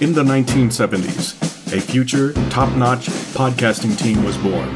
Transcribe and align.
In 0.00 0.12
the 0.12 0.22
1970s, 0.22 1.72
a 1.76 1.80
future, 1.80 2.32
top 2.50 2.72
notch 2.76 3.08
podcasting 3.34 3.98
team 3.98 4.22
was 4.22 4.36
born, 4.38 4.68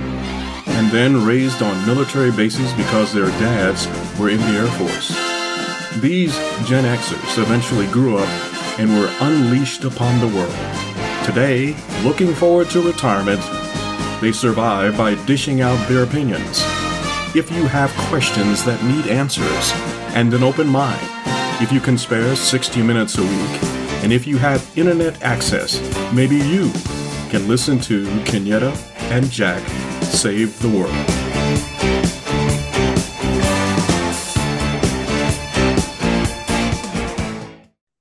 and 0.66 0.90
then 0.90 1.24
raised 1.24 1.62
on 1.62 1.86
military 1.86 2.32
bases 2.32 2.72
because 2.72 3.12
their 3.12 3.28
dads 3.38 3.86
were 4.18 4.30
in 4.30 4.40
the 4.40 4.58
Air 4.58 4.66
Force. 4.66 5.10
These 6.00 6.36
Gen 6.66 6.82
Xers 6.82 7.40
eventually 7.40 7.86
grew 7.86 8.18
up 8.18 8.28
and 8.80 8.90
were 8.98 9.14
unleashed 9.20 9.84
upon 9.84 10.18
the 10.18 10.36
world. 10.36 11.24
Today, 11.24 11.76
looking 12.02 12.34
forward 12.34 12.68
to 12.70 12.82
retirement, 12.82 13.40
they 14.20 14.32
survive 14.32 14.98
by 14.98 15.14
dishing 15.24 15.60
out 15.60 15.78
their 15.88 16.02
opinions. 16.02 16.64
If 17.36 17.48
you 17.52 17.68
have 17.68 17.92
questions 18.08 18.64
that 18.64 18.82
need 18.82 19.06
answers 19.06 19.72
and 20.16 20.34
an 20.34 20.42
open 20.42 20.66
mind, 20.66 21.06
if 21.62 21.70
you 21.70 21.78
can 21.78 21.96
spare 21.96 22.34
60 22.34 22.82
minutes 22.82 23.18
a 23.18 23.22
week, 23.22 23.71
and 24.02 24.12
if 24.12 24.26
you 24.26 24.36
have 24.36 24.68
internet 24.76 25.22
access, 25.22 25.80
maybe 26.12 26.36
you 26.36 26.70
can 27.30 27.46
listen 27.46 27.78
to 27.78 28.04
Kenyetta 28.24 28.76
and 29.10 29.30
Jack 29.30 29.62
save 30.02 30.58
the 30.60 30.68
world. 30.68 30.92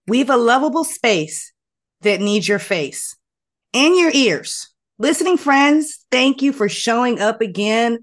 We've 0.07 0.29
a 0.29 0.37
lovable 0.37 0.83
space 0.83 1.53
that 2.01 2.19
needs 2.19 2.47
your 2.47 2.59
face 2.59 3.15
and 3.73 3.95
your 3.95 4.11
ears. 4.13 4.69
Listening 4.97 5.37
friends, 5.37 6.05
thank 6.11 6.41
you 6.41 6.51
for 6.51 6.67
showing 6.67 7.21
up 7.21 7.41
again. 7.41 7.99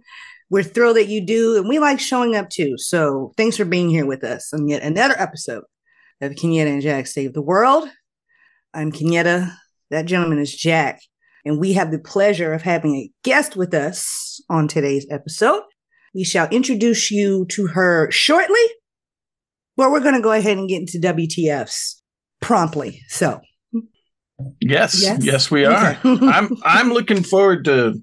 We're 0.51 0.63
thrilled 0.63 0.97
that 0.97 1.09
you 1.09 1.21
do, 1.21 1.59
and 1.59 1.69
we 1.69 1.79
like 1.79 2.01
showing 2.01 2.35
up 2.35 2.49
too. 2.49 2.79
So 2.79 3.33
thanks 3.37 3.57
for 3.57 3.65
being 3.65 3.91
here 3.91 4.07
with 4.07 4.25
us 4.25 4.55
on 4.55 4.69
yet 4.69 4.83
another 4.83 5.15
episode 5.19 5.65
of 6.21 6.33
Kenyetta 6.33 6.69
and 6.69 6.83
Jack 6.83 7.07
Save 7.07 7.33
the 7.33 7.43
World. 7.43 7.89
I'm 8.75 8.93
Kenyetta. 8.93 9.53
That 9.91 10.07
gentleman 10.07 10.39
is 10.39 10.55
Jack. 10.55 11.01
And 11.45 11.59
we 11.59 11.73
have 11.75 11.91
the 11.91 11.99
pleasure 11.99 12.53
of 12.53 12.63
having 12.63 12.95
a 12.95 13.11
guest 13.23 13.57
with 13.57 13.73
us 13.73 14.41
on 14.51 14.69
today's 14.69 15.07
episode. 15.11 15.63
We 16.15 16.25
shall 16.25 16.49
introduce 16.49 17.11
you 17.11 17.47
to 17.51 17.69
her 17.69 18.11
shortly. 18.11 18.61
But 19.77 19.93
we're 19.93 20.01
going 20.01 20.17
to 20.17 20.21
go 20.21 20.33
ahead 20.33 20.59
and 20.59 20.69
get 20.69 20.81
into 20.81 20.99
WTFs 20.99 22.01
promptly. 22.41 23.03
So, 23.09 23.41
yes, 24.61 25.01
yes, 25.01 25.25
yes 25.25 25.51
we 25.51 25.65
are. 25.65 25.97
I'm 26.05 26.57
I'm 26.65 26.91
looking 26.91 27.23
forward 27.23 27.65
to 27.67 28.03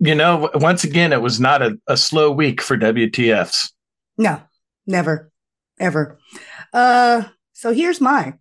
you 0.00 0.14
know, 0.14 0.50
once 0.54 0.84
again, 0.84 1.12
it 1.12 1.22
was 1.22 1.40
not 1.40 1.60
a, 1.62 1.76
a 1.88 1.96
slow 1.96 2.30
week 2.30 2.62
for 2.62 2.76
WTFs. 2.76 3.70
No, 4.16 4.40
never, 4.86 5.30
ever. 5.80 6.18
Uh, 6.72 7.24
so 7.52 7.72
here's 7.72 8.00
mine. 8.00 8.38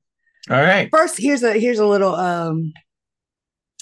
All 0.50 0.62
right. 0.62 0.90
First, 0.92 1.18
here's 1.18 1.44
a 1.44 1.54
here's 1.54 1.80
a 1.80 1.86
little 1.86 2.16
um 2.16 2.74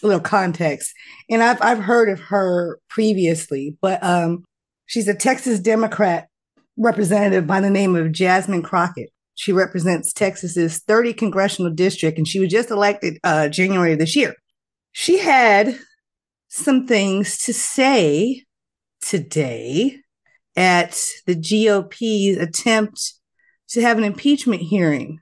a 0.03 0.07
little 0.07 0.21
context. 0.21 0.93
And 1.29 1.43
I've 1.43 1.61
I've 1.61 1.79
heard 1.79 2.09
of 2.09 2.19
her 2.21 2.79
previously, 2.89 3.77
but 3.81 4.03
um 4.03 4.43
she's 4.85 5.07
a 5.07 5.13
Texas 5.13 5.59
Democrat 5.59 6.27
representative 6.77 7.45
by 7.45 7.61
the 7.61 7.69
name 7.69 7.95
of 7.95 8.11
Jasmine 8.11 8.63
Crockett. 8.63 9.09
She 9.35 9.51
represents 9.51 10.13
Texas's 10.13 10.79
30 10.79 11.13
congressional 11.13 11.71
district 11.71 12.17
and 12.17 12.27
she 12.27 12.39
was 12.39 12.49
just 12.49 12.71
elected 12.71 13.19
uh 13.23 13.47
January 13.49 13.93
of 13.93 13.99
this 13.99 14.15
year. 14.15 14.33
She 14.91 15.19
had 15.19 15.77
some 16.47 16.87
things 16.87 17.37
to 17.39 17.53
say 17.53 18.43
today 19.01 19.97
at 20.55 20.97
the 21.27 21.35
GOP's 21.35 22.37
attempt 22.37 23.13
to 23.69 23.81
have 23.81 23.97
an 23.97 24.03
impeachment 24.03 24.61
hearing. 24.61 25.19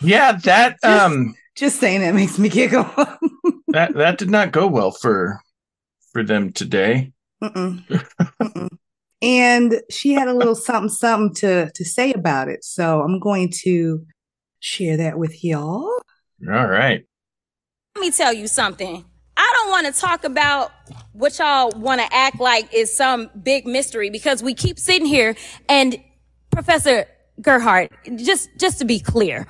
yeah, 0.00 0.32
that 0.32 0.76
um 0.82 1.34
just 1.56 1.80
saying 1.80 2.00
that 2.00 2.14
makes 2.14 2.38
me 2.38 2.48
giggle. 2.48 2.84
that 3.68 3.94
that 3.94 4.18
did 4.18 4.30
not 4.30 4.52
go 4.52 4.66
well 4.66 4.90
for 4.90 5.40
for 6.12 6.22
them 6.22 6.52
today. 6.52 7.12
Mm-mm. 7.42 7.84
Mm-mm. 8.42 8.68
and 9.20 9.82
she 9.90 10.12
had 10.12 10.28
a 10.28 10.34
little 10.34 10.54
something 10.54 10.88
something 10.88 11.34
to 11.36 11.70
to 11.74 11.84
say 11.84 12.12
about 12.12 12.48
it. 12.48 12.64
So 12.64 13.02
I'm 13.02 13.18
going 13.20 13.52
to 13.62 14.04
share 14.60 14.96
that 14.98 15.18
with 15.18 15.44
y'all. 15.44 15.90
All 16.48 16.66
right. 16.66 17.04
Let 17.94 18.00
me 18.00 18.10
tell 18.10 18.32
you 18.32 18.46
something. 18.46 19.04
I 19.36 19.52
don't 19.54 19.70
want 19.70 19.94
to 19.94 20.00
talk 20.00 20.24
about 20.24 20.72
what 21.12 21.38
y'all 21.38 21.70
want 21.70 22.00
to 22.00 22.14
act 22.14 22.40
like 22.40 22.72
is 22.72 22.94
some 22.94 23.30
big 23.42 23.66
mystery 23.66 24.10
because 24.10 24.42
we 24.42 24.54
keep 24.54 24.78
sitting 24.78 25.06
here 25.06 25.36
and 25.68 25.96
Professor 26.50 27.06
Gerhardt, 27.40 27.92
just, 28.16 28.48
just 28.58 28.78
to 28.78 28.84
be 28.84 28.98
clear, 28.98 29.46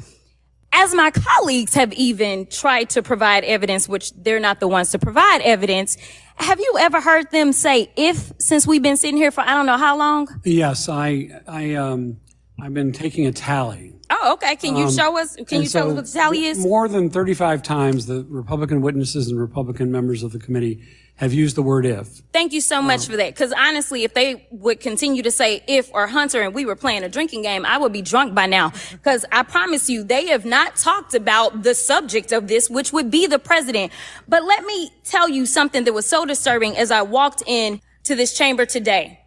as 0.72 0.94
my 0.94 1.10
colleagues 1.10 1.74
have 1.74 1.92
even 1.94 2.46
tried 2.46 2.90
to 2.90 3.02
provide 3.02 3.44
evidence, 3.44 3.88
which 3.88 4.12
they're 4.12 4.40
not 4.40 4.60
the 4.60 4.68
ones 4.68 4.90
to 4.90 4.98
provide 4.98 5.40
evidence, 5.42 5.96
have 6.36 6.60
you 6.60 6.76
ever 6.78 7.00
heard 7.00 7.30
them 7.30 7.52
say 7.52 7.90
if 7.96 8.32
since 8.38 8.66
we've 8.66 8.82
been 8.82 8.96
sitting 8.96 9.16
here 9.16 9.30
for 9.30 9.40
I 9.40 9.54
don't 9.54 9.66
know 9.66 9.78
how 9.78 9.96
long? 9.96 10.28
Yes, 10.44 10.88
I 10.88 11.30
I 11.48 11.74
um 11.74 12.18
I've 12.60 12.74
been 12.74 12.92
taking 12.92 13.26
a 13.26 13.32
tally. 13.32 13.95
Oh, 14.08 14.34
okay. 14.34 14.56
Can 14.56 14.76
you 14.76 14.84
um, 14.84 14.92
show 14.92 15.18
us? 15.18 15.36
Can 15.46 15.62
you 15.62 15.68
show 15.68 15.88
us 15.88 15.94
what 15.94 16.06
the 16.06 16.12
tally 16.12 16.44
is? 16.44 16.58
More 16.58 16.88
than 16.88 17.10
35 17.10 17.62
times, 17.62 18.06
the 18.06 18.24
Republican 18.28 18.80
witnesses 18.80 19.28
and 19.28 19.38
Republican 19.38 19.90
members 19.90 20.22
of 20.22 20.32
the 20.32 20.38
committee 20.38 20.86
have 21.16 21.32
used 21.32 21.56
the 21.56 21.62
word 21.62 21.86
if. 21.86 22.06
Thank 22.32 22.52
you 22.52 22.60
so 22.60 22.82
much 22.82 23.00
um, 23.00 23.12
for 23.12 23.16
that. 23.16 23.34
Because 23.34 23.52
honestly, 23.52 24.04
if 24.04 24.12
they 24.12 24.46
would 24.50 24.80
continue 24.80 25.22
to 25.22 25.30
say 25.30 25.62
if 25.66 25.90
or 25.94 26.06
Hunter 26.06 26.42
and 26.42 26.54
we 26.54 26.66
were 26.66 26.76
playing 26.76 27.04
a 27.04 27.08
drinking 27.08 27.42
game, 27.42 27.64
I 27.64 27.78
would 27.78 27.92
be 27.92 28.02
drunk 28.02 28.34
by 28.34 28.46
now. 28.46 28.72
Because 28.92 29.24
I 29.32 29.42
promise 29.42 29.88
you, 29.88 30.04
they 30.04 30.26
have 30.26 30.44
not 30.44 30.76
talked 30.76 31.14
about 31.14 31.62
the 31.62 31.74
subject 31.74 32.32
of 32.32 32.48
this, 32.48 32.68
which 32.68 32.92
would 32.92 33.10
be 33.10 33.26
the 33.26 33.38
president. 33.38 33.92
But 34.28 34.44
let 34.44 34.64
me 34.64 34.90
tell 35.04 35.28
you 35.28 35.46
something 35.46 35.84
that 35.84 35.94
was 35.94 36.06
so 36.06 36.26
disturbing 36.26 36.76
as 36.76 36.90
I 36.90 37.00
walked 37.02 37.42
in 37.46 37.80
to 38.04 38.14
this 38.14 38.36
chamber 38.36 38.66
today. 38.66 39.20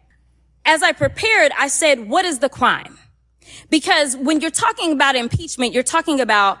As 0.64 0.82
I 0.82 0.92
prepared, 0.92 1.50
I 1.58 1.68
said, 1.68 2.08
what 2.08 2.24
is 2.24 2.38
the 2.38 2.48
crime? 2.48 2.98
Because 3.70 4.16
when 4.16 4.40
you're 4.40 4.50
talking 4.50 4.92
about 4.92 5.16
impeachment, 5.16 5.72
you're 5.72 5.82
talking 5.82 6.20
about 6.20 6.58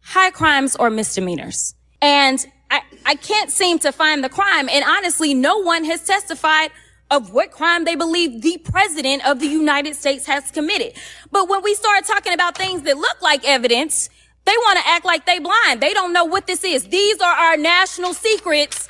high 0.00 0.30
crimes 0.30 0.76
or 0.76 0.90
misdemeanors. 0.90 1.74
And 2.00 2.44
I, 2.70 2.82
I 3.04 3.14
can't 3.14 3.50
seem 3.50 3.78
to 3.80 3.92
find 3.92 4.22
the 4.22 4.28
crime. 4.28 4.68
And 4.68 4.84
honestly, 4.84 5.34
no 5.34 5.58
one 5.58 5.84
has 5.84 6.04
testified 6.04 6.70
of 7.10 7.32
what 7.32 7.52
crime 7.52 7.84
they 7.84 7.94
believe 7.94 8.42
the 8.42 8.58
president 8.58 9.26
of 9.26 9.38
the 9.40 9.46
United 9.46 9.94
States 9.94 10.26
has 10.26 10.50
committed. 10.50 10.92
But 11.30 11.48
when 11.48 11.62
we 11.62 11.74
start 11.74 12.04
talking 12.04 12.32
about 12.32 12.56
things 12.56 12.82
that 12.82 12.96
look 12.96 13.22
like 13.22 13.44
evidence, 13.44 14.10
they 14.44 14.56
want 14.56 14.78
to 14.78 14.88
act 14.88 15.04
like 15.04 15.26
they 15.26 15.38
blind. 15.38 15.80
They 15.80 15.94
don't 15.94 16.12
know 16.12 16.24
what 16.24 16.46
this 16.46 16.64
is. 16.64 16.84
These 16.88 17.20
are 17.20 17.34
our 17.34 17.56
national 17.56 18.14
secrets. 18.14 18.88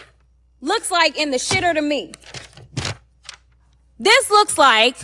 Looks 0.61 0.91
like 0.91 1.19
in 1.19 1.31
the 1.31 1.37
shitter 1.37 1.75
to 1.75 1.83
me. 1.83 2.13
This 3.99 4.31
looks 4.31 4.59
like 4.59 4.97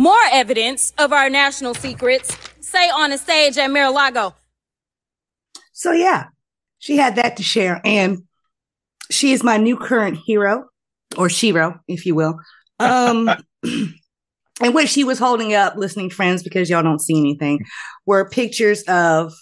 more 0.00 0.16
evidence 0.32 0.94
of 0.96 1.12
our 1.12 1.28
national 1.28 1.74
secrets, 1.74 2.34
say 2.60 2.88
on 2.88 3.12
a 3.12 3.18
stage 3.18 3.58
at 3.58 3.70
Mar-a-Lago. 3.70 4.34
So 5.72 5.92
yeah, 5.92 6.28
she 6.78 6.96
had 6.96 7.16
that 7.16 7.36
to 7.36 7.42
share. 7.42 7.82
And 7.84 8.22
she 9.10 9.32
is 9.32 9.44
my 9.44 9.58
new 9.58 9.76
current 9.76 10.16
hero 10.16 10.64
or 11.18 11.28
Shiro, 11.28 11.80
if 11.86 12.06
you 12.06 12.14
will. 12.14 12.40
Um, 12.78 13.28
and 13.62 14.72
what 14.72 14.88
she 14.88 15.04
was 15.04 15.18
holding 15.18 15.52
up, 15.52 15.76
listening 15.76 16.08
friends, 16.08 16.42
because 16.42 16.70
y'all 16.70 16.82
don't 16.82 17.02
see 17.02 17.18
anything, 17.18 17.60
were 18.06 18.26
pictures 18.30 18.82
of, 18.84 19.34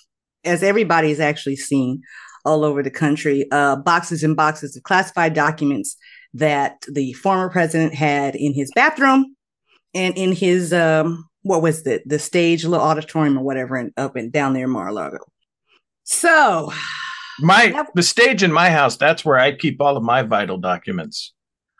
as 0.42 0.64
everybody's 0.64 1.20
actually 1.20 1.56
seen 1.56 2.02
all 2.44 2.64
over 2.64 2.82
the 2.82 2.90
country, 2.90 3.46
uh, 3.52 3.76
boxes 3.76 4.24
and 4.24 4.34
boxes 4.34 4.76
of 4.76 4.82
classified 4.82 5.34
documents 5.34 5.96
that 6.34 6.82
the 6.90 7.12
former 7.12 7.48
president 7.48 7.94
had 7.94 8.34
in 8.34 8.54
his 8.54 8.72
bathroom 8.74 9.36
and 9.94 10.16
in 10.16 10.32
his 10.32 10.72
um 10.72 11.28
what 11.42 11.62
was 11.62 11.82
the 11.82 12.00
the 12.04 12.18
stage 12.18 12.64
little 12.64 12.84
auditorium 12.84 13.38
or 13.38 13.44
whatever 13.44 13.76
and 13.76 13.92
up 13.96 14.16
and 14.16 14.32
down 14.32 14.52
there 14.52 14.64
in 14.64 14.70
Mar-a-Lago. 14.70 15.18
So 16.04 16.72
my 17.40 17.68
that, 17.68 17.88
the 17.94 18.02
stage 18.02 18.42
in 18.42 18.52
my 18.52 18.70
house, 18.70 18.96
that's 18.96 19.24
where 19.24 19.38
I 19.38 19.52
keep 19.52 19.80
all 19.80 19.96
of 19.96 20.02
my 20.02 20.22
vital 20.22 20.58
documents. 20.58 21.32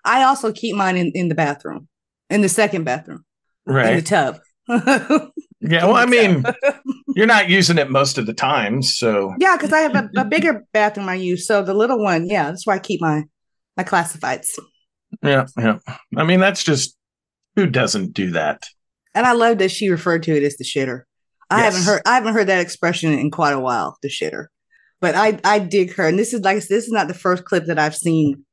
I 0.05 0.23
also 0.25 0.53
keep 0.53 0.77
mine 0.77 0.97
in, 0.97 1.13
in 1.15 1.29
the 1.29 1.35
bathroom, 1.35 1.89
in 2.31 2.41
the 2.41 2.49
second 2.49 2.85
bathroom. 2.85 3.25
Right. 3.67 3.91
In 3.91 3.97
the 3.97 4.03
tub. 4.03 4.41
yeah, 5.61 5.87
well, 5.87 5.97
I 5.97 6.07
mean, 6.07 6.45
you're 7.17 7.27
not 7.27 7.49
using 7.49 7.79
it 7.79 7.91
most 7.91 8.19
of 8.19 8.27
the 8.27 8.35
time, 8.35 8.83
so 8.83 9.35
yeah, 9.39 9.57
because 9.57 9.73
I 9.73 9.81
have 9.81 9.95
a, 9.95 10.11
a, 10.21 10.25
bigger 10.27 10.67
bathroom 10.75 11.09
I 11.09 11.15
use. 11.15 11.47
So 11.47 11.63
the 11.63 11.73
little 11.73 12.03
one, 12.03 12.29
yeah, 12.29 12.51
that's 12.51 12.67
where 12.67 12.77
I 12.77 12.79
keep 12.79 13.01
my 13.01 13.25
my 13.77 13.85
classifieds. 13.85 14.49
Yeah, 15.23 15.47
yeah. 15.57 15.79
I 16.17 16.25
mean, 16.25 16.39
that's 16.39 16.63
just 16.63 16.98
who 17.59 17.67
doesn't 17.67 18.13
do 18.13 18.31
that? 18.31 18.63
And 19.17 19.27
I 19.27 19.33
love 19.33 19.59
that 19.59 19.73
she 19.73 19.89
referred 19.89 20.23
to 20.23 20.37
it 20.37 20.45
as 20.45 20.57
the 20.59 20.65
shitter. 20.65 21.03
I 21.51 21.59
yes. 21.59 21.75
haven't 21.75 21.93
heard 21.93 22.03
I 22.07 22.15
haven't 22.15 22.35
heard 22.35 22.47
that 22.47 22.61
expression 22.61 23.13
in 23.13 23.33
quite 23.33 23.51
a 23.51 23.59
while, 23.59 23.99
the 24.01 24.09
shitter. 24.09 24.47
But 25.01 25.17
I 25.17 25.41
I 25.43 25.59
dig 25.59 25.93
her, 25.95 26.07
and 26.07 26.17
this 26.17 26.33
is 26.33 26.43
like 26.43 26.59
this 26.59 26.85
is 26.85 26.93
not 26.93 27.09
the 27.09 27.15
first 27.15 27.45
clip 27.45 27.65
that 27.67 27.79
I've 27.79 27.97
seen, 27.97 28.45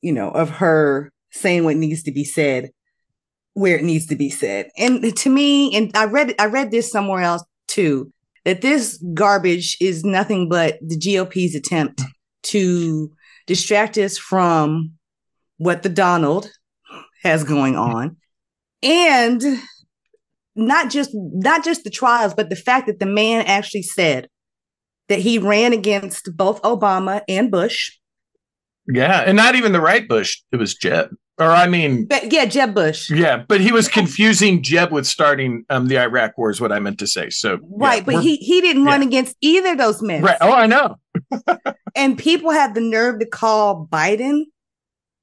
you 0.00 0.12
know, 0.12 0.30
of 0.30 0.48
her 0.48 1.10
saying 1.32 1.64
what 1.64 1.74
needs 1.74 2.04
to 2.04 2.12
be 2.12 2.22
said, 2.22 2.70
where 3.54 3.76
it 3.76 3.82
needs 3.82 4.06
to 4.06 4.16
be 4.16 4.30
said. 4.30 4.68
And 4.78 5.16
to 5.16 5.28
me, 5.28 5.74
and 5.76 5.90
I 5.96 6.04
read 6.04 6.32
I 6.38 6.46
read 6.46 6.70
this 6.70 6.88
somewhere 6.88 7.22
else 7.22 7.42
too, 7.66 8.12
that 8.44 8.60
this 8.62 9.02
garbage 9.12 9.76
is 9.80 10.04
nothing 10.04 10.48
but 10.48 10.78
the 10.86 10.96
GOP's 10.96 11.56
attempt 11.56 12.00
to 12.44 13.10
distract 13.48 13.98
us 13.98 14.18
from 14.18 14.92
what 15.56 15.82
the 15.82 15.88
Donald 15.88 16.48
has 17.24 17.42
going 17.42 17.74
on 17.74 18.18
and 18.82 19.42
not 20.54 20.90
just 20.90 21.10
not 21.14 21.64
just 21.64 21.84
the 21.84 21.90
trials 21.90 22.34
but 22.34 22.50
the 22.50 22.56
fact 22.56 22.86
that 22.86 22.98
the 22.98 23.06
man 23.06 23.44
actually 23.46 23.82
said 23.82 24.28
that 25.08 25.18
he 25.18 25.38
ran 25.38 25.72
against 25.72 26.34
both 26.36 26.62
Obama 26.62 27.22
and 27.28 27.50
Bush. 27.50 27.92
Yeah, 28.88 29.22
and 29.26 29.36
not 29.36 29.54
even 29.54 29.72
the 29.72 29.80
right 29.80 30.08
Bush, 30.08 30.40
it 30.50 30.56
was 30.56 30.74
Jeb. 30.74 31.10
Or 31.38 31.50
I 31.50 31.66
mean, 31.66 32.06
but 32.06 32.32
yeah, 32.32 32.44
Jeb 32.44 32.74
Bush. 32.74 33.10
Yeah, 33.10 33.44
but 33.48 33.60
he 33.60 33.72
was 33.72 33.88
confusing 33.88 34.62
Jeb 34.62 34.92
with 34.92 35.06
starting 35.06 35.64
um, 35.70 35.88
the 35.88 35.98
Iraq 35.98 36.36
War. 36.36 36.50
Is 36.50 36.60
what 36.60 36.72
I 36.72 36.78
meant 36.78 36.98
to 36.98 37.06
say. 37.06 37.30
So 37.30 37.58
right, 37.62 37.96
yeah, 37.96 38.04
but 38.04 38.22
he 38.22 38.36
he 38.36 38.60
didn't 38.60 38.84
run 38.84 39.02
yeah. 39.02 39.08
against 39.08 39.36
either 39.40 39.72
of 39.72 39.78
those 39.78 40.02
men. 40.02 40.22
Right. 40.22 40.36
Oh, 40.40 40.52
I 40.52 40.66
know. 40.66 40.96
and 41.94 42.18
people 42.18 42.50
have 42.50 42.74
the 42.74 42.80
nerve 42.80 43.20
to 43.20 43.26
call 43.26 43.86
Biden 43.86 44.44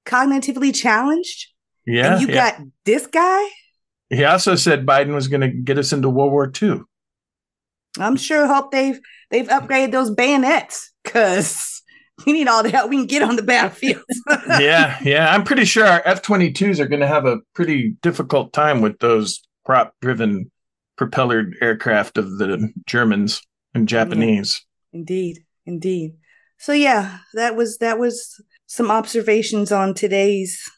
cognitively 0.06 0.76
challenged. 0.76 1.48
Yeah. 1.86 2.14
And 2.14 2.22
you 2.22 2.28
yeah. 2.28 2.52
got 2.52 2.68
this 2.86 3.08
guy. 3.08 3.48
He 4.10 4.24
also 4.24 4.56
said 4.56 4.86
Biden 4.86 5.14
was 5.14 5.28
going 5.28 5.42
to 5.42 5.50
get 5.50 5.78
us 5.78 5.94
into 5.94 6.10
World 6.10 6.32
War 6.32 6.52
II. 6.62 6.82
I'm 7.98 8.16
sure. 8.16 8.48
Hope 8.48 8.72
they've 8.72 9.00
they've 9.32 9.48
upgraded 9.48 9.92
those 9.92 10.12
bayonets 10.12 10.92
because 11.04 11.82
we 12.26 12.34
need 12.34 12.48
all 12.48 12.64
the 12.64 12.70
help 12.70 12.90
we 12.90 12.98
can 12.98 13.06
get 13.08 13.22
on 13.22 13.36
the 13.36 13.44
battlefield. 13.44 14.04
yeah, 14.60 14.98
yeah. 15.04 15.34
I'm 15.34 15.44
pretty 15.44 15.66
sure 15.66 15.86
our 15.86 16.02
F 16.06 16.22
22s 16.22 16.80
are 16.80 16.88
going 16.88 17.02
to 17.02 17.08
have 17.08 17.26
a 17.26 17.40
pretty 17.54 17.96
difficult 18.02 18.54
time 18.54 18.82
with 18.82 19.00
those 19.00 19.42
prop 19.66 19.94
driven 20.02 20.52
propellered 20.98 21.56
aircraft 21.62 22.18
of 22.18 22.38
the 22.38 22.72
Germans 22.86 23.42
and 23.74 23.88
Japanese. 23.88 24.66
Yeah, 24.92 25.00
indeed, 25.00 25.46
indeed. 25.66 26.18
So 26.58 26.74
yeah, 26.74 27.20
that 27.34 27.56
was 27.56 27.78
that 27.78 27.98
was 27.98 28.42
some 28.66 28.92
observations 28.92 29.72
on 29.72 29.94
today's 29.94 30.70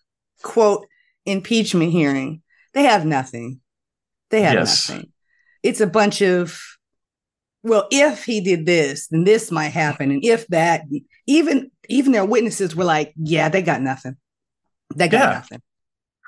quote 0.43 0.85
impeachment 1.25 1.91
hearing. 1.91 2.41
They 2.73 2.83
have 2.83 3.05
nothing. 3.05 3.61
They 4.29 4.41
have 4.41 4.53
yes. 4.53 4.89
nothing. 4.89 5.11
It's 5.63 5.81
a 5.81 5.87
bunch 5.87 6.21
of 6.21 6.59
well, 7.63 7.87
if 7.91 8.25
he 8.25 8.41
did 8.41 8.65
this, 8.65 9.07
then 9.07 9.23
this 9.23 9.51
might 9.51 9.69
happen, 9.69 10.09
and 10.09 10.25
if 10.25 10.47
that, 10.47 10.81
even 11.27 11.69
even 11.89 12.11
their 12.11 12.25
witnesses 12.25 12.75
were 12.75 12.83
like, 12.83 13.13
yeah, 13.15 13.49
they 13.49 13.61
got 13.61 13.81
nothing. 13.81 14.17
They 14.95 15.07
got 15.07 15.19
yeah. 15.19 15.33
nothing. 15.33 15.61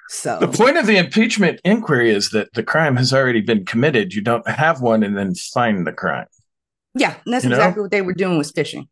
So 0.09 0.37
the 0.39 0.47
point 0.47 0.77
of 0.77 0.85
the 0.85 0.97
impeachment 0.97 1.59
inquiry 1.63 2.11
is 2.11 2.29
that 2.31 2.53
the 2.53 2.63
crime 2.63 2.97
has 2.97 3.13
already 3.13 3.41
been 3.41 3.65
committed. 3.65 4.13
You 4.13 4.21
don't 4.21 4.47
have 4.47 4.81
one 4.81 5.01
and 5.01 5.17
then 5.17 5.33
find 5.33 5.87
the 5.87 5.93
crime. 5.93 6.27
Yeah, 6.93 7.15
that's 7.25 7.45
you 7.45 7.51
exactly 7.51 7.79
know? 7.79 7.83
what 7.83 7.91
they 7.91 8.01
were 8.01 8.13
doing 8.13 8.37
was 8.37 8.51
fishing. 8.51 8.87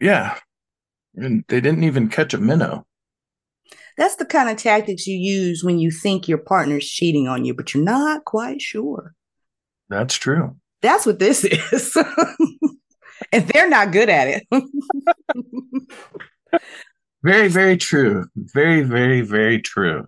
Yeah. 0.00 0.36
And 1.14 1.44
they 1.48 1.60
didn't 1.60 1.84
even 1.84 2.08
catch 2.08 2.34
a 2.34 2.38
minnow. 2.38 2.86
That's 4.00 4.16
the 4.16 4.24
kind 4.24 4.48
of 4.48 4.56
tactics 4.56 5.06
you 5.06 5.14
use 5.14 5.62
when 5.62 5.78
you 5.78 5.90
think 5.90 6.26
your 6.26 6.38
partner's 6.38 6.88
cheating 6.88 7.28
on 7.28 7.44
you, 7.44 7.52
but 7.52 7.74
you're 7.74 7.84
not 7.84 8.24
quite 8.24 8.62
sure. 8.62 9.12
That's 9.90 10.14
true. 10.14 10.56
That's 10.80 11.04
what 11.04 11.18
this 11.18 11.44
is. 11.44 11.94
and 13.30 13.46
they're 13.48 13.68
not 13.68 13.92
good 13.92 14.08
at 14.08 14.42
it. 14.50 14.64
very, 17.22 17.48
very 17.48 17.76
true. 17.76 18.24
Very, 18.36 18.80
very, 18.80 19.20
very 19.20 19.60
true. 19.60 20.06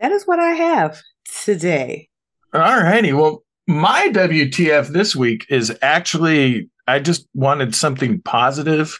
That 0.00 0.10
is 0.10 0.26
what 0.26 0.40
I 0.40 0.52
have 0.52 1.02
today. 1.44 2.08
All 2.54 2.62
righty. 2.62 3.12
Well, 3.12 3.44
my 3.66 4.08
WTF 4.10 4.88
this 4.88 5.14
week 5.14 5.44
is 5.50 5.76
actually, 5.82 6.70
I 6.86 6.98
just 6.98 7.28
wanted 7.34 7.74
something 7.74 8.22
positive 8.22 8.98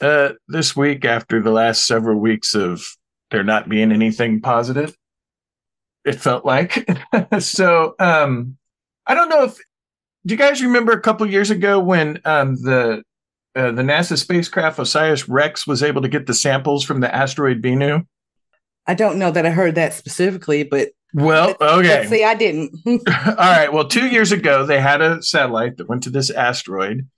uh, 0.00 0.30
this 0.48 0.74
week 0.74 1.04
after 1.04 1.42
the 1.42 1.50
last 1.50 1.86
several 1.86 2.18
weeks 2.18 2.54
of 2.54 2.82
there 3.32 3.42
not 3.42 3.68
being 3.68 3.90
anything 3.90 4.40
positive. 4.40 4.96
It 6.04 6.16
felt 6.16 6.44
like. 6.44 6.88
so, 7.40 7.94
um, 7.98 8.56
I 9.06 9.14
don't 9.14 9.28
know 9.28 9.44
if 9.44 9.58
do 10.24 10.34
you 10.34 10.38
guys 10.38 10.62
remember 10.62 10.92
a 10.92 11.00
couple 11.00 11.26
years 11.28 11.50
ago 11.50 11.80
when 11.80 12.20
um, 12.24 12.54
the 12.62 13.02
uh, 13.54 13.70
the 13.72 13.82
NASA 13.82 14.16
spacecraft 14.16 14.78
OSIRIS 14.78 15.28
REx 15.28 15.66
was 15.66 15.82
able 15.82 16.02
to 16.02 16.08
get 16.08 16.26
the 16.26 16.34
samples 16.34 16.84
from 16.84 17.00
the 17.00 17.14
asteroid 17.14 17.60
Bennu? 17.60 18.06
I 18.86 18.94
don't 18.94 19.18
know 19.18 19.30
that 19.30 19.44
I 19.44 19.50
heard 19.50 19.74
that 19.74 19.94
specifically, 19.94 20.62
but 20.62 20.90
well, 21.12 21.54
okay. 21.60 22.06
See, 22.06 22.24
I 22.24 22.34
didn't. 22.34 22.74
All 22.86 23.34
right. 23.36 23.72
Well, 23.72 23.88
two 23.88 24.06
years 24.06 24.32
ago, 24.32 24.64
they 24.64 24.80
had 24.80 25.00
a 25.00 25.22
satellite 25.22 25.76
that 25.76 25.88
went 25.88 26.04
to 26.04 26.10
this 26.10 26.30
asteroid. 26.30 27.08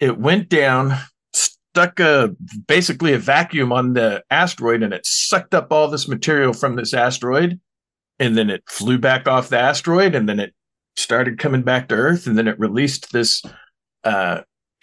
It 0.00 0.18
went 0.18 0.48
down, 0.48 0.96
stuck 1.72 2.00
a 2.00 2.34
basically 2.66 3.12
a 3.12 3.18
vacuum 3.18 3.72
on 3.72 3.94
the 3.94 4.22
asteroid, 4.30 4.82
and 4.82 4.92
it 4.92 5.06
sucked 5.06 5.54
up 5.54 5.72
all 5.72 5.88
this 5.88 6.08
material 6.08 6.52
from 6.52 6.76
this 6.76 6.94
asteroid. 6.94 7.60
And 8.20 8.36
then 8.36 8.50
it 8.50 8.64
flew 8.68 8.98
back 8.98 9.28
off 9.28 9.48
the 9.48 9.58
asteroid, 9.58 10.14
and 10.14 10.28
then 10.28 10.40
it 10.40 10.52
started 10.96 11.38
coming 11.38 11.62
back 11.62 11.88
to 11.88 11.94
Earth, 11.94 12.26
and 12.26 12.36
then 12.36 12.48
it 12.48 12.58
released 12.58 13.12
this 13.12 13.42
uh, 14.02 14.40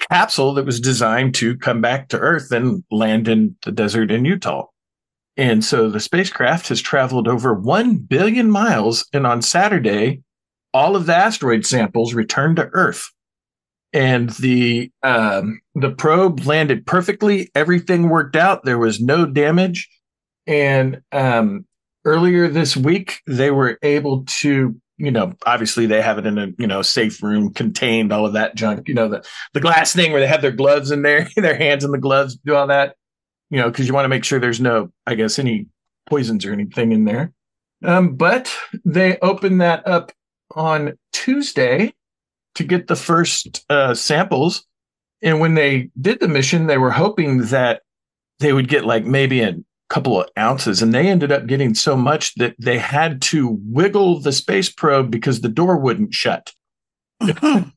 capsule 0.09 0.53
that 0.53 0.65
was 0.65 0.79
designed 0.79 1.35
to 1.35 1.57
come 1.57 1.81
back 1.81 2.09
to 2.09 2.19
Earth 2.19 2.51
and 2.51 2.83
land 2.91 3.27
in 3.27 3.55
the 3.63 3.71
desert 3.71 4.11
in 4.11 4.25
Utah. 4.25 4.65
And 5.37 5.63
so 5.63 5.89
the 5.89 5.99
spacecraft 5.99 6.69
has 6.69 6.81
traveled 6.81 7.27
over 7.27 7.53
1 7.53 7.97
billion 7.97 8.49
miles. 8.49 9.05
And 9.11 9.27
on 9.27 9.41
Saturday, 9.41 10.21
all 10.73 10.95
of 10.95 11.05
the 11.05 11.15
asteroid 11.15 11.65
samples 11.65 12.13
returned 12.13 12.55
to 12.57 12.69
Earth. 12.71 13.11
And 13.95 14.29
the 14.31 14.91
um, 15.03 15.61
the 15.73 15.89
probe 15.89 16.45
landed 16.45 16.85
perfectly. 16.85 17.49
Everything 17.55 18.09
worked 18.09 18.35
out. 18.35 18.65
There 18.65 18.77
was 18.77 18.99
no 18.99 19.25
damage. 19.25 19.87
And 20.45 21.01
um, 21.13 21.65
earlier 22.03 22.49
this 22.49 22.75
week, 22.75 23.21
they 23.25 23.51
were 23.51 23.79
able 23.81 24.25
to 24.41 24.75
you 24.97 25.11
know, 25.11 25.33
obviously 25.45 25.85
they 25.85 26.01
have 26.01 26.17
it 26.17 26.25
in 26.25 26.37
a, 26.37 26.47
you 26.57 26.67
know, 26.67 26.81
safe 26.81 27.21
room, 27.21 27.53
contained, 27.53 28.13
all 28.13 28.25
of 28.25 28.33
that 28.33 28.55
junk, 28.55 28.87
you 28.87 28.93
know, 28.93 29.09
the, 29.09 29.25
the 29.53 29.59
glass 29.59 29.93
thing 29.93 30.11
where 30.11 30.21
they 30.21 30.27
have 30.27 30.41
their 30.41 30.51
gloves 30.51 30.89
in 30.89 31.01
there, 31.01 31.27
their 31.35 31.57
hands 31.57 31.83
in 31.83 31.91
the 31.91 31.97
gloves, 31.97 32.37
do 32.37 32.55
all 32.55 32.67
that, 32.67 32.95
you 33.49 33.59
know, 33.59 33.69
because 33.69 33.87
you 33.87 33.93
want 33.93 34.05
to 34.05 34.09
make 34.09 34.23
sure 34.23 34.39
there's 34.39 34.61
no, 34.61 34.91
I 35.05 35.15
guess, 35.15 35.37
any 35.37 35.67
poisons 36.07 36.45
or 36.45 36.53
anything 36.53 36.93
in 36.93 37.03
there. 37.03 37.33
Um, 37.83 38.15
but 38.15 38.53
they 38.85 39.17
opened 39.19 39.59
that 39.59 39.85
up 39.85 40.13
on 40.55 40.97
Tuesday 41.11 41.93
to 42.55 42.63
get 42.63 42.87
the 42.87 42.95
first 42.95 43.65
uh, 43.69 43.93
samples. 43.93 44.65
And 45.21 45.39
when 45.39 45.55
they 45.55 45.89
did 45.99 46.19
the 46.19 46.27
mission, 46.27 46.67
they 46.67 46.77
were 46.77 46.91
hoping 46.91 47.45
that 47.47 47.81
they 48.39 48.53
would 48.53 48.67
get 48.67 48.85
like 48.85 49.05
maybe 49.05 49.41
a 49.41 49.55
couple 49.89 50.19
of 50.19 50.29
ounces. 50.37 50.81
And 50.81 50.93
they 50.93 51.07
ended 51.07 51.31
up 51.31 51.47
getting 51.47 51.73
so 51.73 51.95
much 51.95 52.35
that 52.35 52.55
they 52.59 52.77
had 52.77 53.21
to 53.23 53.59
wiggle 53.65 54.19
the 54.19 54.31
space 54.31 54.69
probe 54.69 55.11
because 55.11 55.41
the 55.41 55.49
door 55.49 55.77
wouldn't 55.77 56.13
shut. 56.13 56.53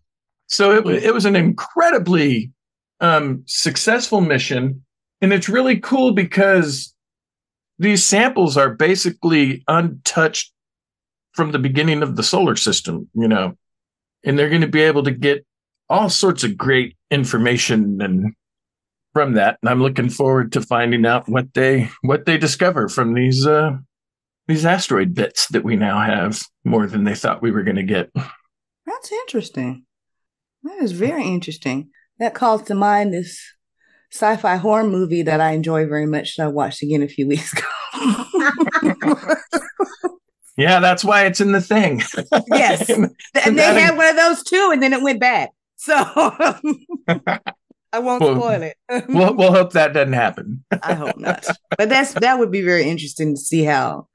So 0.50 0.72
it, 0.72 1.04
it 1.04 1.12
was 1.12 1.26
an 1.26 1.36
incredibly 1.36 2.52
um, 3.00 3.42
successful 3.46 4.22
mission. 4.22 4.82
And 5.20 5.32
it's 5.32 5.48
really 5.48 5.78
cool 5.78 6.12
because 6.12 6.94
these 7.78 8.02
samples 8.02 8.56
are 8.56 8.70
basically 8.70 9.62
untouched 9.68 10.52
from 11.32 11.52
the 11.52 11.58
beginning 11.58 12.02
of 12.02 12.16
the 12.16 12.22
solar 12.22 12.56
system 12.56 13.08
you 13.14 13.28
know 13.28 13.56
and 14.24 14.38
they're 14.38 14.48
going 14.48 14.62
to 14.62 14.68
be 14.68 14.82
able 14.82 15.02
to 15.04 15.10
get 15.10 15.44
all 15.88 16.10
sorts 16.10 16.44
of 16.44 16.56
great 16.56 16.96
information 17.10 18.00
and 18.02 18.34
from 19.12 19.34
that, 19.34 19.58
and 19.62 19.70
I'm 19.70 19.82
looking 19.82 20.10
forward 20.10 20.52
to 20.52 20.60
finding 20.60 21.04
out 21.06 21.28
what 21.28 21.52
they 21.54 21.90
what 22.02 22.26
they 22.26 22.38
discover 22.38 22.88
from 22.88 23.14
these 23.14 23.46
uh, 23.46 23.72
these 24.46 24.64
asteroid 24.64 25.14
bits 25.14 25.48
that 25.48 25.64
we 25.64 25.76
now 25.76 26.00
have 26.00 26.40
more 26.64 26.86
than 26.86 27.04
they 27.04 27.14
thought 27.14 27.42
we 27.42 27.50
were 27.50 27.62
going 27.62 27.76
to 27.76 27.82
get. 27.82 28.10
That's 28.86 29.10
interesting. 29.10 29.84
That 30.62 30.82
is 30.82 30.92
very 30.92 31.24
interesting. 31.24 31.90
That 32.18 32.34
calls 32.34 32.62
to 32.64 32.74
mind 32.74 33.12
this 33.12 33.40
sci-fi 34.12 34.56
horror 34.56 34.84
movie 34.84 35.22
that 35.22 35.40
I 35.40 35.52
enjoy 35.52 35.86
very 35.86 36.06
much 36.06 36.36
that 36.36 36.44
I 36.44 36.48
watched 36.48 36.82
again 36.82 37.02
a 37.02 37.08
few 37.08 37.26
weeks 37.26 37.52
ago. 37.52 37.66
yeah, 40.58 40.80
that's 40.80 41.04
why 41.04 41.24
it's 41.26 41.40
in 41.40 41.52
the 41.52 41.60
thing. 41.60 42.02
yes. 42.48 42.90
and, 42.90 43.14
and 43.44 43.56
they 43.56 43.80
had 43.80 43.96
one 43.96 44.08
of 44.08 44.16
those 44.16 44.42
too, 44.42 44.70
and 44.72 44.82
then 44.82 44.92
it 44.92 45.02
went 45.02 45.20
bad. 45.20 45.50
So 45.76 45.94
I 47.92 48.00
won't 48.00 48.20
well, 48.20 48.34
spoil 48.34 48.62
it. 48.62 48.76
we'll 49.08 49.34
we'll 49.34 49.52
hope 49.52 49.72
that 49.74 49.92
doesn't 49.92 50.12
happen. 50.12 50.64
I 50.82 50.94
hope 50.94 51.16
not. 51.16 51.46
But 51.76 51.88
that's 51.88 52.12
that 52.14 52.40
would 52.40 52.50
be 52.50 52.62
very 52.62 52.88
interesting 52.88 53.34
to 53.34 53.40
see 53.40 53.62
how 53.62 54.08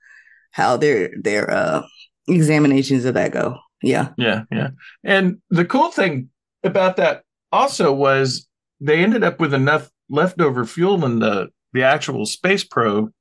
how 0.52 0.76
their 0.76 1.12
their 1.18 1.50
uh 1.50 1.84
examinations 2.28 3.06
of 3.06 3.14
that 3.14 3.32
go. 3.32 3.58
Yeah. 3.82 4.10
Yeah, 4.18 4.44
yeah. 4.52 4.70
And 5.04 5.38
the 5.50 5.66
cool 5.66 5.92
thing 5.92 6.30
about 6.64 6.98
that 6.98 7.24
also 7.54 7.94
was 7.94 8.48
they 8.82 9.02
ended 9.02 9.24
up 9.24 9.40
with 9.40 9.54
enough 9.54 9.90
leftover 10.10 10.66
fuel 10.66 11.06
in 11.06 11.20
the 11.20 11.50
the 11.72 11.84
actual 11.84 12.26
space 12.26 12.66
probe 12.66 13.12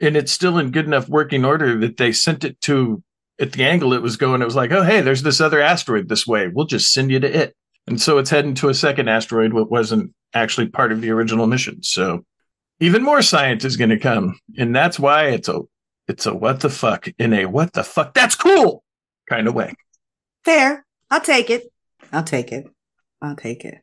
and 0.00 0.16
it's 0.16 0.32
still 0.32 0.58
in 0.58 0.70
good 0.70 0.86
enough 0.86 1.08
working 1.08 1.44
order 1.44 1.78
that 1.78 1.96
they 1.96 2.12
sent 2.12 2.44
it 2.44 2.60
to 2.60 3.02
at 3.40 3.52
the 3.52 3.64
angle 3.64 3.92
it 3.92 4.02
was 4.02 4.16
going 4.16 4.42
it 4.42 4.46
was 4.46 4.56
like 4.56 4.72
oh 4.72 4.82
hey 4.82 5.00
there's 5.00 5.22
this 5.22 5.40
other 5.40 5.60
asteroid 5.60 6.08
this 6.08 6.26
way 6.26 6.48
we'll 6.48 6.66
just 6.66 6.92
send 6.92 7.10
you 7.10 7.20
to 7.20 7.40
it 7.42 7.54
And 7.86 8.00
so 8.00 8.18
it's 8.18 8.30
heading 8.30 8.54
to 8.56 8.68
a 8.68 8.74
second 8.74 9.08
asteroid, 9.08 9.52
what 9.52 9.70
wasn't 9.70 10.12
actually 10.34 10.68
part 10.68 10.92
of 10.92 11.00
the 11.00 11.10
original 11.10 11.46
mission. 11.46 11.82
So 11.82 12.24
even 12.80 13.02
more 13.02 13.22
science 13.22 13.64
is 13.64 13.76
going 13.76 13.90
to 13.90 13.98
come. 13.98 14.38
And 14.58 14.74
that's 14.74 14.98
why 14.98 15.26
it's 15.26 15.48
a, 15.48 15.60
it's 16.08 16.26
a 16.26 16.34
what 16.34 16.60
the 16.60 16.70
fuck 16.70 17.08
in 17.18 17.32
a 17.32 17.46
what 17.46 17.72
the 17.72 17.84
fuck 17.84 18.14
that's 18.14 18.34
cool 18.34 18.82
kind 19.28 19.48
of 19.48 19.54
way. 19.54 19.74
Fair. 20.44 20.84
I'll 21.10 21.20
take 21.20 21.50
it. 21.50 21.72
I'll 22.12 22.24
take 22.24 22.52
it. 22.52 22.66
I'll 23.22 23.36
take 23.36 23.64
it. 23.64 23.78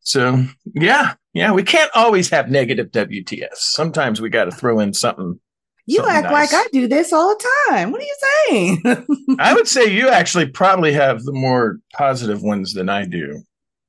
So 0.00 0.44
yeah, 0.74 1.14
yeah, 1.32 1.52
we 1.52 1.62
can't 1.62 1.90
always 1.94 2.28
have 2.30 2.50
negative 2.50 2.88
WTS. 2.90 3.56
Sometimes 3.56 4.20
we 4.20 4.28
got 4.28 4.44
to 4.44 4.52
throw 4.52 4.78
in 4.80 4.92
something. 4.92 5.40
You 5.86 5.96
something 5.96 6.14
act 6.14 6.24
nice. 6.30 6.52
like 6.52 6.66
I 6.66 6.68
do 6.72 6.88
this 6.88 7.12
all 7.12 7.28
the 7.28 7.48
time. 7.68 7.90
What 7.90 8.00
are 8.00 8.04
you 8.04 8.16
saying? 8.48 9.06
I 9.38 9.54
would 9.54 9.68
say 9.68 9.86
you 9.86 10.08
actually 10.08 10.46
probably 10.46 10.92
have 10.92 11.22
the 11.22 11.32
more 11.32 11.78
positive 11.94 12.42
ones 12.42 12.74
than 12.74 12.88
I 12.88 13.04
do 13.04 13.42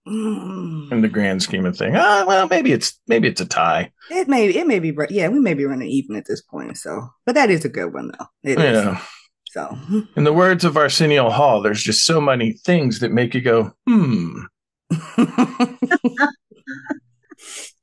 Mm. 0.07 0.91
in 0.91 1.01
the 1.01 1.07
grand 1.07 1.41
scheme 1.41 1.65
of 1.65 1.75
thing. 1.75 1.95
Ah, 1.95 2.25
well, 2.27 2.47
maybe 2.47 2.71
it's 2.71 2.99
maybe 3.07 3.27
it's 3.27 3.41
a 3.41 3.45
tie. 3.45 3.91
It 4.11 4.27
may 4.27 4.47
it 4.49 4.67
may 4.67 4.77
be 4.77 4.95
yeah 5.09 5.29
we 5.29 5.39
may 5.39 5.55
be 5.55 5.65
running 5.65 5.89
even 5.89 6.15
at 6.15 6.27
this 6.27 6.41
point 6.41 6.77
so 6.77 7.09
but 7.25 7.33
that 7.33 7.49
is 7.49 7.65
a 7.65 7.69
good 7.69 7.91
one 7.91 8.11
though 8.11 8.25
it 8.43 8.59
is. 8.59 8.83
Yeah. 8.83 9.01
so 9.49 9.75
In 10.15 10.23
the 10.23 10.31
words 10.31 10.63
of 10.63 10.77
Arsenio 10.77 11.31
Hall, 11.31 11.63
there's 11.63 11.81
just 11.81 12.05
so 12.05 12.21
many 12.21 12.51
things 12.51 12.99
that 12.99 13.11
make 13.11 13.33
you 13.33 13.41
go, 13.41 13.73
hmm. 13.87 14.41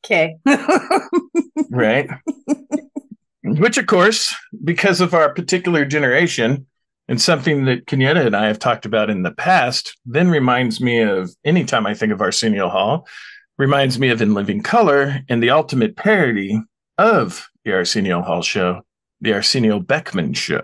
Okay 0.04 0.37
right? 1.71 2.09
Which, 3.44 3.78
of 3.78 3.87
course, 3.87 4.35
because 4.62 5.00
of 5.00 5.14
our 5.14 5.32
particular 5.32 5.85
generation 5.85 6.66
and 7.09 7.21
something 7.21 7.64
that 7.64 7.87
Kenyetta 7.87 8.26
and 8.26 8.37
I 8.37 8.47
have 8.47 8.59
talked 8.59 8.87
about 8.87 9.11
in 9.11 9.23
the 9.23 9.32
past, 9.32 9.97
then 10.06 10.30
reminds 10.30 10.80
me 10.80 11.00
of 11.00 11.35
anytime 11.44 11.87
I 11.87 11.94
think 11.94 12.12
of 12.12 12.21
Arsenio 12.21 12.68
Hall, 12.68 13.06
reminds 13.59 13.99
me 13.99 14.11
of 14.11 14.23
In 14.23 14.35
Living 14.35 14.62
Color 14.62 15.21
and 15.28 15.42
the 15.42 15.50
ultimate 15.50 15.97
parody 15.97 16.61
of 16.99 17.49
the 17.64 17.73
Arsenio 17.73 18.23
Hall 18.23 18.42
show, 18.42 18.82
the 19.21 19.32
Arsenio 19.32 19.80
Beckman 19.80 20.35
show. 20.35 20.62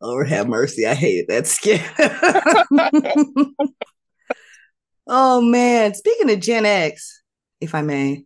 Lord 0.00 0.28
have 0.28 0.48
mercy 0.48 0.86
I 0.86 0.94
hated 0.94 1.28
that 1.28 1.46
skit 1.46 1.82
oh 5.06 5.40
man 5.40 5.94
speaking 5.94 6.30
of 6.30 6.40
Gen 6.40 6.64
X 6.64 7.22
if 7.60 7.74
I 7.74 7.82
may 7.82 8.24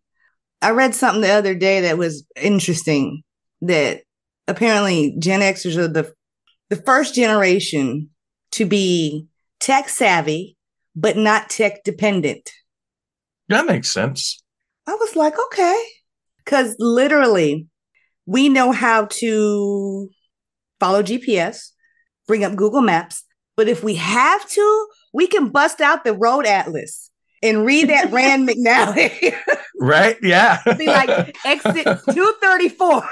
I 0.61 0.71
read 0.71 0.95
something 0.95 1.23
the 1.23 1.31
other 1.31 1.55
day 1.55 1.81
that 1.83 1.99
was 1.99 2.25
interesting 2.37 3.23
that 3.63 4.03
apparently 4.47 5.17
Gen 5.19 5.41
Xers 5.41 5.77
are 5.77 5.89
the 5.89 6.13
the 6.71 6.77
first 6.77 7.15
generation 7.15 8.11
to 8.53 8.65
be 8.65 9.27
tech 9.61 9.89
savvy 9.89 10.57
but 10.95 11.17
not 11.17 11.51
tech 11.51 11.85
dependent. 11.85 12.51
That 13.49 13.67
makes 13.67 13.93
sense. 13.93 14.43
I 14.87 14.95
was 14.95 15.17
like, 15.17 15.35
okay. 15.39 15.85
Cause 16.45 16.75
literally 16.79 17.67
we 18.27 18.49
know 18.49 18.73
how 18.73 19.07
to 19.07 20.09
follow 20.83 21.01
GPS, 21.01 21.69
bring 22.27 22.43
up 22.43 22.57
Google 22.57 22.83
Maps, 22.83 23.23
but 23.57 23.69
if 23.69 23.85
we 23.85 23.95
have 23.95 24.49
to, 24.51 24.87
we 25.13 25.29
can 25.29 25.51
bust 25.51 25.81
out 25.81 26.03
the 26.03 26.13
road 26.13 26.45
atlas 26.45 27.13
and 27.41 27.65
read 27.65 27.89
that 27.89 28.11
Rand 28.13 28.49
McNally. 28.49 29.33
Right? 29.79 30.17
Yeah. 30.23 30.59
Be 30.77 30.89
like 30.89 31.37
exit 31.45 31.85
234. 32.13 33.03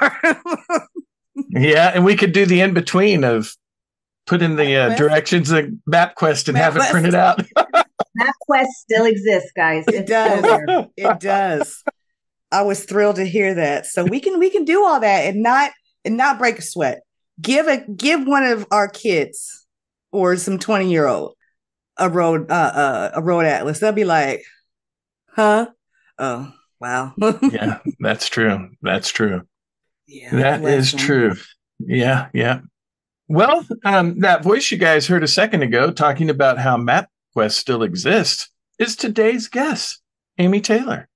yeah. 1.51 1.93
And 1.95 2.05
we 2.05 2.17
could 2.17 2.33
do 2.33 2.45
the 2.45 2.61
in 2.61 2.75
between 2.75 3.23
of 3.23 3.55
put 4.27 4.43
in 4.43 4.57
the 4.57 4.75
uh, 4.75 4.91
MapQuest? 4.91 4.97
directions 4.97 5.53
in 5.53 5.81
MapQuest 5.89 6.49
and 6.49 6.57
have 6.57 6.77
it 6.77 6.83
printed 6.91 7.15
out. 7.15 7.39
MapQuest 8.19 8.67
still 8.67 9.05
exists, 9.05 9.53
guys. 9.55 9.85
It 9.87 10.09
does. 10.09 10.87
it 10.97 11.21
does. 11.21 11.85
I 12.51 12.63
was 12.63 12.85
thrilled 12.85 13.17
to 13.17 13.25
hear 13.25 13.55
that. 13.55 13.87
So 13.87 14.05
we 14.05 14.19
can 14.19 14.41
we 14.41 14.51
can 14.51 14.65
do 14.65 14.85
all 14.85 14.99
that 14.99 15.27
and 15.27 15.41
not 15.41 15.71
and 16.05 16.17
not 16.17 16.39
break 16.39 16.59
a 16.59 16.63
sweat. 16.63 17.03
Give 17.41 17.67
a 17.67 17.79
give 17.79 18.27
one 18.27 18.45
of 18.45 18.67
our 18.71 18.89
kids 18.89 19.67
or 20.13 20.37
some 20.37 20.59
20 20.59 20.91
year 20.91 21.07
old 21.07 21.35
a 21.97 22.09
road 22.09 22.51
uh, 22.51 22.55
uh 22.55 23.11
a 23.15 23.23
road 23.23 23.45
atlas. 23.45 23.79
They'll 23.79 23.93
be 23.93 24.05
like, 24.05 24.43
huh? 25.29 25.69
Oh 26.19 26.53
wow. 26.81 27.15
yeah, 27.43 27.79
that's 28.01 28.29
true. 28.29 28.71
That's 28.83 29.11
true. 29.11 29.43
yeah, 30.07 30.31
That 30.35 30.65
is 30.65 30.93
true. 30.93 31.35
Yeah, 31.79 32.29
yeah. 32.33 32.61
Well, 33.29 33.65
um, 33.85 34.19
that 34.21 34.43
voice 34.43 34.71
you 34.71 34.79
guys 34.79 35.07
heard 35.07 35.23
a 35.23 35.29
second 35.29 35.63
ago 35.63 35.93
talking 35.93 36.31
about 36.31 36.59
how 36.59 36.77
MapQuest 36.77 37.53
still 37.53 37.85
exists 37.85 38.51
is 38.79 38.97
today's 38.97 39.47
guest, 39.47 40.03
Amy 40.39 40.61
Taylor. 40.61 41.09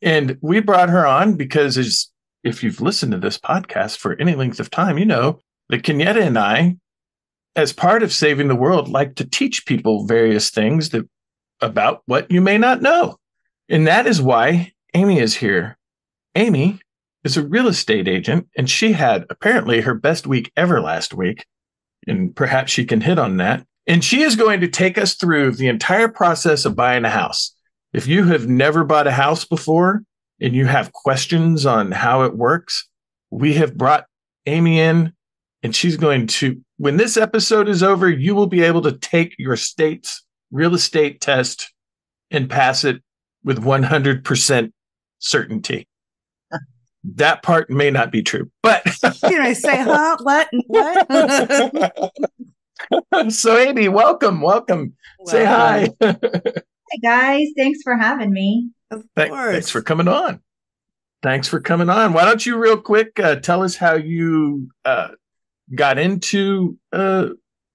And 0.00 0.38
we 0.40 0.60
brought 0.60 0.90
her 0.90 1.06
on 1.06 1.34
because 1.34 1.76
as 1.76 2.08
if 2.44 2.62
you've 2.62 2.80
listened 2.80 3.12
to 3.12 3.18
this 3.18 3.36
podcast 3.36 3.96
for 3.96 4.14
any 4.20 4.36
length 4.36 4.60
of 4.60 4.70
time, 4.70 4.96
you 4.96 5.06
know 5.06 5.40
that 5.68 5.82
Kenyetta 5.82 6.22
and 6.22 6.38
I, 6.38 6.76
as 7.54 7.72
part 7.72 8.02
of 8.02 8.12
saving 8.12 8.48
the 8.48 8.54
world, 8.56 8.88
like 8.88 9.14
to 9.16 9.28
teach 9.28 9.66
people 9.66 10.06
various 10.06 10.50
things 10.50 10.90
that 10.90 11.08
about 11.60 12.02
what 12.06 12.30
you 12.30 12.40
may 12.40 12.58
not 12.58 12.82
know. 12.82 13.16
And 13.68 13.86
that 13.86 14.06
is 14.06 14.20
why 14.20 14.72
Amy 14.94 15.18
is 15.18 15.36
here. 15.36 15.78
Amy 16.34 16.80
is 17.24 17.36
a 17.36 17.46
real 17.46 17.66
estate 17.66 18.06
agent, 18.06 18.48
and 18.56 18.68
she 18.68 18.92
had 18.92 19.24
apparently 19.30 19.80
her 19.80 19.94
best 19.94 20.26
week 20.26 20.52
ever 20.56 20.80
last 20.80 21.14
week. 21.14 21.46
And 22.06 22.36
perhaps 22.36 22.70
she 22.70 22.84
can 22.84 23.00
hit 23.00 23.18
on 23.18 23.38
that. 23.38 23.66
And 23.86 24.04
she 24.04 24.22
is 24.22 24.36
going 24.36 24.60
to 24.60 24.68
take 24.68 24.98
us 24.98 25.14
through 25.14 25.52
the 25.52 25.68
entire 25.68 26.08
process 26.08 26.64
of 26.64 26.76
buying 26.76 27.04
a 27.04 27.10
house. 27.10 27.52
If 27.92 28.06
you 28.06 28.24
have 28.24 28.48
never 28.48 28.84
bought 28.84 29.06
a 29.06 29.12
house 29.12 29.44
before 29.44 30.02
and 30.40 30.54
you 30.54 30.66
have 30.66 30.92
questions 30.92 31.64
on 31.64 31.92
how 31.92 32.22
it 32.22 32.36
works, 32.36 32.88
we 33.30 33.54
have 33.54 33.76
brought 33.76 34.06
Amy 34.44 34.80
in, 34.80 35.12
and 35.66 35.74
she's 35.74 35.96
going 35.96 36.28
to, 36.28 36.62
when 36.76 36.96
this 36.96 37.16
episode 37.16 37.68
is 37.68 37.82
over, 37.82 38.08
you 38.08 38.36
will 38.36 38.46
be 38.46 38.62
able 38.62 38.82
to 38.82 38.92
take 38.92 39.34
your 39.36 39.56
state's 39.56 40.24
real 40.52 40.74
estate 40.76 41.20
test 41.20 41.72
and 42.30 42.48
pass 42.48 42.84
it 42.84 43.02
with 43.42 43.58
100% 43.64 44.72
certainty. 45.18 45.88
That 47.14 47.42
part 47.44 47.68
may 47.70 47.90
not 47.90 48.10
be 48.12 48.22
true, 48.22 48.50
but 48.64 48.82
You 49.30 49.38
know, 49.40 49.52
say, 49.54 49.76
huh? 49.76 50.16
What? 50.22 50.48
What? 50.66 52.12
so 53.32 53.56
Amy, 53.56 53.88
welcome, 53.88 54.40
welcome. 54.40 54.94
Say 55.26 55.44
Wow. 55.44 55.86
hi. 56.00 56.16
Hey 56.20 56.98
guys, 57.02 57.46
thanks 57.56 57.80
for 57.84 57.96
having 57.96 58.32
me. 58.32 58.70
Of 58.90 59.04
Thank- 59.16 59.30
course. 59.32 59.52
thanks 59.52 59.70
for 59.70 59.82
coming 59.82 60.06
on. 60.08 60.40
Thanks 61.22 61.46
for 61.48 61.60
coming 61.60 61.88
on. 61.90 62.12
Why 62.12 62.24
don't 62.24 62.44
you, 62.44 62.56
real 62.58 62.80
quick, 62.80 63.18
uh, 63.20 63.36
tell 63.36 63.62
us 63.62 63.76
how 63.76 63.94
you 63.94 64.68
uh, 64.84 65.08
got 65.74 65.98
into 65.98 66.78
uh, 66.92 67.28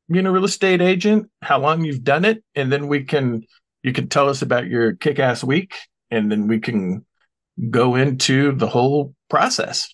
being 0.10 0.26
a 0.26 0.32
real 0.32 0.46
estate 0.46 0.82
agent, 0.82 1.30
how 1.42 1.60
long 1.60 1.84
you've 1.84 2.04
done 2.04 2.26
it, 2.26 2.44
and 2.56 2.72
then 2.72 2.88
we 2.88 3.04
can 3.04 3.44
you 3.84 3.94
can 3.94 4.08
tell 4.08 4.30
us 4.30 4.42
about 4.42 4.68
your 4.68 4.94
kick-ass 4.94 5.44
week, 5.44 5.76
and 6.12 6.32
then 6.32 6.48
we 6.48 6.60
can 6.60 7.06
go 7.70 7.96
into 7.96 8.52
the 8.54 8.68
whole 8.68 9.14
process. 9.30 9.94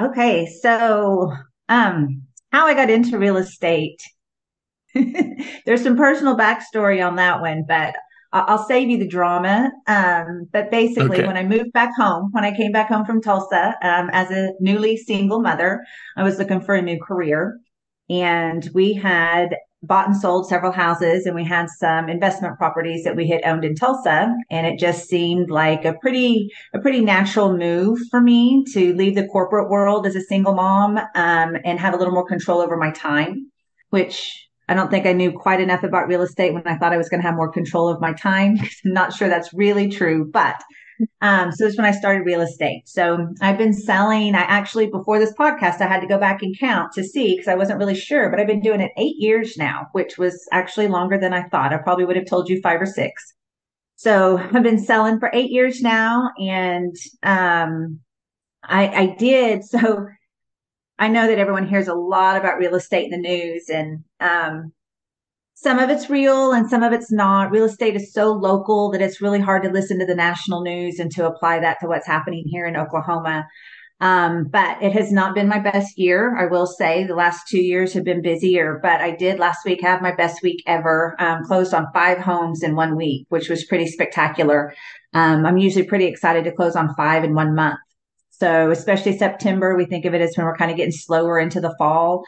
Okay, 0.00 0.46
so 0.62 1.32
um 1.68 2.22
how 2.52 2.66
I 2.66 2.74
got 2.74 2.90
into 2.90 3.18
real 3.18 3.36
estate. 3.36 4.00
There's 4.94 5.82
some 5.82 5.96
personal 5.96 6.36
backstory 6.36 7.06
on 7.06 7.16
that 7.16 7.40
one, 7.40 7.64
but 7.66 7.94
I'll 8.46 8.66
save 8.66 8.90
you 8.90 8.98
the 8.98 9.06
drama. 9.06 9.70
Um, 9.86 10.48
but 10.52 10.70
basically, 10.70 11.18
Okay. 11.18 11.26
when 11.26 11.36
I 11.36 11.44
moved 11.44 11.72
back 11.72 11.94
home, 11.96 12.30
when 12.32 12.44
I 12.44 12.56
came 12.56 12.72
back 12.72 12.88
home 12.88 13.04
from 13.04 13.22
Tulsa, 13.22 13.74
um, 13.82 14.10
as 14.12 14.30
a 14.30 14.52
newly 14.60 14.96
single 14.96 15.40
mother, 15.40 15.84
I 16.16 16.22
was 16.22 16.38
looking 16.38 16.60
for 16.60 16.74
a 16.74 16.82
new 16.82 16.98
career. 17.00 17.58
And 18.08 18.68
we 18.74 18.92
had 18.92 19.56
bought 19.82 20.06
and 20.06 20.16
sold 20.16 20.48
several 20.48 20.72
houses 20.72 21.26
and 21.26 21.34
we 21.34 21.44
had 21.44 21.68
some 21.68 22.08
investment 22.08 22.56
properties 22.56 23.04
that 23.04 23.14
we 23.14 23.28
had 23.28 23.44
owned 23.44 23.64
in 23.64 23.74
Tulsa. 23.74 24.34
And 24.50 24.66
it 24.66 24.78
just 24.78 25.08
seemed 25.08 25.50
like 25.50 25.84
a 25.84 25.94
pretty, 25.94 26.48
a 26.72 26.78
pretty 26.78 27.00
natural 27.00 27.56
move 27.56 27.98
for 28.10 28.20
me 28.20 28.64
to 28.72 28.94
leave 28.94 29.14
the 29.14 29.26
corporate 29.28 29.68
world 29.68 30.06
as 30.06 30.16
a 30.16 30.22
single 30.22 30.54
mom, 30.54 30.98
um, 30.98 31.56
and 31.64 31.78
have 31.78 31.94
a 31.94 31.96
little 31.96 32.14
more 32.14 32.26
control 32.26 32.60
over 32.60 32.76
my 32.76 32.90
time, 32.90 33.50
which 33.90 34.45
I 34.68 34.74
don't 34.74 34.90
think 34.90 35.06
I 35.06 35.12
knew 35.12 35.32
quite 35.32 35.60
enough 35.60 35.84
about 35.84 36.08
real 36.08 36.22
estate 36.22 36.52
when 36.52 36.66
I 36.66 36.76
thought 36.76 36.92
I 36.92 36.96
was 36.96 37.08
going 37.08 37.20
to 37.20 37.26
have 37.26 37.36
more 37.36 37.52
control 37.52 37.88
of 37.88 38.00
my 38.00 38.12
time. 38.12 38.58
I'm 38.84 38.92
not 38.92 39.12
sure 39.12 39.28
that's 39.28 39.54
really 39.54 39.88
true, 39.88 40.28
but 40.30 40.56
um, 41.20 41.52
so 41.52 41.64
that's 41.64 41.76
when 41.76 41.86
I 41.86 41.90
started 41.90 42.24
real 42.24 42.40
estate. 42.40 42.88
So 42.88 43.28
I've 43.40 43.58
been 43.58 43.72
selling. 43.72 44.34
I 44.34 44.40
actually, 44.40 44.86
before 44.86 45.18
this 45.18 45.34
podcast, 45.34 45.80
I 45.80 45.86
had 45.86 46.00
to 46.00 46.06
go 46.06 46.18
back 46.18 46.42
and 46.42 46.58
count 46.58 46.92
to 46.94 47.04
see 47.04 47.34
because 47.34 47.48
I 47.48 47.54
wasn't 47.54 47.78
really 47.78 47.94
sure, 47.94 48.30
but 48.30 48.40
I've 48.40 48.46
been 48.46 48.60
doing 48.60 48.80
it 48.80 48.92
eight 48.96 49.16
years 49.18 49.56
now, 49.56 49.88
which 49.92 50.18
was 50.18 50.46
actually 50.52 50.88
longer 50.88 51.18
than 51.18 51.32
I 51.32 51.48
thought. 51.48 51.72
I 51.72 51.78
probably 51.78 52.04
would 52.04 52.16
have 52.16 52.26
told 52.26 52.48
you 52.48 52.60
five 52.60 52.80
or 52.80 52.86
six. 52.86 53.22
So 53.96 54.38
I've 54.38 54.62
been 54.62 54.82
selling 54.82 55.18
for 55.18 55.30
eight 55.32 55.50
years 55.50 55.80
now. 55.80 56.30
And, 56.38 56.94
um, 57.22 58.00
I, 58.62 58.88
I 58.88 59.16
did. 59.18 59.62
So 59.70 60.06
I 60.98 61.08
know 61.08 61.26
that 61.26 61.38
everyone 61.38 61.68
hears 61.68 61.88
a 61.88 61.94
lot 61.94 62.36
about 62.36 62.58
real 62.58 62.74
estate 62.74 63.12
in 63.12 63.22
the 63.22 63.28
news 63.28 63.68
and, 63.68 64.04
um, 64.20 64.72
some 65.58 65.78
of 65.78 65.88
it's 65.88 66.10
real 66.10 66.52
and 66.52 66.68
some 66.68 66.82
of 66.82 66.92
it's 66.92 67.10
not. 67.10 67.50
Real 67.50 67.64
estate 67.64 67.96
is 67.96 68.12
so 68.12 68.30
local 68.32 68.90
that 68.90 69.00
it's 69.00 69.22
really 69.22 69.40
hard 69.40 69.62
to 69.62 69.70
listen 69.70 69.98
to 69.98 70.06
the 70.06 70.14
national 70.14 70.62
news 70.62 70.98
and 70.98 71.10
to 71.12 71.26
apply 71.26 71.60
that 71.60 71.78
to 71.80 71.86
what's 71.86 72.06
happening 72.06 72.44
here 72.46 72.66
in 72.66 72.76
Oklahoma. 72.76 73.46
Um, 73.98 74.44
but 74.50 74.82
it 74.82 74.92
has 74.92 75.10
not 75.10 75.34
been 75.34 75.48
my 75.48 75.58
best 75.58 75.98
year. 75.98 76.36
I 76.36 76.44
will 76.46 76.66
say 76.66 77.04
the 77.04 77.14
last 77.14 77.48
two 77.48 77.60
years 77.60 77.94
have 77.94 78.04
been 78.04 78.20
busier, 78.20 78.78
but 78.82 79.00
I 79.00 79.12
did 79.12 79.38
last 79.38 79.64
week 79.64 79.80
have 79.80 80.02
my 80.02 80.14
best 80.14 80.42
week 80.42 80.62
ever. 80.66 81.16
Um, 81.18 81.44
closed 81.44 81.72
on 81.72 81.86
five 81.94 82.18
homes 82.18 82.62
in 82.62 82.76
one 82.76 82.94
week, 82.94 83.24
which 83.30 83.48
was 83.48 83.64
pretty 83.64 83.86
spectacular. 83.86 84.74
Um, 85.14 85.46
I'm 85.46 85.56
usually 85.56 85.86
pretty 85.86 86.04
excited 86.04 86.44
to 86.44 86.52
close 86.52 86.76
on 86.76 86.94
five 86.94 87.24
in 87.24 87.34
one 87.34 87.54
month. 87.54 87.78
So 88.38 88.70
especially 88.70 89.16
September, 89.16 89.76
we 89.76 89.86
think 89.86 90.04
of 90.04 90.14
it 90.14 90.20
as 90.20 90.36
when 90.36 90.46
we're 90.46 90.56
kind 90.56 90.70
of 90.70 90.76
getting 90.76 90.92
slower 90.92 91.38
into 91.38 91.60
the 91.60 91.74
fall. 91.78 92.24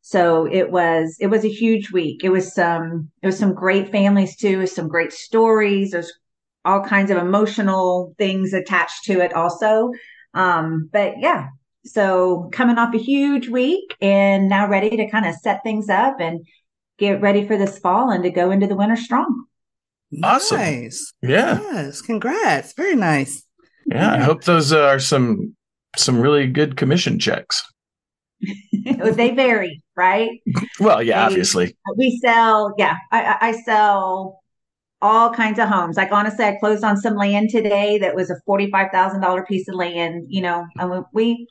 So 0.00 0.46
it 0.50 0.70
was, 0.72 1.16
it 1.20 1.28
was 1.28 1.44
a 1.44 1.48
huge 1.48 1.92
week. 1.92 2.24
It 2.24 2.30
was 2.30 2.52
some, 2.52 3.10
it 3.22 3.26
was 3.26 3.38
some 3.38 3.54
great 3.54 3.92
families 3.92 4.36
too, 4.36 4.66
some 4.66 4.88
great 4.88 5.12
stories. 5.12 5.92
There's 5.92 6.12
all 6.64 6.84
kinds 6.84 7.10
of 7.10 7.18
emotional 7.18 8.14
things 8.18 8.52
attached 8.52 9.04
to 9.04 9.20
it 9.20 9.32
also. 9.34 9.92
Um, 10.34 10.88
but 10.92 11.14
yeah, 11.18 11.48
so 11.84 12.48
coming 12.52 12.78
off 12.78 12.94
a 12.94 12.98
huge 12.98 13.48
week 13.48 13.96
and 14.00 14.48
now 14.48 14.66
ready 14.68 14.96
to 14.96 15.10
kind 15.10 15.26
of 15.26 15.36
set 15.36 15.62
things 15.62 15.88
up 15.88 16.20
and 16.20 16.44
get 16.98 17.20
ready 17.20 17.46
for 17.46 17.56
this 17.56 17.78
fall 17.78 18.10
and 18.10 18.24
to 18.24 18.30
go 18.30 18.50
into 18.50 18.66
the 18.66 18.76
winter 18.76 18.96
strong. 18.96 19.44
Awesome. 20.22 20.58
Nice. 20.58 21.12
Yeah. 21.22 21.60
Yes. 21.60 22.02
Congrats. 22.02 22.74
Very 22.74 22.96
nice. 22.96 23.44
Yeah. 23.86 24.12
I 24.14 24.18
hope 24.18 24.44
those 24.44 24.72
uh, 24.72 24.80
are 24.86 24.98
some 24.98 25.54
some 25.96 26.20
really 26.20 26.46
good 26.46 26.76
commission 26.76 27.18
checks. 27.18 27.62
they 28.84 29.30
vary, 29.34 29.82
right? 29.96 30.30
Well, 30.80 31.02
yeah, 31.02 31.20
They- 31.20 31.26
obviously. 31.26 31.76
We 31.96 32.18
sell, 32.22 32.74
yeah, 32.78 32.96
I, 33.10 33.36
I- 33.40 33.60
sell 33.62 34.40
all 35.00 35.32
kinds 35.32 35.58
of 35.58 35.68
homes. 35.68 35.96
Like 35.96 36.12
honestly, 36.12 36.44
I 36.44 36.56
closed 36.60 36.84
on 36.84 36.96
some 36.96 37.16
land 37.16 37.50
today 37.50 37.98
that 37.98 38.14
was 38.14 38.30
a 38.30 38.36
forty-five 38.46 38.90
thousand 38.92 39.20
dollar 39.20 39.44
piece 39.44 39.68
of 39.68 39.74
land. 39.74 40.24
You 40.28 40.42
know, 40.42 40.66
and 40.78 40.90
we- 40.90 41.02
we 41.12 41.46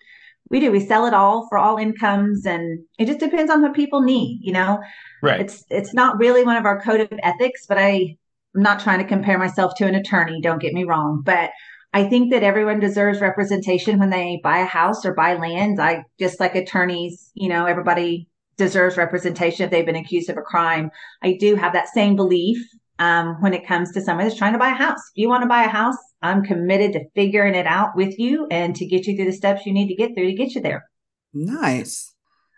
we 0.49 0.59
do 0.59 0.71
we 0.71 0.79
sell 0.85 1.05
it 1.05 1.13
all 1.13 1.47
for 1.49 1.57
all 1.57 1.77
incomes, 1.77 2.45
and 2.45 2.79
it 2.99 3.05
just 3.05 3.19
depends 3.19 3.51
on 3.51 3.61
what 3.61 3.73
people 3.73 4.01
need. 4.01 4.39
You 4.41 4.53
know, 4.53 4.79
Right. 5.21 5.39
it's 5.41 5.63
it's 5.69 5.93
not 5.93 6.17
really 6.17 6.43
one 6.43 6.57
of 6.57 6.65
our 6.65 6.81
code 6.81 6.99
of 7.01 7.19
ethics, 7.23 7.65
but 7.67 7.77
I 7.77 8.15
I'm 8.55 8.63
not 8.63 8.81
trying 8.81 8.99
to 8.99 9.05
compare 9.05 9.37
myself 9.37 9.73
to 9.77 9.85
an 9.85 9.95
attorney. 9.95 10.41
Don't 10.41 10.61
get 10.61 10.73
me 10.73 10.83
wrong, 10.83 11.21
but 11.23 11.51
I 11.93 12.05
think 12.05 12.31
that 12.31 12.43
everyone 12.43 12.79
deserves 12.79 13.19
representation 13.19 13.99
when 13.99 14.09
they 14.09 14.39
buy 14.43 14.59
a 14.59 14.65
house 14.65 15.05
or 15.05 15.13
buy 15.13 15.35
land. 15.35 15.81
I 15.81 16.03
just 16.19 16.39
like 16.39 16.55
attorneys, 16.55 17.31
you 17.33 17.49
know, 17.49 17.65
everybody 17.65 18.27
deserves 18.57 18.97
representation 18.97 19.65
if 19.65 19.71
they've 19.71 19.85
been 19.85 19.95
accused 19.95 20.29
of 20.29 20.37
a 20.37 20.41
crime. 20.41 20.89
I 21.21 21.37
do 21.39 21.55
have 21.55 21.73
that 21.73 21.89
same 21.89 22.15
belief 22.15 22.57
um, 22.99 23.41
when 23.41 23.53
it 23.53 23.67
comes 23.67 23.91
to 23.91 24.01
someone 24.01 24.25
that's 24.25 24.37
trying 24.37 24.53
to 24.53 24.59
buy 24.59 24.69
a 24.69 24.75
house. 24.75 24.99
If 25.15 25.21
you 25.21 25.27
want 25.27 25.41
to 25.43 25.49
buy 25.49 25.63
a 25.63 25.69
house, 25.69 25.97
I'm 26.21 26.43
committed 26.43 26.93
to 26.93 27.09
figuring 27.15 27.55
it 27.55 27.65
out 27.65 27.95
with 27.95 28.17
you 28.19 28.47
and 28.51 28.75
to 28.75 28.85
get 28.85 29.07
you 29.07 29.15
through 29.15 29.25
the 29.25 29.33
steps 29.33 29.65
you 29.65 29.73
need 29.73 29.87
to 29.87 29.95
get 29.95 30.13
through 30.13 30.27
to 30.27 30.33
get 30.33 30.53
you 30.53 30.61
there. 30.61 30.85
Nice. 31.33 32.13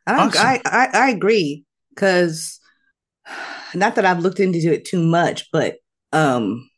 I 0.06 0.18
don't, 0.18 0.28
Awesome. 0.28 0.46
I, 0.46 0.62
I 0.66 0.90
I 0.94 1.10
agree 1.10 1.64
because 1.96 2.60
not 3.74 3.96
that 3.96 4.06
I've 4.06 4.20
looked 4.20 4.40
into 4.40 4.72
it 4.72 4.86
too 4.86 5.02
much, 5.02 5.50
but 5.52 5.78
um 6.12 6.70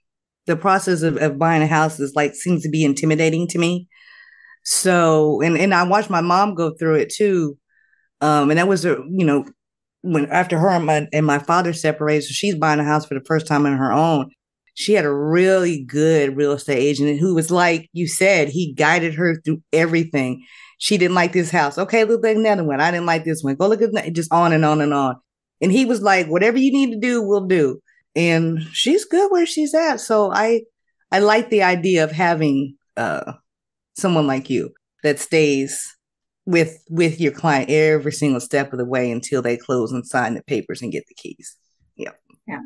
the 0.48 0.56
process 0.56 1.02
of, 1.02 1.18
of 1.18 1.40
buying 1.40 1.62
a 1.62 1.68
house 1.68 2.00
is 2.00 2.14
like 2.16 2.36
seems 2.36 2.64
to 2.64 2.70
be 2.70 2.84
intimidating 2.84 3.48
to 3.50 3.60
me. 3.60 3.88
So 4.64 5.42
and 5.42 5.58
and 5.58 5.74
I 5.74 5.84
watched 5.84 6.10
my 6.10 6.22
mom 6.22 6.56
go 6.56 6.74
through 6.78 6.96
it 6.96 7.14
too. 7.14 7.58
Um 8.22 8.50
and 8.50 8.60
that 8.60 8.68
was 8.68 8.86
a 8.86 8.98
you 9.10 9.26
know 9.26 9.46
when 10.02 10.28
after 10.28 10.60
her 10.60 10.70
and 10.70 10.86
my, 10.86 11.08
and 11.14 11.26
my 11.26 11.40
father 11.40 11.74
separated, 11.74 12.24
so 12.24 12.32
she's 12.32 12.56
buying 12.56 12.80
a 12.80 12.84
house 12.84 13.06
for 13.06 13.16
the 13.16 13.26
first 13.26 13.48
time 13.48 13.66
on 13.66 13.78
her 13.78 13.92
own. 13.92 14.30
She 14.76 14.94
had 14.94 15.06
a 15.06 15.14
really 15.14 15.84
good 15.84 16.36
real 16.36 16.52
estate 16.52 16.80
agent 16.80 17.20
who 17.20 17.34
was 17.34 17.50
like 17.50 17.90
you 17.94 18.08
said, 18.08 18.50
he 18.50 18.74
guided 18.74 19.16
her 19.16 19.42
through 19.44 19.62
everything 19.74 20.44
she 20.78 20.98
didn't 20.98 21.16
like 21.16 21.34
this 21.34 21.52
house. 21.52 21.78
Okay, 21.78 22.04
look 22.04 22.26
at 22.26 22.36
another 22.36 22.64
one. 22.64 22.82
I 22.82 22.92
didn't 22.92 23.06
like 23.06 23.24
this 23.24 23.42
one. 23.42 23.56
Go 23.56 23.68
look 23.68 23.82
at. 23.82 24.14
Just 24.14 24.32
on 24.32 24.54
and 24.54 24.66
on 24.66 24.82
and 24.82 24.94
on. 24.94 25.16
And 25.62 25.72
he 25.72 25.86
was 25.86 26.02
like, 26.02 26.28
whatever 26.28 26.58
you 26.58 26.72
need 26.72 26.92
to 26.92 27.00
do, 27.00 27.22
we'll 27.22 27.48
do. 27.48 27.80
And 28.16 28.62
she's 28.72 29.06
good 29.06 29.32
where 29.32 29.46
she's 29.46 29.74
at. 29.74 30.00
So 30.00 30.32
I, 30.32 30.62
I 31.12 31.20
like 31.20 31.50
the 31.50 31.64
idea 31.64 32.04
of 32.04 32.12
having 32.12 32.78
uh, 32.98 33.34
someone 33.98 34.28
like 34.28 34.50
you 34.50 34.72
that 35.04 35.20
stays 35.20 35.96
with 36.46 36.78
with 36.90 37.20
your 37.20 37.32
client 37.32 37.70
every 37.70 38.12
single 38.12 38.40
step 38.40 38.72
of 38.72 38.78
the 38.78 38.86
way 38.86 39.12
until 39.12 39.42
they 39.42 39.58
close 39.58 39.92
and 39.92 40.06
sign 40.06 40.36
the 40.36 40.44
papers 40.44 40.82
and 40.82 40.92
get 40.92 41.06
the 41.08 41.16
keys. 41.16 41.58
Yeah. 41.96 42.12
Yeah. 42.48 42.60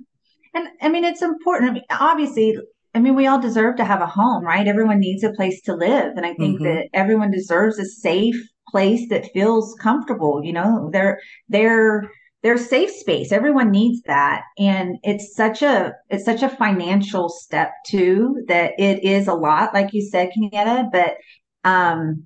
And 0.53 0.67
I 0.81 0.89
mean, 0.89 1.05
it's 1.05 1.21
important. 1.21 1.71
I 1.71 1.73
mean, 1.73 1.83
obviously, 1.89 2.57
I 2.93 2.99
mean, 2.99 3.15
we 3.15 3.27
all 3.27 3.39
deserve 3.39 3.77
to 3.77 3.85
have 3.85 4.01
a 4.01 4.05
home, 4.07 4.43
right? 4.43 4.67
Everyone 4.67 4.99
needs 4.99 5.23
a 5.23 5.31
place 5.31 5.61
to 5.61 5.75
live. 5.75 6.17
And 6.17 6.25
I 6.25 6.33
think 6.33 6.59
Mhm. 6.59 6.63
that 6.63 6.87
everyone 6.93 7.31
deserves 7.31 7.79
a 7.79 7.85
safe 7.85 8.35
place 8.67 9.07
that 9.09 9.31
feels 9.31 9.75
comfortable. 9.79 10.43
You 10.43 10.53
know, 10.53 10.89
they're, 10.91 11.19
they're, 11.47 12.09
their 12.41 12.57
safe 12.57 12.91
space. 12.91 13.31
Everyone 13.31 13.71
needs 13.71 14.01
that. 14.03 14.43
And 14.57 14.97
it's 15.03 15.35
such 15.35 15.61
a, 15.61 15.93
it's 16.09 16.25
such 16.25 16.41
a 16.41 16.49
financial 16.49 17.27
step 17.29 17.71
too, 17.85 18.43
that 18.47 18.71
it 18.79 19.03
is 19.03 19.27
a 19.27 19.33
lot, 19.33 19.73
like 19.73 19.93
you 19.93 20.01
said, 20.01 20.29
Kenyetta, 20.29 20.89
but, 20.91 21.15
um, 21.63 22.25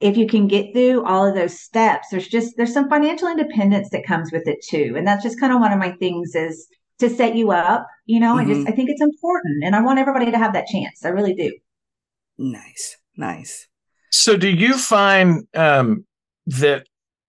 if 0.00 0.16
you 0.16 0.28
can 0.28 0.46
get 0.46 0.72
through 0.72 1.04
all 1.04 1.26
of 1.26 1.34
those 1.34 1.58
steps, 1.58 2.08
there's 2.10 2.28
just, 2.28 2.56
there's 2.56 2.72
some 2.72 2.88
financial 2.88 3.26
independence 3.26 3.90
that 3.90 4.06
comes 4.06 4.30
with 4.30 4.46
it 4.46 4.58
too. 4.62 4.94
And 4.96 5.04
that's 5.04 5.24
just 5.24 5.40
kind 5.40 5.52
of 5.52 5.58
one 5.58 5.72
of 5.72 5.78
my 5.80 5.90
things 5.92 6.36
is 6.36 6.68
to 7.00 7.10
set 7.10 7.34
you 7.34 7.50
up. 7.50 7.84
You 8.06 8.20
know, 8.20 8.36
I 8.36 8.44
just, 8.44 8.68
I 8.68 8.70
think 8.70 8.90
it's 8.90 9.02
important 9.02 9.64
and 9.64 9.74
I 9.74 9.82
want 9.82 9.98
everybody 9.98 10.30
to 10.30 10.38
have 10.38 10.52
that 10.52 10.66
chance. 10.66 11.04
I 11.04 11.08
really 11.08 11.34
do. 11.34 11.52
Nice, 12.38 12.96
nice. 13.16 13.66
So 14.10 14.36
do 14.36 14.48
you 14.48 14.78
find 14.78 15.48
um, 15.54 16.04
that, 16.46 16.86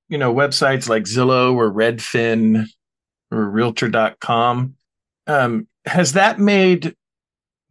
you 0.09 0.17
know, 0.17 0.33
websites 0.33 0.89
like 0.89 1.03
Zillow 1.03 1.55
or 1.55 1.71
Redfin 1.71 2.65
or 3.31 3.49
realtor.com, 3.49 4.75
um, 5.27 5.67
has 5.85 6.13
that 6.13 6.39
made 6.39 6.95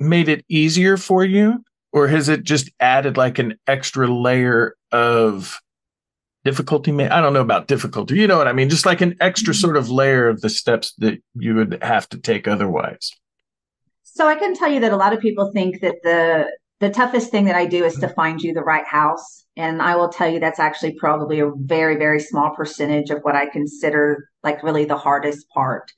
made 0.01 0.29
it 0.29 0.44
easier 0.48 0.96
for 0.96 1.24
you? 1.24 1.64
Or 1.92 2.07
has 2.07 2.29
it 2.29 2.44
just 2.44 2.70
added 2.81 3.16
like 3.16 3.38
an 3.38 3.59
extra 3.66 4.07
layer 4.07 4.77
of 4.92 5.59
difficulty? 6.44 6.92
I 6.92 7.20
don't 7.20 7.33
know 7.33 7.40
about 7.40 7.66
difficulty. 7.66 8.16
You 8.16 8.27
know 8.27 8.38
what 8.38 8.46
I 8.46 8.53
mean? 8.53 8.68
Just 8.68 8.87
like 8.87 9.01
an 9.01 9.16
extra 9.20 9.55
sort 9.55 9.77
of 9.77 9.90
layer 9.90 10.29
of 10.29 10.40
the 10.40 10.51
steps 10.51 10.92
that 10.98 11.20
you 11.35 11.55
would 11.55 11.83
have 11.83 12.09
to 12.11 12.18
take 12.18 12.46
otherwise. 12.46 13.11
So 14.05 14.29
I 14.29 14.35
can 14.35 14.55
tell 14.55 14.70
you 14.70 14.81
that 14.81 14.92
a 14.92 14.96
lot 14.96 15.12
of 15.12 15.20
people 15.20 15.51
think 15.53 15.81
that 15.81 15.96
the 16.03 16.46
the 16.81 16.91
toughest 16.91 17.31
thing 17.31 17.47
that 17.47 17.57
I 17.57 17.67
do 17.67 17.85
is 17.85 17.97
to 17.97 18.09
find 18.09 18.41
you 18.41 18.55
the 18.55 18.62
right 18.62 18.87
house. 18.87 19.45
And 19.57 19.83
I 19.83 19.97
will 19.97 20.09
tell 20.09 20.29
you 20.29 20.38
that's 20.38 20.61
actually 20.61 20.95
probably 20.95 21.41
a 21.41 21.51
very, 21.57 21.97
very 21.97 22.21
small 22.21 22.55
percentage 22.55 23.11
of 23.11 23.21
what 23.23 23.35
I 23.35 23.47
consider 23.47 24.29
like 24.45 24.62
really 24.62 24.85
the 24.85 24.97
hardest 24.97 25.49
part. 25.49 25.91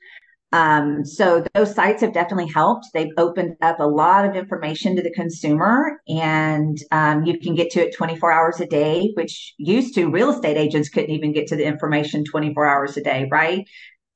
Um, 0.53 1.05
so 1.05 1.45
those 1.55 1.75
sites 1.75 2.01
have 2.01 2.13
definitely 2.13 2.51
helped. 2.53 2.87
They've 2.93 3.13
opened 3.19 3.57
up 3.61 3.79
a 3.79 3.87
lot 3.87 4.25
of 4.25 4.35
information 4.35 4.97
to 4.97 5.03
the 5.03 5.13
consumer 5.13 6.01
and 6.09 6.77
um, 6.91 7.25
you 7.25 7.39
can 7.39 7.55
get 7.55 7.71
to 7.73 7.87
it 7.87 7.95
24 7.95 8.33
hours 8.33 8.61
a 8.61 8.67
day, 8.67 9.13
which 9.15 9.55
used 9.59 9.95
to 9.95 10.11
real 10.11 10.31
estate 10.31 10.57
agents 10.57 10.89
couldn't 10.89 11.11
even 11.11 11.33
get 11.33 11.47
to 11.49 11.57
the 11.57 11.65
information 11.65 12.25
24 12.25 12.67
hours 12.67 12.97
a 12.97 13.03
day, 13.03 13.29
right? 13.31 13.65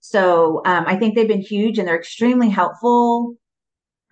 So 0.00 0.61
um, 0.66 0.85
I 0.87 0.96
think 0.96 1.14
they've 1.14 1.29
been 1.29 1.40
huge 1.40 1.79
and 1.79 1.87
they're 1.87 1.98
extremely 1.98 2.48
helpful 2.48 3.37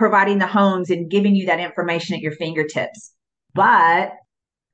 providing 0.02 0.38
the 0.38 0.48
homes 0.48 0.90
and 0.90 1.08
giving 1.08 1.36
you 1.36 1.46
that 1.46 1.60
information 1.60 2.16
at 2.16 2.20
your 2.20 2.32
fingertips. 2.32 3.12
But 3.54 4.10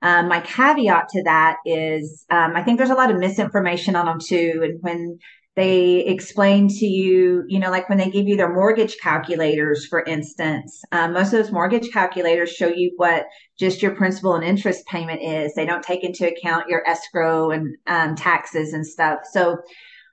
um, 0.01 0.27
my 0.27 0.41
caveat 0.41 1.11
to 1.11 1.23
that 1.25 1.59
is 1.67 2.25
um, 2.31 2.57
I 2.57 2.63
think 2.63 2.79
there's 2.79 2.89
a 2.89 2.95
lot 2.95 3.11
of 3.11 3.19
misinformation 3.19 3.95
on 3.95 4.07
them 4.07 4.21
too. 4.27 4.63
And 4.65 4.79
when 4.81 5.19
they 5.55 5.99
explain 6.07 6.69
to 6.69 6.87
you, 6.87 7.45
you 7.47 7.59
know, 7.59 7.71
like 7.71 7.91
when 7.91 7.99
they 7.99 8.09
give 8.09 8.27
you 8.27 8.39
their 8.39 8.55
mortgage 8.55 8.97
calculators, 9.03 9.85
for 9.85 10.03
instance, 10.03 10.81
um, 10.93 11.13
most 11.13 11.35
of 11.35 11.43
those 11.43 11.53
mortgage 11.53 11.91
calculators 11.93 12.51
show 12.51 12.69
you 12.69 12.95
what 12.97 13.27
just 13.59 13.83
your 13.83 13.95
principal 13.95 14.35
and 14.35 14.45
interest 14.45 14.87
payment 14.87 15.21
is. 15.21 15.53
They 15.53 15.67
don't 15.67 15.83
take 15.83 16.05
into 16.05 16.27
account 16.27 16.71
your 16.71 16.89
escrow 16.89 17.51
and 17.51 17.77
um, 17.87 18.15
taxes 18.15 18.73
and 18.73 18.87
stuff. 18.87 19.19
So 19.31 19.59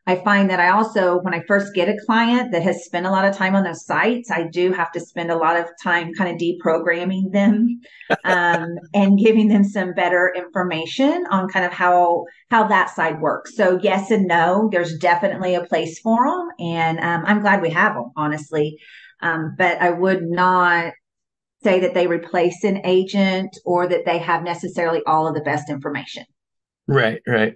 I 0.07 0.17
find 0.17 0.49
that 0.51 0.59
I 0.59 0.69
also, 0.69 1.19
when 1.21 1.33
I 1.33 1.43
first 1.47 1.73
get 1.73 1.89
a 1.89 1.97
client 2.05 2.51
that 2.51 2.61
has 2.61 2.85
spent 2.85 3.07
a 3.07 3.11
lot 3.11 3.25
of 3.25 3.35
time 3.35 3.55
on 3.55 3.63
those 3.63 3.85
sites, 3.85 4.29
I 4.29 4.43
do 4.43 4.71
have 4.71 4.91
to 4.91 4.99
spend 4.99 5.31
a 5.31 5.37
lot 5.37 5.59
of 5.59 5.65
time 5.81 6.13
kind 6.13 6.29
of 6.29 6.39
deprogramming 6.39 7.31
them 7.31 7.81
um, 8.23 8.75
and 8.93 9.17
giving 9.17 9.47
them 9.47 9.63
some 9.63 9.93
better 9.93 10.31
information 10.35 11.25
on 11.31 11.49
kind 11.49 11.65
of 11.65 11.71
how 11.71 12.25
how 12.51 12.67
that 12.67 12.91
side 12.91 13.19
works. 13.19 13.55
So 13.55 13.79
yes 13.81 14.11
and 14.11 14.27
no, 14.27 14.69
there's 14.71 14.95
definitely 14.99 15.55
a 15.55 15.65
place 15.65 15.99
for 15.99 16.27
them, 16.27 16.49
and 16.59 16.99
um, 16.99 17.23
I'm 17.25 17.41
glad 17.41 17.63
we 17.63 17.71
have 17.71 17.95
them, 17.95 18.11
honestly. 18.15 18.77
Um, 19.21 19.55
but 19.57 19.81
I 19.81 19.89
would 19.89 20.21
not 20.23 20.93
say 21.63 21.79
that 21.79 21.95
they 21.95 22.05
replace 22.05 22.63
an 22.63 22.81
agent 22.85 23.57
or 23.65 23.87
that 23.87 24.05
they 24.05 24.19
have 24.19 24.43
necessarily 24.43 25.01
all 25.07 25.27
of 25.27 25.33
the 25.33 25.41
best 25.41 25.67
information. 25.67 26.25
Right, 26.87 27.21
right. 27.25 27.55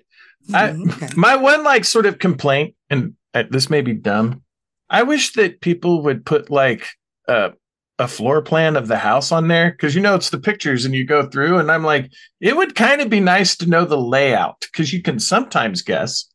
I- 0.53 0.69
Mhm, 0.71 0.91
okay. 0.93 1.09
My 1.15 1.35
one 1.35 1.63
like 1.63 1.85
sort 1.85 2.05
of 2.05 2.19
complaint, 2.19 2.75
and 2.89 3.13
uh, 3.33 3.43
this 3.49 3.69
may 3.69 3.81
be 3.81 3.93
dumb, 3.93 4.41
I 4.89 5.03
wish 5.03 5.33
that 5.33 5.61
people 5.61 6.01
would 6.03 6.25
put 6.25 6.49
like 6.49 6.87
a 7.27 7.51
a 7.99 8.07
floor 8.07 8.41
plan 8.41 8.77
of 8.77 8.87
the 8.87 8.97
house 8.97 9.29
on 9.29 9.49
there 9.49 9.71
because 9.71 9.93
you 9.93 10.01
know 10.01 10.15
it's 10.15 10.29
the 10.29 10.39
pictures 10.39 10.85
and 10.85 10.95
you 10.95 11.05
go 11.05 11.27
through 11.27 11.57
and 11.59 11.69
I'm 11.69 11.83
like, 11.83 12.09
it 12.39 12.55
would 12.55 12.73
kind 12.73 13.01
of 13.01 13.09
be 13.09 13.19
nice 13.19 13.57
to 13.57 13.69
know 13.69 13.83
the 13.83 13.97
layout 13.99 14.55
because 14.71 14.93
you 14.93 15.01
can 15.01 15.19
sometimes 15.19 15.81
guess, 15.81 16.25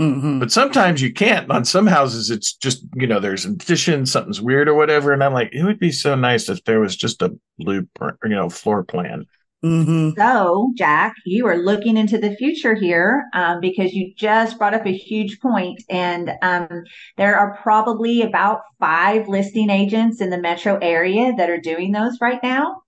Mhm. 0.00 0.40
but 0.40 0.50
sometimes 0.50 1.00
you 1.00 1.12
can't. 1.12 1.48
On 1.52 1.64
some 1.64 1.86
houses, 1.86 2.30
it's 2.30 2.52
just 2.54 2.84
you 2.96 3.06
know 3.06 3.20
there's 3.20 3.44
an 3.44 3.52
addition, 3.52 4.06
something's 4.06 4.40
weird 4.40 4.68
or 4.68 4.74
whatever, 4.74 5.12
and 5.12 5.22
I'm 5.22 5.32
like, 5.32 5.50
it 5.52 5.62
would 5.62 5.78
be 5.78 5.92
so 5.92 6.16
nice 6.16 6.48
if 6.48 6.64
there 6.64 6.80
was 6.80 6.96
just 6.96 7.22
a 7.22 7.32
blueprint, 7.58 8.16
you 8.24 8.30
know, 8.30 8.48
floor 8.50 8.82
plan. 8.82 9.24
Mhm. 9.64 10.14
So, 10.16 10.72
Jack, 10.76 11.14
you 11.24 11.46
are 11.46 11.56
looking 11.56 11.96
into 11.96 12.18
the 12.18 12.36
future 12.36 12.74
here 12.74 13.24
um, 13.32 13.60
because 13.60 13.92
you 13.94 14.12
just 14.16 14.58
brought 14.58 14.74
up 14.74 14.86
a 14.86 14.92
huge 14.92 15.40
point, 15.40 15.82
and 15.88 16.32
um, 16.42 16.68
there 17.16 17.36
are 17.36 17.58
probably 17.62 18.22
about 18.22 18.60
five 18.78 19.26
listing 19.26 19.70
agents 19.70 20.20
in 20.20 20.30
the 20.30 20.38
metro 20.38 20.78
area 20.80 21.32
that 21.36 21.50
are 21.50 21.60
doing 21.60 21.92
those 21.92 22.18
right 22.20 22.40
now. 22.42 22.82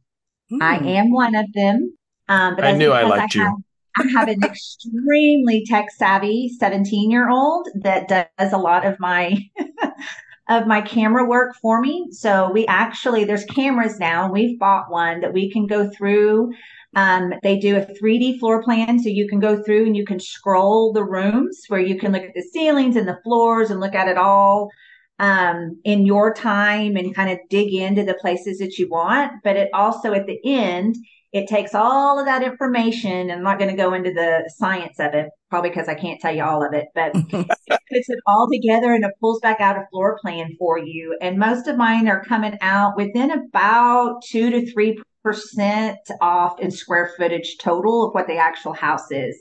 I 0.61 0.77
Hmm. 0.77 0.87
am 0.87 1.13
one 1.13 1.35
of 1.35 1.47
them. 1.55 1.97
Um, 2.29 2.57
but 2.57 2.65
I 2.65 2.73
knew 2.73 2.93
I 2.93 3.05
liked 3.05 3.35
you. 3.35 3.43
Have, 3.43 3.55
I 3.97 4.19
have 4.19 4.29
an 4.29 4.43
extremely 4.45 5.65
tech 5.67 5.87
savvy 5.97 6.51
17 6.59 7.11
year 7.11 7.31
old 7.31 7.69
that 7.83 8.09
does 8.09 8.53
a 8.53 8.59
lot 8.59 8.87
of 8.87 9.01
my 9.01 9.37
of 10.49 10.67
my 10.67 10.81
camera 10.81 11.25
work 11.25 11.57
for 11.61 11.81
me. 11.81 12.09
So 12.11 12.51
we 12.53 12.67
actually 12.67 13.25
there's 13.25 13.45
cameras 13.47 13.99
now, 13.99 14.25
and 14.25 14.33
we've 14.33 14.59
bought 14.59 14.91
one 14.91 15.21
that 15.21 15.33
we 15.33 15.51
can 15.51 15.67
go 15.67 15.91
through. 15.91 16.53
Um, 16.95 17.35
they 17.43 17.59
do 17.59 17.77
a 17.77 17.85
3D 17.85 18.39
floor 18.39 18.63
plan, 18.63 18.99
so 18.99 19.09
you 19.09 19.29
can 19.29 19.41
go 19.41 19.63
through 19.63 19.87
and 19.87 19.97
you 19.97 20.07
can 20.07 20.21
scroll 20.21 20.93
the 20.93 21.05
rooms 21.05 21.65
where 21.69 21.81
you 21.81 21.99
can 21.99 22.13
look 22.13 22.23
at 22.23 22.35
the 22.35 22.49
ceilings 22.53 22.97
and 22.97 23.07
the 23.07 23.19
floors 23.23 23.71
and 23.71 23.81
look 23.81 23.95
at 23.95 24.09
it 24.09 24.17
all 24.17 24.71
um, 25.19 25.81
in 25.85 26.07
your 26.07 26.33
time 26.33 26.97
and 26.97 27.15
kind 27.15 27.31
of 27.31 27.39
dig 27.51 27.73
into 27.75 28.05
the 28.05 28.15
places 28.15 28.59
that 28.59 28.79
you 28.79 28.89
want. 28.89 29.33
But 29.43 29.57
it 29.57 29.71
also 29.75 30.13
at 30.13 30.27
the 30.27 30.39
end, 30.45 30.97
it 31.33 31.49
takes 31.49 31.75
all 31.75 32.19
of 32.19 32.27
that 32.27 32.43
information. 32.43 33.13
And 33.13 33.33
I'm 33.33 33.43
not 33.43 33.59
going 33.59 33.71
to 33.71 33.77
go 33.77 33.95
into 33.95 34.13
the 34.13 34.51
science 34.57 34.99
of 34.99 35.15
it, 35.15 35.29
probably 35.51 35.71
because 35.71 35.89
I 35.89 35.95
can't 35.95 36.21
tell 36.21 36.35
you 36.35 36.45
all 36.45 36.65
of 36.65 36.73
it, 36.73 36.87
but 36.95 37.13
it 37.15 37.81
puts 37.91 38.09
it 38.09 38.19
all 38.27 38.49
together 38.51 38.95
and 38.95 39.05
it 39.05 39.13
pulls 39.21 39.41
back 39.41 39.61
out 39.61 39.77
a 39.77 39.87
floor 39.91 40.19
plan 40.23 40.55
for 40.59 40.79
you. 40.79 41.17
And 41.21 41.39
most 41.39 41.67
of 41.67 41.77
mine 41.77 42.09
are 42.09 42.25
coming 42.25 42.57
out 42.61 42.97
within 42.97 43.31
about 43.31 44.23
two 44.25 44.51
to 44.51 44.71
three 44.73 44.99
percent 45.23 45.99
off 46.21 46.61
in 46.61 46.71
square 46.71 47.13
footage 47.17 47.57
total 47.59 48.07
of 48.07 48.15
what 48.15 48.29
the 48.29 48.37
actual 48.37 48.73
house 48.73 49.11
is. 49.11 49.37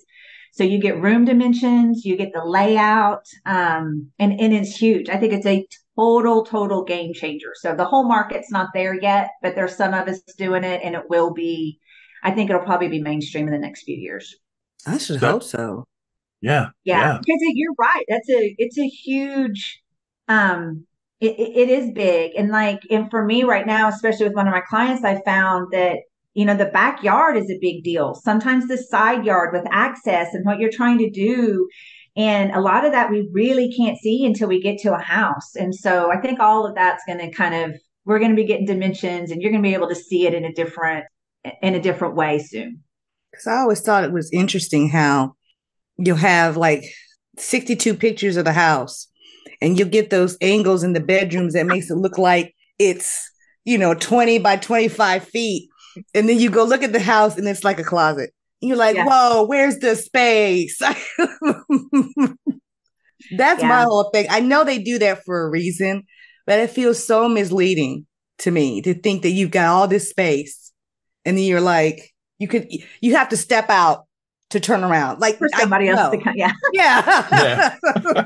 So 0.51 0.63
you 0.63 0.79
get 0.79 1.01
room 1.01 1.25
dimensions, 1.25 2.05
you 2.05 2.15
get 2.15 2.31
the 2.33 2.43
layout, 2.43 3.25
um, 3.45 4.09
and, 4.17 4.39
and 4.39 4.53
it's 4.53 4.75
huge. 4.75 5.09
I 5.09 5.17
think 5.17 5.33
it's 5.33 5.45
a 5.45 5.67
total, 5.95 6.43
total 6.45 6.83
game 6.83 7.13
changer. 7.13 7.51
So 7.55 7.75
the 7.75 7.85
whole 7.85 8.03
market's 8.07 8.51
not 8.51 8.69
there 8.73 8.93
yet, 8.99 9.29
but 9.41 9.55
there's 9.55 9.75
some 9.75 9.93
of 9.93 10.07
us 10.07 10.21
doing 10.37 10.63
it 10.63 10.81
and 10.83 10.95
it 10.95 11.09
will 11.09 11.33
be, 11.33 11.79
I 12.23 12.31
think 12.31 12.49
it'll 12.49 12.61
probably 12.63 12.89
be 12.89 13.01
mainstream 13.01 13.47
in 13.47 13.53
the 13.53 13.59
next 13.59 13.83
few 13.83 13.95
years. 13.97 14.35
I 14.85 14.97
should 14.97 15.19
So- 15.19 15.31
hope 15.31 15.43
so. 15.43 15.85
Yeah, 16.41 16.67
Yeah, 16.83 17.13
because 17.19 17.39
it, 17.41 17.53
you're 17.55 17.73
right. 17.79 18.03
That's 18.07 18.29
a 18.29 18.55
it's 18.59 18.77
a 18.77 18.85
huge 18.87 19.81
um 20.27 20.85
it, 21.19 21.39
it 21.39 21.57
it 21.57 21.69
is 21.69 21.91
big 21.91 22.33
and 22.37 22.49
like 22.49 22.81
and 22.91 23.09
for 23.09 23.25
me 23.25 23.43
right 23.43 23.65
now, 23.65 23.87
especially 23.87 24.25
with 24.27 24.35
one 24.35 24.47
of 24.47 24.53
my 24.53 24.61
clients, 24.61 25.03
I 25.03 25.21
found 25.23 25.71
that 25.71 25.99
you 26.35 26.45
know 26.45 26.55
the 26.55 26.65
backyard 26.65 27.35
is 27.37 27.49
a 27.49 27.57
big 27.61 27.83
deal. 27.83 28.13
Sometimes 28.13 28.67
the 28.67 28.77
side 28.77 29.25
yard 29.25 29.53
with 29.53 29.65
access 29.71 30.33
and 30.35 30.45
what 30.45 30.59
you're 30.59 30.69
trying 30.71 30.99
to 30.99 31.09
do. 31.09 31.67
And 32.17 32.51
a 32.51 32.61
lot 32.61 32.85
of 32.85 32.93
that 32.93 33.11
we 33.11 33.29
really 33.33 33.73
can't 33.73 33.97
see 33.97 34.25
until 34.25 34.47
we 34.47 34.61
get 34.61 34.79
to 34.79 34.93
a 34.93 35.01
house. 35.01 35.55
And 35.55 35.75
so 35.75 36.11
I 36.11 36.21
think 36.21 36.39
all 36.39 36.65
of 36.65 36.75
that's 36.75 37.03
going 37.05 37.19
to 37.19 37.29
kind 37.31 37.53
of 37.53 37.79
we're 38.05 38.19
going 38.19 38.31
to 38.31 38.35
be 38.35 38.45
getting 38.45 38.65
dimensions 38.65 39.31
and 39.31 39.41
you're 39.41 39.51
going 39.51 39.63
to 39.63 39.67
be 39.67 39.73
able 39.73 39.89
to 39.89 39.95
see 39.95 40.27
it 40.27 40.33
in 40.33 40.45
a 40.45 40.53
different 40.53 41.05
in 41.61 41.75
a 41.75 41.81
different 41.81 42.15
way 42.15 42.39
soon. 42.39 42.81
Because 43.31 43.47
I 43.47 43.57
always 43.57 43.81
thought 43.81 44.03
it 44.03 44.13
was 44.13 44.29
interesting 44.31 44.89
how 44.89 45.35
you'll 45.97 46.15
have 46.15 46.57
like 46.57 46.83
62 47.37 47.95
pictures 47.95 48.37
of 48.37 48.45
the 48.45 48.53
house 48.53 49.07
and 49.61 49.77
you'll 49.77 49.89
get 49.89 50.09
those 50.09 50.37
angles 50.41 50.83
in 50.83 50.93
the 50.93 50.99
bedrooms 50.99 51.53
that 51.53 51.65
makes 51.65 51.89
it 51.89 51.95
look 51.95 52.17
like 52.17 52.55
it's, 52.79 53.29
you 53.63 53.77
know, 53.77 53.93
20 53.93 54.39
by 54.39 54.55
25 54.57 55.23
feet. 55.25 55.69
And 56.13 56.27
then 56.27 56.39
you 56.39 56.49
go 56.49 56.63
look 56.63 56.83
at 56.83 56.93
the 56.93 56.99
house 56.99 57.37
and 57.37 57.47
it's 57.47 57.63
like 57.63 57.79
a 57.79 57.83
closet. 57.83 58.31
And 58.61 58.69
you're 58.69 58.77
like, 58.77 58.95
Yeah. 58.95 59.05
whoa, 59.05 59.45
where's 59.45 59.77
the 59.79 59.95
space? 59.95 60.79
That's 63.37 63.63
my 63.63 63.81
whole 63.83 64.09
thing. 64.13 64.27
I 64.29 64.39
know 64.39 64.63
they 64.63 64.79
do 64.79 64.99
that 64.99 65.23
for 65.25 65.45
a 65.45 65.49
reason, 65.49 66.03
but 66.45 66.59
it 66.59 66.69
feels 66.69 67.05
so 67.05 67.27
misleading 67.27 68.05
to 68.39 68.51
me 68.51 68.81
to 68.81 68.93
think 68.93 69.23
that 69.23 69.31
you've 69.31 69.51
got 69.51 69.67
all 69.67 69.87
this 69.87 70.09
space 70.09 70.71
and 71.23 71.37
then 71.37 71.45
you're 71.45 71.61
like, 71.61 72.13
you 72.37 72.47
could, 72.47 72.67
you 73.01 73.15
have 73.15 73.29
to 73.29 73.37
step 73.37 73.69
out 73.69 74.05
to 74.51 74.59
turn 74.59 74.83
around. 74.83 75.19
Like 75.19 75.37
For 75.39 75.47
I 75.53 75.61
somebody 75.61 75.89
else 75.89 76.11
to 76.11 76.17
know. 76.17 76.23
come, 76.23 76.33
yeah. 76.35 76.51
Yeah. 76.73 77.75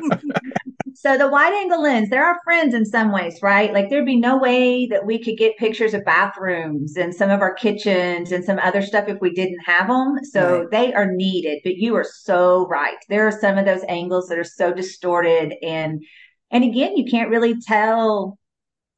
So 1.02 1.18
the 1.18 1.30
wide 1.30 1.54
angle 1.54 1.82
lens, 1.82 2.10
they're 2.10 2.26
our 2.26 2.42
friends 2.44 2.74
in 2.74 2.86
some 2.86 3.14
ways, 3.14 3.40
right? 3.42 3.72
Like 3.72 3.90
there'd 3.90 4.06
be 4.06 4.20
no 4.20 4.38
way 4.38 4.86
that 4.88 5.06
we 5.06 5.18
could 5.24 5.38
get 5.38 5.56
pictures 5.58 5.94
of 5.94 6.04
bathrooms 6.04 6.98
and 6.98 7.16
some 7.16 7.30
of 7.30 7.40
our 7.40 7.54
kitchens 7.54 8.34
and 8.34 8.44
some 8.44 8.60
other 8.60 8.82
stuff 8.82 9.08
if 9.08 9.22
we 9.22 9.32
didn't 9.34 9.62
have 9.66 9.88
them. 9.88 10.18
So 10.24 10.64
Right. 10.64 10.72
they 10.72 10.94
are 10.94 11.10
needed, 11.10 11.60
but 11.64 11.78
you 11.78 11.96
are 11.96 12.04
so 12.04 12.68
right. 12.68 12.98
There 13.08 13.26
are 13.26 13.32
some 13.40 13.58
of 13.58 13.66
those 13.66 13.84
angles 13.88 14.28
that 14.28 14.38
are 14.40 14.44
so 14.44 14.74
distorted 14.74 15.54
and 15.64 16.04
and 16.52 16.64
again, 16.66 16.98
you 16.98 17.06
can't 17.10 17.30
really 17.30 17.56
tell 17.62 18.38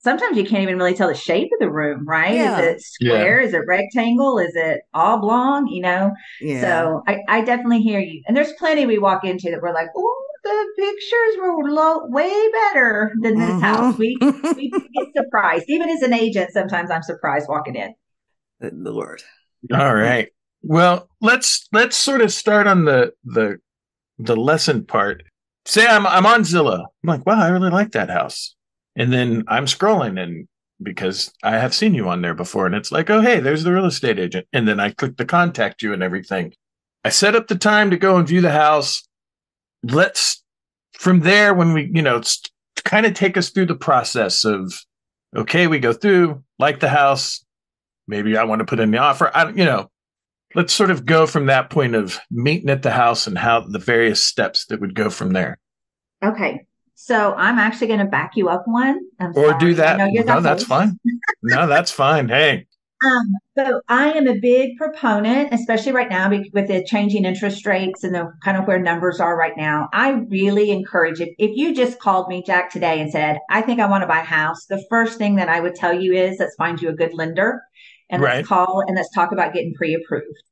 sometimes 0.03 0.37
you 0.37 0.43
can't 0.43 0.63
even 0.63 0.77
really 0.77 0.93
tell 0.93 1.07
the 1.07 1.15
shape 1.15 1.49
of 1.53 1.59
the 1.59 1.71
room, 1.71 2.07
right? 2.07 2.33
Yeah. 2.35 2.59
Is 2.59 2.65
it 2.75 2.81
square? 2.81 3.39
Is 3.39 3.53
it 3.53 3.61
rectangle? 3.67 4.39
Is 4.39 4.53
it 4.55 4.81
oblong? 4.93 5.67
You 5.67 5.81
know? 5.81 6.11
yeah. 6.39 6.61
So 6.61 7.03
I, 7.07 7.19
I 7.27 7.41
definitely 7.41 7.81
hear 7.81 7.99
you. 7.99 8.21
And 8.27 8.35
there's 8.35 8.53
plenty 8.53 8.85
we 8.85 8.97
walk 8.97 9.23
into 9.23 9.49
that 9.51 9.61
we're 9.61 9.73
like, 9.73 9.89
oh, 9.95 10.25
the 10.43 10.65
pictures 10.75 11.37
were 11.39 11.69
lo- 11.71 12.05
way 12.07 12.33
better 12.51 13.13
than 13.21 13.37
this 13.37 13.51
Mhm. 13.51 13.61
house. 13.61 13.97
We 13.97 14.17
we 14.55 14.69
get 14.71 15.07
surprised. 15.15 15.65
Even 15.67 15.89
as 15.89 16.01
an 16.01 16.13
agent, 16.13 16.51
sometimes 16.51 16.89
I'm 16.89 17.03
surprised 17.03 17.47
walking 17.47 17.75
in. 17.75 17.93
Good 18.61 18.73
Lord. 18.75 19.21
All 19.71 19.93
right. 19.93 20.29
Well, 20.63 21.09
let's 21.21 21.67
let's 21.71 21.95
sort 21.95 22.21
of 22.21 22.31
start 22.33 22.65
on 22.67 22.85
the 22.85 23.13
the 23.23 23.57
the 24.17 24.35
lesson 24.35 24.85
part. 24.85 25.23
Say 25.65 25.85
I'm 25.85 26.07
I'm 26.07 26.25
on 26.25 26.41
Zillow. 26.41 26.79
I'm 27.03 27.07
like, 27.07 27.25
wow, 27.25 27.39
I 27.39 27.49
really 27.49 27.69
like 27.69 27.91
that 27.91 28.09
house. 28.09 28.55
And 28.95 29.11
then 29.11 29.43
I'm 29.47 29.65
scrolling 29.65 30.21
and 30.21 30.47
because 30.83 31.31
I 31.43 31.51
have 31.51 31.75
seen 31.75 31.93
you 31.93 32.09
on 32.09 32.21
there 32.21 32.33
before 32.33 32.65
and 32.65 32.75
it's 32.75 32.91
like, 32.91 33.09
oh 33.09 33.21
hey, 33.21 33.39
there's 33.39 33.63
the 33.63 33.73
real 33.73 33.85
estate 33.85 34.19
agent. 34.19 34.47
And 34.51 34.67
then 34.67 34.79
I 34.79 34.91
click 34.91 35.17
the 35.17 35.25
contact 35.25 35.81
you 35.81 35.93
and 35.93 36.03
everything. 36.03 36.53
I 37.03 37.09
set 37.09 37.35
up 37.35 37.47
the 37.47 37.55
time 37.55 37.89
to 37.91 37.97
go 37.97 38.17
and 38.17 38.27
view 38.27 38.41
the 38.41 38.51
house. 38.51 39.03
Let's 39.83 40.43
from 40.93 41.21
there 41.21 41.53
when 41.53 41.73
we, 41.73 41.89
you 41.93 42.01
know, 42.01 42.21
kind 42.83 43.05
of 43.05 43.13
take 43.13 43.37
us 43.37 43.49
through 43.49 43.67
the 43.67 43.75
process 43.75 44.43
of 44.45 44.73
okay, 45.35 45.67
we 45.67 45.79
go 45.79 45.93
through, 45.93 46.43
like 46.59 46.79
the 46.79 46.89
house, 46.89 47.43
maybe 48.07 48.37
I 48.37 48.43
want 48.43 48.59
to 48.59 48.65
put 48.65 48.79
in 48.79 48.91
the 48.91 48.97
offer. 48.97 49.31
I, 49.33 49.49
you 49.49 49.65
know, 49.65 49.89
let's 50.55 50.73
sort 50.73 50.91
of 50.91 51.05
go 51.05 51.25
from 51.25 51.45
that 51.45 51.69
point 51.69 51.95
of 51.95 52.19
meeting 52.29 52.69
at 52.69 52.83
the 52.83 52.91
house 52.91 53.27
and 53.27 53.37
how 53.37 53.61
the 53.61 53.79
various 53.79 54.25
steps 54.25 54.65
that 54.65 54.81
would 54.81 54.95
go 54.95 55.09
from 55.09 55.33
there. 55.33 55.57
Okay. 56.23 56.65
So 57.03 57.33
I'm 57.33 57.57
actually 57.57 57.87
going 57.87 57.99
to 57.99 58.05
back 58.05 58.33
you 58.35 58.47
up 58.47 58.61
one. 58.67 58.99
I'm 59.19 59.31
Or 59.35 59.49
sorry. 59.49 59.59
do 59.59 59.73
that. 59.73 59.97
No, 59.97 60.39
that's 60.39 60.63
fine. 60.63 60.99
No, 61.41 61.65
that's 61.65 61.89
fine. 61.89 62.29
Hey, 62.29 62.67
Um, 63.03 63.33
so 63.57 63.81
I 63.89 64.11
am 64.11 64.27
a 64.27 64.37
big 64.39 64.77
proponent, 64.77 65.51
especially 65.51 65.91
right 65.93 66.07
now 66.07 66.29
with 66.53 66.67
the 66.67 66.85
changing 66.85 67.25
interest 67.25 67.65
rates 67.65 68.03
and 68.03 68.13
the 68.13 68.31
kind 68.43 68.55
of 68.57 68.67
where 68.67 68.77
numbers 68.79 69.19
are 69.19 69.35
right 69.35 69.57
now. 69.57 69.89
I 69.91 70.11
really 70.29 70.69
encourage 70.69 71.19
it. 71.19 71.29
If 71.39 71.57
you 71.57 71.73
just 71.73 71.97
called 71.99 72.27
me, 72.27 72.43
Jack, 72.45 72.69
today 72.69 73.01
and 73.01 73.11
said, 73.11 73.39
I 73.49 73.63
think 73.63 73.79
I 73.79 73.87
want 73.89 74.03
to 74.03 74.07
buy 74.07 74.19
a 74.19 74.23
house, 74.23 74.67
the 74.67 74.85
first 74.87 75.17
thing 75.17 75.37
that 75.37 75.49
I 75.49 75.59
would 75.59 75.73
tell 75.73 75.99
you 75.99 76.13
is 76.13 76.37
let's 76.39 76.53
find 76.55 76.79
you 76.79 76.89
a 76.89 76.93
good 76.93 77.15
lender 77.15 77.63
and 78.11 78.21
Right. 78.21 78.35
let's 78.35 78.47
call 78.47 78.83
and 78.85 78.95
let's 78.95 79.11
talk 79.15 79.31
about 79.31 79.55
getting 79.55 79.73
pre-approved. 79.73 80.43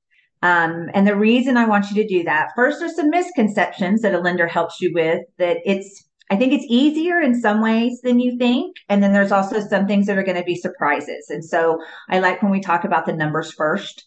Um, 0.42 0.90
and 0.96 1.06
the 1.06 1.16
reason 1.16 1.56
I 1.58 1.68
want 1.68 1.92
you 1.92 2.02
to 2.02 2.08
do 2.10 2.24
that, 2.24 2.50
first, 2.56 2.80
there's 2.80 2.96
some 2.96 3.12
misconceptions 3.12 4.02
that 4.02 4.16
a 4.16 4.20
lender 4.20 4.48
helps 4.48 4.82
you 4.82 4.92
with 4.96 5.22
that 5.38 5.58
it's 5.66 6.09
I 6.30 6.36
think 6.36 6.54
it's 6.54 6.66
easier 6.70 7.20
in 7.20 7.40
some 7.40 7.62
ways 7.62 8.02
than 8.04 8.20
you 8.20 8.38
think. 8.38 8.76
And 8.88 9.02
then 9.02 9.14
there's 9.14 9.32
also 9.32 9.60
some 9.62 9.88
things 9.88 10.06
that 10.08 10.18
are 10.18 10.24
going 10.24 10.38
to 10.38 10.44
be 10.44 10.56
surprises. 10.56 11.30
And 11.30 11.44
so 11.44 11.82
I 12.10 12.20
like 12.20 12.42
when 12.44 12.52
we 12.52 12.62
talk 12.62 12.84
about 12.84 13.06
the 13.06 13.14
numbers 13.14 13.52
first. 13.52 14.06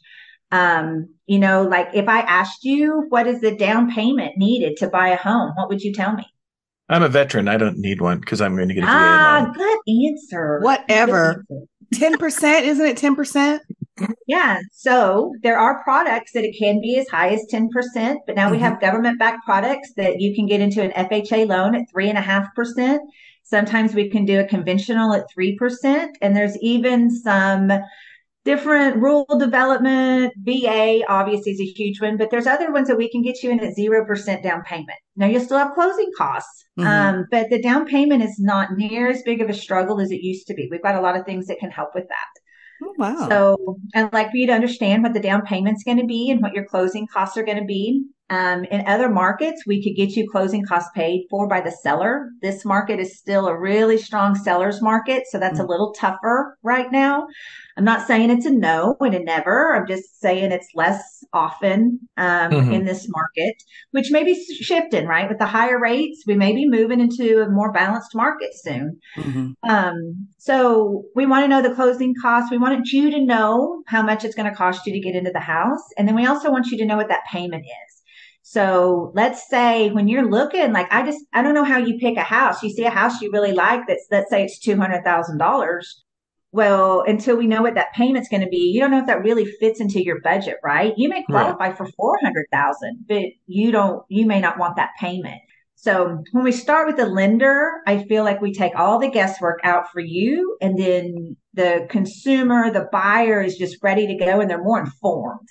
Um, 0.52 1.08
you 1.26 1.38
know, 1.38 1.62
like 1.62 1.88
if 1.94 2.08
I 2.08 2.20
asked 2.20 2.62
you 2.64 3.06
what 3.08 3.26
is 3.26 3.40
the 3.40 3.56
down 3.56 3.90
payment 3.90 4.36
needed 4.36 4.76
to 4.78 4.88
buy 4.88 5.08
a 5.08 5.16
home, 5.16 5.52
what 5.56 5.68
would 5.68 5.80
you 5.82 5.92
tell 5.92 6.12
me? 6.14 6.26
I'm 6.88 7.02
a 7.02 7.08
veteran. 7.08 7.48
I 7.48 7.56
don't 7.56 7.78
need 7.78 8.00
one 8.02 8.20
because 8.20 8.40
I'm 8.42 8.54
going 8.54 8.68
to 8.68 8.74
get 8.74 8.84
a 8.84 8.86
VA 8.86 8.92
Ah, 8.92 9.42
loan. 9.44 9.52
good 9.54 9.78
answer. 10.06 10.60
Whatever. 10.60 11.44
Good 11.48 11.56
answer. 12.00 12.16
10%, 12.18 12.62
isn't 12.62 12.86
it 12.86 12.96
10%? 12.98 13.60
Yeah. 14.26 14.60
So 14.72 15.32
there 15.42 15.58
are 15.58 15.82
products 15.82 16.32
that 16.32 16.44
it 16.44 16.56
can 16.58 16.80
be 16.80 16.98
as 16.98 17.08
high 17.08 17.28
as 17.28 17.46
10%, 17.52 17.68
but 18.26 18.34
now 18.34 18.44
mm-hmm. 18.44 18.52
we 18.52 18.58
have 18.60 18.80
government 18.80 19.18
backed 19.18 19.44
products 19.44 19.92
that 19.96 20.20
you 20.20 20.34
can 20.34 20.46
get 20.46 20.60
into 20.60 20.82
an 20.82 20.92
FHA 20.92 21.46
loan 21.48 21.74
at 21.74 21.90
three 21.90 22.08
and 22.08 22.18
a 22.18 22.22
half 22.22 22.46
percent. 22.54 23.02
Sometimes 23.42 23.94
we 23.94 24.08
can 24.08 24.24
do 24.24 24.40
a 24.40 24.46
conventional 24.46 25.12
at 25.12 25.26
3%. 25.36 26.08
And 26.22 26.34
there's 26.34 26.56
even 26.58 27.10
some 27.10 27.70
different 28.44 28.96
rural 28.96 29.38
development, 29.38 30.32
VA 30.38 31.02
obviously 31.08 31.52
is 31.52 31.60
a 31.60 31.64
huge 31.64 32.00
one, 32.00 32.16
but 32.16 32.30
there's 32.30 32.46
other 32.46 32.72
ones 32.72 32.88
that 32.88 32.96
we 32.96 33.10
can 33.10 33.22
get 33.22 33.42
you 33.42 33.50
in 33.50 33.60
at 33.60 33.76
0% 33.76 34.42
down 34.42 34.62
payment. 34.62 34.98
Now 35.16 35.26
you'll 35.26 35.44
still 35.44 35.58
have 35.58 35.74
closing 35.74 36.10
costs, 36.16 36.64
mm-hmm. 36.78 36.88
um, 36.88 37.26
but 37.30 37.50
the 37.50 37.62
down 37.62 37.86
payment 37.86 38.22
is 38.22 38.36
not 38.40 38.76
near 38.76 39.08
as 39.08 39.22
big 39.22 39.40
of 39.40 39.48
a 39.48 39.54
struggle 39.54 40.00
as 40.00 40.10
it 40.10 40.22
used 40.22 40.46
to 40.48 40.54
be. 40.54 40.68
We've 40.70 40.82
got 40.82 40.96
a 40.96 41.00
lot 41.00 41.16
of 41.16 41.24
things 41.24 41.46
that 41.46 41.60
can 41.60 41.70
help 41.70 41.90
with 41.94 42.08
that. 42.08 42.42
Oh, 42.82 42.94
wow. 42.96 43.28
So 43.28 43.78
I'd 43.94 44.12
like 44.12 44.30
for 44.30 44.36
you 44.36 44.46
to 44.46 44.52
understand 44.52 45.02
what 45.02 45.14
the 45.14 45.20
down 45.20 45.42
payment's 45.42 45.84
going 45.84 45.98
to 45.98 46.06
be 46.06 46.30
and 46.30 46.40
what 46.40 46.54
your 46.54 46.64
closing 46.64 47.06
costs 47.06 47.36
are 47.36 47.44
going 47.44 47.58
to 47.58 47.64
be. 47.64 48.04
Um, 48.32 48.64
in 48.64 48.86
other 48.86 49.10
markets, 49.10 49.64
we 49.66 49.84
could 49.84 49.94
get 49.94 50.16
you 50.16 50.26
closing 50.26 50.64
costs 50.64 50.88
paid 50.94 51.26
for 51.28 51.46
by 51.46 51.60
the 51.60 51.70
seller. 51.70 52.30
This 52.40 52.64
market 52.64 52.98
is 52.98 53.18
still 53.18 53.46
a 53.46 53.58
really 53.58 53.98
strong 53.98 54.34
seller's 54.34 54.80
market, 54.80 55.24
so 55.28 55.38
that's 55.38 55.58
mm-hmm. 55.58 55.66
a 55.66 55.68
little 55.68 55.92
tougher 55.92 56.56
right 56.62 56.90
now. 56.90 57.26
I'm 57.76 57.84
not 57.84 58.06
saying 58.06 58.30
it's 58.30 58.46
a 58.46 58.50
no 58.50 58.96
and 59.00 59.14
a 59.14 59.22
never. 59.22 59.74
I'm 59.74 59.86
just 59.86 60.18
saying 60.18 60.50
it's 60.50 60.68
less 60.74 61.02
often 61.34 62.00
um, 62.16 62.50
mm-hmm. 62.50 62.72
in 62.72 62.84
this 62.86 63.06
market, 63.06 63.54
which 63.90 64.10
may 64.10 64.24
be 64.24 64.42
shifting, 64.62 65.06
right? 65.06 65.28
With 65.28 65.38
the 65.38 65.46
higher 65.46 65.78
rates, 65.78 66.24
we 66.26 66.34
may 66.34 66.54
be 66.54 66.66
moving 66.66 67.00
into 67.00 67.42
a 67.42 67.50
more 67.50 67.70
balanced 67.70 68.14
market 68.14 68.54
soon. 68.54 68.98
Mm-hmm. 69.18 69.70
Um, 69.70 70.28
so 70.38 71.04
we 71.14 71.26
want 71.26 71.44
to 71.44 71.48
know 71.48 71.60
the 71.60 71.74
closing 71.74 72.14
costs. 72.20 72.50
We 72.50 72.56
want 72.56 72.86
you 72.92 73.10
to 73.10 73.20
know 73.20 73.82
how 73.88 74.02
much 74.02 74.24
it's 74.24 74.34
going 74.34 74.50
to 74.50 74.56
cost 74.56 74.86
you 74.86 74.94
to 74.94 75.00
get 75.00 75.14
into 75.14 75.32
the 75.32 75.40
house. 75.40 75.82
And 75.98 76.08
then 76.08 76.14
we 76.14 76.26
also 76.26 76.50
want 76.50 76.68
you 76.68 76.78
to 76.78 76.86
know 76.86 76.96
what 76.96 77.08
that 77.08 77.24
payment 77.30 77.64
is. 77.64 77.91
So 78.52 79.12
let's 79.14 79.48
say 79.48 79.88
when 79.90 80.08
you're 80.08 80.28
looking, 80.28 80.74
like 80.74 80.92
I 80.92 81.06
just, 81.06 81.24
I 81.32 81.42
don't 81.42 81.54
know 81.54 81.64
how 81.64 81.78
you 81.78 81.98
pick 81.98 82.18
a 82.18 82.22
house. 82.22 82.62
You 82.62 82.68
see 82.68 82.84
a 82.84 82.90
house 82.90 83.22
you 83.22 83.30
really 83.32 83.52
like 83.52 83.86
that's, 83.86 84.06
let's 84.10 84.28
say 84.28 84.44
it's 84.44 84.58
$200,000 84.58 85.82
well, 86.54 87.02
until 87.06 87.36
we 87.36 87.46
know 87.46 87.62
what 87.62 87.76
that 87.76 87.94
payment's 87.94 88.28
going 88.28 88.42
to 88.42 88.48
be, 88.48 88.70
you 88.74 88.78
don't 88.78 88.90
know 88.90 88.98
if 88.98 89.06
that 89.06 89.22
really 89.22 89.46
fits 89.46 89.80
into 89.80 90.04
your 90.04 90.20
budget, 90.20 90.56
right? 90.62 90.92
You 90.98 91.08
may 91.08 91.22
qualify 91.22 91.68
right. 91.68 91.76
for 91.78 91.86
400,000, 91.96 93.06
but 93.08 93.22
you 93.46 93.72
don't, 93.72 94.04
you 94.10 94.26
may 94.26 94.38
not 94.38 94.58
want 94.58 94.76
that 94.76 94.90
payment. 95.00 95.40
So 95.76 96.22
when 96.32 96.44
we 96.44 96.52
start 96.52 96.86
with 96.86 96.98
the 96.98 97.06
lender, 97.06 97.80
I 97.86 98.04
feel 98.04 98.22
like 98.22 98.42
we 98.42 98.52
take 98.52 98.78
all 98.78 98.98
the 98.98 99.08
guesswork 99.08 99.60
out 99.64 99.90
for 99.90 100.00
you 100.00 100.58
and 100.60 100.78
then 100.78 101.38
the 101.54 101.86
consumer, 101.88 102.70
the 102.70 102.86
buyer 102.92 103.40
is 103.40 103.56
just 103.56 103.82
ready 103.82 104.06
to 104.08 104.22
go 104.22 104.40
and 104.40 104.50
they're 104.50 104.62
more 104.62 104.80
informed. 104.80 105.48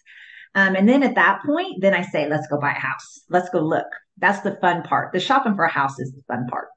Um, 0.53 0.75
and 0.75 0.87
then 0.87 1.03
at 1.03 1.15
that 1.15 1.41
point, 1.45 1.81
then 1.81 1.93
I 1.93 2.01
say, 2.01 2.29
let's 2.29 2.47
go 2.47 2.59
buy 2.59 2.71
a 2.71 2.79
house. 2.79 3.21
Let's 3.29 3.49
go 3.49 3.59
look. 3.59 3.87
That's 4.17 4.41
the 4.41 4.57
fun 4.59 4.83
part. 4.83 5.13
The 5.13 5.19
shopping 5.19 5.55
for 5.55 5.63
a 5.63 5.71
house 5.71 5.97
is 5.99 6.11
the 6.11 6.21
fun 6.27 6.45
part. 6.47 6.67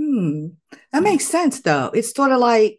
Hmm. 0.00 0.46
That 0.92 1.02
makes 1.02 1.26
sense 1.26 1.60
though. 1.60 1.90
It's 1.94 2.14
sort 2.14 2.32
of 2.32 2.38
like 2.38 2.78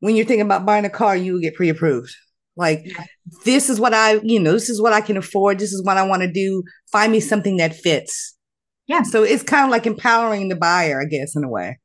when 0.00 0.16
you're 0.16 0.26
thinking 0.26 0.46
about 0.46 0.66
buying 0.66 0.84
a 0.84 0.90
car, 0.90 1.16
you 1.16 1.40
get 1.40 1.54
pre-approved. 1.54 2.14
Like 2.56 2.82
yeah. 2.84 3.04
this 3.44 3.70
is 3.70 3.80
what 3.80 3.94
I, 3.94 4.20
you 4.22 4.40
know, 4.40 4.52
this 4.52 4.68
is 4.68 4.80
what 4.80 4.92
I 4.92 5.00
can 5.00 5.16
afford. 5.16 5.58
This 5.58 5.72
is 5.72 5.84
what 5.84 5.96
I 5.96 6.06
want 6.06 6.22
to 6.22 6.30
do. 6.30 6.62
Find 6.92 7.12
me 7.12 7.20
something 7.20 7.56
that 7.58 7.74
fits. 7.74 8.36
Yeah. 8.86 9.02
So 9.02 9.22
it's 9.22 9.42
kind 9.42 9.64
of 9.64 9.70
like 9.70 9.86
empowering 9.86 10.48
the 10.48 10.56
buyer, 10.56 11.00
I 11.00 11.04
guess, 11.04 11.36
in 11.36 11.44
a 11.44 11.48
way. 11.48 11.78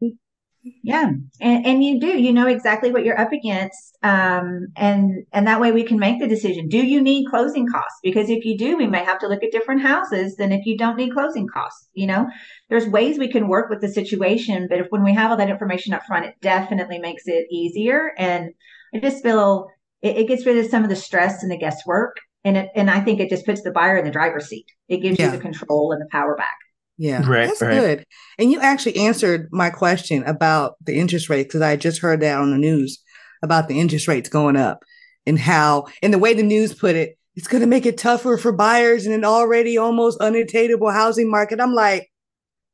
Yeah, 0.81 1.11
and, 1.41 1.65
and 1.65 1.83
you 1.83 1.99
do. 1.99 2.19
You 2.19 2.33
know 2.33 2.47
exactly 2.47 2.91
what 2.91 3.05
you're 3.05 3.19
up 3.19 3.31
against, 3.31 3.97
um, 4.01 4.67
and 4.75 5.23
and 5.31 5.45
that 5.45 5.61
way 5.61 5.71
we 5.71 5.83
can 5.83 5.99
make 5.99 6.19
the 6.19 6.27
decision. 6.27 6.67
Do 6.67 6.79
you 6.79 7.01
need 7.01 7.29
closing 7.29 7.67
costs? 7.67 7.99
Because 8.01 8.31
if 8.31 8.45
you 8.45 8.57
do, 8.57 8.75
we 8.75 8.87
may 8.87 9.03
have 9.03 9.19
to 9.19 9.27
look 9.27 9.43
at 9.43 9.51
different 9.51 9.81
houses 9.81 10.37
than 10.37 10.51
if 10.51 10.65
you 10.65 10.75
don't 10.75 10.97
need 10.97 11.13
closing 11.13 11.47
costs. 11.47 11.87
You 11.93 12.07
know, 12.07 12.27
there's 12.69 12.87
ways 12.87 13.19
we 13.19 13.31
can 13.31 13.47
work 13.47 13.69
with 13.69 13.81
the 13.81 13.89
situation, 13.89 14.67
but 14.67 14.79
if 14.79 14.87
when 14.89 15.03
we 15.03 15.13
have 15.13 15.29
all 15.29 15.37
that 15.37 15.51
information 15.51 15.93
up 15.93 16.03
front, 16.07 16.25
it 16.25 16.35
definitely 16.41 16.97
makes 16.97 17.27
it 17.27 17.45
easier. 17.51 18.13
And 18.17 18.49
I 18.93 18.99
just 18.99 19.21
feel 19.21 19.67
it, 20.01 20.17
it 20.17 20.27
gets 20.27 20.47
rid 20.47 20.57
of 20.57 20.65
some 20.65 20.83
of 20.83 20.89
the 20.89 20.95
stress 20.95 21.43
and 21.43 21.51
the 21.51 21.57
guesswork, 21.57 22.17
and 22.43 22.57
it 22.57 22.69
and 22.75 22.89
I 22.89 23.01
think 23.01 23.19
it 23.19 23.29
just 23.29 23.45
puts 23.45 23.61
the 23.61 23.71
buyer 23.71 23.97
in 23.97 24.05
the 24.05 24.11
driver's 24.11 24.47
seat. 24.47 24.65
It 24.87 24.97
gives 24.97 25.19
yeah. 25.19 25.25
you 25.25 25.31
the 25.33 25.37
control 25.37 25.91
and 25.91 26.01
the 26.01 26.09
power 26.11 26.35
back. 26.35 26.57
Yeah, 26.97 27.27
right, 27.27 27.47
that's 27.47 27.61
right. 27.61 27.73
good. 27.73 28.05
And 28.37 28.51
you 28.51 28.59
actually 28.61 28.97
answered 28.97 29.49
my 29.51 29.69
question 29.69 30.23
about 30.23 30.75
the 30.81 30.97
interest 30.97 31.29
rate 31.29 31.43
because 31.43 31.61
I 31.61 31.75
just 31.75 31.99
heard 31.99 32.21
that 32.21 32.37
on 32.37 32.51
the 32.51 32.57
news 32.57 32.99
about 33.43 33.67
the 33.67 33.79
interest 33.79 34.07
rates 34.07 34.29
going 34.29 34.55
up 34.55 34.83
and 35.25 35.37
how, 35.37 35.87
and 36.01 36.13
the 36.13 36.19
way 36.19 36.33
the 36.33 36.43
news 36.43 36.73
put 36.73 36.95
it, 36.95 37.17
it's 37.35 37.47
going 37.47 37.61
to 37.61 37.67
make 37.67 37.85
it 37.85 37.97
tougher 37.97 38.37
for 38.37 38.53
buyers 38.53 39.05
in 39.05 39.11
an 39.11 39.25
already 39.25 39.77
almost 39.77 40.21
unattainable 40.21 40.89
housing 40.89 41.29
market. 41.29 41.59
I'm 41.59 41.73
like, 41.73 42.09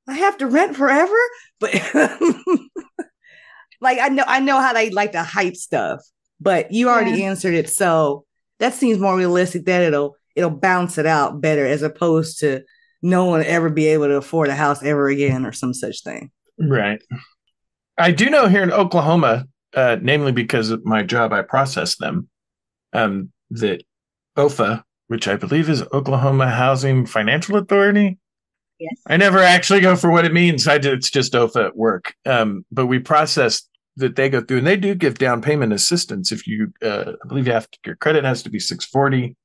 I 0.07 0.13
have 0.15 0.37
to 0.37 0.47
rent 0.47 0.75
forever, 0.75 1.15
but 1.59 1.73
like 3.81 3.99
I 3.99 4.09
know 4.09 4.23
I 4.27 4.39
know 4.39 4.59
how 4.59 4.73
they 4.73 4.89
like 4.89 5.13
to 5.13 5.23
hype 5.23 5.55
stuff, 5.55 6.01
but 6.39 6.71
you 6.71 6.89
already 6.89 7.19
yeah. 7.19 7.29
answered 7.29 7.53
it, 7.53 7.69
so 7.69 8.25
that 8.59 8.73
seems 8.73 8.99
more 8.99 9.15
realistic. 9.15 9.65
That 9.65 9.83
it'll 9.83 10.15
it'll 10.35 10.49
bounce 10.49 10.97
it 10.97 11.05
out 11.05 11.41
better 11.41 11.65
as 11.65 11.81
opposed 11.81 12.39
to 12.39 12.63
no 13.01 13.25
one 13.25 13.43
ever 13.43 13.69
be 13.69 13.87
able 13.87 14.07
to 14.07 14.15
afford 14.15 14.49
a 14.49 14.55
house 14.55 14.83
ever 14.83 15.07
again 15.07 15.45
or 15.45 15.51
some 15.51 15.73
such 15.73 16.03
thing. 16.03 16.31
Right. 16.59 17.01
I 17.97 18.11
do 18.11 18.29
know 18.29 18.47
here 18.47 18.63
in 18.63 18.71
Oklahoma, 18.71 19.45
uh, 19.75 19.97
namely 20.01 20.31
because 20.31 20.69
of 20.69 20.85
my 20.85 21.03
job, 21.03 21.33
I 21.33 21.41
process 21.41 21.95
them, 21.95 22.29
um, 22.93 23.31
that 23.51 23.83
OFA, 24.37 24.83
which 25.07 25.27
I 25.27 25.35
believe 25.35 25.69
is 25.69 25.83
Oklahoma 25.93 26.49
Housing 26.49 27.05
Financial 27.05 27.57
Authority. 27.57 28.17
Yes. 28.79 28.99
I 29.07 29.17
never 29.17 29.39
actually 29.39 29.81
go 29.81 29.95
for 29.95 30.09
what 30.09 30.25
it 30.25 30.33
means. 30.33 30.67
I 30.67 30.77
do, 30.77 30.93
it's 30.93 31.09
just 31.09 31.33
OFA 31.33 31.67
at 31.67 31.75
work. 31.75 32.13
Um, 32.25 32.65
but 32.71 32.87
we 32.87 32.99
process 32.99 33.63
that 33.97 34.15
they 34.15 34.29
go 34.29 34.41
through, 34.41 34.59
and 34.59 34.67
they 34.67 34.77
do 34.77 34.95
give 34.95 35.17
down 35.17 35.41
payment 35.41 35.73
assistance. 35.73 36.31
If 36.31 36.47
you, 36.47 36.73
uh, 36.81 37.13
I 37.23 37.27
believe 37.27 37.47
you 37.47 37.53
have 37.53 37.69
to, 37.69 37.77
your 37.85 37.95
credit 37.95 38.23
has 38.23 38.41
to 38.43 38.49
be 38.49 38.59
640, 38.59 39.35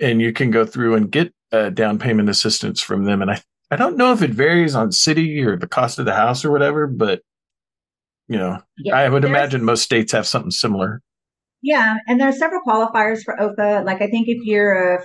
and 0.00 0.20
you 0.20 0.32
can 0.32 0.50
go 0.50 0.64
through 0.64 0.94
and 0.94 1.10
get 1.10 1.32
uh, 1.52 1.70
down 1.70 1.98
payment 1.98 2.28
assistance 2.28 2.80
from 2.80 3.04
them. 3.04 3.22
And 3.22 3.30
I, 3.30 3.40
I 3.70 3.76
don't 3.76 3.96
know 3.96 4.12
if 4.12 4.22
it 4.22 4.30
varies 4.30 4.74
on 4.74 4.92
city 4.92 5.42
or 5.42 5.56
the 5.56 5.68
cost 5.68 5.98
of 5.98 6.04
the 6.04 6.14
house 6.14 6.44
or 6.44 6.50
whatever, 6.50 6.86
but 6.86 7.22
you 8.28 8.36
know, 8.36 8.60
yeah, 8.76 8.94
I 8.94 9.08
would 9.08 9.24
imagine 9.24 9.64
most 9.64 9.82
states 9.82 10.12
have 10.12 10.26
something 10.26 10.50
similar. 10.50 11.00
Yeah, 11.62 11.96
and 12.06 12.20
there 12.20 12.28
are 12.28 12.32
several 12.32 12.60
qualifiers 12.60 13.22
for 13.24 13.36
OFA. 13.36 13.84
Like 13.84 14.02
I 14.02 14.06
think 14.08 14.28
if 14.28 14.44
you're 14.44 14.96
a 14.96 15.04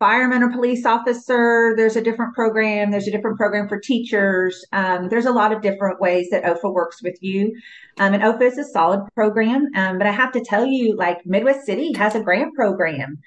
fireman 0.00 0.42
or 0.42 0.50
police 0.50 0.84
officer, 0.84 1.74
there's 1.76 1.96
a 1.96 2.02
different 2.02 2.34
program. 2.34 2.90
There's 2.90 3.06
a 3.06 3.10
different 3.10 3.38
program 3.38 3.68
for 3.68 3.78
teachers. 3.78 4.64
Um, 4.72 5.08
there's 5.08 5.24
a 5.24 5.32
lot 5.32 5.52
of 5.52 5.62
different 5.62 6.00
ways 6.00 6.28
that 6.30 6.44
OFA 6.44 6.72
works 6.72 7.02
with 7.02 7.16
you. 7.20 7.56
Um, 7.98 8.12
and 8.12 8.22
OFA 8.22 8.42
is 8.42 8.58
a 8.58 8.64
solid 8.64 9.06
program. 9.14 9.68
Um, 9.76 9.98
but 9.98 10.06
I 10.06 10.12
have 10.12 10.32
to 10.32 10.44
tell 10.44 10.66
you, 10.66 10.96
like 10.96 11.24
Midwest 11.24 11.64
City 11.64 11.92
has 11.96 12.14
a 12.14 12.20
grant 12.20 12.54
program. 12.54 13.18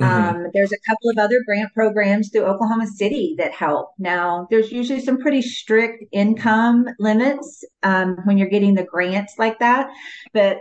Mm-hmm. 0.00 0.36
Um, 0.36 0.46
there's 0.52 0.72
a 0.72 0.80
couple 0.86 1.10
of 1.10 1.18
other 1.18 1.40
grant 1.46 1.72
programs 1.72 2.28
through 2.30 2.44
Oklahoma 2.44 2.86
City 2.86 3.34
that 3.38 3.52
help. 3.52 3.92
Now, 3.98 4.46
there's 4.50 4.70
usually 4.70 5.00
some 5.00 5.18
pretty 5.18 5.40
strict 5.40 6.04
income 6.12 6.86
limits 6.98 7.64
um, 7.82 8.18
when 8.24 8.36
you're 8.36 8.48
getting 8.48 8.74
the 8.74 8.84
grants 8.84 9.34
like 9.38 9.58
that. 9.60 9.88
But, 10.34 10.58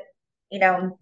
you 0.51 0.59
know, 0.59 0.97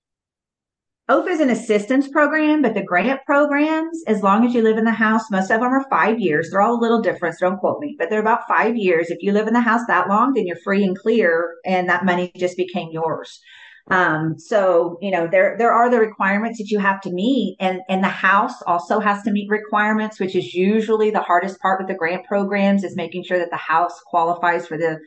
OFA 1.12 1.32
is 1.32 1.42
an 1.42 1.50
assistance 1.50 2.08
program, 2.08 2.62
but 2.62 2.74
the 2.74 2.82
grant 2.82 3.20
programs, 3.26 4.02
as 4.08 4.24
long 4.24 4.48
as 4.48 4.54
you 4.54 4.62
live 4.62 4.78
in 4.78 4.86
the 4.86 4.92
house, 4.92 5.30
most 5.30 5.52
of 5.52 5.60
them 5.60 5.74
are 5.74 5.86
five 5.90 6.18
years. 6.18 6.50
They're 6.50 6.62
all 6.62 6.80
a 6.80 6.82
little 6.82 7.02
different, 7.02 7.38
so 7.38 7.50
don't 7.50 7.60
quote 7.60 7.82
me, 7.82 7.98
but 8.00 8.10
they're 8.10 8.22
about 8.22 8.48
five 8.48 8.78
years. 8.78 9.12
If 9.12 9.22
you 9.22 9.34
live 9.34 9.48
in 9.48 9.54
the 9.54 9.60
house 9.60 9.82
that 9.88 10.08
long, 10.08 10.34
then 10.34 10.48
you're 10.48 10.56
free 10.64 10.84
and 10.84 10.98
clear, 10.98 11.56
and 11.66 11.90
that 11.90 12.06
money 12.06 12.32
just 12.38 12.56
became 12.56 12.90
yours. 12.92 13.42
Um, 13.90 14.40
so 14.40 14.98
you 15.02 15.12
know 15.12 15.28
there 15.28 15.56
there 15.58 15.74
are 15.74 15.90
the 15.90 16.00
requirements 16.00 16.58
that 16.58 16.70
you 16.70 16.80
have 16.80 17.02
to 17.02 17.12
meet, 17.12 17.58
and 17.60 17.82
and 17.90 18.04
the 18.04 18.08
house 18.08 18.62
also 18.66 19.00
has 19.00 19.24
to 19.24 19.32
meet 19.32 19.50
requirements, 19.50 20.20
which 20.20 20.36
is 20.36 20.54
usually 20.54 21.12
the 21.12 21.20
hardest 21.20 21.60
part 21.60 21.80
with 21.80 21.90
the 21.90 21.94
grant 21.94 22.26
programs 22.26 22.84
is 22.84 22.96
making 22.96 23.24
sure 23.24 23.38
that 23.40 23.52
the 23.52 23.58
house 23.58 24.00
qualifies 24.10 24.68
for 24.68 24.78
the 24.78 25.00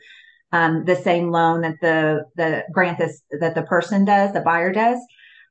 um, 0.51 0.85
the 0.85 0.95
same 0.95 1.31
loan 1.31 1.61
that 1.61 1.75
the 1.81 2.23
the 2.35 2.63
grant 2.71 2.99
that 2.99 3.55
the 3.55 3.63
person 3.63 4.05
does, 4.05 4.33
the 4.33 4.41
buyer 4.41 4.71
does. 4.71 4.99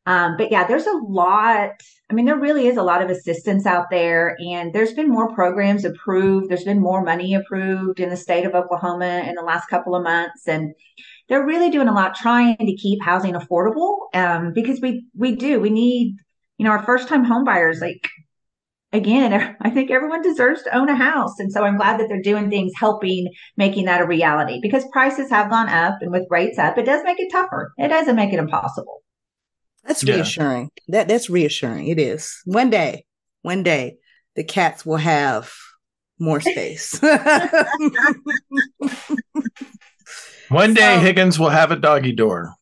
Um, 0.07 0.37
but 0.37 0.53
yeah, 0.53 0.67
there's 0.67 0.87
a 0.87 1.01
lot. 1.09 1.73
I 2.09 2.15
mean, 2.15 2.27
there 2.27 2.39
really 2.39 2.69
is 2.69 2.77
a 2.77 2.83
lot 2.85 3.03
of 3.03 3.11
assistance 3.11 3.67
out 3.67 3.87
there, 3.91 4.37
and 4.39 4.73
there's 4.73 4.93
been 4.93 5.11
more 5.11 5.35
programs 5.35 5.85
approved. 5.85 6.49
There's 6.49 6.65
been 6.65 6.81
more 6.81 7.03
money 7.03 7.35
approved 7.35 7.99
in 7.99 8.11
the 8.11 8.17
state 8.17 8.47
of 8.47 8.55
Oklahoma 8.55 9.25
in 9.27 9.35
the 9.35 9.43
last 9.43 9.67
couple 9.67 9.97
of 9.97 10.05
months, 10.05 10.47
and 10.47 10.73
they're 11.29 11.45
really 11.45 11.71
doing 11.71 11.89
a 11.89 11.95
lot 11.95 12.15
trying 12.15 12.57
to 12.57 12.77
keep 12.77 13.03
housing 13.03 13.35
affordable 13.35 13.97
um, 14.15 14.53
because 14.55 14.81
we 14.81 15.07
we 15.17 15.35
do 15.37 15.61
we 15.61 15.71
need 15.71 16.17
you 16.59 16.65
know 16.65 16.71
our 16.71 16.83
first 16.85 17.09
time 17.09 17.25
home 17.25 17.45
buyers 17.45 17.81
like 17.81 18.09
again 18.93 19.57
i 19.63 19.71
think 19.71 19.91
everyone 19.91 20.23
deserves 20.23 20.63
to 20.63 20.77
own 20.77 20.89
a 20.89 20.97
house 20.97 21.39
and 21.39 21.53
so 21.53 21.65
i'm 21.65 21.77
glad 21.77 21.99
that 22.01 22.09
they're 22.09 22.23
doing 22.23 22.49
things 22.51 22.73
helping 22.77 23.29
making 23.57 23.85
that 23.87 24.01
a 24.01 24.07
reality 24.07 24.59
because 24.63 24.85
prices 24.93 25.29
have 25.31 25.51
gone 25.51 25.69
up 25.69 25.97
and 26.01 26.11
with 26.13 26.23
rates 26.31 26.59
up 26.59 26.79
it 26.79 26.85
does 26.87 27.03
make 27.05 27.19
it 27.19 27.31
tougher 27.33 27.73
it 27.79 27.89
doesn't 27.89 28.17
make 28.17 28.33
it 28.33 28.39
impossible 28.39 29.03
That's 29.85 30.03
Yeah. 30.03 30.17
reassuring. 30.17 30.71
That 30.89 31.09
that's 31.09 31.31
reassuring. 31.31 31.89
It 31.89 31.99
is. 31.99 32.41
One 32.45 32.71
day, 32.71 33.05
one 33.43 33.63
day, 33.63 33.97
the 34.35 34.45
cats 34.45 34.85
will 34.85 34.97
have 34.97 35.53
more 36.19 36.41
space. 36.41 36.99
One 40.49 40.75
day 40.75 40.97
So- 40.97 41.01
Higgins 41.01 41.39
will 41.39 41.49
have 41.51 41.71
a 41.71 41.77
doggy 41.77 42.13
door. 42.13 42.55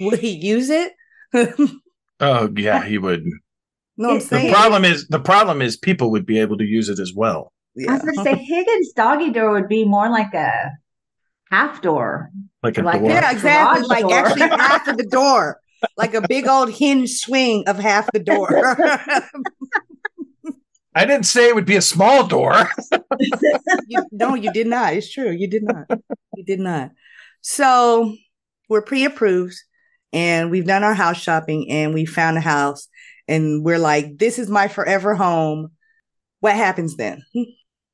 Would 0.00 0.18
he 0.18 0.30
use 0.30 0.70
it? 0.70 0.92
Oh 2.20 2.48
yeah, 2.56 2.84
he 2.84 2.98
would. 2.98 3.24
no, 3.96 4.10
I'm 4.10 4.16
It's 4.18 4.28
The 4.28 4.48
problem 4.52 4.84
is 4.84 5.08
the 5.08 5.18
problem 5.18 5.60
is 5.60 5.76
people 5.76 6.12
would 6.12 6.24
be 6.24 6.38
able 6.38 6.56
to 6.56 6.64
use 6.64 6.88
it 6.88 7.00
as 7.00 7.12
well. 7.12 7.52
I 7.88 7.94
was 7.94 8.02
going 8.02 8.14
to 8.14 8.22
say 8.22 8.34
Higgins' 8.36 8.92
doggy 8.94 9.30
door 9.32 9.50
would 9.52 9.66
be 9.66 9.84
more 9.84 10.08
like 10.08 10.32
a 10.34 10.70
half 11.50 11.82
door. 11.82 12.30
Like 12.62 12.78
a 12.78 12.82
Like 12.82 13.00
door. 13.00 13.10
Yeah, 13.10 13.32
exactly. 13.32 13.80
Garage 13.80 13.88
Like 13.88 14.02
door. 14.02 14.12
actually 14.14 14.48
half 14.56 14.86
of 14.86 14.96
the 14.98 15.06
door, 15.06 15.58
like 15.96 16.14
a 16.14 16.20
big 16.28 16.46
old 16.46 16.70
hinge 16.70 17.10
swing 17.10 17.64
of 17.66 17.76
half 17.78 18.08
the 18.12 18.20
door. 18.20 18.76
I 20.94 21.04
didn't 21.06 21.26
say 21.26 21.48
it 21.48 21.54
would 21.54 21.66
be 21.66 21.76
a 21.76 21.82
small 21.82 22.26
door. 22.26 22.68
you, 23.88 24.04
no, 24.12 24.34
you 24.34 24.52
did 24.52 24.66
not. 24.66 24.94
It's 24.94 25.10
true. 25.10 25.30
You 25.30 25.48
did 25.48 25.62
not. 25.62 25.86
You 26.36 26.44
did 26.44 26.60
not. 26.60 26.90
So 27.40 28.14
we're 28.68 28.82
pre-approved, 28.82 29.56
and 30.12 30.50
we've 30.50 30.66
done 30.66 30.84
our 30.84 30.94
house 30.94 31.20
shopping, 31.20 31.70
and 31.70 31.94
we 31.94 32.04
found 32.04 32.36
a 32.36 32.42
house, 32.42 32.88
and 33.26 33.64
we're 33.64 33.78
like, 33.78 34.18
"This 34.18 34.38
is 34.38 34.48
my 34.48 34.68
forever 34.68 35.14
home." 35.14 35.70
What 36.40 36.56
happens 36.56 36.96
then? 36.96 37.22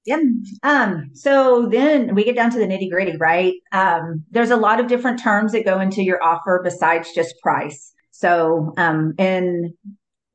Yep. 0.07 0.21
Um, 0.63 1.11
so 1.13 1.67
then 1.71 2.15
we 2.15 2.25
get 2.25 2.35
down 2.35 2.51
to 2.53 2.59
the 2.59 2.65
nitty 2.65 2.91
gritty, 2.91 3.19
right? 3.19 3.55
Um, 3.73 4.25
there's 4.31 4.51
a 4.51 4.57
lot 4.57 4.81
of 4.81 4.87
different 4.87 5.23
terms 5.23 5.53
that 5.53 5.67
go 5.67 5.81
into 5.81 6.03
your 6.03 6.23
offer 6.23 6.63
besides 6.65 7.13
just 7.15 7.35
price. 7.43 7.93
So, 8.11 8.73
um, 8.79 9.13
and 9.19 9.75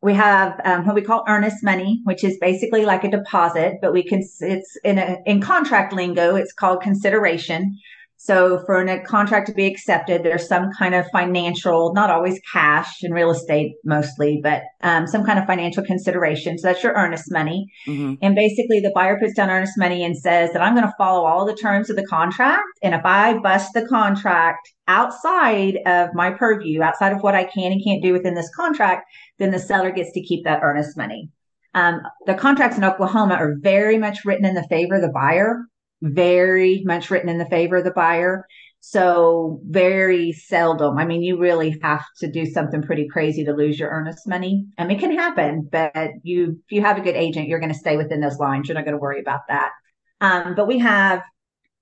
we 0.04 0.14
have 0.14 0.60
um, 0.66 0.86
what 0.86 0.96
we 0.96 1.02
call 1.02 1.24
earnest 1.30 1.64
money, 1.64 2.02
which 2.04 2.26
is 2.26 2.38
basically 2.38 2.84
like 2.84 3.06
a 3.06 3.10
deposit, 3.10 3.80
but 3.82 3.94
we 3.94 4.04
can, 4.04 4.22
it's 4.42 4.76
in 4.84 4.98
a, 4.98 5.18
in 5.26 5.40
contract 5.40 5.94
lingo, 5.94 6.36
it's 6.36 6.52
called 6.52 6.82
consideration. 6.82 7.80
So 8.24 8.64
for 8.66 8.82
a 8.82 9.04
contract 9.04 9.48
to 9.48 9.54
be 9.54 9.68
accepted, 9.68 10.24
there's 10.24 10.48
some 10.48 10.72
kind 10.80 10.96
of 10.96 11.06
financial, 11.12 11.92
not 11.94 12.10
always 12.10 12.40
cash 12.54 13.04
and 13.04 13.14
real 13.14 13.32
estate 13.32 13.74
mostly, 13.84 14.40
but 14.42 14.64
um, 14.82 15.08
some 15.08 15.26
kind 15.26 15.38
of 15.38 15.46
financial 15.46 15.84
consideration. 15.84 16.58
So 16.58 16.70
that's 16.70 16.82
your 16.82 16.94
earnest 16.94 17.30
money. 17.34 17.68
Mhm. 17.86 18.20
And 18.22 18.34
basically, 18.34 18.80
the 18.80 18.94
buyer 18.96 19.20
puts 19.20 19.34
down 19.34 19.50
earnest 19.50 19.74
money 19.78 20.06
and 20.06 20.18
says 20.18 20.54
that 20.54 20.62
I'm 20.62 20.74
going 20.74 20.88
to 20.88 20.94
follow 20.98 21.26
all 21.26 21.46
the 21.46 21.54
terms 21.54 21.90
of 21.90 21.98
the 21.98 22.08
contract. 22.08 22.64
And 22.82 22.96
if 22.96 23.02
I 23.04 23.40
bust 23.40 23.72
the 23.74 23.86
contract 23.88 24.70
outside 24.88 25.80
of 25.86 26.14
my 26.14 26.32
purview, 26.32 26.82
outside 26.82 27.12
of 27.12 27.24
what 27.24 27.36
I 27.36 27.44
can 27.44 27.74
and 27.74 27.84
can't 27.84 28.02
do 28.02 28.14
within 28.14 28.36
this 28.36 28.50
contract, 28.56 29.04
then 29.38 29.52
the 29.52 29.60
seller 29.60 29.92
gets 29.92 30.14
to 30.14 30.24
keep 30.24 30.46
that 30.46 30.62
earnest 30.64 30.96
money. 30.96 31.28
Um, 31.74 32.00
the 32.26 32.36
contracts 32.36 32.78
in 32.78 32.86
Oklahoma 32.86 33.34
are 33.34 33.56
very 33.60 33.98
much 33.98 34.24
written 34.24 34.46
in 34.46 34.56
the 34.56 34.68
favor 34.70 34.96
of 34.96 35.02
the 35.02 35.12
buyer, 35.12 35.66
very 36.04 36.84
much 36.86 37.10
written 37.10 37.30
in 37.30 37.38
the 37.38 37.46
favor 37.46 37.78
of 37.78 37.86
the 37.86 37.92
buyer. 37.92 38.46
So 38.82 39.62
very 39.64 40.34
seldom. 40.34 40.98
I 40.98 41.06
mean, 41.06 41.22
you 41.22 41.38
really 41.38 41.80
have 41.82 42.04
to 42.18 42.30
do 42.30 42.46
something 42.46 42.82
pretty 42.82 43.08
crazy 43.08 43.46
to 43.46 43.54
lose 43.54 43.80
your 43.80 43.90
earnest 43.90 44.28
money. 44.28 44.66
Mean, 44.78 44.92
it 44.92 45.00
can 45.00 45.18
happen, 45.18 45.70
but 45.72 46.12
you, 46.24 46.62
if 46.66 46.72
you 46.72 46.82
have 46.82 46.98
a 46.98 47.02
good 47.02 47.16
agent, 47.16 47.48
you're 47.48 47.62
going 47.62 47.72
to 47.72 47.80
stay 47.80 47.96
within 47.96 48.20
those 48.20 48.40
lines. 48.40 48.68
You're 48.68 48.76
not 48.76 48.84
going 48.84 48.98
to 48.98 49.02
worry 49.02 49.22
about 49.22 49.48
that. 49.48 49.72
Um, 50.20 50.56
but 50.56 50.68
we 50.68 50.80
have, 50.80 51.22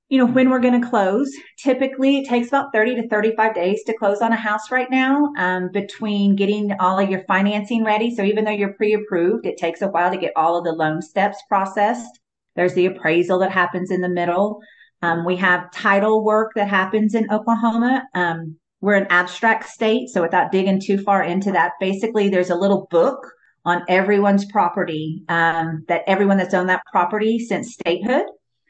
you 0.10 0.20
know, 0.20 0.28
when 0.28 0.52
we're 0.52 0.60
going 0.60 0.80
to 0.80 0.88
close, 0.88 1.32
typically 1.58 2.20
it 2.20 2.30
takes 2.30 2.50
about 2.50 2.72
30 2.72 2.98
to 2.98 3.08
35 3.08 3.56
days 3.56 3.84
to 3.86 3.98
close 3.98 4.22
on 4.22 4.32
a 4.32 4.36
house 4.36 4.70
right 4.70 4.92
now, 4.92 5.34
um, 5.40 5.72
between 5.74 6.36
getting 6.36 6.72
all 6.80 7.00
of 7.00 7.10
your 7.10 7.24
financing 7.24 7.84
ready. 7.84 8.16
So 8.16 8.22
even 8.22 8.46
though 8.46 8.52
you're 8.52 8.74
pre-approved, 8.74 9.48
it 9.48 9.58
takes 9.58 9.82
a 9.82 9.88
while 9.88 10.12
to 10.12 10.18
get 10.18 10.34
all 10.36 10.56
of 10.56 10.66
the 10.66 10.72
loan 10.72 11.02
steps 11.02 11.40
processed. 11.50 12.21
There's 12.56 12.74
the 12.74 12.86
appraisal 12.88 13.40
that 13.40 13.52
happens 13.52 13.92
in 13.92 14.02
the 14.02 14.10
middle. 14.10 14.60
Um, 15.02 15.26
we 15.26 15.36
have 15.38 15.72
title 15.72 16.24
work 16.24 16.52
that 16.56 16.68
happens 16.68 17.16
in 17.16 17.32
Oklahoma. 17.32 18.04
Um, 18.14 18.58
we're 18.82 18.96
an 18.96 19.08
abstract 19.10 19.70
state, 19.70 20.10
so 20.10 20.22
without 20.22 20.52
digging 20.52 20.82
too 20.82 20.98
far 20.98 21.24
into 21.24 21.52
that, 21.52 21.74
basically 21.80 22.30
there's 22.30 22.50
a 22.50 22.56
little 22.56 22.88
book 22.90 23.20
on 23.64 23.84
everyone's 23.88 24.46
property 24.46 25.24
um, 25.30 25.86
that 25.88 26.02
everyone 26.08 26.38
that's 26.38 26.54
owned 26.54 26.70
that 26.70 26.82
property 26.92 27.38
since 27.40 27.74
statehood. 27.74 28.26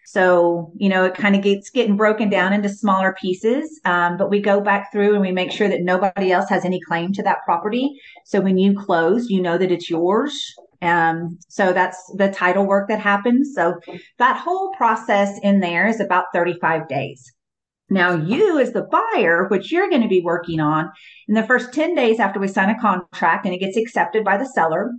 So 0.05 0.73
you 0.75 0.89
know 0.89 1.05
it 1.05 1.13
kind 1.13 1.35
of 1.35 1.41
gets 1.41 1.69
getting 1.69 1.95
broken 1.95 2.29
down 2.29 2.51
into 2.51 2.67
smaller 2.67 3.15
pieces, 3.21 3.79
um, 3.85 4.17
but 4.17 4.29
we 4.29 4.41
go 4.41 4.59
back 4.59 4.91
through 4.91 5.13
and 5.13 5.21
we 5.21 5.31
make 5.31 5.51
sure 5.51 5.69
that 5.69 5.83
nobody 5.83 6.31
else 6.31 6.49
has 6.49 6.65
any 6.65 6.81
claim 6.81 7.13
to 7.13 7.23
that 7.23 7.37
property. 7.45 7.97
So 8.25 8.41
when 8.41 8.57
you 8.57 8.77
close, 8.77 9.29
you 9.29 9.41
know 9.41 9.57
that 9.57 9.71
it's 9.71 9.89
yours. 9.89 10.53
Um, 10.81 11.37
so 11.47 11.73
that's 11.73 12.11
the 12.15 12.31
title 12.31 12.65
work 12.65 12.87
that 12.89 12.99
happens. 12.99 13.53
So 13.55 13.79
that 14.17 14.37
whole 14.37 14.71
process 14.75 15.39
in 15.43 15.59
there 15.59 15.87
is 15.87 15.99
about 15.99 16.25
35 16.33 16.87
days. 16.87 17.31
Now, 17.89 18.15
you 18.15 18.59
as 18.59 18.71
the 18.71 18.83
buyer, 18.83 19.47
which 19.49 19.71
you're 19.71 19.89
going 19.89 20.01
to 20.01 20.07
be 20.07 20.21
working 20.21 20.61
on 20.61 20.89
in 21.27 21.35
the 21.35 21.43
first 21.43 21.73
10 21.73 21.93
days 21.93 22.19
after 22.19 22.39
we 22.39 22.47
sign 22.47 22.69
a 22.69 22.79
contract 22.79 23.45
and 23.45 23.53
it 23.53 23.59
gets 23.59 23.75
accepted 23.75 24.23
by 24.23 24.37
the 24.37 24.45
seller, 24.45 24.91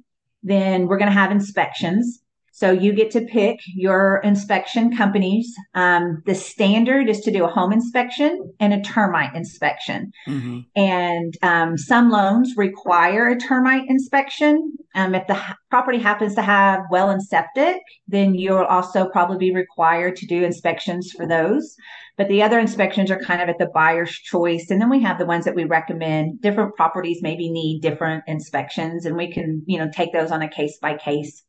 then 0.42 0.86
we're 0.86 0.98
going 0.98 1.10
to 1.10 1.18
have 1.18 1.30
inspections. 1.30 2.21
So 2.62 2.70
you 2.70 2.92
get 2.92 3.10
to 3.10 3.22
pick 3.22 3.58
your 3.74 4.20
inspection 4.22 4.96
companies. 4.96 5.52
Um, 5.74 6.22
the 6.26 6.34
standard 6.36 7.08
is 7.08 7.18
to 7.22 7.32
do 7.32 7.42
a 7.44 7.48
home 7.48 7.72
inspection 7.72 8.54
and 8.60 8.72
a 8.72 8.80
termite 8.82 9.34
inspection. 9.34 10.12
Mhm. 10.28 10.64
And 10.76 11.36
um, 11.42 11.76
some 11.76 12.08
loans 12.10 12.54
require 12.56 13.26
a 13.26 13.36
termite 13.36 13.88
inspection. 13.88 14.74
Um, 14.94 15.16
if 15.16 15.26
the 15.26 15.34
ha- 15.34 15.56
property 15.70 15.98
happens 15.98 16.36
to 16.36 16.42
have 16.42 16.82
well 16.88 17.10
and 17.10 17.20
septic, 17.20 17.78
then 18.06 18.36
you'll 18.36 18.70
also 18.76 19.08
probably 19.08 19.38
be 19.38 19.52
required 19.52 20.14
to 20.18 20.26
do 20.26 20.44
inspections 20.44 21.10
for 21.10 21.26
those. 21.26 21.74
But 22.16 22.28
the 22.28 22.44
other 22.44 22.60
inspections 22.60 23.10
are 23.10 23.18
kind 23.18 23.42
of 23.42 23.48
at 23.48 23.58
the 23.58 23.72
buyer's 23.74 24.12
choice. 24.12 24.70
And 24.70 24.80
then 24.80 24.88
we 24.88 25.02
have 25.02 25.18
the 25.18 25.26
ones 25.26 25.46
that 25.46 25.56
we 25.56 25.64
recommend. 25.64 26.40
Different 26.40 26.76
properties 26.76 27.22
maybe 27.22 27.50
need 27.50 27.80
different 27.80 28.22
inspections, 28.28 29.04
and 29.04 29.16
we 29.16 29.32
can, 29.32 29.64
you 29.66 29.78
know, 29.78 29.90
take 29.92 30.12
those 30.12 30.30
on 30.30 30.42
a 30.42 30.48
case 30.48 30.78
by 30.80 30.96
case. 30.96 31.42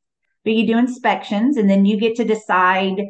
But 0.44 0.54
you 0.54 0.68
do 0.68 0.78
inspections, 0.78 1.58
and 1.58 1.70
then 1.70 1.86
you 1.86 1.98
get 1.98 2.16
to 2.18 2.26
decide 2.26 3.02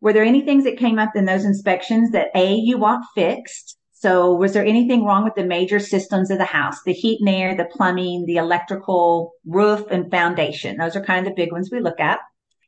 were 0.00 0.12
there 0.12 0.24
any 0.24 0.42
things 0.42 0.64
that 0.64 0.78
came 0.78 0.98
up 0.98 1.16
in 1.16 1.24
those 1.24 1.44
inspections 1.44 2.12
that 2.12 2.28
A, 2.34 2.54
you 2.54 2.78
want 2.78 3.04
fixed? 3.14 3.76
So 3.92 4.32
was 4.32 4.52
there 4.52 4.64
anything 4.64 5.04
wrong 5.04 5.24
with 5.24 5.34
the 5.34 5.44
major 5.44 5.80
systems 5.80 6.30
of 6.30 6.38
the 6.38 6.44
house? 6.44 6.82
The 6.84 6.92
heat 6.92 7.18
and 7.20 7.28
air, 7.28 7.56
the 7.56 7.64
plumbing, 7.64 8.26
the 8.26 8.36
electrical, 8.36 9.32
roof, 9.44 9.84
and 9.90 10.08
foundation. 10.08 10.76
Those 10.76 10.94
are 10.94 11.04
kind 11.04 11.26
of 11.26 11.30
the 11.32 11.42
big 11.42 11.50
ones 11.50 11.70
we 11.72 11.80
look 11.80 11.98
at. 11.98 12.20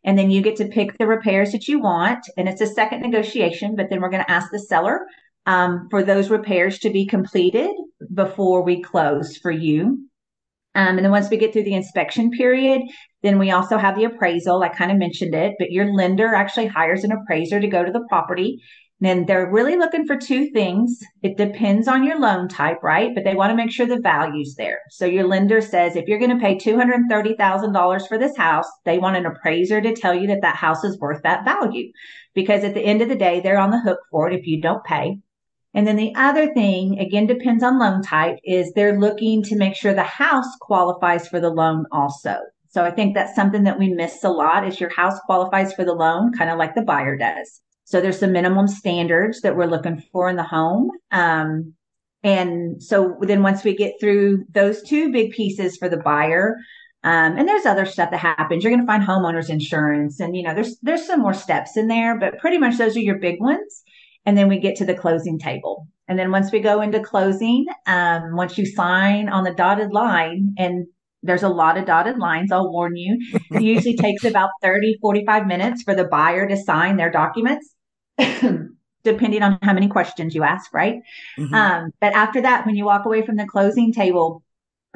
And 0.03 0.19
then 0.19 0.31
you 0.33 0.43
get 0.43 0.57
to 0.57 0.65
pick 0.65 0.99
the 0.99 1.07
repairs 1.07 1.53
that 1.53 1.69
you 1.69 1.79
want. 1.79 2.19
And 2.37 2.49
it's 2.49 2.61
a 2.61 2.67
second 2.67 3.03
negotiation, 3.03 3.77
but 3.77 3.91
then 3.91 4.01
we're 4.01 4.11
going 4.11 4.25
to 4.25 4.31
ask 4.31 4.51
the 4.51 4.59
seller 4.59 5.07
um, 5.47 5.87
for 5.89 6.03
those 6.03 6.31
repairs 6.31 6.81
to 6.81 6.91
be 6.91 7.07
completed 7.07 7.71
before 8.13 8.63
we 8.63 8.83
close 8.83 9.37
for 9.37 9.53
you. 9.53 10.09
Um, 10.75 10.97
and 10.97 11.05
then 11.05 11.11
once 11.11 11.31
we 11.31 11.37
get 11.37 11.53
through 11.53 11.65
the 11.65 11.75
inspection 11.75 12.31
period, 12.31 12.83
then 13.23 13.39
we 13.39 13.51
also 13.51 13.77
have 13.77 13.97
the 13.97 14.05
appraisal. 14.05 14.63
I 14.63 14.69
kind 14.69 14.91
of 14.91 14.99
mentioned 14.99 15.35
it, 15.35 15.55
but 15.59 15.71
your 15.71 15.93
lender 15.93 16.35
actually 16.35 16.67
hires 16.67 17.05
an 17.05 17.13
appraiser 17.13 17.61
to 17.61 17.69
go 17.69 17.85
to 17.85 17.93
the 17.93 18.05
property. 18.09 18.63
And 19.03 19.27
they're 19.27 19.51
really 19.51 19.77
looking 19.77 20.07
for 20.07 20.17
two 20.17 20.51
things. 20.51 21.01
It 21.23 21.39
depends 21.39 21.89
on 21.89 22.05
your 22.05 22.19
loan 22.19 22.49
type, 22.49 22.83
right? 22.83 23.15
But 23.15 23.25
they 23.25 23.35
want 23.35 23.51
to 23.51 23.57
make 23.57 23.71
sure 23.71 23.87
the 23.87 23.99
value's 23.99 24.57
there. 24.57 24.81
So 24.91 25.07
your 25.07 25.27
lender 25.27 25.63
says 25.63 25.97
if 25.97 26.07
you're 26.07 26.19
going 26.19 26.39
to 26.39 26.45
pay 26.45 26.57
$230,000 26.57 28.09
for 28.09 28.19
this 28.19 28.37
house, 28.37 28.67
they 28.85 28.99
want 28.99 29.17
an 29.17 29.25
appraiser 29.25 29.81
to 29.81 29.95
tell 29.95 30.15
you 30.15 30.27
that 30.29 30.43
that 30.43 30.57
house 30.57 30.85
is 30.85 30.99
worth 30.99 31.23
that 31.23 31.47
value. 31.47 31.91
Because 32.35 32.63
at 32.63 32.75
the 32.75 32.85
end 32.85 33.01
of 33.01 33.09
the 33.09 33.17
day, 33.17 33.41
they're 33.41 33.59
on 33.59 33.71
the 33.71 33.81
hook 33.81 34.01
for 34.11 34.31
it 34.31 34.39
if 34.39 34.47
you 34.47 34.61
don't 34.61 34.85
pay. 34.85 35.19
And 35.73 35.87
then 35.87 35.97
the 35.97 36.13
other 36.17 36.53
thing, 36.53 36.99
again, 36.99 37.27
depends 37.27 37.63
on 37.63 37.79
loan 37.79 38.03
type, 38.03 38.37
is 38.45 38.73
they're 38.73 38.99
looking 38.99 39.43
to 39.45 39.57
make 39.57 39.77
sure 39.77 39.95
the 39.95 40.03
house 40.03 40.49
qualifies 40.61 41.29
for 41.29 41.41
the 41.41 41.51
loan 41.51 41.87
also. 41.93 42.37
So 42.71 42.85
I 42.85 42.91
think 42.91 43.15
that's 43.15 43.35
something 43.35 43.65
that 43.65 43.79
we 43.79 43.93
miss 43.93 44.23
a 44.25 44.31
lot 44.31 44.67
is 44.67 44.81
your 44.81 44.95
house 44.95 45.19
qualifies 45.27 45.73
for 45.73 45.85
the 45.85 45.93
loan, 45.93 46.33
kind 46.33 46.51
of 46.51 46.59
like 46.59 46.75
the 46.75 46.83
buyer 46.83 47.17
does. 47.17 47.61
So 47.85 48.01
there's 48.01 48.19
some 48.19 48.33
minimum 48.33 48.69
standards 48.69 49.41
that 49.41 49.57
we're 49.57 49.67
looking 49.67 50.01
for 50.13 50.29
in 50.29 50.37
the 50.37 50.45
home. 50.45 50.91
Um, 51.11 51.75
and 52.23 52.81
so 52.83 53.17
then 53.23 53.43
once 53.43 53.65
we 53.65 53.75
get 53.75 53.95
through 54.01 54.45
those 54.53 54.83
two 54.83 55.11
big 55.11 55.33
pieces 55.33 55.77
for 55.77 55.89
the 55.89 55.97
buyer, 55.97 56.57
um, 57.03 57.37
and 57.39 57.49
there's 57.49 57.67
other 57.67 57.87
stuff 57.87 58.11
that 58.11 58.19
happens. 58.19 58.63
You're 58.63 58.73
going 58.73 58.87
to 58.87 58.87
find 58.87 59.03
homeowners 59.03 59.49
insurance, 59.49 60.21
and 60.21 60.37
you 60.37 60.43
know 60.43 60.55
there's 60.55 60.77
there's 60.83 61.07
some 61.07 61.21
more 61.21 61.33
steps 61.33 61.77
in 61.77 61.89
there, 61.89 62.19
but 62.19 62.39
pretty 62.39 62.59
much 62.59 62.77
those 62.77 62.95
are 62.97 63.01
your 63.01 63.19
big 63.19 63.41
ones. 63.41 63.83
And 64.27 64.37
then 64.37 64.49
we 64.49 64.59
get 64.59 64.77
to 64.77 64.85
the 64.85 64.95
closing 64.95 65.39
table. 65.39 65.89
And 66.07 66.19
then 66.19 66.31
once 66.31 66.53
we 66.53 66.61
go 66.61 66.83
into 66.83 67.01
closing, 67.01 67.65
um, 67.87 68.37
once 68.37 68.59
you 68.59 68.67
sign 68.67 69.31
on 69.31 69.45
the 69.45 69.55
dotted 69.55 69.93
line, 69.93 70.55
and 70.59 70.87
there's 71.23 71.43
a 71.43 71.49
lot 71.49 71.77
of 71.77 71.87
dotted 71.87 72.19
lines, 72.19 72.51
I'll 72.53 72.71
warn 72.71 72.97
you, 72.97 73.19
it 73.51 73.63
usually 73.63 73.97
takes 73.97 74.25
about 74.25 74.51
30, 74.63 74.99
45 75.01 75.47
minutes 75.47 75.83
for 75.83 75.95
the 75.95 76.05
buyer 76.05 76.49
to 76.49 76.57
sign 76.57 76.97
their 76.97 77.11
documents. 77.11 77.75
depending 79.03 79.43
on 79.43 79.59
how 79.63 79.73
many 79.73 79.89
questions 79.89 80.35
you 80.35 80.43
ask, 80.43 80.73
right? 80.75 80.97
Mm-hmm. 81.39 81.55
Um, 81.55 81.91
but 82.01 82.13
after 82.13 82.43
that, 82.43 82.67
when 82.67 82.75
you 82.75 82.85
walk 82.85 83.07
away 83.07 83.25
from 83.25 83.37
the 83.37 83.47
closing 83.47 83.93
table, 83.93 84.43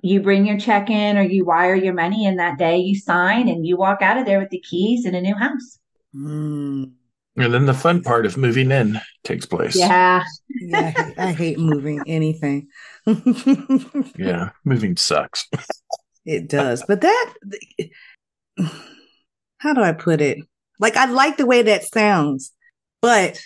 you 0.02 0.20
bring 0.20 0.46
your 0.46 0.58
check 0.58 0.90
in 0.90 1.16
or 1.16 1.22
you 1.22 1.44
wire 1.44 1.74
your 1.74 1.94
money 1.94 2.26
in 2.26 2.36
that 2.36 2.58
day, 2.58 2.76
you 2.76 2.98
sign 2.98 3.48
and 3.48 3.66
you 3.66 3.76
walk 3.76 4.02
out 4.02 4.18
of 4.18 4.26
there 4.26 4.40
with 4.40 4.50
the 4.50 4.60
keys 4.60 5.06
in 5.06 5.14
a 5.14 5.20
new 5.20 5.34
house. 5.34 5.78
Mm. 6.14 6.92
And 7.36 7.52
then 7.52 7.66
the 7.66 7.74
fun 7.74 8.02
part 8.02 8.26
of 8.26 8.36
moving 8.36 8.70
in 8.70 9.00
takes 9.24 9.46
place. 9.46 9.74
Yeah. 9.74 10.22
yeah 10.60 10.78
I, 10.78 10.90
hate, 10.90 11.18
I 11.18 11.32
hate 11.32 11.58
moving 11.58 12.02
anything. 12.06 12.68
yeah, 14.16 14.50
moving 14.64 14.96
sucks. 14.96 15.48
it 16.24 16.48
does. 16.48 16.84
But 16.86 17.02
that, 17.02 17.34
how 19.58 19.72
do 19.74 19.82
I 19.82 19.92
put 19.92 20.20
it? 20.20 20.38
Like, 20.80 20.96
I 20.96 21.06
like 21.06 21.36
the 21.36 21.46
way 21.46 21.62
that 21.62 21.84
sounds, 21.84 22.52
but 23.00 23.40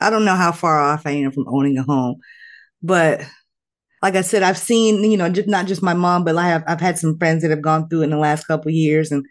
I 0.00 0.10
don't 0.10 0.24
know 0.24 0.36
how 0.36 0.52
far 0.52 0.80
off 0.80 1.06
I 1.06 1.12
am 1.12 1.32
from 1.32 1.48
owning 1.48 1.78
a 1.78 1.82
home. 1.82 2.16
But 2.82 3.22
like 4.02 4.16
I 4.16 4.20
said, 4.20 4.42
I've 4.42 4.58
seen, 4.58 5.02
you 5.10 5.16
know, 5.16 5.30
just 5.30 5.48
not 5.48 5.66
just 5.66 5.82
my 5.82 5.94
mom, 5.94 6.24
but 6.24 6.36
I 6.36 6.48
have 6.48 6.64
I've 6.66 6.80
had 6.80 6.98
some 6.98 7.16
friends 7.18 7.42
that 7.42 7.50
have 7.50 7.62
gone 7.62 7.88
through 7.88 8.02
it 8.02 8.04
in 8.04 8.10
the 8.10 8.18
last 8.18 8.46
couple 8.46 8.70
years. 8.70 9.10
And 9.10 9.24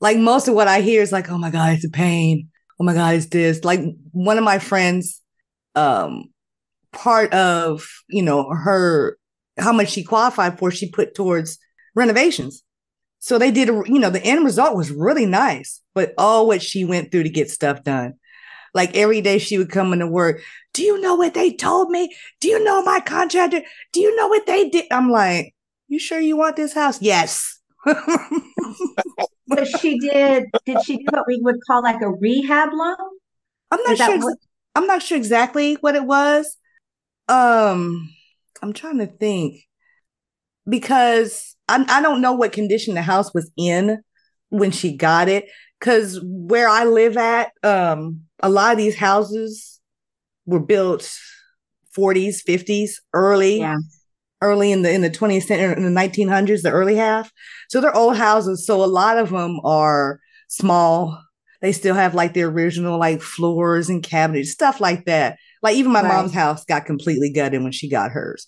like 0.00 0.18
most 0.18 0.46
of 0.46 0.54
what 0.54 0.68
I 0.68 0.82
hear 0.82 1.02
is 1.02 1.10
like, 1.10 1.28
oh 1.30 1.38
my 1.38 1.50
God, 1.50 1.72
it's 1.72 1.84
a 1.84 1.90
pain. 1.90 2.48
Oh 2.78 2.84
my 2.84 2.94
God, 2.94 3.14
it's 3.14 3.26
this. 3.26 3.64
Like 3.64 3.80
one 4.12 4.38
of 4.38 4.44
my 4.44 4.60
friends, 4.60 5.20
um, 5.74 6.26
part 6.92 7.32
of, 7.32 7.88
you 8.08 8.22
know, 8.22 8.48
her 8.50 9.18
how 9.58 9.72
much 9.72 9.90
she 9.90 10.04
qualified 10.04 10.58
for, 10.58 10.70
she 10.70 10.90
put 10.90 11.14
towards 11.14 11.58
renovations. 11.96 12.62
So 13.18 13.38
they 13.38 13.50
did, 13.50 13.68
you 13.68 13.98
know, 13.98 14.10
the 14.10 14.22
end 14.22 14.44
result 14.44 14.76
was 14.76 14.92
really 14.92 15.26
nice, 15.26 15.80
but 15.94 16.14
all 16.16 16.46
what 16.46 16.62
she 16.62 16.84
went 16.84 17.10
through 17.10 17.24
to 17.24 17.28
get 17.28 17.50
stuff 17.50 17.82
done. 17.82 18.14
Like 18.74 18.94
every 18.94 19.22
day 19.22 19.38
she 19.38 19.58
would 19.58 19.70
come 19.70 19.92
into 19.92 20.06
work. 20.06 20.42
Do 20.74 20.82
you 20.82 21.00
know 21.00 21.14
what 21.14 21.34
they 21.34 21.52
told 21.52 21.90
me? 21.90 22.14
Do 22.40 22.48
you 22.48 22.62
know 22.62 22.82
my 22.82 23.00
contractor? 23.00 23.62
Do 23.92 24.00
you 24.00 24.14
know 24.14 24.28
what 24.28 24.46
they 24.46 24.68
did? 24.68 24.84
I'm 24.92 25.10
like, 25.10 25.54
you 25.88 25.98
sure 25.98 26.20
you 26.20 26.36
want 26.36 26.56
this 26.56 26.74
house? 26.74 27.00
Yes. 27.00 27.58
but 27.84 29.66
she 29.80 29.98
did. 29.98 30.44
Did 30.66 30.84
she 30.84 30.98
do 30.98 31.04
what 31.10 31.24
we 31.26 31.40
would 31.40 31.56
call 31.66 31.82
like 31.82 32.02
a 32.02 32.10
rehab 32.10 32.68
loan? 32.72 32.96
I'm 33.70 33.82
not 33.82 33.96
sure. 33.96 34.18
What- 34.18 34.38
I'm 34.74 34.86
not 34.86 35.02
sure 35.02 35.16
exactly 35.16 35.74
what 35.80 35.94
it 35.94 36.04
was. 36.04 36.58
Um, 37.28 38.10
I'm 38.62 38.74
trying 38.74 38.98
to 38.98 39.06
think 39.06 39.62
because 40.68 41.55
I, 41.68 41.84
I 41.88 42.02
don't 42.02 42.20
know 42.20 42.32
what 42.32 42.52
condition 42.52 42.94
the 42.94 43.02
house 43.02 43.32
was 43.34 43.50
in 43.56 44.02
when 44.50 44.70
she 44.70 44.96
got 44.96 45.28
it. 45.28 45.46
Because 45.78 46.20
where 46.22 46.68
I 46.68 46.84
live 46.84 47.16
at, 47.16 47.52
um, 47.62 48.22
a 48.42 48.48
lot 48.48 48.72
of 48.72 48.78
these 48.78 48.96
houses 48.96 49.78
were 50.46 50.60
built 50.60 51.02
40s, 51.96 52.38
50s, 52.48 52.92
early, 53.12 53.58
yeah. 53.58 53.76
early 54.40 54.72
in 54.72 54.82
the 54.82 54.90
in 54.90 55.02
the 55.02 55.10
20th 55.10 55.44
century, 55.44 55.76
in 55.76 55.94
the 55.94 56.00
1900s, 56.00 56.62
the 56.62 56.70
early 56.70 56.96
half. 56.96 57.30
So 57.68 57.80
they're 57.80 57.94
old 57.94 58.16
houses. 58.16 58.66
So 58.66 58.82
a 58.82 58.86
lot 58.86 59.18
of 59.18 59.30
them 59.30 59.60
are 59.64 60.20
small. 60.48 61.22
They 61.60 61.72
still 61.72 61.94
have 61.94 62.14
like 62.14 62.32
the 62.32 62.42
original 62.42 62.98
like 62.98 63.20
floors 63.20 63.88
and 63.90 64.02
cabinets, 64.02 64.52
stuff 64.52 64.80
like 64.80 65.04
that. 65.06 65.38
Like 65.62 65.76
even 65.76 65.92
my 65.92 66.02
right. 66.02 66.12
mom's 66.14 66.34
house 66.34 66.64
got 66.64 66.86
completely 66.86 67.30
gutted 67.30 67.62
when 67.62 67.72
she 67.72 67.88
got 67.88 68.12
hers. 68.12 68.46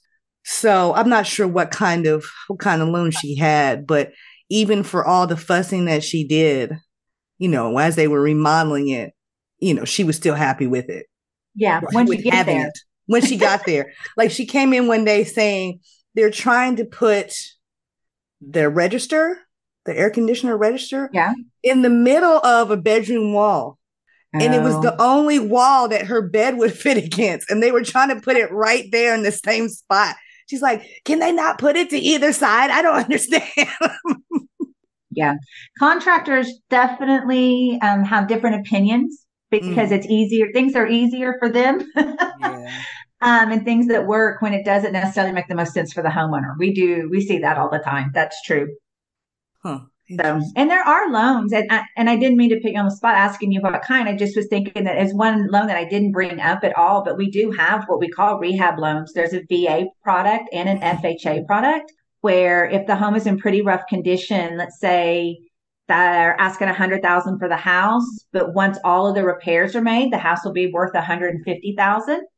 So 0.51 0.95
I'm 0.95 1.11
not 1.11 1.27
sure 1.27 1.47
what 1.47 1.71
kind 1.71 2.07
of 2.07 2.25
what 2.47 2.59
kind 2.59 2.81
of 2.81 2.89
loan 2.89 3.11
she 3.11 3.37
had, 3.37 3.87
but 3.87 4.13
even 4.49 4.83
for 4.83 5.05
all 5.05 5.27
the 5.27 5.37
fussing 5.37 5.85
that 5.85 6.03
she 6.03 6.27
did, 6.27 6.73
you 7.37 7.49
know, 7.49 7.77
as 7.77 7.97
they 7.97 8.09
were 8.09 8.23
remodeling 8.23 8.89
it, 8.89 9.13
you 9.59 9.75
know, 9.75 9.85
she 9.85 10.05
was 10.05 10.17
still 10.17 10.35
happy 10.35 10.67
with 10.67 10.89
it. 10.89 11.05
Yeah, 11.55 11.83
when 11.93 12.07
you 12.07 12.23
get 12.23 12.47
there. 12.47 12.69
It, 12.69 12.79
when 13.05 13.21
she 13.21 13.37
got 13.37 13.67
there. 13.67 13.93
Like 14.17 14.31
she 14.31 14.47
came 14.47 14.73
in 14.73 14.87
one 14.87 15.05
day 15.05 15.25
saying 15.25 15.81
they're 16.15 16.31
trying 16.31 16.77
to 16.77 16.87
put 16.87 17.35
their 18.41 18.71
register, 18.71 19.39
the 19.85 19.95
air 19.95 20.09
conditioner 20.09 20.57
register, 20.57 21.11
yeah. 21.13 21.35
in 21.63 21.83
the 21.83 21.91
middle 21.91 22.39
of 22.39 22.71
a 22.71 22.77
bedroom 22.79 23.35
wall. 23.35 23.79
Oh. 24.35 24.39
And 24.41 24.55
it 24.55 24.63
was 24.63 24.81
the 24.81 24.97
oh. 24.99 25.19
only 25.19 25.39
wall 25.39 25.89
that 25.89 26.07
her 26.07 26.23
bed 26.23 26.57
would 26.57 26.73
fit 26.85 26.97
against. 26.97 27.51
And 27.51 27.63
they 27.63 27.71
were 27.71 27.85
trying 27.85 28.09
to 28.09 28.21
put 28.23 28.39
it 28.39 28.51
right 28.51 28.89
there 28.91 29.15
in 29.15 29.23
the 29.25 29.33
same 29.33 29.69
spot. 29.69 30.17
She's 30.49 30.63
like, 30.63 30.83
can 31.05 31.19
they 31.19 31.33
not 31.33 31.59
put 31.59 31.77
it 31.77 31.91
to 31.91 31.99
either 31.99 32.33
side? 32.33 32.71
I 32.71 32.83
don't 32.83 32.97
understand. 33.05 33.45
yeah. 35.11 35.35
Contractors 35.79 36.53
definitely 36.71 37.79
um, 37.83 38.05
have 38.05 38.29
different 38.29 38.67
opinions 38.67 39.27
because 39.51 39.91
mm. 39.91 39.93
it's 39.93 40.07
easier. 40.07 40.47
Things 40.53 40.75
are 40.75 40.87
easier 40.87 41.37
for 41.39 41.49
them. 41.49 41.81
yeah. 41.97 42.83
um, 43.21 43.53
and 43.53 43.65
things 43.65 43.89
that 43.89 44.07
work 44.07 44.41
when 44.43 44.55
it 44.55 44.65
doesn't 44.65 44.93
necessarily 44.93 45.33
make 45.33 45.49
the 45.49 45.55
most 45.55 45.73
sense 45.73 45.93
for 45.93 46.03
the 46.03 46.09
homeowner. 46.09 46.55
We 46.59 46.73
do, 46.73 47.09
we 47.11 47.21
see 47.21 47.39
that 47.39 47.59
all 47.59 47.71
the 47.71 47.79
time. 47.79 48.11
That's 48.15 48.41
true. 48.43 48.69
Huh. 49.63 49.81
So, 50.17 50.41
and 50.57 50.71
there 50.71 50.83
are 50.83 51.11
loans, 51.11 51.53
and 51.53 51.71
I, 51.71 51.85
and 51.97 52.09
I 52.09 52.17
didn't 52.17 52.39
mean 52.39 52.49
to 52.51 52.61
put 52.61 52.71
you 52.71 52.79
on 52.79 52.87
the 52.87 52.97
spot 52.97 53.15
asking 53.15 53.53
you 53.53 53.61
what 53.61 53.81
kind. 53.83 54.09
I 54.09 54.17
just 54.17 54.37
was 54.37 54.47
thinking 54.47 54.85
that 54.85 54.97
as 54.97 55.13
one 55.13 55.49
loan 55.49 55.67
that 55.67 55.77
I 55.77 55.85
didn't 55.85 56.13
bring 56.13 56.41
up 56.41 56.65
at 56.65 56.77
all, 56.79 57.05
but 57.05 57.19
we 57.19 57.31
do 57.31 57.51
have 57.51 57.85
what 57.89 58.01
we 58.01 58.09
call 58.09 58.39
rehab 58.39 58.79
loans. 58.79 59.13
There's 59.13 59.35
a 59.35 59.43
VA 59.51 59.87
product 60.03 60.49
and 60.53 60.69
an 60.69 60.81
FHA 60.81 61.47
product 61.47 61.93
where 62.23 62.65
if 62.67 62.87
the 62.87 62.97
home 62.97 63.17
is 63.17 63.27
in 63.27 63.39
pretty 63.39 63.61
rough 63.61 63.87
condition, 63.87 64.57
let's 64.57 64.81
say 64.81 65.39
they're 65.89 66.39
asking 66.39 66.69
a 66.69 66.75
hundred 66.75 67.03
thousand 67.03 67.39
for 67.39 67.49
the 67.49 67.57
house, 67.57 68.27
but 68.33 68.55
once 68.55 68.79
all 68.85 69.09
of 69.09 69.15
the 69.15 69.25
repairs 69.25 69.75
are 69.75 69.83
made, 69.83 70.13
the 70.13 70.19
house 70.19 70.45
will 70.45 70.53
be 70.53 70.71
worth 70.71 70.95
hundred 70.95 71.35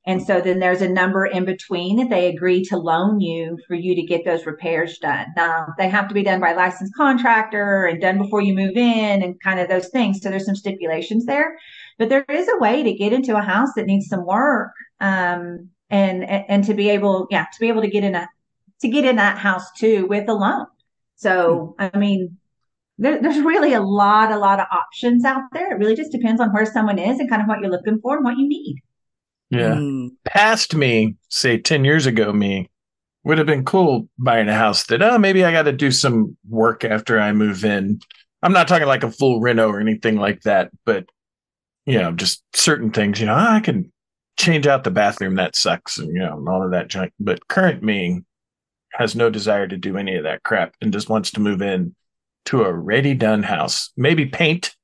and 0.06 0.22
so 0.22 0.40
then 0.40 0.58
there's 0.60 0.82
a 0.82 0.88
number 0.88 1.26
in 1.26 1.44
between 1.44 1.96
that 1.96 2.10
they 2.10 2.28
agree 2.28 2.64
to 2.64 2.76
loan 2.76 3.20
you 3.20 3.58
for 3.66 3.74
you 3.74 3.94
to 3.94 4.02
get 4.02 4.24
those 4.24 4.46
repairs 4.46 4.98
done. 4.98 5.26
Now 5.36 5.66
they 5.78 5.88
have 5.88 6.08
to 6.08 6.14
be 6.14 6.22
done 6.22 6.40
by 6.40 6.54
licensed 6.54 6.94
contractor 6.94 7.84
and 7.84 8.00
done 8.00 8.18
before 8.18 8.40
you 8.40 8.54
move 8.54 8.76
in 8.76 9.22
and 9.22 9.40
kind 9.40 9.60
of 9.60 9.68
those 9.68 9.88
things. 9.88 10.20
So 10.22 10.30
there's 10.30 10.46
some 10.46 10.56
stipulations 10.56 11.26
there, 11.26 11.58
but 11.98 12.08
there 12.08 12.24
is 12.28 12.48
a 12.48 12.58
way 12.58 12.82
to 12.82 12.92
get 12.94 13.12
into 13.12 13.36
a 13.36 13.42
house 13.42 13.70
that 13.76 13.86
needs 13.86 14.08
some 14.08 14.24
work. 14.24 14.72
Um, 15.00 15.70
and, 15.90 16.24
and 16.24 16.64
to 16.64 16.74
be 16.74 16.88
able, 16.90 17.26
yeah, 17.30 17.46
to 17.52 17.60
be 17.60 17.68
able 17.68 17.82
to 17.82 17.90
get 17.90 18.04
in 18.04 18.14
a, 18.14 18.28
to 18.80 18.88
get 18.88 19.04
in 19.04 19.16
that 19.16 19.38
house 19.38 19.70
too 19.76 20.06
with 20.06 20.28
a 20.28 20.32
loan. 20.32 20.66
So, 21.16 21.74
I 21.78 21.98
mean, 21.98 22.38
there, 23.00 23.20
there's 23.20 23.38
really 23.38 23.72
a 23.72 23.80
lot, 23.80 24.30
a 24.30 24.38
lot 24.38 24.60
of 24.60 24.66
options 24.70 25.24
out 25.24 25.44
there. 25.52 25.72
It 25.72 25.78
really 25.78 25.96
just 25.96 26.12
depends 26.12 26.38
on 26.38 26.52
where 26.52 26.66
someone 26.66 26.98
is 26.98 27.18
and 27.18 27.30
kind 27.30 27.40
of 27.40 27.48
what 27.48 27.60
you're 27.60 27.70
looking 27.70 27.98
for 28.00 28.16
and 28.16 28.24
what 28.24 28.36
you 28.36 28.46
need. 28.46 28.76
Yeah. 29.48 29.74
Mm. 29.74 30.10
Past 30.26 30.74
me, 30.74 31.16
say 31.30 31.56
10 31.56 31.84
years 31.84 32.04
ago, 32.04 32.30
me 32.32 32.68
would 33.24 33.38
have 33.38 33.46
been 33.46 33.64
cool 33.64 34.06
buying 34.18 34.48
a 34.48 34.54
house 34.54 34.84
that, 34.86 35.02
oh, 35.02 35.16
maybe 35.16 35.44
I 35.44 35.50
got 35.50 35.62
to 35.62 35.72
do 35.72 35.90
some 35.90 36.36
work 36.48 36.84
after 36.84 37.18
I 37.18 37.32
move 37.32 37.64
in. 37.64 38.00
I'm 38.42 38.52
not 38.52 38.68
talking 38.68 38.86
like 38.86 39.02
a 39.02 39.10
full 39.10 39.40
reno 39.40 39.68
or 39.68 39.80
anything 39.80 40.16
like 40.16 40.42
that, 40.42 40.70
but, 40.84 41.06
you 41.86 41.98
know, 41.98 42.12
just 42.12 42.44
certain 42.54 42.90
things, 42.90 43.18
you 43.18 43.26
know, 43.26 43.34
oh, 43.34 43.36
I 43.36 43.60
can 43.60 43.90
change 44.38 44.66
out 44.66 44.84
the 44.84 44.90
bathroom. 44.90 45.36
That 45.36 45.56
sucks. 45.56 45.98
And, 45.98 46.08
you 46.08 46.20
know, 46.20 46.44
all 46.48 46.62
of 46.62 46.72
that 46.72 46.88
junk. 46.88 47.12
But 47.18 47.48
current 47.48 47.82
me 47.82 48.20
has 48.92 49.16
no 49.16 49.30
desire 49.30 49.66
to 49.66 49.76
do 49.78 49.96
any 49.96 50.16
of 50.16 50.24
that 50.24 50.42
crap 50.42 50.74
and 50.82 50.92
just 50.92 51.08
wants 51.08 51.30
to 51.32 51.40
move 51.40 51.62
in 51.62 51.94
to 52.46 52.64
a 52.64 52.72
ready 52.72 53.14
done 53.14 53.42
house. 53.42 53.90
Maybe 53.96 54.26
paint, 54.26 54.74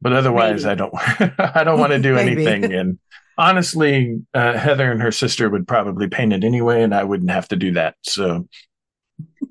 but 0.00 0.12
otherwise 0.12 0.64
Maybe. 0.64 0.72
I 0.72 0.74
don't 0.74 0.94
I 1.56 1.64
don't 1.64 1.78
want 1.78 1.92
to 1.92 1.98
do 1.98 2.16
anything. 2.18 2.72
And 2.72 2.98
honestly, 3.36 4.20
uh, 4.34 4.56
Heather 4.56 4.90
and 4.90 5.02
her 5.02 5.12
sister 5.12 5.48
would 5.50 5.66
probably 5.68 6.08
paint 6.08 6.32
it 6.32 6.44
anyway, 6.44 6.82
and 6.82 6.94
I 6.94 7.04
wouldn't 7.04 7.30
have 7.30 7.48
to 7.48 7.56
do 7.56 7.72
that. 7.72 7.96
So 8.02 8.48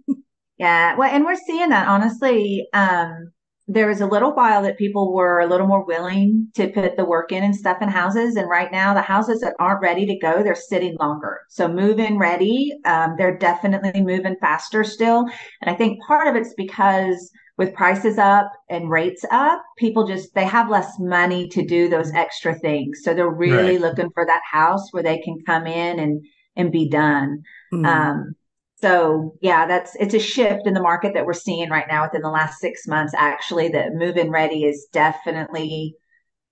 yeah, 0.57 0.95
well, 0.95 1.13
and 1.13 1.25
we're 1.25 1.35
seeing 1.35 1.69
that 1.69 1.87
honestly. 1.87 2.67
Um, 2.73 3.31
there 3.69 3.87
was 3.87 3.99
a 3.99 4.07
little 4.07 4.33
while 4.33 4.63
that 4.63 4.77
people 4.77 5.13
were 5.13 5.41
a 5.41 5.45
little 5.45 5.67
more 5.67 5.83
willing 5.83 6.47
to 6.55 6.69
put 6.69 6.95
the 6.95 7.03
work 7.03 7.33
in 7.33 7.43
and 7.43 7.55
stuff 7.55 7.81
in 7.81 7.89
houses. 7.89 8.37
And 8.37 8.49
right 8.49 8.71
now, 8.71 8.93
the 8.93 9.01
houses 9.01 9.41
that 9.41 9.55
aren't 9.59 9.81
ready 9.81 10.05
to 10.05 10.17
go, 10.17 10.41
they're 10.41 10.55
sitting 10.55 10.95
longer. 10.99 11.41
So 11.49 11.67
move 11.67 11.99
in 11.99 12.17
ready. 12.17 12.73
Um, 12.85 13.15
they're 13.17 13.37
definitely 13.37 14.01
moving 14.01 14.37
faster 14.39 14.85
still. 14.85 15.25
And 15.61 15.69
I 15.69 15.75
think 15.75 16.01
part 16.07 16.27
of 16.27 16.35
it's 16.35 16.53
because 16.53 17.29
with 17.57 17.73
prices 17.73 18.17
up 18.17 18.49
and 18.69 18.89
rates 18.89 19.25
up, 19.31 19.61
people 19.77 20.07
just, 20.07 20.33
they 20.33 20.45
have 20.45 20.69
less 20.69 20.93
money 20.99 21.49
to 21.49 21.65
do 21.65 21.89
those 21.89 22.13
extra 22.13 22.57
things. 22.57 23.01
So 23.03 23.13
they're 23.13 23.29
really 23.29 23.73
right. 23.73 23.81
looking 23.81 24.11
for 24.13 24.25
that 24.25 24.43
house 24.49 24.93
where 24.93 25.03
they 25.03 25.19
can 25.19 25.39
come 25.45 25.67
in 25.67 25.99
and, 25.99 26.23
and 26.55 26.71
be 26.71 26.87
done. 26.87 27.41
Mm-hmm. 27.73 27.85
Um, 27.85 28.35
so 28.79 29.35
yeah, 29.41 29.65
that's 29.65 29.95
it's 29.95 30.13
a 30.13 30.19
shift 30.19 30.67
in 30.67 30.73
the 30.73 30.81
market 30.81 31.13
that 31.15 31.25
we're 31.25 31.33
seeing 31.33 31.69
right 31.69 31.87
now 31.87 32.03
within 32.03 32.21
the 32.21 32.29
last 32.29 32.59
six 32.59 32.87
months. 32.87 33.13
Actually, 33.17 33.69
that 33.69 33.93
move 33.93 34.17
in 34.17 34.29
ready 34.29 34.65
is 34.65 34.87
definitely 34.93 35.95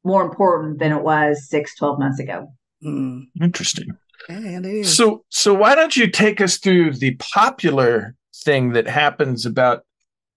more 0.03 0.23
important 0.23 0.79
than 0.79 0.91
it 0.91 1.03
was 1.03 1.47
six, 1.49 1.75
12 1.75 1.99
months 1.99 2.19
ago. 2.19 2.47
Mm. 2.83 3.23
Interesting. 3.41 3.87
Yeah, 4.29 4.81
so 4.83 5.23
so 5.29 5.53
why 5.53 5.75
don't 5.75 5.95
you 5.95 6.09
take 6.09 6.41
us 6.41 6.57
through 6.57 6.93
the 6.93 7.15
popular 7.15 8.15
thing 8.43 8.73
that 8.73 8.87
happens 8.87 9.45
about 9.45 9.83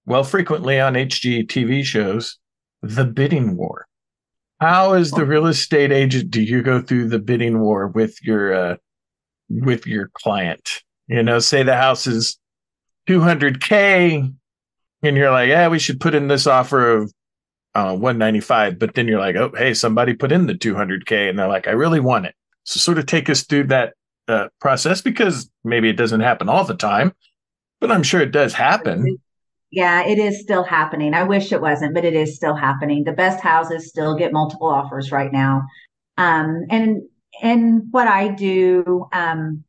well 0.05 0.25
frequently 0.25 0.79
on 0.79 0.93
HGTV 0.95 1.85
shows, 1.85 2.39
the 2.83 3.05
bidding 3.05 3.57
war. 3.57 3.87
How 4.61 4.95
is 4.95 5.13
the 5.13 5.25
real 5.25 5.47
estate 5.47 5.93
agent? 5.93 6.31
Do 6.31 6.43
you 6.43 6.63
go 6.63 6.83
through 6.83 7.09
the 7.09 7.21
bidding 7.21 7.61
war 7.61 7.87
with 7.87 8.17
your 8.23 8.53
uh, 8.53 8.77
with 9.49 9.87
your 9.87 10.11
client? 10.13 10.83
You 11.09 11.23
know, 11.23 11.39
say 11.39 11.63
the 11.63 11.77
house 11.77 12.07
is 12.07 12.39
200k, 13.09 14.35
and 15.03 15.17
you're 15.17 15.31
like, 15.31 15.49
yeah, 15.49 15.69
we 15.69 15.79
should 15.79 16.01
put 16.01 16.15
in 16.15 16.29
this 16.29 16.47
offer 16.47 16.97
of 16.97 17.13
uh, 17.75 17.93
195, 17.93 18.79
but 18.79 18.95
then 18.95 19.09
you're 19.09 19.21
like, 19.21 19.37
oh, 19.37 19.53
hey, 19.57 19.73
somebody 19.75 20.15
put 20.15 20.33
in 20.33 20.47
the 20.47 20.55
200k, 20.55 21.31
and 21.31 21.39
they're 21.39 21.49
like, 21.49 21.67
I 21.67 21.73
really 21.73 22.01
want 22.01 22.27
it. 22.27 22.35
So 22.65 22.79
sort 22.79 22.99
of 22.99 23.07
take 23.07 23.31
us 23.31 23.45
through 23.45 23.69
that 23.69 23.95
uh, 24.29 24.49
process 24.61 25.01
because 25.01 25.51
maybe 25.65 25.89
it 25.89 25.97
doesn't 25.97 26.21
happen 26.21 26.49
all 26.49 26.65
the 26.65 26.75
time, 26.75 27.15
but 27.81 27.91
I'm 27.91 28.03
sure 28.03 28.21
it 28.21 28.33
does 28.33 28.53
happen. 28.53 29.19
Yeah, 29.71 30.07
it 30.07 30.19
is 30.19 30.41
still 30.41 30.65
happening. 30.65 31.15
I 31.15 31.25
wish 31.25 31.53
it 31.53 31.61
wasn't, 31.61 31.95
but 31.95 32.05
it 32.05 32.15
is 32.15 32.37
still 32.37 32.55
happening. 32.55 33.05
The 33.05 33.13
best 33.13 33.41
houses 33.41 33.89
still 33.89 34.17
get 34.17 34.33
multiple 34.33 34.69
offers 34.69 35.13
right 35.13 35.33
now. 35.33 35.63
Um, 36.17 36.65
and 36.71 37.03
and 37.43 37.83
what 37.91 38.09
I 38.09 38.29
do, 38.29 39.07
um, 39.13 39.65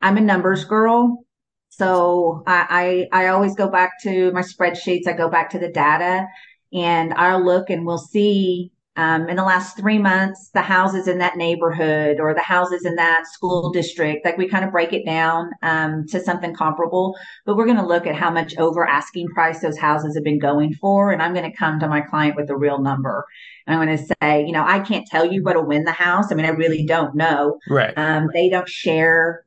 I'm 0.00 0.16
a 0.16 0.20
numbers 0.20 0.64
girl. 0.64 1.24
So 1.70 2.42
I, 2.46 3.08
I, 3.12 3.24
I 3.24 3.28
always 3.28 3.54
go 3.54 3.68
back 3.68 4.00
to 4.02 4.32
my 4.32 4.42
spreadsheets. 4.42 5.06
I 5.06 5.12
go 5.12 5.28
back 5.28 5.50
to 5.50 5.58
the 5.58 5.70
data 5.70 6.26
and 6.72 7.14
I'll 7.14 7.44
look 7.44 7.70
and 7.70 7.86
we'll 7.86 7.98
see 7.98 8.72
um, 8.98 9.28
in 9.28 9.36
the 9.36 9.44
last 9.44 9.76
three 9.76 9.98
months, 9.98 10.50
the 10.54 10.60
houses 10.60 11.06
in 11.06 11.18
that 11.18 11.36
neighborhood 11.36 12.18
or 12.18 12.34
the 12.34 12.42
houses 12.42 12.84
in 12.84 12.96
that 12.96 13.28
school 13.28 13.70
district, 13.70 14.24
like 14.24 14.36
we 14.36 14.48
kind 14.48 14.64
of 14.64 14.72
break 14.72 14.92
it 14.92 15.06
down 15.06 15.52
um, 15.62 16.04
to 16.08 16.18
something 16.18 16.52
comparable. 16.52 17.14
But 17.46 17.56
we're 17.56 17.66
going 17.66 17.76
to 17.76 17.86
look 17.86 18.08
at 18.08 18.16
how 18.16 18.32
much 18.32 18.56
over 18.58 18.84
asking 18.84 19.28
price 19.28 19.60
those 19.60 19.78
houses 19.78 20.16
have 20.16 20.24
been 20.24 20.40
going 20.40 20.74
for. 20.74 21.12
And 21.12 21.22
I'm 21.22 21.32
going 21.32 21.48
to 21.48 21.56
come 21.56 21.78
to 21.78 21.86
my 21.86 22.00
client 22.00 22.34
with 22.34 22.50
a 22.50 22.56
real 22.56 22.80
number. 22.80 23.24
And 23.68 23.76
I'm 23.78 23.86
going 23.86 23.98
to 23.98 24.14
say, 24.20 24.44
you 24.44 24.50
know, 24.50 24.64
I 24.66 24.80
can't 24.80 25.06
tell 25.06 25.32
you 25.32 25.44
what'll 25.44 25.64
win 25.64 25.84
the 25.84 25.92
house. 25.92 26.32
I 26.32 26.34
mean, 26.34 26.46
I 26.46 26.50
really 26.50 26.84
don't 26.84 27.14
know. 27.14 27.60
Right. 27.70 27.96
Um, 27.96 28.30
they 28.34 28.48
don't 28.48 28.68
share 28.68 29.44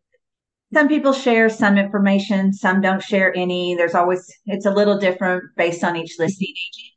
some 0.74 0.88
people 0.88 1.13
share 1.13 1.49
some 1.49 1.78
information, 1.78 2.53
some 2.53 2.82
don't 2.82 3.03
share 3.03 3.36
any. 3.36 3.76
There's 3.76 3.95
always, 3.95 4.26
it's 4.45 4.65
a 4.65 4.72
little 4.72 4.97
different 4.97 5.43
based 5.57 5.84
on 5.84 5.95
each 5.95 6.17
listing 6.17 6.47
agent 6.49 6.91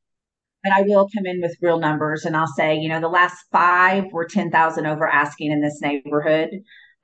but 0.64 0.72
I 0.72 0.82
will 0.82 1.08
come 1.14 1.26
in 1.26 1.40
with 1.42 1.56
real 1.60 1.78
numbers 1.78 2.24
and 2.24 2.34
I'll 2.34 2.46
say, 2.46 2.76
you 2.76 2.88
know, 2.88 2.98
the 2.98 3.08
last 3.08 3.44
five 3.52 4.06
were 4.10 4.24
10,000 4.24 4.86
over 4.86 5.06
asking 5.06 5.52
in 5.52 5.60
this 5.60 5.80
neighborhood. 5.82 6.48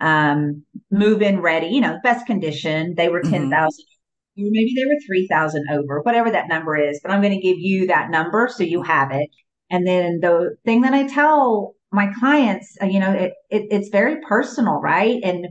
Um, 0.00 0.64
move 0.90 1.20
in 1.20 1.42
ready, 1.42 1.66
you 1.66 1.82
know, 1.82 1.98
best 2.02 2.26
condition. 2.26 2.94
They 2.96 3.10
were 3.10 3.20
10,000 3.20 3.50
mm-hmm. 3.50 4.42
or 4.42 4.48
maybe 4.50 4.74
they 4.74 4.86
were 4.86 4.98
3,000 5.06 5.66
over, 5.72 6.00
whatever 6.00 6.30
that 6.30 6.48
number 6.48 6.74
is, 6.74 7.00
but 7.02 7.12
I'm 7.12 7.20
going 7.20 7.38
to 7.38 7.46
give 7.46 7.58
you 7.58 7.86
that 7.88 8.10
number 8.10 8.48
so 8.50 8.62
you 8.62 8.82
have 8.82 9.12
it. 9.12 9.28
And 9.70 9.86
then 9.86 10.20
the 10.22 10.56
thing 10.64 10.80
that 10.80 10.94
I 10.94 11.06
tell 11.06 11.74
my 11.92 12.10
clients, 12.18 12.78
uh, 12.82 12.86
you 12.86 12.98
know, 12.98 13.12
it, 13.12 13.34
it 13.50 13.66
it's 13.70 13.90
very 13.90 14.22
personal, 14.26 14.80
right? 14.80 15.20
And, 15.22 15.48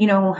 you 0.00 0.06
know, 0.06 0.34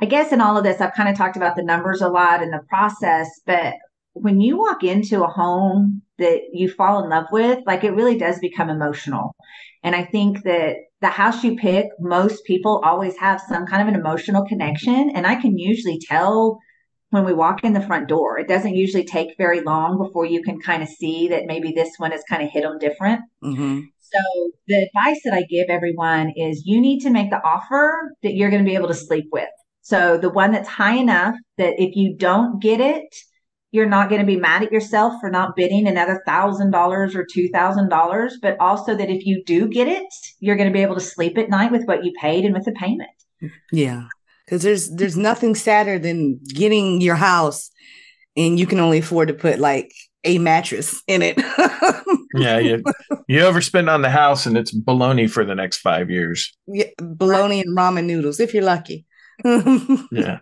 I 0.00 0.06
guess 0.06 0.32
in 0.32 0.40
all 0.40 0.58
of 0.58 0.64
this, 0.64 0.80
I've 0.80 0.94
kind 0.94 1.08
of 1.08 1.16
talked 1.16 1.36
about 1.36 1.54
the 1.54 1.62
numbers 1.62 2.02
a 2.02 2.08
lot 2.08 2.42
and 2.42 2.52
the 2.52 2.62
process, 2.68 3.28
but 3.46 3.74
when 4.12 4.40
you 4.40 4.58
walk 4.58 4.82
into 4.82 5.22
a 5.22 5.28
home 5.28 6.02
that 6.18 6.40
you 6.52 6.68
fall 6.68 7.04
in 7.04 7.08
love 7.08 7.26
with, 7.30 7.60
like 7.64 7.84
it 7.84 7.92
really 7.92 8.18
does 8.18 8.40
become 8.40 8.68
emotional. 8.68 9.36
And 9.84 9.94
I 9.94 10.04
think 10.04 10.42
that 10.42 10.74
the 11.00 11.06
house 11.06 11.44
you 11.44 11.54
pick, 11.54 11.86
most 12.00 12.44
people 12.44 12.82
always 12.84 13.16
have 13.18 13.40
some 13.48 13.66
kind 13.66 13.82
of 13.82 13.86
an 13.86 14.00
emotional 14.00 14.44
connection. 14.44 15.12
And 15.14 15.28
I 15.28 15.36
can 15.36 15.56
usually 15.56 16.00
tell 16.00 16.58
when 17.10 17.24
we 17.24 17.32
walk 17.32 17.62
in 17.62 17.72
the 17.72 17.80
front 17.80 18.08
door. 18.08 18.36
It 18.36 18.48
doesn't 18.48 18.74
usually 18.74 19.04
take 19.04 19.38
very 19.38 19.60
long 19.60 19.96
before 19.96 20.26
you 20.26 20.42
can 20.42 20.60
kind 20.60 20.82
of 20.82 20.88
see 20.88 21.28
that 21.28 21.46
maybe 21.46 21.70
this 21.70 21.90
one 21.98 22.10
has 22.10 22.24
kind 22.28 22.42
of 22.42 22.50
hit 22.50 22.64
them 22.64 22.78
different. 22.78 23.20
Mm-hmm. 23.44 23.80
So 24.12 24.50
the 24.66 24.88
advice 24.88 25.20
that 25.24 25.34
I 25.34 25.42
give 25.42 25.66
everyone 25.68 26.32
is 26.36 26.62
you 26.64 26.80
need 26.80 27.00
to 27.00 27.10
make 27.10 27.30
the 27.30 27.42
offer 27.42 28.14
that 28.22 28.34
you're 28.34 28.50
going 28.50 28.64
to 28.64 28.68
be 28.68 28.74
able 28.74 28.88
to 28.88 28.94
sleep 28.94 29.26
with. 29.32 29.48
So 29.82 30.18
the 30.18 30.30
one 30.30 30.52
that's 30.52 30.68
high 30.68 30.96
enough 30.96 31.34
that 31.56 31.74
if 31.78 31.96
you 31.96 32.16
don't 32.16 32.60
get 32.60 32.80
it, 32.80 33.14
you're 33.70 33.86
not 33.86 34.08
going 34.08 34.20
to 34.20 34.26
be 34.26 34.36
mad 34.36 34.62
at 34.62 34.72
yourself 34.72 35.14
for 35.20 35.30
not 35.30 35.56
bidding 35.56 35.86
another 35.86 36.22
thousand 36.26 36.70
dollars 36.70 37.14
or 37.14 37.26
two 37.30 37.48
thousand 37.48 37.90
dollars, 37.90 38.38
but 38.40 38.56
also 38.60 38.94
that 38.94 39.10
if 39.10 39.26
you 39.26 39.42
do 39.44 39.68
get 39.68 39.88
it, 39.88 40.06
you're 40.40 40.56
going 40.56 40.68
to 40.68 40.72
be 40.72 40.82
able 40.82 40.94
to 40.94 41.00
sleep 41.00 41.36
at 41.36 41.50
night 41.50 41.70
with 41.70 41.84
what 41.84 42.04
you 42.04 42.12
paid 42.20 42.44
and 42.44 42.54
with 42.54 42.64
the 42.64 42.72
payment. 42.72 43.10
Yeah. 43.72 44.04
Cause 44.48 44.62
there's, 44.62 44.90
there's 44.90 45.18
nothing 45.18 45.54
sadder 45.54 45.98
than 45.98 46.40
getting 46.54 47.02
your 47.02 47.16
house 47.16 47.70
and 48.38 48.58
you 48.58 48.66
can 48.66 48.80
only 48.80 48.98
afford 48.98 49.28
to 49.28 49.34
put 49.34 49.58
like 49.58 49.92
a 50.24 50.38
mattress 50.38 51.02
in 51.06 51.22
it. 51.22 51.38
yeah. 52.34 52.58
You, 52.58 52.82
you 53.28 53.40
overspend 53.40 53.92
on 53.92 54.02
the 54.02 54.10
house 54.10 54.46
and 54.46 54.56
it's 54.56 54.74
baloney 54.74 55.30
for 55.30 55.44
the 55.44 55.54
next 55.54 55.78
five 55.78 56.10
years. 56.10 56.56
Yeah. 56.66 56.86
Baloney 57.00 57.60
and 57.60 57.76
ramen 57.76 58.06
noodles 58.06 58.40
if 58.40 58.54
you're 58.54 58.64
lucky. 58.64 59.06
yeah. 59.44 60.40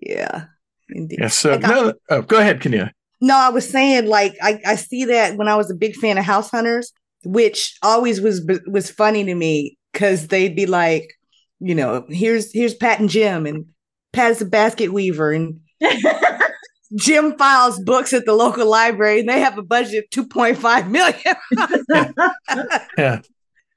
Yeah. 0.00 0.44
Indeed. 0.90 1.18
Yeah, 1.20 1.28
so 1.28 1.58
no, 1.58 1.92
oh, 2.10 2.22
go 2.22 2.38
ahead, 2.38 2.60
Kenya. 2.60 2.92
No, 3.20 3.36
I 3.36 3.48
was 3.50 3.68
saying 3.68 4.06
like 4.06 4.34
I, 4.40 4.60
I 4.66 4.76
see 4.76 5.04
that 5.06 5.36
when 5.36 5.48
I 5.48 5.56
was 5.56 5.70
a 5.70 5.74
big 5.74 5.94
fan 5.96 6.18
of 6.18 6.24
House 6.24 6.50
Hunters, 6.50 6.92
which 7.24 7.76
always 7.82 8.20
was 8.20 8.40
was 8.66 8.90
funny 8.90 9.24
to 9.24 9.34
me 9.34 9.76
because 9.92 10.28
they'd 10.28 10.56
be 10.56 10.66
like, 10.66 11.12
you 11.60 11.74
know, 11.74 12.06
here's 12.08 12.52
here's 12.52 12.74
Pat 12.74 13.00
and 13.00 13.08
Jim, 13.08 13.44
and 13.44 13.66
Pat's 14.12 14.40
a 14.40 14.46
basket 14.46 14.92
weaver, 14.92 15.32
and 15.32 15.60
Jim 16.96 17.36
files 17.36 17.78
books 17.80 18.12
at 18.12 18.24
the 18.24 18.34
local 18.34 18.68
library, 18.68 19.20
and 19.20 19.28
they 19.28 19.40
have 19.40 19.58
a 19.58 19.62
budget 19.62 20.04
of 20.04 20.10
two 20.10 20.26
point 20.26 20.58
five 20.58 20.90
million. 20.90 21.14
yeah, 21.88 22.12
yeah. 22.96 23.20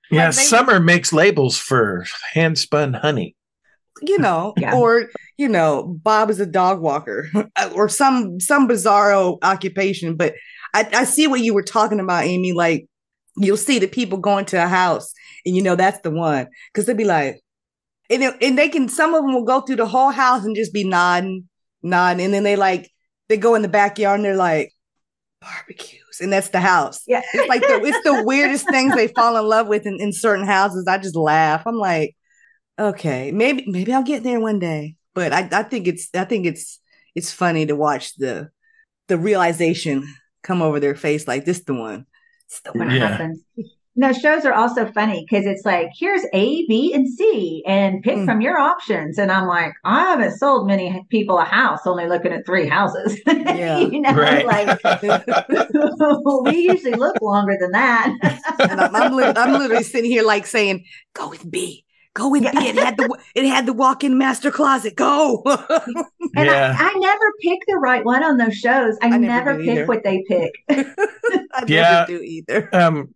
yeah 0.09 0.30
Summer 0.32 0.80
makes 0.80 1.12
labels 1.12 1.57
for 1.57 2.05
hand 2.34 2.57
spun 2.57 2.93
honey 2.93 3.36
you 4.01 4.18
know, 4.18 4.53
yeah. 4.57 4.76
or 4.76 5.09
you 5.38 5.47
know, 5.47 5.97
Bob 6.03 6.30
is 6.30 6.39
a 6.39 6.45
dog 6.45 6.82
walker 6.82 7.30
or 7.76 7.88
some 7.89 8.39
some 8.39 8.68
bizarro 8.68 9.38
occupation. 9.41 10.16
But 10.16 10.36
I, 10.74 10.88
I 10.93 11.03
see 11.03 11.28
what 11.28 11.41
you 11.41 11.53
were 11.53 11.64
talking 11.64 11.99
about, 11.99 12.26
Amy. 12.26 12.53
Like 12.53 12.88
you'll 13.38 13.57
see 13.57 13.80
the 13.80 13.88
people 13.88 14.18
going 14.18 14.45
to 14.45 14.64
a 14.64 14.68
house, 14.68 15.14
and 15.45 15.55
you 15.55 15.62
know 15.62 15.76
that's 15.76 16.01
the 16.01 16.12
one 16.12 16.47
because 16.74 16.86
they'll 16.86 16.95
be 16.95 17.05
like, 17.05 17.41
and 18.09 18.24
it, 18.24 18.36
and 18.41 18.57
they 18.57 18.70
can 18.70 18.89
some 18.89 19.14
of 19.14 19.24
them 19.24 19.34
will 19.34 19.45
go 19.45 19.62
through 19.62 19.78
the 19.78 19.86
whole 19.86 20.12
house 20.12 20.43
and 20.43 20.55
just 20.55 20.74
be 20.74 20.84
nodding, 20.84 21.47
nodding, 21.82 22.26
and 22.26 22.34
then 22.34 22.43
they 22.43 22.55
like 22.55 22.89
they 23.32 23.38
go 23.38 23.56
in 23.56 23.62
the 23.62 23.68
backyard 23.68 24.20
and 24.20 24.26
they're 24.26 24.36
like 24.36 24.74
barbecues, 25.42 26.20
and 26.22 26.32
that's 26.32 26.50
the 26.50 26.60
house. 26.60 27.02
Yeah, 27.08 27.22
it's 27.34 27.50
like 27.50 27.62
the, 27.62 27.82
it's 27.84 28.04
the 28.04 28.24
weirdest 28.24 28.70
things 28.70 28.94
they 28.94 29.08
fall 29.08 29.38
in 29.38 29.46
love 29.46 29.68
with 29.68 29.86
in, 29.86 30.00
in 30.00 30.14
certain 30.14 30.46
houses. 30.46 30.86
I 30.88 30.98
just 30.98 31.16
laugh. 31.16 31.64
I'm 31.66 31.78
like 31.78 32.16
Okay, 32.82 33.32
maybe 33.32 33.66
maybe 33.68 33.94
I'll 33.94 34.04
get 34.04 34.24
there 34.24 34.40
one 34.40 34.58
day. 34.58 34.96
But 35.14 35.34
I, 35.34 35.48
I 35.52 35.64
think 35.64 35.88
it's 35.88 36.10
I 36.16 36.26
think 36.26 36.48
it's 36.48 36.80
it's 37.14 37.32
funny 37.32 37.68
to 37.68 37.76
watch 37.76 38.16
the 38.16 38.50
the 39.08 39.18
realization 39.20 40.08
come 40.42 40.64
over 40.64 40.80
their 40.80 40.96
face 40.96 41.28
like 41.28 41.46
this 41.46 41.64
the 41.64 41.76
one. 41.76 42.08
It's 42.48 42.62
the 42.62 42.72
one 42.72 42.90
yeah. 42.90 43.08
happens. 43.08 43.42
No, 44.02 44.12
shows 44.14 44.45
are 44.45 44.54
also 44.54 44.91
funny 44.93 45.28
because 45.30 45.45
it's 45.45 45.64
like, 45.64 45.91
here's 45.95 46.24
A, 46.34 46.66
B, 46.66 46.91
and 46.91 47.08
C, 47.08 47.62
and 47.68 48.02
pick 48.02 48.16
mm. 48.16 48.26
from 48.26 48.41
your 48.41 48.58
options. 48.58 49.20
And 49.20 49.32
I'm 49.32 49.45
like, 49.45 49.74
I 49.84 49.99
haven't 49.99 50.39
sold 50.39 50.66
many 50.66 51.06
people 51.12 51.38
a 51.38 51.43
house, 51.43 51.82
only 51.86 52.08
looking 52.08 52.34
at 52.34 52.43
three 52.43 52.68
houses. 52.68 53.20
Yeah. 53.52 53.80
you 53.80 54.02
know, 54.02 54.14
right. 54.14 54.45
like 54.45 54.82
we 56.45 56.58
usually 56.62 56.93
look 56.93 57.22
longer 57.22 57.56
than 57.60 57.72
that. 57.72 58.16
and 58.60 58.82
I'm, 58.82 58.95
I'm, 58.95 59.14
li- 59.14 59.34
I'm 59.36 59.54
literally 59.54 59.84
sitting 59.84 60.10
here 60.10 60.24
like 60.24 60.47
saying, 60.47 60.86
go 61.14 61.30
with 61.30 61.49
B, 61.49 61.86
Go 62.16 62.30
with 62.30 62.43
yeah. 62.43 62.54
me. 62.54 62.70
It 62.70 62.76
had 62.76 62.97
the 62.97 63.18
it 63.36 63.45
had 63.45 63.66
the 63.66 63.74
walk-in 63.74 64.18
master 64.18 64.52
closet. 64.52 64.95
Go. 64.95 65.43
and 65.45 66.45
yeah. 66.45 66.76
I, 66.78 66.91
I, 66.93 66.99
never 66.99 67.34
pick 67.41 67.60
the 67.68 67.78
right 67.78 68.04
one 68.04 68.24
on 68.24 68.38
those 68.38 68.56
shows. 68.56 68.97
I, 69.02 69.08
I 69.08 69.18
never, 69.18 69.54
never 69.54 69.58
pick 69.60 69.70
either. 69.70 69.86
what 69.86 70.04
they 70.04 70.24
pick. 70.28 70.52
I 70.70 71.64
yeah, 71.68 72.06
never 72.08 72.08
do 72.08 72.22
either. 72.22 72.70
Um, 72.76 73.14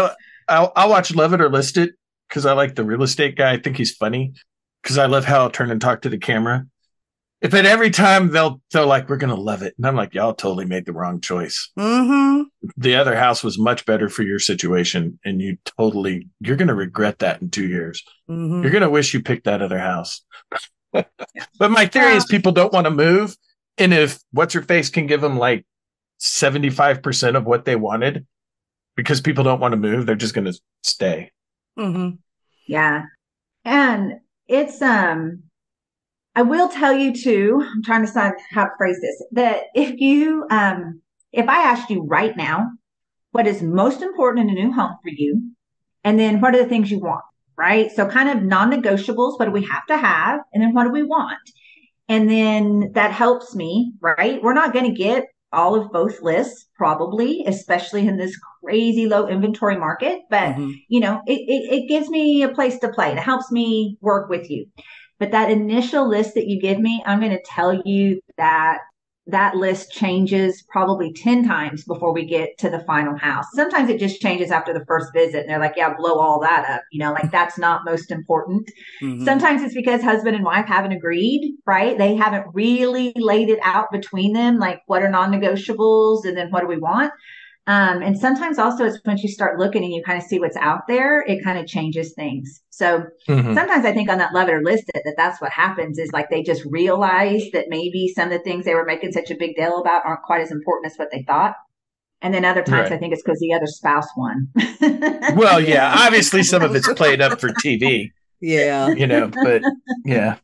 I 0.00 0.14
I'll, 0.48 0.72
I'll 0.76 0.90
watch 0.90 1.14
Love 1.14 1.32
It 1.32 1.40
or 1.40 1.48
List 1.48 1.76
It 1.76 1.92
because 2.28 2.46
I 2.46 2.52
like 2.52 2.74
the 2.74 2.84
real 2.84 3.02
estate 3.02 3.36
guy. 3.36 3.52
I 3.52 3.58
think 3.58 3.76
he's 3.76 3.94
funny 3.94 4.34
because 4.82 4.98
I 4.98 5.06
love 5.06 5.24
how 5.24 5.40
I'll 5.40 5.50
turn 5.50 5.70
and 5.70 5.80
talk 5.80 6.02
to 6.02 6.08
the 6.08 6.18
camera 6.18 6.66
but 7.50 7.66
every 7.66 7.90
time 7.90 8.30
they'll 8.30 8.60
they're 8.72 8.84
like 8.84 9.08
we're 9.08 9.16
gonna 9.16 9.34
love 9.34 9.62
it 9.62 9.74
and 9.76 9.86
i'm 9.86 9.96
like 9.96 10.14
y'all 10.14 10.34
totally 10.34 10.64
made 10.64 10.86
the 10.86 10.92
wrong 10.92 11.20
choice 11.20 11.70
mm-hmm. 11.78 12.42
the 12.76 12.94
other 12.94 13.16
house 13.16 13.44
was 13.44 13.58
much 13.58 13.84
better 13.84 14.08
for 14.08 14.22
your 14.22 14.38
situation 14.38 15.18
and 15.24 15.40
you 15.40 15.56
totally 15.78 16.28
you're 16.40 16.56
gonna 16.56 16.74
regret 16.74 17.18
that 17.18 17.40
in 17.42 17.50
two 17.50 17.66
years 17.66 18.02
mm-hmm. 18.28 18.62
you're 18.62 18.72
gonna 18.72 18.90
wish 18.90 19.14
you 19.14 19.22
picked 19.22 19.44
that 19.44 19.62
other 19.62 19.78
house 19.78 20.22
but 20.92 21.70
my 21.70 21.86
theory 21.86 22.14
is 22.14 22.24
people 22.24 22.52
don't 22.52 22.72
want 22.72 22.86
to 22.86 22.90
move 22.90 23.36
and 23.78 23.92
if 23.92 24.20
what's 24.30 24.54
your 24.54 24.62
face 24.62 24.88
can 24.88 25.06
give 25.06 25.20
them 25.20 25.38
like 25.38 25.66
75% 26.20 27.36
of 27.36 27.44
what 27.44 27.64
they 27.64 27.74
wanted 27.76 28.24
because 28.96 29.20
people 29.20 29.44
don't 29.44 29.60
want 29.60 29.72
to 29.72 29.78
move 29.78 30.06
they're 30.06 30.14
just 30.14 30.34
gonna 30.34 30.52
stay 30.82 31.30
mm-hmm. 31.78 32.16
yeah 32.66 33.04
and 33.64 34.14
it's 34.46 34.80
um 34.82 35.42
I 36.36 36.42
will 36.42 36.68
tell 36.68 36.92
you 36.92 37.14
too, 37.14 37.60
I'm 37.62 37.82
trying 37.82 38.00
to 38.00 38.06
decide 38.06 38.32
how 38.50 38.64
to 38.64 38.70
phrase 38.76 38.98
this, 39.00 39.22
that 39.32 39.64
if 39.74 40.00
you, 40.00 40.46
um, 40.50 41.00
if 41.32 41.48
I 41.48 41.62
asked 41.62 41.90
you 41.90 42.02
right 42.02 42.36
now, 42.36 42.72
what 43.30 43.46
is 43.46 43.62
most 43.62 44.02
important 44.02 44.50
in 44.50 44.56
a 44.56 44.60
new 44.60 44.72
home 44.72 44.96
for 45.02 45.10
you, 45.10 45.52
and 46.02 46.18
then 46.18 46.40
what 46.40 46.54
are 46.54 46.62
the 46.62 46.68
things 46.68 46.90
you 46.90 46.98
want, 46.98 47.22
right? 47.56 47.90
So 47.92 48.08
kind 48.08 48.28
of 48.28 48.42
non-negotiables, 48.42 49.38
what 49.38 49.44
do 49.44 49.50
we 49.52 49.64
have 49.64 49.86
to 49.86 49.96
have, 49.96 50.40
and 50.52 50.62
then 50.62 50.74
what 50.74 50.84
do 50.84 50.90
we 50.90 51.04
want? 51.04 51.38
And 52.08 52.28
then 52.28 52.92
that 52.94 53.12
helps 53.12 53.54
me, 53.54 53.92
right? 54.00 54.42
We're 54.42 54.54
not 54.54 54.72
going 54.72 54.86
to 54.86 54.96
get 54.96 55.26
all 55.54 55.74
of 55.74 55.92
both 55.92 56.20
lists 56.20 56.66
probably, 56.76 57.44
especially 57.46 58.06
in 58.06 58.16
this 58.16 58.38
crazy 58.62 59.06
low 59.06 59.28
inventory 59.28 59.76
market. 59.76 60.20
But 60.30 60.54
mm-hmm. 60.54 60.72
you 60.88 61.00
know, 61.00 61.22
it, 61.26 61.40
it, 61.40 61.82
it 61.82 61.88
gives 61.88 62.08
me 62.08 62.42
a 62.42 62.48
place 62.48 62.78
to 62.80 62.88
play. 62.88 63.12
It 63.12 63.18
helps 63.18 63.50
me 63.50 63.96
work 64.00 64.28
with 64.28 64.50
you. 64.50 64.66
But 65.18 65.30
that 65.30 65.50
initial 65.50 66.08
list 66.08 66.34
that 66.34 66.48
you 66.48 66.60
give 66.60 66.78
me, 66.78 67.02
I'm 67.06 67.20
going 67.20 67.30
to 67.30 67.42
tell 67.46 67.82
you 67.84 68.20
that 68.36 68.78
that 69.26 69.56
list 69.56 69.90
changes 69.90 70.62
probably 70.68 71.12
10 71.12 71.46
times 71.46 71.84
before 71.84 72.12
we 72.12 72.26
get 72.26 72.58
to 72.58 72.68
the 72.68 72.80
final 72.80 73.16
house. 73.16 73.46
Sometimes 73.54 73.88
it 73.88 73.98
just 73.98 74.20
changes 74.20 74.50
after 74.50 74.74
the 74.74 74.84
first 74.84 75.12
visit 75.14 75.40
and 75.40 75.48
they're 75.48 75.58
like, 75.58 75.74
yeah, 75.76 75.94
blow 75.94 76.18
all 76.18 76.40
that 76.40 76.68
up. 76.68 76.82
You 76.92 77.00
know, 77.00 77.12
like 77.12 77.30
that's 77.30 77.56
not 77.56 77.86
most 77.86 78.10
important. 78.10 78.70
Mm-hmm. 79.02 79.24
Sometimes 79.24 79.62
it's 79.62 79.74
because 79.74 80.02
husband 80.02 80.36
and 80.36 80.44
wife 80.44 80.66
haven't 80.66 80.92
agreed, 80.92 81.56
right? 81.66 81.96
They 81.96 82.14
haven't 82.14 82.46
really 82.52 83.12
laid 83.16 83.48
it 83.48 83.60
out 83.62 83.90
between 83.90 84.34
them, 84.34 84.58
like 84.58 84.82
what 84.86 85.02
are 85.02 85.10
non 85.10 85.32
negotiables 85.32 86.26
and 86.26 86.36
then 86.36 86.50
what 86.50 86.60
do 86.60 86.66
we 86.66 86.78
want? 86.78 87.12
Um, 87.66 88.02
and 88.02 88.18
sometimes 88.18 88.58
also 88.58 88.84
it's 88.84 88.98
once 89.06 89.22
you 89.22 89.28
start 89.30 89.58
looking 89.58 89.84
and 89.84 89.92
you 89.92 90.02
kind 90.02 90.18
of 90.18 90.24
see 90.24 90.38
what's 90.38 90.56
out 90.56 90.86
there, 90.86 91.22
it 91.22 91.42
kind 91.42 91.58
of 91.58 91.66
changes 91.66 92.12
things. 92.12 92.60
So 92.68 93.04
mm-hmm. 93.26 93.54
sometimes 93.54 93.86
I 93.86 93.92
think 93.92 94.10
on 94.10 94.18
that 94.18 94.34
love 94.34 94.48
it 94.48 94.54
or 94.54 94.62
list 94.62 94.84
it, 94.94 95.02
that 95.04 95.14
that's 95.16 95.40
what 95.40 95.50
happens 95.50 95.98
is 95.98 96.12
like 96.12 96.28
they 96.28 96.42
just 96.42 96.62
realize 96.66 97.44
that 97.54 97.66
maybe 97.68 98.12
some 98.14 98.30
of 98.30 98.32
the 98.32 98.44
things 98.44 98.66
they 98.66 98.74
were 98.74 98.84
making 98.84 99.12
such 99.12 99.30
a 99.30 99.36
big 99.36 99.56
deal 99.56 99.80
about 99.80 100.04
aren't 100.04 100.22
quite 100.24 100.42
as 100.42 100.50
important 100.50 100.92
as 100.92 100.98
what 100.98 101.08
they 101.10 101.22
thought. 101.22 101.54
And 102.20 102.34
then 102.34 102.44
other 102.44 102.62
times 102.62 102.90
right. 102.90 102.96
I 102.96 102.98
think 102.98 103.14
it's 103.14 103.22
because 103.22 103.40
the 103.40 103.54
other 103.54 103.66
spouse 103.66 104.08
won. 104.16 104.48
well, 105.34 105.60
yeah, 105.60 105.94
obviously 105.96 106.42
some 106.42 106.62
of 106.62 106.74
it's 106.74 106.90
played 106.94 107.22
up 107.22 107.40
for 107.40 107.48
TV. 107.48 108.10
Yeah. 108.40 108.88
You 108.90 109.06
know, 109.06 109.28
but 109.28 109.62
yeah. 110.04 110.36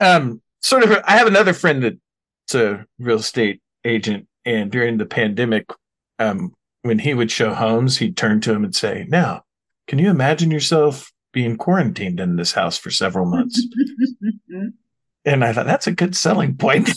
Um, 0.00 0.42
sort 0.60 0.82
of, 0.82 0.92
I 1.04 1.12
have 1.12 1.26
another 1.26 1.54
friend 1.54 1.82
that's 1.82 2.54
a 2.54 2.86
real 2.98 3.18
estate 3.18 3.60
agent. 3.84 4.26
And 4.44 4.70
during 4.70 4.98
the 4.98 5.06
pandemic, 5.06 5.70
um, 6.18 6.54
when 6.86 7.00
he 7.00 7.14
would 7.14 7.30
show 7.30 7.54
homes, 7.54 7.98
he'd 7.98 8.16
turn 8.16 8.40
to 8.42 8.52
him 8.52 8.64
and 8.64 8.74
say, 8.74 9.06
Now, 9.08 9.44
can 9.86 9.98
you 9.98 10.10
imagine 10.10 10.50
yourself 10.50 11.12
being 11.32 11.56
quarantined 11.56 12.20
in 12.20 12.36
this 12.36 12.52
house 12.52 12.78
for 12.78 12.90
several 12.90 13.26
months? 13.26 13.64
and 15.24 15.44
I 15.44 15.52
thought 15.52 15.66
that's 15.66 15.86
a 15.86 15.92
good 15.92 16.16
selling 16.16 16.56
point. 16.56 16.90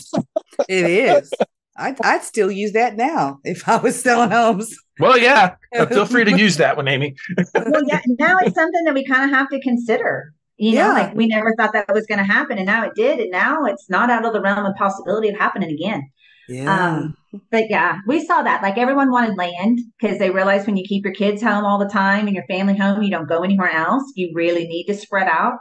it 0.68 0.84
is. 0.84 1.32
I'd, 1.76 2.00
I'd 2.02 2.22
still 2.22 2.50
use 2.50 2.72
that 2.72 2.96
now 2.96 3.40
if 3.44 3.68
I 3.68 3.76
was 3.78 4.00
selling 4.00 4.30
homes. 4.30 4.74
Well, 4.98 5.16
yeah. 5.16 5.54
Feel 5.88 6.04
free 6.06 6.24
to 6.24 6.38
use 6.38 6.58
that 6.58 6.76
one, 6.76 6.88
Amy. 6.88 7.16
well, 7.54 7.82
yeah. 7.86 8.00
Now 8.06 8.36
it's 8.38 8.54
something 8.54 8.84
that 8.84 8.94
we 8.94 9.04
kind 9.04 9.30
of 9.30 9.36
have 9.36 9.48
to 9.48 9.60
consider. 9.60 10.34
You 10.58 10.74
know, 10.74 10.88
like 10.88 11.14
we 11.14 11.26
never 11.26 11.54
thought 11.56 11.72
that 11.72 11.86
was 11.90 12.04
going 12.04 12.18
to 12.18 12.24
happen, 12.24 12.58
and 12.58 12.66
now 12.66 12.84
it 12.84 12.92
did, 12.94 13.18
and 13.18 13.30
now 13.30 13.64
it's 13.64 13.88
not 13.88 14.10
out 14.10 14.26
of 14.26 14.34
the 14.34 14.42
realm 14.42 14.66
of 14.66 14.74
possibility 14.76 15.30
of 15.30 15.38
happening 15.38 15.70
again. 15.70 16.10
Yeah. 16.50 16.96
Um, 16.96 17.16
but 17.50 17.70
yeah, 17.70 17.98
we 18.06 18.24
saw 18.24 18.42
that. 18.42 18.62
Like 18.62 18.76
everyone 18.76 19.10
wanted 19.10 19.36
land 19.36 19.78
because 20.00 20.18
they 20.18 20.30
realized 20.30 20.66
when 20.66 20.76
you 20.76 20.84
keep 20.86 21.04
your 21.04 21.14
kids 21.14 21.42
home 21.42 21.64
all 21.64 21.78
the 21.78 21.88
time 21.88 22.26
and 22.26 22.34
your 22.34 22.46
family 22.46 22.76
home, 22.76 23.02
you 23.02 23.10
don't 23.10 23.28
go 23.28 23.42
anywhere 23.42 23.70
else. 23.70 24.02
You 24.16 24.32
really 24.34 24.66
need 24.66 24.86
to 24.86 24.94
spread 24.94 25.28
out. 25.28 25.58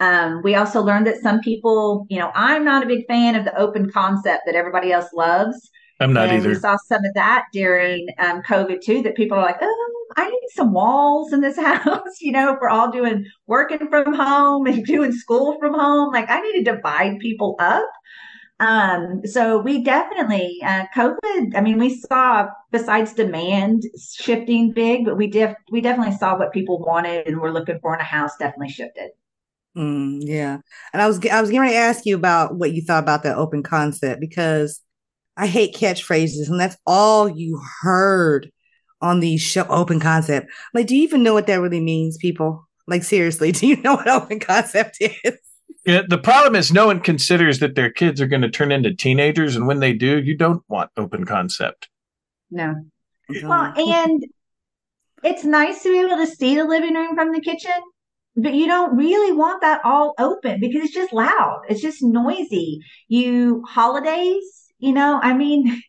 Um, 0.00 0.40
we 0.42 0.54
also 0.54 0.80
learned 0.82 1.06
that 1.06 1.20
some 1.22 1.40
people, 1.40 2.06
you 2.08 2.18
know, 2.18 2.30
I'm 2.34 2.64
not 2.64 2.82
a 2.82 2.86
big 2.86 3.06
fan 3.06 3.34
of 3.36 3.44
the 3.44 3.56
open 3.58 3.90
concept 3.90 4.44
that 4.46 4.54
everybody 4.54 4.92
else 4.92 5.08
loves. 5.14 5.70
I'm 6.00 6.14
not 6.14 6.28
and 6.28 6.38
either. 6.38 6.48
We 6.48 6.54
saw 6.54 6.76
some 6.88 7.04
of 7.04 7.14
that 7.14 7.44
during 7.52 8.08
um, 8.18 8.40
COVID 8.48 8.80
too, 8.82 9.02
that 9.02 9.14
people 9.14 9.36
are 9.36 9.44
like, 9.44 9.58
oh, 9.60 10.06
I 10.16 10.28
need 10.28 10.48
some 10.54 10.72
walls 10.72 11.34
in 11.34 11.42
this 11.42 11.56
house. 11.60 12.20
you 12.20 12.32
know, 12.32 12.54
if 12.54 12.58
we're 12.60 12.70
all 12.70 12.90
doing 12.90 13.26
working 13.46 13.88
from 13.88 14.14
home 14.14 14.66
and 14.66 14.84
doing 14.86 15.12
school 15.12 15.58
from 15.60 15.74
home, 15.74 16.12
like 16.12 16.30
I 16.30 16.40
need 16.40 16.64
to 16.64 16.72
divide 16.72 17.18
people 17.18 17.56
up. 17.58 17.90
Um, 18.60 19.22
so 19.24 19.58
we 19.58 19.82
definitely, 19.82 20.58
uh, 20.62 20.84
COVID, 20.94 21.56
I 21.56 21.62
mean, 21.62 21.78
we 21.78 21.98
saw 21.98 22.46
besides 22.70 23.14
demand 23.14 23.84
shifting 24.12 24.72
big, 24.72 25.06
but 25.06 25.16
we 25.16 25.28
def, 25.28 25.54
we 25.70 25.80
definitely 25.80 26.14
saw 26.16 26.38
what 26.38 26.52
people 26.52 26.78
wanted 26.78 27.26
and 27.26 27.40
were 27.40 27.52
looking 27.52 27.78
for 27.80 27.94
in 27.94 28.00
a 28.00 28.04
house 28.04 28.36
definitely 28.38 28.68
shifted. 28.68 29.10
Mm, 29.76 30.20
yeah. 30.22 30.58
And 30.92 31.00
I 31.00 31.06
was, 31.06 31.24
I 31.26 31.40
was 31.40 31.50
getting 31.50 31.70
to 31.70 31.74
ask 31.74 32.04
you 32.04 32.14
about 32.14 32.56
what 32.56 32.72
you 32.72 32.82
thought 32.82 33.02
about 33.02 33.22
that 33.22 33.38
open 33.38 33.62
concept 33.62 34.20
because 34.20 34.82
I 35.38 35.46
hate 35.46 35.74
catchphrases 35.74 36.50
and 36.50 36.60
that's 36.60 36.76
all 36.86 37.30
you 37.30 37.62
heard 37.80 38.52
on 39.00 39.20
the 39.20 39.38
show 39.38 39.64
open 39.68 40.00
concept. 40.00 40.48
Like, 40.74 40.86
do 40.86 40.94
you 40.94 41.02
even 41.04 41.22
know 41.22 41.32
what 41.32 41.46
that 41.46 41.60
really 41.62 41.80
means, 41.80 42.18
people? 42.18 42.68
Like, 42.86 43.04
seriously, 43.04 43.52
do 43.52 43.66
you 43.66 43.80
know 43.80 43.94
what 43.94 44.08
open 44.08 44.38
concept 44.38 44.98
is? 45.00 45.38
Yeah, 45.86 46.02
the 46.06 46.18
problem 46.18 46.54
is 46.56 46.72
no 46.72 46.86
one 46.86 47.00
considers 47.00 47.58
that 47.60 47.74
their 47.74 47.90
kids 47.90 48.20
are 48.20 48.26
going 48.26 48.42
to 48.42 48.50
turn 48.50 48.70
into 48.70 48.94
teenagers, 48.94 49.56
and 49.56 49.66
when 49.66 49.80
they 49.80 49.94
do, 49.94 50.20
you 50.20 50.36
don't 50.36 50.62
want 50.68 50.90
open 50.96 51.24
concept. 51.24 51.88
No. 52.50 52.74
Well, 53.42 53.72
and 53.76 54.24
it's 55.22 55.44
nice 55.44 55.82
to 55.82 55.90
be 55.90 56.00
able 56.00 56.16
to 56.16 56.26
see 56.26 56.56
the 56.56 56.64
living 56.64 56.94
room 56.94 57.14
from 57.14 57.32
the 57.32 57.40
kitchen, 57.40 57.72
but 58.36 58.54
you 58.54 58.66
don't 58.66 58.96
really 58.96 59.32
want 59.32 59.62
that 59.62 59.80
all 59.84 60.14
open 60.18 60.60
because 60.60 60.84
it's 60.84 60.94
just 60.94 61.12
loud. 61.12 61.62
It's 61.68 61.80
just 61.80 62.02
noisy. 62.02 62.80
You 63.08 63.64
holidays, 63.66 64.66
you 64.78 64.92
know, 64.92 65.18
I 65.22 65.34
mean, 65.34 65.80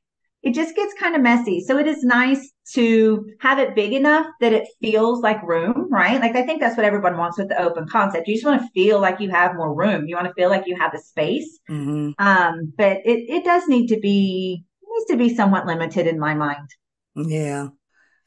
it 0.43 0.53
just 0.53 0.75
gets 0.75 0.93
kind 0.95 1.15
of 1.15 1.21
messy. 1.21 1.61
So 1.61 1.77
it 1.77 1.87
is 1.87 2.03
nice 2.03 2.51
to 2.73 3.29
have 3.39 3.59
it 3.59 3.75
big 3.75 3.93
enough 3.93 4.25
that 4.39 4.53
it 4.53 4.67
feels 4.81 5.21
like 5.21 5.41
room, 5.43 5.87
right? 5.91 6.19
Like 6.19 6.35
I 6.35 6.43
think 6.45 6.61
that's 6.61 6.75
what 6.75 6.85
everyone 6.85 7.17
wants 7.17 7.37
with 7.37 7.49
the 7.49 7.61
open 7.61 7.87
concept. 7.87 8.27
You 8.27 8.35
just 8.35 8.45
want 8.45 8.61
to 8.61 8.67
feel 8.69 8.99
like 8.99 9.19
you 9.19 9.29
have 9.29 9.55
more 9.55 9.73
room. 9.73 10.07
You 10.07 10.15
want 10.15 10.27
to 10.27 10.33
feel 10.33 10.49
like 10.49 10.65
you 10.65 10.75
have 10.77 10.91
the 10.91 10.99
space. 10.99 11.59
Mm-hmm. 11.69 12.11
Um, 12.17 12.73
but 12.77 12.97
it, 13.05 13.29
it 13.29 13.43
does 13.43 13.67
need 13.67 13.87
to 13.87 13.99
be 13.99 14.63
needs 14.83 15.11
to 15.11 15.17
be 15.17 15.35
somewhat 15.35 15.67
limited 15.67 16.07
in 16.07 16.19
my 16.19 16.33
mind. 16.33 16.69
Yeah. 17.15 17.69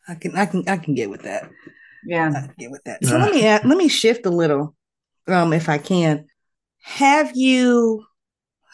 I 0.06 0.14
can 0.14 0.36
I 0.36 0.46
can 0.46 0.68
I 0.68 0.76
can 0.76 0.94
get 0.94 1.10
with 1.10 1.22
that. 1.22 1.50
Yeah. 2.06 2.28
I 2.28 2.40
can 2.46 2.54
get 2.58 2.70
with 2.70 2.84
that. 2.84 3.04
So 3.04 3.16
let 3.16 3.32
me 3.32 3.42
let 3.42 3.66
me 3.78 3.88
shift 3.88 4.26
a 4.26 4.30
little, 4.30 4.76
um, 5.26 5.52
if 5.52 5.68
I 5.68 5.78
can. 5.78 6.26
Have 6.82 7.32
you 7.34 8.04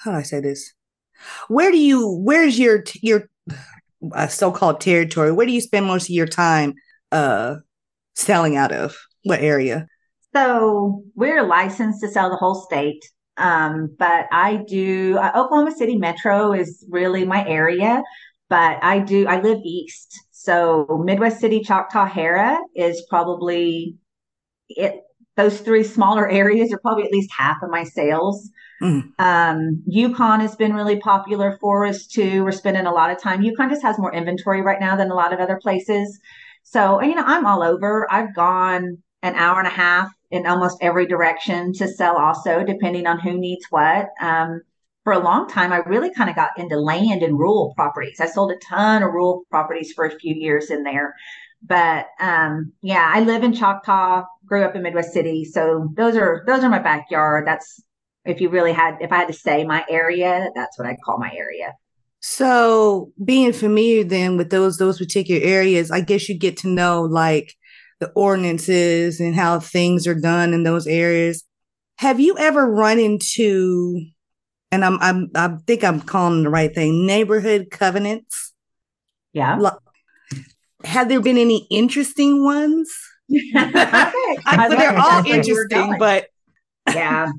how 0.03 0.11
do 0.11 0.17
I 0.19 0.23
say 0.23 0.41
this? 0.41 0.75
Where 1.49 1.71
do 1.71 1.79
you 1.79 2.09
where's 2.09 2.59
your 2.59 2.85
your 3.01 3.30
uh, 4.13 4.27
so-called 4.27 4.81
territory? 4.81 5.33
Where 5.33 5.47
do 5.47 5.53
you 5.53 5.61
spend 5.61 5.87
most 5.87 6.05
of 6.05 6.15
your 6.15 6.27
time 6.27 6.75
uh 7.13 7.57
selling 8.15 8.57
out 8.57 8.73
of? 8.73 8.97
What 9.25 9.41
area? 9.41 9.87
So 10.35 11.03
we're 11.15 11.43
licensed 11.43 12.01
to 12.03 12.09
sell 12.09 12.31
the 12.31 12.37
whole 12.37 12.55
state. 12.55 13.03
Um, 13.37 13.95
but 13.99 14.27
I 14.31 14.65
do 14.69 15.17
uh, 15.19 15.33
Oklahoma 15.35 15.73
City 15.73 15.97
Metro 15.97 16.53
is 16.53 16.85
really 16.91 17.25
my 17.25 17.47
area, 17.47 18.03
but 18.49 18.79
I 18.83 18.99
do 18.99 19.27
I 19.27 19.41
live 19.41 19.59
east. 19.65 20.19
So 20.31 21.03
Midwest 21.05 21.41
City, 21.41 21.61
Choctaw, 21.61 22.09
Harrah 22.09 22.59
is 22.75 23.05
probably 23.09 23.97
it. 24.69 25.01
Those 25.37 25.61
three 25.61 25.85
smaller 25.85 26.29
areas 26.43 26.73
are 26.73 26.79
probably 26.79 27.05
at 27.05 27.13
least 27.13 27.31
half 27.37 27.57
of 27.63 27.71
my 27.71 27.85
sales. 27.85 28.51
Mm. 28.83 29.13
Um, 29.19 29.83
Yukon 29.87 30.41
has 30.41 30.57
been 30.57 30.73
really 30.73 30.99
popular 30.99 31.59
for 31.61 31.85
us 31.85 32.07
too. 32.07 32.45
We're 32.45 32.53
spending 32.53 32.87
a 32.87 32.93
lot 32.93 33.11
of 33.11 33.21
time. 33.21 33.43
Yukon 33.43 33.69
just 33.69 33.83
has 33.83 33.99
more 33.99 34.15
inventory 34.15 34.63
right 34.63 34.81
now 34.81 34.97
than 34.97 35.11
a 35.11 35.15
lot 35.15 35.33
of 35.33 35.41
other 35.41 35.59
places. 35.61 36.19
So, 36.63 37.03
you 37.03 37.15
know, 37.15 37.25
I'm 37.25 37.47
all 37.47 37.63
over. 37.63 38.11
I've 38.11 38.35
gone 38.35 38.99
an 39.23 39.35
hour 39.35 39.59
and 39.59 39.67
a 39.67 39.71
half 39.71 40.11
in 40.31 40.47
almost 40.47 40.79
every 40.81 41.07
direction 41.07 41.73
to 41.75 41.89
sell 41.89 42.17
also, 42.17 42.65
depending 42.65 43.07
on 43.07 43.19
who 43.19 43.39
needs 43.39 43.67
what. 43.71 44.09
Um, 44.21 44.63
for 45.05 45.13
a 45.13 45.19
long 45.19 45.49
time, 45.49 45.73
I 45.73 45.79
really 45.79 46.13
kind 46.15 46.31
of 46.31 46.37
got 46.37 46.51
into 46.57 46.79
land 46.79 47.23
and 47.23 47.39
rural 47.39 47.73
properties. 47.75 48.21
I 48.21 48.27
sold 48.27 48.53
a 48.53 48.57
ton 48.57 49.03
of 49.03 49.13
rural 49.13 49.45
properties 49.51 49.93
for 49.93 50.05
a 50.05 50.19
few 50.19 50.35
years 50.35 50.71
in 50.71 50.85
there. 50.85 51.15
But 51.63 52.07
um, 52.21 52.73
yeah, 52.83 53.11
I 53.13 53.21
live 53.21 53.43
in 53.43 53.53
Choctaw, 53.53 54.25
grew 54.47 54.63
up 54.63 54.75
in 54.75 54.83
Midwest 54.83 55.13
City, 55.13 55.45
so 55.45 55.89
those 55.95 56.17
are 56.17 56.43
those 56.47 56.65
are 56.65 56.71
my 56.71 56.79
backyard. 56.79 57.47
That's 57.47 57.83
if 58.25 58.41
you 58.41 58.49
really 58.49 58.73
had, 58.73 58.97
if 59.01 59.13
I 59.13 59.17
had 59.17 59.29
to 59.29 59.35
say 59.35 59.65
my 59.65 59.85
area, 59.89 60.51
that's 60.55 60.79
what 60.79 60.87
I'd 60.87 61.01
call 61.05 61.19
my 61.19 61.31
area. 61.35 61.75
So 62.21 63.13
being 63.25 63.53
familiar 63.53 64.05
then 64.05 64.37
with 64.37 64.51
those 64.51 64.77
those 64.77 64.99
particular 64.99 65.43
areas, 65.43 65.91
I 65.91 66.03
guess 66.03 66.29
you 66.29 66.39
get 66.39 66.59
to 66.59 66.69
know 66.69 67.03
like 67.03 67.55
the 67.99 68.11
ordinances 68.15 69.21
and 69.21 69.35
how 69.35 69.61
things 69.61 70.07
are 70.07 70.15
done 70.15 70.53
in 70.53 70.63
those 70.63 70.87
areas. 70.87 71.45
Have 71.97 72.21
you 72.21 72.37
ever 72.39 72.71
run 72.71 72.99
into 72.99 74.05
and 74.71 74.85
I'm 74.85 74.99
I'm 75.01 75.31
I 75.35 75.57
think 75.67 75.83
I'm 75.83 76.01
calling 76.01 76.43
the 76.43 76.51
right 76.51 76.75
thing, 76.75 77.07
neighborhood 77.07 77.69
covenants? 77.71 78.53
Yeah. 79.33 79.59
Have 80.85 81.09
there 81.09 81.21
been 81.21 81.39
any 81.39 81.67
interesting 81.71 82.45
ones? 82.45 82.91
okay. 83.31 83.45
I, 83.57 84.67
they're 84.69 84.99
all 84.99 85.25
interesting, 85.25 85.97
but 85.99 86.27
yeah. 86.89 87.31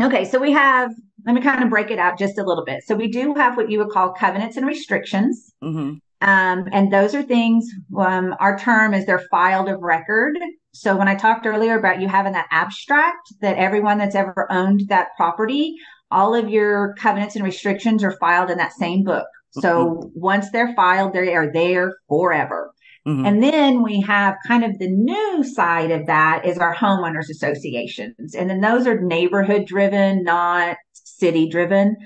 Okay, 0.00 0.24
so 0.24 0.38
we 0.38 0.52
have, 0.52 0.92
let 1.24 1.34
me 1.34 1.40
kind 1.40 1.64
of 1.64 1.70
break 1.70 1.90
it 1.90 1.98
out 1.98 2.18
just 2.18 2.38
a 2.38 2.44
little 2.44 2.64
bit. 2.64 2.84
So 2.84 2.94
we 2.94 3.08
do 3.08 3.34
have 3.34 3.56
what 3.56 3.70
you 3.70 3.78
would 3.78 3.88
call 3.88 4.12
covenants 4.12 4.56
and 4.56 4.66
restrictions. 4.66 5.54
Mm-hmm. 5.62 5.94
Um, 6.28 6.68
and 6.72 6.92
those 6.92 7.14
are 7.14 7.22
things, 7.22 7.66
um, 7.98 8.34
our 8.40 8.58
term 8.58 8.94
is 8.94 9.06
they're 9.06 9.26
filed 9.30 9.68
of 9.68 9.80
record. 9.80 10.38
So 10.72 10.96
when 10.96 11.08
I 11.08 11.14
talked 11.14 11.46
earlier 11.46 11.78
about 11.78 12.00
you 12.00 12.08
having 12.08 12.32
that 12.32 12.48
abstract 12.50 13.32
that 13.40 13.56
everyone 13.56 13.98
that's 13.98 14.14
ever 14.14 14.46
owned 14.50 14.82
that 14.88 15.08
property, 15.16 15.74
all 16.10 16.34
of 16.34 16.50
your 16.50 16.94
covenants 16.98 17.36
and 17.36 17.44
restrictions 17.44 18.04
are 18.04 18.16
filed 18.18 18.50
in 18.50 18.58
that 18.58 18.72
same 18.72 19.02
book. 19.02 19.26
So 19.52 19.86
mm-hmm. 19.86 20.08
once 20.14 20.50
they're 20.50 20.74
filed, 20.74 21.14
they 21.14 21.34
are 21.34 21.50
there 21.50 21.96
forever. 22.08 22.70
Mm-hmm. 23.06 23.24
And 23.24 23.42
then 23.42 23.82
we 23.82 24.00
have 24.00 24.34
kind 24.46 24.64
of 24.64 24.78
the 24.78 24.88
new 24.88 25.44
side 25.44 25.92
of 25.92 26.06
that 26.06 26.44
is 26.44 26.58
our 26.58 26.74
homeowners 26.74 27.30
associations. 27.30 28.34
And 28.34 28.50
then 28.50 28.60
those 28.60 28.86
are 28.86 29.00
neighborhood 29.00 29.66
driven, 29.66 30.24
not 30.24 30.76
city 30.92 31.48
driven. 31.48 31.96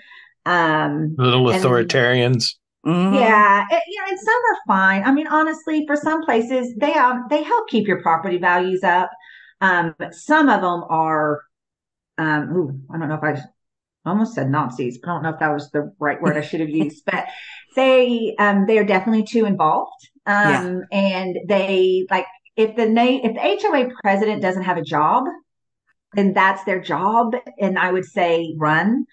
Um, 0.45 1.15
little 1.17 1.45
authoritarians. 1.45 2.55
Mm-hmm. 2.87 3.15
Yeah, 3.15 3.65
it, 3.71 3.83
you 3.89 4.01
know, 4.01 4.09
and 4.09 4.19
some 4.19 4.35
are 4.35 4.59
fine. 4.67 5.05
I 5.05 5.13
mean, 5.13 5.27
honestly, 5.27 5.85
for 5.87 5.97
some 5.97 6.23
places, 6.23 6.75
they 6.77 6.95
um 6.95 7.25
they 7.29 7.43
help 7.43 7.69
keep 7.69 7.87
your 7.87 8.01
property 8.01 8.39
values 8.39 8.83
up. 8.83 9.11
Um, 9.61 9.95
but 9.99 10.15
some 10.15 10.49
of 10.49 10.63
them 10.63 10.85
are, 10.89 11.43
um, 12.17 12.57
ooh, 12.57 12.81
I 12.91 12.99
don't 12.99 13.09
know 13.11 13.17
if 13.17 13.23
I 13.23 13.43
almost 14.09 14.35
said 14.35 14.51
Nazis. 14.51 14.99
I 15.05 15.07
don't 15.09 15.23
know 15.23 15.29
if 15.31 15.41
that 15.41 15.53
was 15.53 15.71
the 15.71 15.93
right 15.99 16.21
word 16.23 16.39
I 16.39 16.41
should 16.41 16.61
have 16.61 16.71
used, 16.71 17.05
but 17.05 17.27
they 17.77 18.35
um 18.39 18.67
they 18.67 18.79
are 18.79 18.85
definitely 18.85 19.25
too 19.25 19.45
involved. 19.45 20.10
Um, 20.27 20.83
yeah. 20.93 20.99
and 20.99 21.37
they 21.49 22.07
like 22.11 22.27
if 22.57 22.77
the 22.77 22.87
na- 22.89 23.21
if 23.23 23.35
the 23.35 23.69
HOA 23.69 23.91
president 24.03 24.43
doesn't 24.43 24.65
have 24.65 24.77
a 24.77 24.83
job, 24.83 25.25
then 26.15 26.33
that's 26.33 26.65
their 26.65 26.81
job, 26.81 27.35
and 27.59 27.79
I 27.79 27.93
would 27.93 28.05
say 28.05 28.55
run. 28.59 29.07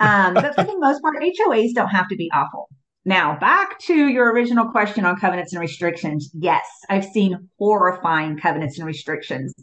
Um, 0.00 0.34
but 0.34 0.54
for 0.54 0.64
the 0.64 0.76
most 0.78 1.02
part, 1.02 1.16
HOAs 1.22 1.74
don't 1.74 1.88
have 1.88 2.08
to 2.08 2.16
be 2.16 2.30
awful. 2.34 2.68
Now, 3.04 3.38
back 3.38 3.78
to 3.80 3.94
your 3.94 4.32
original 4.32 4.70
question 4.70 5.04
on 5.04 5.18
covenants 5.18 5.52
and 5.52 5.60
restrictions. 5.60 6.30
Yes, 6.34 6.66
I've 6.90 7.06
seen 7.06 7.48
horrifying 7.58 8.36
covenants 8.38 8.78
and 8.78 8.86
restrictions. 8.86 9.54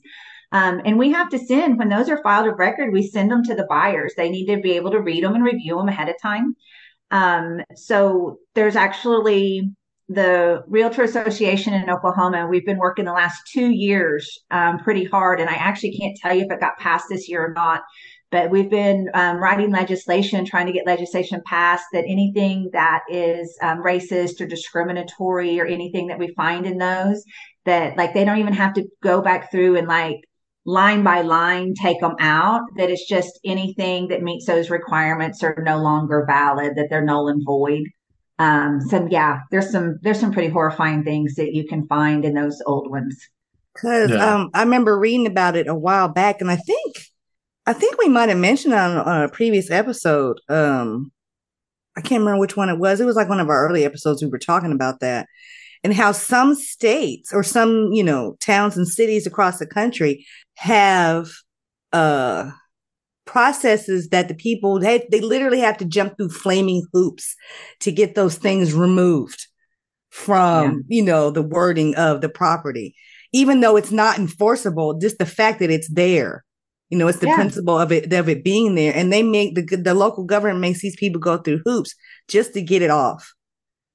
Um, 0.52 0.82
and 0.86 0.98
we 0.98 1.12
have 1.12 1.30
to 1.30 1.40
send, 1.40 1.78
when 1.78 1.90
those 1.90 2.10
are 2.10 2.22
filed 2.24 2.48
of 2.48 2.58
record, 2.58 2.94
we 2.94 3.06
send 3.08 3.30
them 3.30 3.44
to 3.44 3.56
the 3.56 3.68
buyers. 3.70 4.14
They 4.16 4.30
need 4.30 4.48
to 4.48 4.62
be 4.62 4.74
able 4.74 4.92
to 4.92 5.00
read 5.00 5.24
them 5.24 5.36
and 5.36 5.44
review 5.44 5.78
them 5.78 5.90
ahead 5.90 6.10
of 6.10 6.16
time. 6.22 6.56
Um, 7.12 7.62
so 7.76 8.38
there's 8.56 8.76
actually 8.76 9.72
the 10.08 10.64
Realtor 10.68 11.04
Association 11.04 11.74
in 11.74 11.90
Oklahoma. 11.90 12.48
We've 12.48 12.66
been 12.66 12.78
working 12.78 13.06
the 13.06 13.14
last 13.14 13.42
two 13.52 13.72
years 13.72 14.40
um, 14.52 14.80
pretty 14.80 15.06
hard, 15.06 15.40
and 15.40 15.50
I 15.50 15.56
actually 15.56 15.98
can't 15.98 16.18
tell 16.18 16.34
you 16.34 16.46
if 16.46 16.52
it 16.52 16.60
got 16.60 16.78
passed 16.78 17.06
this 17.10 17.28
year 17.28 17.46
or 17.46 17.54
not. 17.54 17.82
But 18.32 18.50
we've 18.50 18.70
been 18.70 19.10
um, 19.14 19.38
writing 19.38 19.72
legislation, 19.72 20.46
trying 20.46 20.66
to 20.66 20.74
get 20.74 20.86
legislation 20.86 21.42
passed 21.46 21.86
that 21.94 22.04
anything 22.06 22.70
that 22.74 23.04
is 23.10 23.58
um, 23.62 23.82
racist 23.82 24.42
or 24.42 24.46
discriminatory 24.46 25.60
or 25.60 25.66
anything 25.66 26.08
that 26.08 26.20
we 26.20 26.34
find 26.36 26.66
in 26.66 26.78
those, 26.78 27.24
that 27.66 27.98
like 27.98 28.14
they 28.14 28.26
don't 28.26 28.40
even 28.40 28.54
have 28.54 28.74
to 28.74 28.84
go 29.02 29.22
back 29.22 29.52
through 29.52 29.78
and 29.78 29.88
like 29.88 30.18
line 30.66 31.04
by 31.04 31.22
line 31.22 31.74
take 31.76 32.02
them 32.02 32.16
out, 32.20 32.62
that 32.78 32.90
it's 32.90 33.08
just 33.08 33.40
anything 33.46 34.08
that 34.10 34.24
meets 34.24 34.46
those 34.46 34.70
requirements 34.70 35.44
are 35.44 35.62
no 35.64 35.78
longer 35.78 36.26
valid, 36.28 36.74
that 36.76 36.88
they're 36.90 37.06
null 37.06 37.28
and 37.28 37.44
void. 37.46 37.84
Um, 38.38 38.82
so 38.82 39.08
yeah, 39.10 39.42
there's 39.52 39.72
some 39.72 39.98
there's 40.02 40.20
some 40.20 40.32
pretty 40.32 40.50
horrifying 40.50 41.04
things 41.04 41.36
that 41.36 41.54
you 41.54 41.68
can 41.68 41.88
find 41.88 42.26
in 42.26 42.34
those 42.34 42.62
old 42.66 42.90
ones. 42.90 43.18
Cause 43.78 44.10
yeah. 44.10 44.34
um, 44.34 44.50
I 44.54 44.64
remember 44.64 44.98
reading 44.98 45.28
about 45.28 45.56
it 45.56 45.68
a 45.68 45.76
while 45.76 46.08
back, 46.08 46.42
and 46.42 46.52
I 46.52 46.56
think 46.56 46.96
I 47.66 47.74
think 47.74 47.98
we 47.98 48.10
might 48.10 48.30
have 48.30 48.38
mentioned 48.38 48.74
on, 48.74 48.98
on 48.98 49.24
a 49.24 49.30
previous 49.30 49.72
episode. 49.72 50.40
Um, 50.50 51.12
I 51.98 52.02
can't 52.02 52.20
remember 52.20 52.40
which 52.40 52.58
one 52.58 52.70
it 52.70 52.78
was. 52.78 53.00
It 53.00 53.06
was 53.06 53.16
like 53.16 53.30
one 53.30 53.40
of 53.40 53.50
our 53.50 53.68
early 53.68 53.86
episodes. 53.86 54.22
We 54.22 54.30
were 54.30 54.38
talking 54.38 54.72
about 54.72 55.00
that 55.00 55.28
and 55.86 55.94
how 55.94 56.12
some 56.12 56.56
states 56.56 57.32
or 57.32 57.44
some, 57.44 57.92
you 57.94 58.04
know, 58.04 58.36
towns 58.40 58.76
and 58.76 58.88
cities 58.88 59.28
across 59.28 59.60
the 59.60 59.68
country 59.68 60.26
have, 60.56 61.30
uh, 61.94 62.50
processes 63.26 64.10
that 64.10 64.28
the 64.28 64.36
people 64.36 64.80
they, 64.80 65.06
they 65.12 65.22
literally 65.22 65.60
have 65.60 65.78
to 65.78 65.86
jump 65.86 66.16
through 66.18 66.30
flaming 66.30 66.86
hoops 66.94 67.36
to 67.80 67.92
get 67.92 68.16
those 68.16 68.38
things 68.38 68.74
removed 68.74 69.48
from 70.10 70.84
yeah. 70.88 70.98
you 70.98 71.04
know 71.04 71.32
the 71.32 71.42
wording 71.42 71.96
of 71.96 72.22
the 72.22 72.30
property 72.30 72.96
even 73.34 73.60
though 73.60 73.76
it's 73.76 73.92
not 73.92 74.18
enforceable 74.18 74.98
just 75.00 75.18
the 75.18 75.26
fact 75.26 75.60
that 75.60 75.72
it's 75.72 75.92
there 75.92 76.46
you 76.90 77.00
know, 77.00 77.08
it's 77.08 77.20
the 77.20 77.28
yeah. 77.28 77.36
principle 77.36 77.80
of 77.80 77.92
it 77.92 78.14
of 78.14 78.30
it 78.30 78.44
being 78.44 78.76
there, 78.76 78.94
and 78.96 79.12
they 79.12 79.24
make 79.24 79.56
the 79.56 79.64
the 79.76 79.94
local 79.94 80.24
government 80.24 80.60
makes 80.60 80.82
these 80.82 80.96
people 80.96 81.20
go 81.20 81.38
through 81.38 81.62
hoops 81.66 81.96
just 82.28 82.54
to 82.54 82.62
get 82.62 82.82
it 82.82 82.92
off. 82.92 83.34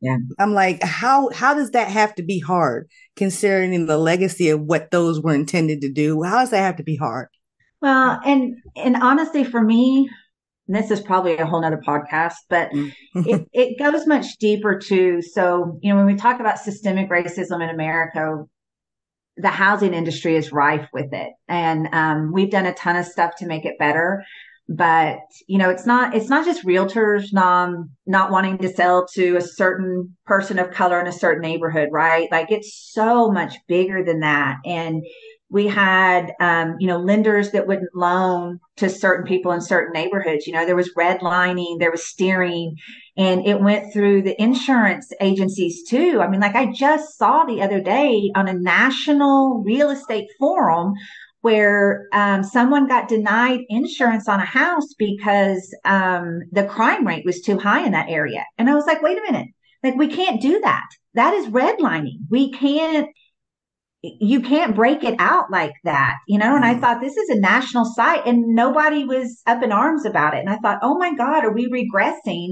Yeah, 0.00 0.16
I'm 0.38 0.54
like, 0.54 0.82
how 0.82 1.30
how 1.30 1.54
does 1.54 1.70
that 1.70 1.88
have 1.88 2.14
to 2.16 2.22
be 2.22 2.40
hard, 2.40 2.88
considering 3.14 3.86
the 3.86 3.98
legacy 3.98 4.48
of 4.50 4.60
what 4.62 4.90
those 4.90 5.20
were 5.20 5.34
intended 5.34 5.82
to 5.82 5.92
do? 5.92 6.22
How 6.22 6.40
does 6.40 6.50
that 6.50 6.62
have 6.62 6.76
to 6.76 6.82
be 6.82 6.96
hard? 6.96 7.28
Well, 7.80 8.20
and 8.24 8.56
and 8.76 8.96
honestly, 8.96 9.44
for 9.44 9.62
me, 9.62 10.08
this 10.68 10.90
is 10.90 11.00
probably 11.00 11.36
a 11.36 11.46
whole 11.46 11.60
nother 11.60 11.82
podcast, 11.84 12.34
but 12.48 12.70
mm-hmm. 12.70 13.22
it, 13.26 13.48
it 13.52 13.78
goes 13.78 14.06
much 14.06 14.38
deeper 14.38 14.78
too. 14.78 15.20
So, 15.20 15.78
you 15.82 15.90
know, 15.90 15.96
when 15.96 16.06
we 16.06 16.14
talk 16.14 16.40
about 16.40 16.58
systemic 16.58 17.10
racism 17.10 17.62
in 17.62 17.70
America, 17.70 18.44
the 19.36 19.48
housing 19.48 19.94
industry 19.94 20.36
is 20.36 20.52
rife 20.52 20.88
with 20.92 21.12
it. 21.12 21.32
And 21.48 21.88
um, 21.92 22.32
we've 22.32 22.50
done 22.50 22.66
a 22.66 22.74
ton 22.74 22.96
of 22.96 23.06
stuff 23.06 23.32
to 23.38 23.46
make 23.46 23.64
it 23.64 23.78
better. 23.78 24.22
But 24.68 25.18
you 25.48 25.58
know, 25.58 25.68
it's 25.68 25.84
not 25.84 26.14
it's 26.14 26.28
not 26.28 26.46
just 26.46 26.64
realtors 26.64 27.32
not 27.32 27.74
not 28.06 28.30
wanting 28.30 28.58
to 28.58 28.68
sell 28.68 29.04
to 29.14 29.36
a 29.36 29.40
certain 29.40 30.16
person 30.26 30.60
of 30.60 30.70
color 30.70 31.00
in 31.00 31.08
a 31.08 31.12
certain 31.12 31.42
neighborhood, 31.42 31.88
right? 31.90 32.28
Like 32.30 32.52
it's 32.52 32.92
so 32.92 33.32
much 33.32 33.56
bigger 33.66 34.04
than 34.04 34.20
that. 34.20 34.58
And 34.64 35.02
we 35.50 35.66
had 35.66 36.32
um, 36.40 36.76
you 36.78 36.86
know 36.86 36.98
lenders 36.98 37.50
that 37.50 37.66
wouldn't 37.66 37.94
loan 37.94 38.60
to 38.76 38.88
certain 38.88 39.26
people 39.26 39.52
in 39.52 39.60
certain 39.60 39.92
neighborhoods. 39.92 40.46
You 40.46 40.52
know 40.52 40.64
there 40.64 40.76
was 40.76 40.94
redlining 40.94 41.78
there 41.78 41.90
was 41.90 42.06
steering 42.06 42.76
and 43.16 43.44
it 43.46 43.60
went 43.60 43.92
through 43.92 44.22
the 44.22 44.40
insurance 44.40 45.12
agencies 45.20 45.82
too. 45.88 46.20
I 46.22 46.28
mean 46.28 46.40
like 46.40 46.54
i 46.54 46.72
just 46.72 47.18
saw 47.18 47.44
the 47.44 47.62
other 47.62 47.80
day 47.80 48.30
on 48.34 48.48
a 48.48 48.52
national 48.54 49.62
real 49.64 49.90
estate 49.90 50.28
forum 50.38 50.94
where 51.42 52.06
um, 52.12 52.44
someone 52.44 52.86
got 52.86 53.08
denied 53.08 53.60
insurance 53.70 54.28
on 54.28 54.40
a 54.40 54.44
house 54.44 54.92
because 54.98 55.74
um, 55.86 56.42
the 56.52 56.64
crime 56.64 57.06
rate 57.06 57.24
was 57.24 57.40
too 57.40 57.58
high 57.58 57.84
in 57.84 57.92
that 57.92 58.10
area. 58.10 58.44
And 58.56 58.70
i 58.70 58.74
was 58.74 58.86
like 58.86 59.02
wait 59.02 59.18
a 59.18 59.32
minute. 59.32 59.48
Like 59.82 59.96
we 59.96 60.08
can't 60.08 60.40
do 60.40 60.60
that. 60.60 60.86
That 61.14 61.34
is 61.34 61.46
redlining. 61.46 62.18
We 62.28 62.52
can't 62.52 63.08
you 64.02 64.40
can't 64.40 64.74
break 64.74 65.04
it 65.04 65.14
out 65.18 65.50
like 65.50 65.74
that, 65.84 66.16
you 66.26 66.38
know? 66.38 66.56
And 66.56 66.64
I 66.64 66.74
mm. 66.74 66.80
thought 66.80 67.00
this 67.00 67.16
is 67.16 67.28
a 67.28 67.40
national 67.40 67.84
site 67.84 68.26
and 68.26 68.54
nobody 68.54 69.04
was 69.04 69.42
up 69.46 69.62
in 69.62 69.72
arms 69.72 70.06
about 70.06 70.34
it. 70.34 70.40
And 70.40 70.48
I 70.48 70.56
thought, 70.56 70.78
oh 70.82 70.96
my 70.96 71.14
God, 71.14 71.44
are 71.44 71.52
we 71.52 71.70
regressing 71.70 72.48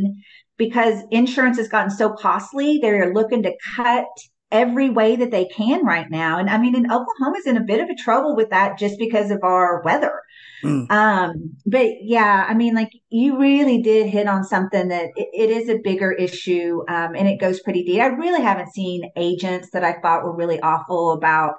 because 0.59 1.03
insurance 1.11 1.57
has 1.57 1.69
gotten 1.69 1.91
so 1.91 2.13
costly? 2.13 2.79
They're 2.83 3.15
looking 3.15 3.43
to 3.45 3.55
cut 3.77 4.07
every 4.51 4.91
way 4.91 5.17
that 5.17 5.31
they 5.31 5.47
can 5.47 5.85
right 5.85 6.11
now. 6.11 6.39
And 6.39 6.51
I 6.51 6.59
mean, 6.59 6.75
in 6.75 6.91
Oklahoma's 6.91 7.47
in 7.47 7.57
a 7.57 7.65
bit 7.65 7.81
of 7.81 7.89
a 7.89 7.95
trouble 7.95 8.37
with 8.37 8.51
that 8.51 8.79
just 8.79 8.99
because 8.99 9.31
of 9.31 9.41
our 9.43 9.83
weather. 9.83 10.21
Mm. 10.65 10.91
Um, 10.91 11.57
but 11.67 11.87
yeah, 12.01 12.47
I 12.49 12.55
mean, 12.55 12.75
like 12.75 12.93
you 13.11 13.39
really 13.39 13.81
did 13.83 14.09
hit 14.09 14.27
on 14.27 14.45
something 14.45 14.89
that 14.89 15.11
it, 15.17 15.29
it 15.33 15.51
is 15.51 15.69
a 15.69 15.79
bigger 15.79 16.13
issue. 16.13 16.83
Um, 16.89 17.15
and 17.15 17.29
it 17.29 17.41
goes 17.41 17.61
pretty 17.61 17.85
deep. 17.85 18.01
I 18.01 18.07
really 18.07 18.43
haven't 18.43 18.73
seen 18.73 19.11
agents 19.17 19.71
that 19.73 19.85
I 19.85 20.01
thought 20.01 20.25
were 20.25 20.37
really 20.37 20.61
awful 20.61 21.13
about 21.13 21.55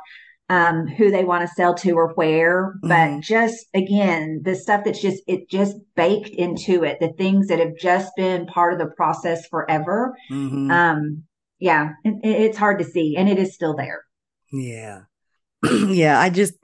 um, 0.49 0.87
who 0.87 1.11
they 1.11 1.23
want 1.23 1.47
to 1.47 1.53
sell 1.53 1.75
to 1.75 1.91
or 1.91 2.11
where, 2.13 2.73
but 2.81 2.89
mm-hmm. 2.89 3.19
just 3.19 3.67
again, 3.75 4.41
the 4.43 4.55
stuff 4.55 4.81
that's 4.83 5.01
just, 5.01 5.21
it 5.27 5.47
just 5.47 5.77
baked 5.95 6.29
into 6.29 6.83
it, 6.83 6.97
the 6.99 7.13
things 7.13 7.47
that 7.47 7.59
have 7.59 7.77
just 7.79 8.11
been 8.17 8.47
part 8.47 8.73
of 8.73 8.79
the 8.79 8.93
process 8.95 9.45
forever. 9.47 10.15
Mm-hmm. 10.31 10.71
Um, 10.71 11.23
yeah, 11.59 11.91
it, 12.03 12.15
it's 12.23 12.57
hard 12.57 12.79
to 12.79 12.85
see 12.85 13.15
and 13.15 13.29
it 13.29 13.37
is 13.37 13.53
still 13.53 13.75
there. 13.75 14.03
Yeah. 14.51 15.01
yeah. 15.87 16.19
I 16.19 16.31
just, 16.31 16.55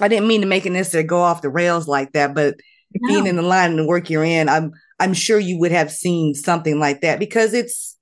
I 0.00 0.08
didn't 0.08 0.28
mean 0.28 0.40
to 0.40 0.46
make 0.46 0.66
it 0.66 0.70
necessarily 0.70 1.06
go 1.06 1.20
off 1.20 1.42
the 1.42 1.50
rails 1.50 1.86
like 1.86 2.12
that, 2.12 2.34
but 2.34 2.56
no. 2.94 3.08
being 3.08 3.26
in 3.26 3.36
the 3.36 3.42
line 3.42 3.70
and 3.70 3.78
the 3.78 3.86
work 3.86 4.10
you're 4.10 4.24
in, 4.24 4.48
I'm, 4.48 4.72
I'm 4.98 5.14
sure 5.14 5.38
you 5.38 5.58
would 5.58 5.72
have 5.72 5.90
seen 5.90 6.34
something 6.34 6.78
like 6.78 7.00
that 7.02 7.18
because 7.18 7.54
it's, 7.54 7.96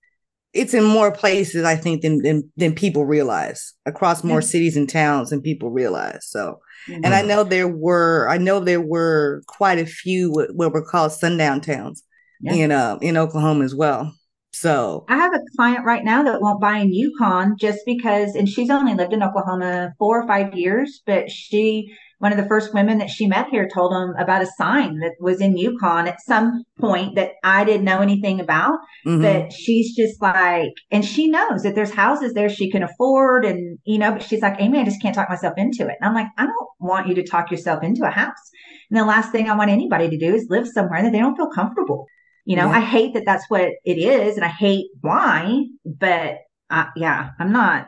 it's 0.53 0.75
in 0.75 0.85
more 0.85 1.13
places, 1.13 1.65
I 1.65 1.77
think, 1.77 2.03
than 2.03 2.23
than, 2.23 2.53
than 2.57 2.75
people 2.75 3.07
realize 3.07 3.73
across 3.87 4.25
more 4.25 4.43
cities 4.43 4.77
and 4.77 4.89
towns 4.89 5.31
than 5.31 5.43
people 5.43 5.71
realize. 5.71 6.27
So, 6.27 6.59
mm-hmm. 6.89 7.05
and 7.05 7.15
I 7.15 7.23
know 7.23 7.45
there 7.45 7.69
were, 7.69 8.29
I 8.29 8.37
know 8.37 8.59
there 8.59 8.81
were 8.81 9.43
quite 9.47 9.79
a 9.79 9.87
few 9.87 10.33
what, 10.33 10.53
what 10.55 10.73
were 10.73 10.85
called 10.85 11.13
sundown 11.13 11.61
towns 11.61 12.03
yeah. 12.41 12.53
in 12.55 12.73
uh, 12.73 12.99
in 13.01 13.17
Oklahoma 13.17 13.65
as 13.65 13.77
well. 13.77 14.13
So 14.53 15.05
I 15.09 15.17
have 15.17 15.35
a 15.35 15.41
client 15.57 15.85
right 15.85 16.05
now 16.05 16.23
that 16.25 16.41
won't 16.41 16.61
buy 16.61 16.79
in 16.79 16.93
Yukon 16.93 17.57
just 17.59 17.81
because, 17.87 18.35
and 18.35 18.49
she's 18.49 18.71
only 18.71 18.95
lived 18.95 19.13
in 19.13 19.23
Oklahoma 19.23 19.93
four 19.99 20.23
or 20.23 20.27
five 20.27 20.55
years, 20.55 21.03
but 21.07 21.31
she 21.31 21.95
one 22.21 22.33
of 22.33 22.39
the 22.39 22.47
first 22.47 22.75
women 22.75 22.99
that 22.99 23.09
she 23.09 23.27
met 23.27 23.49
here 23.49 23.67
told 23.67 23.93
them 23.93 24.13
about 24.19 24.43
a 24.43 24.47
sign 24.59 24.99
that 24.99 25.13
was 25.21 25.41
in 25.41 25.57
Yukon 25.57 26.07
at 26.07 26.21
some 26.21 26.65
point 26.79 27.15
that 27.15 27.31
I 27.43 27.65
didn't 27.65 27.87
know 27.87 28.01
anything 28.01 28.41
about. 28.41 28.79
Mhm. 29.07 29.23
But 29.23 29.53
she's 29.55 29.97
just 29.97 30.21
like, 30.21 30.73
and 30.91 31.03
she 31.03 31.29
knows 31.29 31.63
that 31.63 31.75
there's 31.75 31.93
houses 31.93 32.35
there 32.35 32.51
she 32.51 32.71
can 32.71 32.83
afford. 32.83 33.47
And, 33.47 33.79
you 33.85 33.99
know, 33.99 34.13
but 34.13 34.23
she's 34.23 34.43
like, 34.43 34.57
Amy, 34.59 34.79
I 34.81 34.85
just 34.85 35.01
can't 35.01 35.15
talk 35.15 35.31
myself 35.31 35.55
into 35.57 35.89
it. 35.89 35.97
And 35.99 36.09
I'm 36.09 36.15
like, 36.15 36.27
I 36.37 36.45
don't 36.45 36.69
want 36.79 37.09
you 37.09 37.15
to 37.15 37.27
talk 37.27 37.51
yourself 37.51 37.83
into 37.83 38.07
a 38.07 38.11
house. 38.11 38.51
And 38.91 39.01
the 39.01 39.07
last 39.07 39.33
thing 39.33 39.49
I 39.49 39.57
want 39.57 39.71
anybody 39.71 40.11
to 40.11 40.19
do 40.19 40.35
is 40.35 40.47
live 40.51 40.69
somewhere 40.69 41.03
that 41.03 41.13
they 41.13 41.21
don't 41.21 41.37
feel 41.37 41.51
comfortable. 41.51 42.07
You 42.51 42.57
know, 42.57 42.67
Yeah. 42.67 42.79
I 42.79 42.81
hate 42.81 43.15
that 43.15 43.23
that's 43.25 43.49
what 43.49 43.71
it 43.85 43.99
is 43.99 44.35
and 44.35 44.45
I 44.45 44.49
hate 44.49 44.87
why, 45.03 45.67
but 45.85 46.39
uh, 46.69 46.87
yeah, 46.97 47.31
I'm 47.39 47.53
not, 47.53 47.87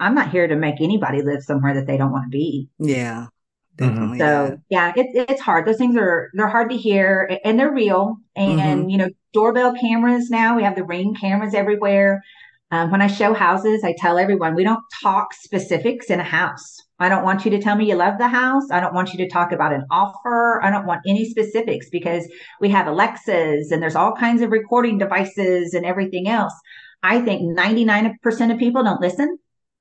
I'm 0.00 0.16
not 0.16 0.32
here 0.32 0.48
to 0.48 0.56
make 0.56 0.80
anybody 0.80 1.22
live 1.22 1.44
somewhere 1.44 1.74
that 1.74 1.86
they 1.86 1.98
don't 1.98 2.10
want 2.10 2.24
to 2.24 2.36
be. 2.36 2.68
yeah, 2.80 3.26
definitely. 3.76 4.18
So 4.18 4.58
yeah, 4.68 4.92
it's 4.96 5.30
it's 5.30 5.40
hard. 5.40 5.66
Those 5.66 5.76
things 5.76 5.96
are 5.96 6.30
they're 6.34 6.48
hard 6.48 6.70
to 6.70 6.76
hear 6.76 7.38
and 7.44 7.56
they're 7.56 7.72
real. 7.72 8.16
And 8.34 8.90
you 8.90 8.98
know, 8.98 9.08
doorbell 9.32 9.72
cameras 9.80 10.30
now 10.30 10.56
we 10.56 10.64
have 10.64 10.74
the 10.74 10.82
ring 10.82 11.14
cameras 11.14 11.54
everywhere. 11.54 12.24
Um, 12.72 12.90
when 12.90 13.02
I 13.02 13.06
show 13.06 13.34
houses, 13.34 13.84
I 13.84 13.94
tell 13.96 14.18
everyone 14.18 14.56
we 14.56 14.64
don't 14.64 14.82
talk 15.00 15.32
specifics 15.34 16.06
in 16.10 16.18
a 16.18 16.24
house. 16.24 16.76
I 17.02 17.08
don't 17.08 17.24
want 17.24 17.44
you 17.44 17.50
to 17.52 17.60
tell 17.60 17.76
me 17.76 17.88
you 17.88 17.96
love 17.96 18.18
the 18.18 18.28
house. 18.28 18.70
I 18.70 18.80
don't 18.80 18.94
want 18.94 19.12
you 19.12 19.18
to 19.18 19.28
talk 19.28 19.52
about 19.52 19.72
an 19.72 19.84
offer. 19.90 20.60
I 20.62 20.70
don't 20.70 20.86
want 20.86 21.00
any 21.06 21.28
specifics 21.28 21.88
because 21.90 22.26
we 22.60 22.68
have 22.70 22.86
Alexas 22.86 23.70
and 23.70 23.82
there's 23.82 23.96
all 23.96 24.14
kinds 24.14 24.42
of 24.42 24.50
recording 24.50 24.98
devices 24.98 25.74
and 25.74 25.84
everything 25.84 26.28
else. 26.28 26.54
I 27.02 27.20
think 27.20 27.42
99% 27.58 28.52
of 28.52 28.58
people 28.58 28.84
don't 28.84 29.00
listen 29.00 29.38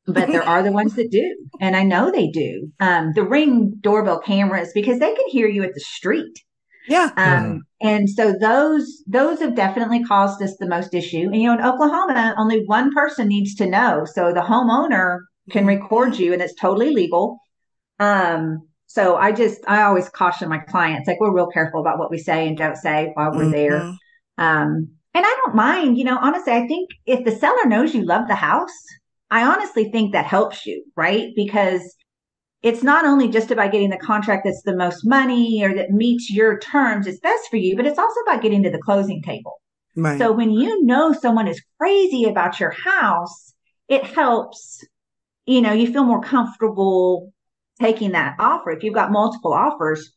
but 0.08 0.28
there 0.28 0.44
are 0.44 0.64
the 0.64 0.72
ones 0.72 0.96
that 0.96 1.12
do. 1.12 1.36
And 1.60 1.76
I 1.76 1.84
know 1.84 2.12
they 2.12 2.28
do. 2.28 2.72
Um, 2.80 3.12
the 3.14 3.24
ring 3.24 3.74
doorbell 3.82 4.20
cameras, 4.20 4.72
because 4.74 5.00
they 5.00 5.14
can 5.14 5.28
hear 5.28 5.48
you 5.48 5.64
at 5.64 5.74
the 5.74 5.80
street. 5.80 6.40
yeah, 6.88 7.12
Um, 7.16 7.62
and 7.82 8.10
so 8.10 8.34
those, 8.40 9.04
those 9.08 9.40
have 9.40 9.56
definitely 9.56 10.04
caused 10.04 10.42
us 10.42 10.56
the 10.60 10.68
most 10.68 10.94
issue. 10.94 11.30
And, 11.32 11.36
you 11.36 11.48
know, 11.48 11.54
in 11.54 11.66
Oklahoma, 11.66 12.36
only 12.38 12.64
one 12.66 12.92
person 12.92 13.28
needs 13.28 13.56
to 13.56 13.68
know. 13.68 14.06
So 14.06 14.34
the 14.34 14.42
homeowner 14.42 15.20
can 15.50 15.66
record 15.66 16.18
you 16.18 16.34
and 16.34 16.42
it's 16.42 16.56
totally 16.56 16.92
legal. 16.92 17.40
Um, 18.00 18.68
so 18.86 19.16
I 19.16 19.32
just, 19.32 19.62
I 19.68 19.84
always 19.84 20.10
caution 20.10 20.50
my 20.50 20.60
clients, 20.60 21.08
like 21.08 21.20
we're 21.20 21.34
real 21.34 21.48
careful 21.48 21.80
about 21.80 21.98
what 21.98 22.12
we 22.12 22.18
say 22.18 22.48
and 22.48 22.58
don't 22.58 22.76
say 22.76 23.12
while 23.14 23.32
we're 23.32 23.50
there. 23.50 23.82
Mhm. 23.82 23.98
Um, 24.38 24.90
and 25.14 25.26
I 25.26 25.42
don't 25.44 25.56
mind, 25.56 25.98
you 25.98 26.04
know, 26.04 26.18
honestly, 26.18 26.54
I 26.54 26.68
think 26.68 26.90
if 27.06 27.24
the 27.26 27.32
seller 27.32 27.66
knows 27.66 27.94
you 27.94 28.04
love 28.04 28.28
the 28.28 28.36
house, 28.36 28.74
I 29.30 29.44
honestly 29.44 29.90
think 29.92 30.12
that 30.12 30.26
helps 30.26 30.66
you, 30.66 30.84
right? 30.96 31.30
Because 31.36 31.96
it's 32.64 32.84
not 32.84 33.06
only 33.06 33.28
just 33.28 33.50
about 33.50 33.72
getting 33.72 33.90
the 33.90 33.98
contract 33.98 34.44
that's 34.46 34.62
the 34.64 34.76
most 34.76 35.06
money 35.06 35.64
or 35.64 35.74
that 35.74 35.92
meets 35.92 36.30
your 36.30 36.60
terms, 36.60 37.08
it's 37.08 37.20
best 37.20 37.50
for 37.50 37.58
you, 37.58 37.76
but 37.76 37.86
it's 37.86 37.98
also 37.98 38.20
about 38.28 38.42
getting 38.42 38.62
to 38.64 38.70
the 38.70 38.82
closing 38.82 39.22
table. 39.22 39.54
Right. 39.96 40.18
So 40.18 40.32
when 40.32 40.52
you 40.52 40.84
know 40.84 41.12
someone 41.12 41.48
is 41.48 41.62
crazy 41.80 42.26
about 42.26 42.60
your 42.60 42.72
house, 42.72 43.54
it 43.88 44.04
helps, 44.04 44.84
you 45.52 45.62
know, 45.62 45.74
you 45.74 45.92
feel 45.92 46.06
more 46.06 46.22
comfortable 46.22 47.34
taking 47.78 48.12
that 48.14 48.36
offer. 48.40 48.72
If 48.72 48.84
you've 48.84 48.94
got 48.94 49.12
multiple 49.12 49.52
offers, 49.52 50.14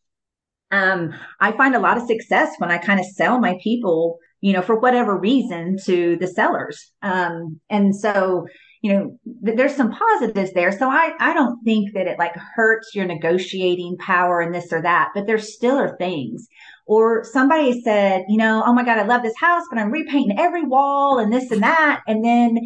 um, 0.70 1.12
I 1.41 1.51
find 1.53 1.74
a 1.74 1.80
lot 1.80 1.97
of 1.97 2.07
success 2.07 2.55
when 2.59 2.70
I 2.70 2.78
kind 2.78 3.01
of 3.01 3.07
sell 3.07 3.41
my 3.41 3.59
people, 3.61 4.18
you 4.41 4.53
know, 4.53 4.62
for 4.62 4.78
whatever 4.78 5.18
reason 5.18 5.76
to 5.87 6.16
the 6.20 6.28
sellers. 6.28 6.93
Um, 7.03 7.61
and 7.68 7.97
so, 7.97 8.47
you 8.80 8.93
know, 8.93 9.18
th- 9.45 9.57
there's 9.57 9.74
some 9.74 9.91
positives 9.91 10.53
there. 10.53 10.70
So 10.70 10.89
I, 10.89 11.14
I 11.18 11.35
don't 11.35 11.61
think 11.64 11.95
that 11.95 12.07
it 12.07 12.18
like 12.18 12.37
hurts 12.37 12.95
your 12.95 13.07
negotiating 13.07 13.97
power 13.99 14.41
and 14.41 14.55
this 14.55 14.72
or 14.72 14.82
that, 14.82 15.11
but 15.16 15.26
there 15.26 15.39
still 15.39 15.76
are 15.76 15.97
things. 15.97 16.47
Or 16.87 17.24
somebody 17.24 17.82
said, 17.82 18.24
you 18.28 18.37
know, 18.37 18.62
oh 18.64 18.72
my 18.72 18.85
God, 18.85 18.99
I 18.99 19.05
love 19.05 19.22
this 19.22 19.39
house, 19.41 19.64
but 19.68 19.80
I'm 19.80 19.91
repainting 19.91 20.39
every 20.39 20.62
wall 20.64 21.18
and 21.18 21.32
this 21.32 21.51
and 21.51 21.62
that. 21.62 22.03
And 22.07 22.24
then 22.24 22.59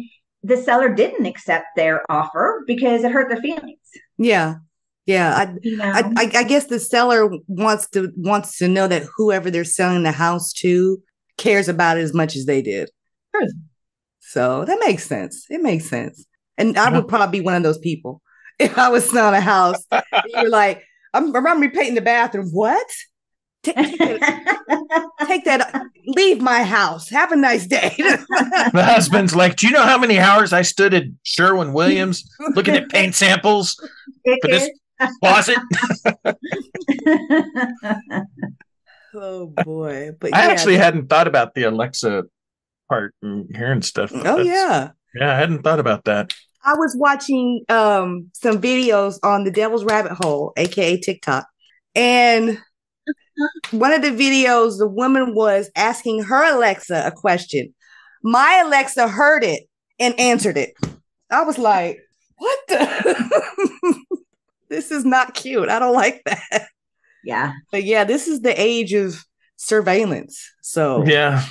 the 0.43 0.57
seller 0.57 0.93
didn't 0.93 1.25
accept 1.25 1.65
their 1.75 2.03
offer 2.09 2.63
because 2.67 3.03
it 3.03 3.11
hurt 3.11 3.29
their 3.29 3.41
feelings. 3.41 3.79
yeah, 4.17 4.55
yeah. 5.05 5.35
I, 5.35 5.55
You 5.61 5.77
know? 5.77 5.91
I, 5.93 5.99
I, 6.17 6.31
I 6.35 6.43
guess 6.43 6.65
the 6.65 6.79
seller 6.79 7.29
wants 7.47 7.89
to 7.89 8.11
wants 8.15 8.57
to 8.59 8.67
know 8.67 8.87
that 8.87 9.03
whoever 9.17 9.51
they're 9.51 9.63
selling 9.63 10.03
the 10.03 10.11
house 10.11 10.53
to 10.53 11.01
cares 11.37 11.67
about 11.67 11.97
it 11.97 12.01
as 12.01 12.13
much 12.13 12.35
as 12.35 12.45
they 12.45 12.61
did. 12.61 12.89
True. 13.35 13.47
So 14.19 14.65
that 14.65 14.79
makes 14.85 15.05
sense. 15.05 15.45
It 15.49 15.61
makes 15.61 15.85
sense. 15.85 16.25
And 16.57 16.77
I 16.77 16.91
would 16.91 17.07
probably 17.07 17.39
be 17.39 17.45
one 17.45 17.55
of 17.55 17.63
those 17.63 17.79
people 17.79 18.21
if 18.59 18.77
I 18.77 18.89
was 18.89 19.09
selling 19.09 19.35
a 19.35 19.41
house. 19.41 19.83
you're 20.27 20.49
like, 20.49 20.83
I'm, 21.13 21.35
I'm 21.35 21.61
repainting 21.61 21.95
the 21.95 22.01
bathroom. 22.01 22.49
What? 22.51 22.85
Take, 23.61 23.75
take 23.75 23.97
that, 23.99 25.09
take 25.27 25.45
that. 25.45 25.85
Leave 26.07 26.41
my 26.41 26.63
house. 26.63 27.09
Have 27.09 27.31
a 27.31 27.35
nice 27.35 27.67
day. 27.67 27.95
The 28.71 28.83
husband's 28.83 29.35
like, 29.35 29.55
Do 29.55 29.67
you 29.67 29.73
know 29.73 29.83
how 29.83 29.97
many 29.97 30.19
hours 30.19 30.53
I 30.53 30.61
stood 30.61 30.93
at 30.93 31.03
Sherwin 31.23 31.73
Williams 31.73 32.23
looking 32.55 32.75
at 32.75 32.89
paint 32.89 33.15
samples 33.15 33.75
for 34.23 34.47
this 34.47 34.69
closet? 35.21 35.57
oh 39.13 39.47
boy! 39.47 40.11
But 40.19 40.35
I 40.35 40.45
yeah. 40.45 40.51
actually 40.51 40.77
hadn't 40.77 41.09
thought 41.09 41.27
about 41.27 41.53
the 41.55 41.63
Alexa 41.63 42.23
part 42.87 43.13
and 43.21 43.47
hearing 43.55 43.81
stuff. 43.81 44.11
Oh 44.13 44.21
That's- 44.21 44.45
yeah. 44.45 44.91
Yeah, 45.15 45.33
I 45.33 45.37
hadn't 45.37 45.63
thought 45.63 45.79
about 45.79 46.05
that. 46.05 46.33
I 46.63 46.73
was 46.73 46.95
watching 46.97 47.63
um 47.69 48.29
some 48.33 48.61
videos 48.61 49.17
on 49.23 49.43
the 49.43 49.51
Devil's 49.51 49.83
Rabbit 49.83 50.11
Hole, 50.13 50.53
aka 50.57 50.97
TikTok, 50.97 51.47
and 51.95 52.59
one 53.71 53.93
of 53.93 54.01
the 54.01 54.09
videos, 54.11 54.77
the 54.77 54.87
woman 54.87 55.33
was 55.35 55.69
asking 55.75 56.23
her 56.23 56.55
Alexa 56.55 57.03
a 57.05 57.11
question. 57.11 57.73
My 58.23 58.61
Alexa 58.65 59.07
heard 59.07 59.43
it 59.43 59.63
and 59.99 60.19
answered 60.19 60.57
it. 60.57 60.73
I 61.31 61.43
was 61.43 61.57
like, 61.57 61.99
"What 62.37 62.59
the? 62.67 63.99
this 64.69 64.91
is 64.91 65.05
not 65.05 65.33
cute. 65.33 65.69
I 65.69 65.79
don't 65.79 65.93
like 65.93 66.21
that." 66.25 66.67
yeah. 67.23 67.53
But 67.71 67.83
yeah, 67.83 68.03
this 68.03 68.27
is 68.27 68.41
the 68.41 68.59
age 68.59 68.93
of 68.93 69.23
surveillance. 69.57 70.41
So 70.61 71.03
Yeah. 71.05 71.43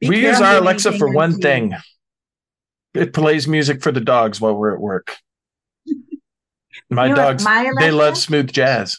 we 0.00 0.20
use 0.20 0.40
our 0.40 0.56
Alexa 0.58 0.92
for 0.98 1.12
one 1.12 1.32
see. 1.34 1.42
thing. 1.42 1.74
It 2.94 3.12
plays 3.14 3.48
music 3.48 3.82
for 3.82 3.90
the 3.92 4.00
dogs 4.00 4.40
while 4.40 4.54
we're 4.54 4.74
at 4.74 4.80
work. 4.80 5.16
My 6.90 7.06
You 7.06 7.10
know 7.10 7.16
dogs, 7.16 7.44
my 7.44 7.70
they 7.78 7.90
love 7.90 8.18
smooth 8.18 8.52
jazz. 8.52 8.98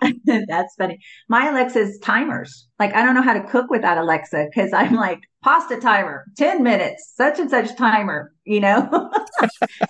That's 0.48 0.74
funny. 0.76 0.98
My 1.28 1.48
Alexa's 1.50 1.98
timers. 2.02 2.66
Like 2.78 2.94
I 2.94 3.02
don't 3.02 3.14
know 3.14 3.22
how 3.22 3.34
to 3.34 3.42
cook 3.48 3.70
without 3.70 3.98
Alexa 3.98 4.46
because 4.54 4.72
I'm 4.72 4.94
like 4.94 5.20
pasta 5.42 5.78
timer, 5.78 6.24
10 6.36 6.62
minutes, 6.62 7.12
such 7.16 7.38
and 7.38 7.50
such 7.50 7.74
timer, 7.76 8.32
you 8.44 8.60
know? 8.60 8.88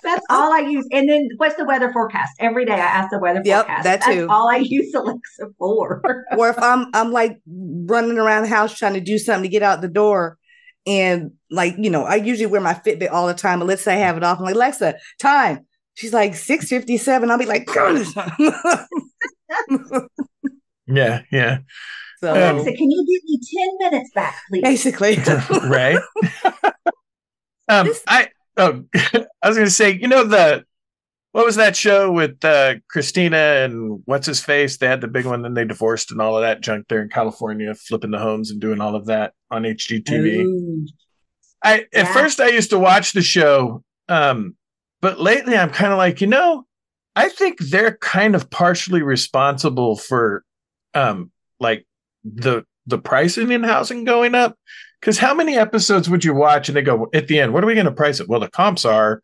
That's 0.03 0.25
all 0.29 0.53
I 0.53 0.59
use. 0.59 0.87
And 0.91 1.09
then 1.09 1.27
what's 1.37 1.55
the 1.55 1.65
weather 1.65 1.91
forecast? 1.91 2.31
Every 2.39 2.65
day 2.65 2.73
I 2.73 2.77
ask 2.77 3.09
the 3.11 3.19
weather 3.19 3.41
Yep, 3.43 3.65
forecast. 3.65 3.83
that 3.83 4.01
That's 4.01 4.15
too. 4.15 4.27
all 4.29 4.49
I 4.49 4.57
use 4.63 4.93
Alexa 4.93 5.47
for. 5.57 6.01
or 6.37 6.49
if 6.49 6.57
I'm 6.59 6.87
I'm 6.93 7.11
like 7.11 7.39
running 7.47 8.17
around 8.17 8.43
the 8.43 8.49
house 8.49 8.77
trying 8.77 8.93
to 8.93 9.01
do 9.01 9.17
something 9.17 9.43
to 9.43 9.49
get 9.49 9.63
out 9.63 9.81
the 9.81 9.87
door, 9.87 10.37
and 10.87 11.31
like 11.49 11.75
you 11.77 11.89
know, 11.89 12.03
I 12.03 12.15
usually 12.15 12.47
wear 12.47 12.61
my 12.61 12.73
Fitbit 12.73 13.11
all 13.11 13.27
the 13.27 13.33
time. 13.33 13.59
But 13.59 13.67
let's 13.67 13.81
say 13.83 13.93
I 13.95 13.97
have 13.97 14.17
it 14.17 14.23
off. 14.23 14.39
I'm 14.39 14.45
like 14.45 14.55
Alexa, 14.55 14.95
time. 15.19 15.65
She's 15.95 16.13
like 16.13 16.35
six 16.35 16.67
fifty 16.69 16.97
seven. 16.97 17.29
I'll 17.29 17.37
be 17.37 17.45
like, 17.45 17.67
Yeah, 20.87 21.21
yeah. 21.31 21.59
so 22.19 22.33
Alexa, 22.33 22.73
can 22.73 22.91
you 22.91 23.05
give 23.07 23.23
me 23.23 23.39
10 23.81 23.91
minutes 23.91 24.11
back, 24.13 24.35
please? 24.49 24.61
basically, 24.61 25.15
right? 25.69 25.99
um, 27.69 27.87
This- 27.87 28.03
I 28.07 28.29
oh, 28.57 28.83
I 28.95 29.47
was 29.47 29.55
going 29.57 29.67
to 29.67 29.71
say, 29.71 29.91
you 29.93 30.07
know 30.07 30.23
the 30.23 30.65
what 31.33 31.45
was 31.45 31.55
that 31.55 31.77
show 31.77 32.11
with 32.11 32.43
uh, 32.43 32.75
Christina 32.89 33.37
and 33.37 34.01
what's 34.03 34.27
his 34.27 34.43
face? 34.43 34.77
They 34.77 34.87
had 34.87 34.99
the 34.99 35.07
big 35.07 35.25
one, 35.25 35.43
then 35.43 35.53
they 35.53 35.63
divorced 35.63 36.11
and 36.11 36.19
all 36.21 36.35
of 36.35 36.41
that 36.41 36.59
junk 36.59 36.87
there 36.89 37.01
in 37.01 37.07
California, 37.09 37.73
flipping 37.73 38.11
the 38.11 38.19
homes 38.19 38.51
and 38.51 38.59
doing 38.59 38.81
all 38.81 38.95
of 38.95 39.05
that 39.05 39.31
on 39.49 39.63
HGTV. 39.63 40.43
Ooh. 40.43 40.85
I 41.63 41.81
at 41.81 41.87
Yeah. 41.93 42.13
first 42.13 42.41
I 42.41 42.47
used 42.49 42.71
to 42.71 42.79
watch 42.79 43.13
the 43.13 43.21
show, 43.21 43.81
um, 44.09 44.57
but 44.99 45.21
lately 45.21 45.55
I'm 45.55 45.69
kind 45.69 45.93
of 45.93 45.97
like, 45.97 46.19
you 46.19 46.27
know, 46.27 46.65
I 47.15 47.29
think 47.29 47.59
they're 47.59 47.97
kind 47.97 48.35
of 48.35 48.49
partially 48.49 49.01
responsible 49.01 49.97
for, 49.97 50.43
um, 50.93 51.31
like 51.59 51.85
the 52.23 52.63
the 52.87 52.97
pricing 52.97 53.51
in 53.51 53.63
housing 53.63 54.03
going 54.03 54.35
up. 54.35 54.57
Because 54.99 55.17
how 55.17 55.33
many 55.33 55.57
episodes 55.57 56.09
would 56.09 56.23
you 56.23 56.33
watch 56.33 56.69
and 56.69 56.75
they 56.75 56.83
go 56.83 57.09
at 57.13 57.27
the 57.27 57.39
end? 57.39 57.53
What 57.53 57.63
are 57.63 57.67
we 57.67 57.73
going 57.73 57.85
to 57.85 57.91
price 57.91 58.19
it? 58.19 58.29
Well, 58.29 58.39
the 58.39 58.49
comps 58.49 58.85
are 58.85 59.23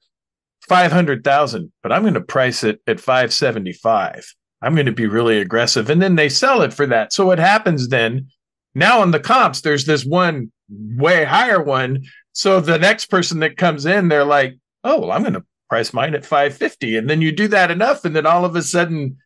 five 0.68 0.92
hundred 0.92 1.24
thousand, 1.24 1.72
but 1.84 1.92
I'm 1.92 2.02
going 2.02 2.16
to 2.16 2.22
price 2.22 2.64
it 2.64 2.82
at 2.88 3.00
five 3.00 3.32
seventy 3.34 3.74
five. 3.74 4.34
I'm 4.62 4.74
going 4.74 4.88
to 4.88 4.92
be 4.92 5.06
really 5.06 5.40
aggressive, 5.40 5.90
and 5.90 6.02
then 6.02 6.16
they 6.16 6.30
sell 6.30 6.64
it 6.64 6.74
for 6.74 6.88
that. 6.88 7.14
So 7.14 7.28
what 7.28 7.40
happens 7.40 7.90
then? 7.90 8.30
Now 8.74 9.02
on 9.02 9.12
the 9.12 9.20
comps, 9.20 9.62
there's 9.62 9.86
this 9.86 10.04
one 10.04 10.52
way 10.70 11.24
higher 11.26 11.62
one. 11.62 12.06
So 12.34 12.60
the 12.60 12.80
next 12.80 13.06
person 13.06 13.40
that 13.40 13.58
comes 13.58 13.86
in, 13.86 14.08
they're 14.08 14.26
like, 14.26 14.58
"Oh, 14.84 15.02
well, 15.02 15.12
I'm 15.12 15.22
going 15.22 15.34
to 15.34 15.46
price 15.70 15.94
mine 15.94 16.16
at 16.16 16.26
550." 16.26 16.98
And 16.98 17.10
then 17.10 17.22
you 17.22 17.32
do 17.32 17.48
that 17.50 17.72
enough 17.72 18.06
and 18.06 18.16
then 18.16 18.26
all 18.26 18.46
of 18.46 18.56
a 18.56 18.62
sudden 18.62 19.18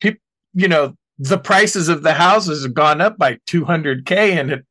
peop 0.00 0.18
you 0.54 0.68
know, 0.68 0.94
the 1.18 1.38
prices 1.38 1.88
of 1.88 2.02
the 2.02 2.14
houses 2.14 2.62
have 2.62 2.74
gone 2.74 3.00
up 3.00 3.18
by 3.18 3.38
200k 3.48 4.10
and 4.10 4.50
it 4.50 4.66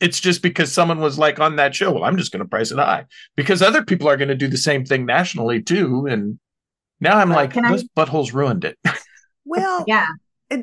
it's 0.00 0.20
just 0.20 0.42
because 0.42 0.72
someone 0.72 1.00
was 1.00 1.18
like 1.18 1.40
on 1.40 1.56
that 1.56 1.74
show 1.74 1.90
well 1.90 2.04
i'm 2.04 2.16
just 2.16 2.30
going 2.30 2.42
to 2.42 2.48
price 2.48 2.70
it 2.70 2.78
high 2.78 3.04
because 3.36 3.60
other 3.62 3.84
people 3.84 4.08
are 4.08 4.16
going 4.16 4.28
to 4.28 4.34
do 4.36 4.46
the 4.46 4.56
same 4.56 4.84
thing 4.84 5.04
nationally 5.04 5.60
too 5.60 6.06
and 6.08 6.38
now 7.00 7.16
i'm 7.18 7.30
like 7.30 7.52
can 7.52 7.64
I- 7.64 7.70
those 7.72 7.84
buttholes 7.96 8.32
ruined 8.32 8.64
it 8.64 8.78
Well, 9.48 9.84
Yeah. 9.88 10.06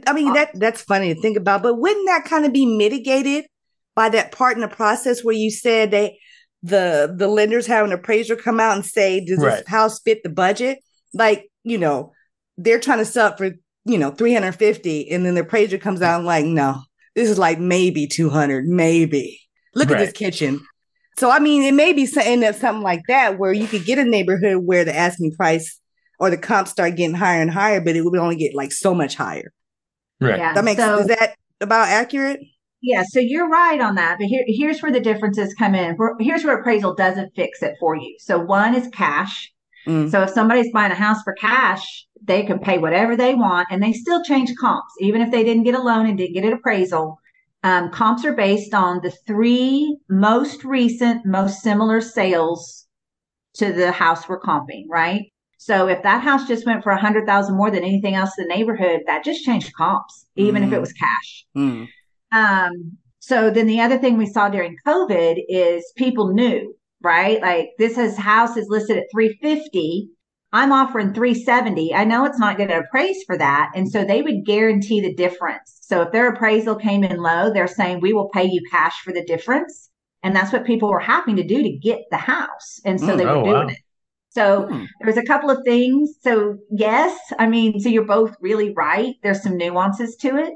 I 0.07 0.13
mean 0.13 0.33
that 0.33 0.49
that's 0.55 0.81
funny 0.81 1.13
to 1.13 1.21
think 1.21 1.37
about, 1.37 1.61
but 1.61 1.75
wouldn't 1.75 2.07
that 2.07 2.25
kind 2.25 2.43
of 2.43 2.51
be 2.51 2.65
mitigated 2.65 3.45
by 3.95 4.09
that 4.09 4.31
part 4.31 4.57
in 4.57 4.61
the 4.61 4.67
process 4.67 5.23
where 5.23 5.35
you 5.35 5.51
said 5.51 5.91
they 5.91 6.17
the 6.65 7.13
the 7.15 7.27
lenders 7.27 7.67
have 7.67 7.85
an 7.85 7.91
appraiser 7.93 8.35
come 8.35 8.59
out 8.59 8.75
and 8.75 8.85
say, 8.85 9.23
does 9.23 9.39
Right. 9.39 9.57
this 9.59 9.67
house 9.67 9.99
fit 10.01 10.23
the 10.23 10.29
budget? 10.29 10.79
Like, 11.13 11.49
you 11.63 11.77
know, 11.77 12.11
they're 12.57 12.79
trying 12.79 12.97
to 12.99 13.05
sell 13.05 13.31
it 13.31 13.37
for, 13.37 13.51
you 13.85 13.97
know, 13.97 14.11
350 14.11 15.11
and 15.11 15.25
then 15.25 15.35
the 15.35 15.41
appraiser 15.41 15.77
comes 15.77 16.01
out 16.01 16.17
and 16.17 16.25
like, 16.25 16.45
no, 16.45 16.81
this 17.13 17.29
is 17.29 17.37
like 17.37 17.59
maybe 17.59 18.07
200, 18.07 18.65
maybe. 18.65 19.39
Look 19.75 19.91
at 19.91 19.97
this 19.99 20.11
kitchen. 20.13 20.59
So 21.19 21.29
I 21.29 21.39
mean, 21.39 21.63
it 21.63 21.73
may 21.73 21.93
be 21.93 22.05
something 22.05 22.39
that 22.41 22.55
something 22.55 22.83
like 22.83 23.03
that 23.07 23.37
where 23.37 23.53
you 23.53 23.67
could 23.67 23.85
get 23.85 23.99
a 23.99 24.03
neighborhood 24.03 24.57
where 24.65 24.83
the 24.85 24.95
asking 24.95 25.33
price 25.35 25.79
or 26.19 26.29
the 26.29 26.37
comps 26.37 26.71
start 26.71 26.95
getting 26.95 27.15
higher 27.15 27.41
and 27.41 27.51
higher, 27.51 27.79
but 27.79 27.95
it 27.95 28.03
would 28.03 28.17
only 28.17 28.37
get 28.37 28.55
like 28.55 28.71
so 28.71 28.95
much 28.95 29.15
higher. 29.15 29.51
right 30.19 30.39
Yeah. 30.39 30.53
That 30.53 30.63
makes 30.63 30.81
so, 30.81 30.97
is 30.99 31.07
that 31.07 31.35
about 31.61 31.89
accurate? 31.89 32.39
Yeah, 32.87 33.03
so 33.03 33.19
you're 33.19 33.49
right 33.49 33.81
on 33.81 33.95
that, 33.95 34.17
but 34.19 34.27
here, 34.27 34.43
here's 34.45 34.79
where 34.83 34.91
the 34.91 34.99
differences 34.99 35.55
come 35.55 35.73
in. 35.73 35.97
Here's 36.19 36.43
where 36.43 36.59
appraisal 36.59 36.93
doesn't 36.93 37.33
fix 37.35 37.63
it 37.63 37.73
for 37.79 37.95
you. 37.95 38.15
So 38.19 38.37
one 38.37 38.75
is 38.75 38.87
cash. 38.89 39.51
Mm. 39.87 40.11
So 40.11 40.21
if 40.21 40.29
somebody's 40.29 40.71
buying 40.71 40.91
a 40.91 40.95
house 40.95 41.23
for 41.23 41.33
cash, 41.33 42.05
they 42.23 42.43
can 42.43 42.59
pay 42.59 42.77
whatever 42.77 43.15
they 43.15 43.33
want, 43.33 43.69
and 43.71 43.81
they 43.81 43.91
still 43.91 44.23
change 44.23 44.51
comps, 44.61 44.93
even 44.99 45.21
if 45.21 45.31
they 45.31 45.43
didn't 45.43 45.63
get 45.63 45.73
a 45.73 45.81
loan 45.81 46.05
and 46.05 46.15
didn't 46.15 46.35
get 46.35 46.45
an 46.45 46.53
appraisal. 46.53 47.17
Um, 47.63 47.89
comps 47.89 48.23
are 48.23 48.33
based 48.33 48.75
on 48.75 49.01
the 49.01 49.09
three 49.25 49.97
most 50.07 50.63
recent, 50.63 51.25
most 51.25 51.63
similar 51.63 52.01
sales 52.01 52.85
to 53.55 53.73
the 53.73 53.91
house 53.91 54.29
we're 54.29 54.39
comping, 54.39 54.83
right? 54.89 55.23
So 55.57 55.87
if 55.87 56.03
that 56.03 56.21
house 56.21 56.47
just 56.47 56.67
went 56.67 56.83
for 56.83 56.91
a 56.91 57.01
hundred 57.01 57.25
thousand 57.25 57.57
more 57.57 57.71
than 57.71 57.83
anything 57.83 58.13
else 58.13 58.37
in 58.37 58.47
the 58.47 58.55
neighborhood, 58.55 59.01
that 59.07 59.23
just 59.23 59.43
changed 59.43 59.73
comps, 59.75 60.27
even 60.35 60.61
if 60.61 60.71
it 60.71 60.75
Mm. 60.75 60.81
was 60.81 60.93
cash. 60.93 61.45
Mm. 61.57 61.87
Um, 62.35 62.97
so 63.19 63.49
then 63.49 63.67
the 63.67 63.81
other 63.81 63.97
thing 63.97 64.17
we 64.17 64.27
saw 64.27 64.49
during 64.49 64.77
COVID 64.85 65.37
is 65.49 65.91
people 65.95 66.33
knew, 66.33 66.75
right? 67.01 67.41
Like 67.41 67.69
this 67.79 67.95
has 67.95 68.17
house 68.17 68.57
is 68.57 68.67
listed 68.69 68.97
at 68.97 69.05
350. 69.11 70.09
I'm 70.53 70.71
offering 70.71 71.13
370. 71.13 71.93
I 71.95 72.03
know 72.05 72.25
it's 72.25 72.39
not 72.39 72.57
going 72.57 72.69
to 72.69 72.79
appraise 72.79 73.23
for 73.25 73.37
that. 73.37 73.71
And 73.75 73.89
so 73.91 74.05
they 74.05 74.21
would 74.21 74.45
guarantee 74.45 75.01
the 75.01 75.13
difference. 75.15 75.79
So 75.81 76.01
if 76.03 76.11
their 76.11 76.29
appraisal 76.29 76.75
came 76.75 77.03
in 77.03 77.17
low, 77.17 77.51
they're 77.53 77.67
saying 77.67 77.99
we 78.01 78.13
will 78.13 78.29
pay 78.29 78.45
you 78.45 78.61
cash 78.71 79.01
for 79.01 79.13
the 79.13 79.25
difference. 79.25 79.89
And 80.23 80.35
that's 80.35 80.53
what 80.53 80.65
people 80.65 80.89
were 80.89 80.99
having 80.99 81.35
to 81.37 81.43
do 81.43 81.63
to 81.63 81.71
get 81.71 82.01
the 82.11 82.17
house. 82.17 82.79
And 82.85 82.99
so 83.01 83.15
Mm, 83.15 83.17
they 83.17 83.25
were 83.27 83.37
oh, 83.37 83.43
doing 83.43 83.69
wow. 83.69 83.69
it. 83.69 83.77
So 84.29 84.67
Hmm. 84.69 84.85
there 84.99 85.07
was 85.07 85.17
a 85.17 85.23
couple 85.25 85.49
of 85.49 85.63
things. 85.65 86.15
So 86.21 86.57
yes, 86.71 87.17
I 87.39 87.47
mean, 87.47 87.79
so 87.79 87.89
you're 87.89 88.05
both 88.05 88.35
really 88.41 88.73
right. 88.75 89.15
There's 89.23 89.43
some 89.43 89.57
nuances 89.57 90.15
to 90.17 90.37
it. 90.37 90.53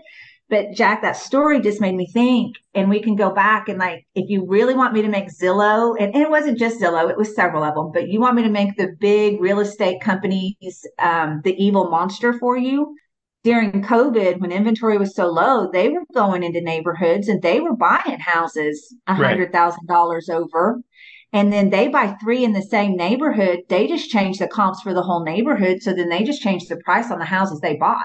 But 0.49 0.71
Jack, 0.73 1.03
that 1.03 1.15
story 1.15 1.61
just 1.61 1.79
made 1.79 1.93
me 1.93 2.07
think, 2.07 2.55
and 2.73 2.89
we 2.89 3.01
can 3.01 3.15
go 3.15 3.29
back 3.29 3.69
and 3.69 3.77
like, 3.77 4.07
if 4.15 4.29
you 4.29 4.47
really 4.47 4.73
want 4.73 4.93
me 4.93 5.03
to 5.03 5.07
make 5.07 5.29
Zillow, 5.29 5.95
and, 5.99 6.13
and 6.15 6.23
it 6.23 6.29
wasn't 6.29 6.57
just 6.57 6.81
Zillow, 6.81 7.09
it 7.09 7.17
was 7.17 7.35
several 7.35 7.63
of 7.63 7.75
them, 7.75 7.91
but 7.93 8.07
you 8.09 8.19
want 8.19 8.35
me 8.35 8.41
to 8.43 8.49
make 8.49 8.75
the 8.75 8.95
big 8.99 9.39
real 9.39 9.59
estate 9.59 10.01
companies, 10.01 10.85
um, 10.97 11.41
the 11.43 11.55
evil 11.63 11.89
monster 11.91 12.33
for 12.33 12.57
you. 12.57 12.95
During 13.43 13.83
COVID, 13.83 14.39
when 14.41 14.51
inventory 14.51 14.97
was 14.97 15.15
so 15.15 15.27
low, 15.27 15.69
they 15.71 15.87
were 15.87 16.03
going 16.13 16.43
into 16.43 16.61
neighborhoods 16.61 17.29
and 17.29 17.41
they 17.41 17.61
were 17.61 17.75
buying 17.75 18.19
houses 18.19 18.93
a 19.07 19.13
hundred 19.13 19.53
thousand 19.53 19.87
dollars 19.87 20.29
over. 20.29 20.81
And 21.31 21.53
then 21.53 21.69
they 21.69 21.87
buy 21.87 22.17
three 22.21 22.43
in 22.43 22.53
the 22.53 22.61
same 22.61 22.97
neighborhood. 22.97 23.59
They 23.69 23.87
just 23.87 24.09
change 24.09 24.39
the 24.39 24.47
comps 24.47 24.81
for 24.81 24.93
the 24.93 25.03
whole 25.03 25.23
neighborhood. 25.23 25.81
So 25.81 25.93
then 25.93 26.09
they 26.09 26.23
just 26.23 26.41
change 26.41 26.67
the 26.67 26.77
price 26.77 27.11
on 27.11 27.19
the 27.19 27.25
houses 27.25 27.61
they 27.61 27.75
bought. 27.75 28.03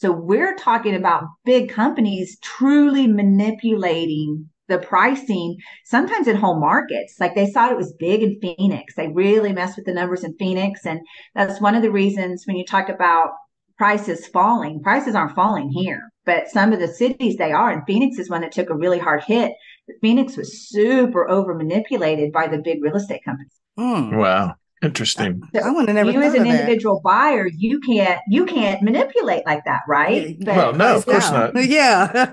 So 0.00 0.12
we're 0.12 0.56
talking 0.56 0.94
about 0.94 1.24
big 1.44 1.68
companies 1.68 2.38
truly 2.40 3.06
manipulating 3.06 4.48
the 4.66 4.78
pricing, 4.78 5.58
sometimes 5.84 6.26
in 6.26 6.36
whole 6.36 6.58
markets. 6.58 7.16
Like 7.20 7.34
they 7.34 7.50
thought 7.50 7.70
it 7.70 7.76
was 7.76 7.92
big 7.98 8.22
in 8.22 8.40
Phoenix. 8.40 8.94
They 8.94 9.08
really 9.08 9.52
messed 9.52 9.76
with 9.76 9.84
the 9.84 9.92
numbers 9.92 10.24
in 10.24 10.34
Phoenix. 10.38 10.86
And 10.86 11.00
that's 11.34 11.60
one 11.60 11.74
of 11.74 11.82
the 11.82 11.90
reasons 11.90 12.44
when 12.46 12.56
you 12.56 12.64
talk 12.64 12.88
about 12.88 13.32
prices 13.76 14.26
falling, 14.26 14.80
prices 14.82 15.14
aren't 15.14 15.34
falling 15.34 15.68
here, 15.68 16.08
but 16.24 16.48
some 16.48 16.72
of 16.72 16.80
the 16.80 16.88
cities 16.88 17.36
they 17.36 17.52
are. 17.52 17.70
And 17.70 17.82
Phoenix 17.86 18.18
is 18.18 18.30
one 18.30 18.40
that 18.40 18.52
took 18.52 18.70
a 18.70 18.76
really 18.76 18.98
hard 18.98 19.22
hit. 19.24 19.52
Phoenix 20.00 20.34
was 20.34 20.66
super 20.66 21.28
over 21.28 21.54
manipulated 21.54 22.32
by 22.32 22.46
the 22.46 22.58
big 22.58 22.82
real 22.82 22.96
estate 22.96 23.20
companies. 23.22 23.52
Mm. 23.78 24.16
wow 24.16 24.54
interesting 24.82 25.42
So 25.54 25.60
I 25.62 25.70
would 25.70 25.88
have 25.88 25.94
never 25.94 26.10
you 26.12 26.22
as 26.22 26.34
an 26.34 26.42
of 26.42 26.48
that. 26.48 26.60
individual 26.60 27.00
buyer, 27.04 27.46
you 27.56 27.80
can't 27.80 28.20
you 28.28 28.46
can't 28.46 28.82
manipulate 28.82 29.44
like 29.46 29.64
that, 29.64 29.82
right? 29.88 30.36
Yeah, 30.38 30.56
Well, 30.56 30.72
no, 30.74 30.96
of 30.96 31.06
course 31.06 31.30
Wow. 31.30 31.52
not. 31.52 31.64
Yeah. 31.68 32.32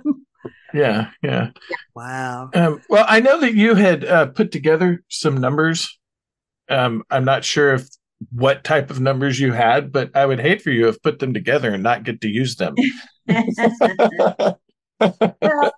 yeah 0.74 1.10
yeah 1.24 1.50
wow. 1.96 2.50
Um, 2.54 2.82
well, 2.90 3.06
I 3.08 3.20
know 3.20 3.40
that 3.42 3.54
you 3.56 3.76
had 3.76 4.06
uh, 4.06 4.28
put 4.28 4.52
together 4.52 5.04
some 5.10 5.38
numbers. 5.38 5.98
Um, 6.70 7.04
I'm 7.10 7.26
not 7.26 7.44
sure 7.46 7.74
if 7.76 7.88
what 8.32 8.64
type 8.64 8.90
of 8.90 9.00
numbers 9.00 9.40
you 9.40 9.54
had, 9.54 9.92
but 9.92 10.12
I 10.16 10.26
would 10.26 10.40
hate 10.40 10.62
for 10.62 10.72
you 10.72 10.82
to 10.82 10.86
have 10.88 11.04
put 11.04 11.20
them 11.20 11.34
together 11.34 11.74
and 11.74 11.84
not 11.84 12.04
get 12.04 12.22
to 12.22 12.28
use 12.30 12.56
them. 12.56 12.76
well, 15.42 15.72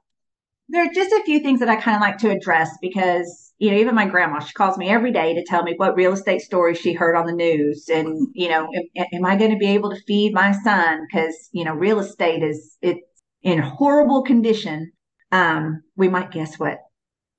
there 0.69 0.83
are 0.83 0.93
just 0.93 1.11
a 1.11 1.23
few 1.25 1.39
things 1.39 1.59
that 1.59 1.69
I 1.69 1.75
kind 1.75 1.95
of 1.95 2.01
like 2.01 2.17
to 2.19 2.29
address 2.29 2.69
because 2.81 3.53
you 3.57 3.71
know 3.71 3.77
even 3.77 3.95
my 3.95 4.05
grandma 4.05 4.39
she 4.39 4.53
calls 4.53 4.77
me 4.77 4.89
every 4.89 5.11
day 5.11 5.33
to 5.33 5.43
tell 5.45 5.63
me 5.63 5.73
what 5.77 5.95
real 5.95 6.13
estate 6.13 6.41
stories 6.41 6.77
she 6.77 6.93
heard 6.93 7.15
on 7.15 7.25
the 7.25 7.33
news 7.33 7.89
and 7.89 8.27
you 8.33 8.49
know 8.49 8.69
am, 8.97 9.05
am 9.13 9.25
I 9.25 9.35
going 9.35 9.51
to 9.51 9.57
be 9.57 9.69
able 9.69 9.89
to 9.89 10.01
feed 10.07 10.33
my 10.33 10.51
son 10.51 11.05
because 11.05 11.49
you 11.51 11.65
know 11.65 11.73
real 11.73 11.99
estate 11.99 12.43
is 12.43 12.77
it's 12.81 13.01
in 13.41 13.59
horrible 13.59 14.23
condition. 14.23 14.91
Um, 15.31 15.83
we 15.95 16.09
might 16.09 16.31
guess 16.31 16.57
what 16.57 16.79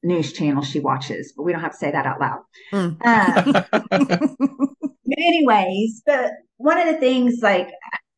news 0.03 0.33
channel 0.33 0.63
she 0.63 0.81
watches, 0.81 1.33
but 1.37 1.43
we 1.43 1.53
don't 1.53 1.61
have 1.61 1.73
to 1.73 1.77
say 1.77 1.91
that 1.91 2.07
out 2.07 2.21
loud. 2.21 2.41
Mm. 2.73 3.05
Um, 3.05 3.89
but 4.81 5.19
anyways, 5.19 6.03
but 6.07 6.33
one 6.57 6.79
of 6.79 6.87
the 6.87 7.01
things 7.01 7.41
like 7.43 7.69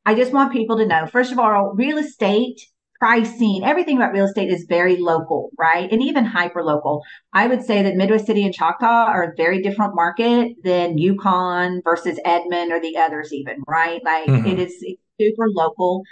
I 0.04 0.14
just 0.14 0.32
want 0.32 0.52
people 0.52 0.78
to 0.78 0.86
know, 0.86 1.06
first 1.06 1.32
of 1.32 1.38
all, 1.38 1.74
real 1.74 1.98
estate 1.98 2.60
pricing, 3.02 3.62
everything 3.64 3.96
about 3.96 4.12
real 4.12 4.26
estate 4.26 4.48
is 4.48 4.64
very 4.68 4.96
local, 4.96 5.50
right? 5.58 5.90
And 5.90 6.00
even 6.00 6.24
hyper 6.24 6.62
local. 6.62 7.02
I 7.32 7.48
would 7.48 7.64
say 7.64 7.82
that 7.82 7.96
Midwest 7.96 8.26
City 8.26 8.44
and 8.44 8.54
Choctaw 8.54 8.86
are 9.06 9.24
a 9.24 9.36
very 9.36 9.60
different 9.60 9.96
market 9.96 10.52
than 10.62 10.98
Yukon 10.98 11.80
versus 11.82 12.20
Edmond 12.24 12.70
or 12.70 12.80
the 12.80 12.96
others 12.96 13.32
even, 13.32 13.56
right? 13.66 14.00
Like 14.04 14.28
Mhm. 14.28 14.46
it 14.46 14.60
is 14.60 14.72
super 15.20 15.48
local. 15.48 16.04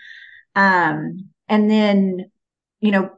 Um, 0.56 1.30
and 1.48 1.70
then, 1.70 2.30
you 2.80 2.90
know, 2.90 3.10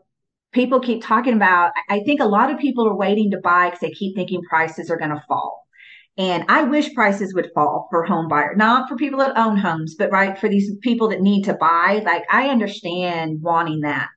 people 0.53 0.81
keep 0.81 1.03
talking 1.03 1.35
about, 1.35 1.73
I 1.89 1.97
I 1.97 2.01
think 2.05 2.21
a 2.21 2.27
lot 2.27 2.51
of 2.53 2.59
people 2.59 2.87
are 2.89 2.97
waiting 2.97 3.31
to 3.31 3.39
buy 3.39 3.67
because 3.69 3.81
they 3.81 3.91
keep 3.93 4.15
thinking 4.17 4.43
prices 4.43 4.91
are 4.91 4.99
going 4.99 5.11
to 5.11 5.25
fall. 5.29 5.62
And 6.19 6.45
I 6.49 6.65
wish 6.65 6.95
prices 6.95 7.35
would 7.35 7.51
fall 7.55 7.89
for 7.91 8.05
home 8.05 8.29
buyer, 8.29 8.55
not 8.55 8.89
for 8.89 8.97
people 8.97 9.19
that 9.21 9.39
own 9.39 9.57
homes, 9.57 9.95
but 9.99 10.11
right 10.13 10.37
for 10.39 10.49
these 10.49 10.71
people 10.83 11.09
that 11.09 11.23
need 11.23 11.45
to 11.45 11.55
buy. 11.55 12.03
Like 12.05 12.25
I 12.31 12.49
understand 12.49 13.41
wanting 13.41 13.81
that, 13.81 14.09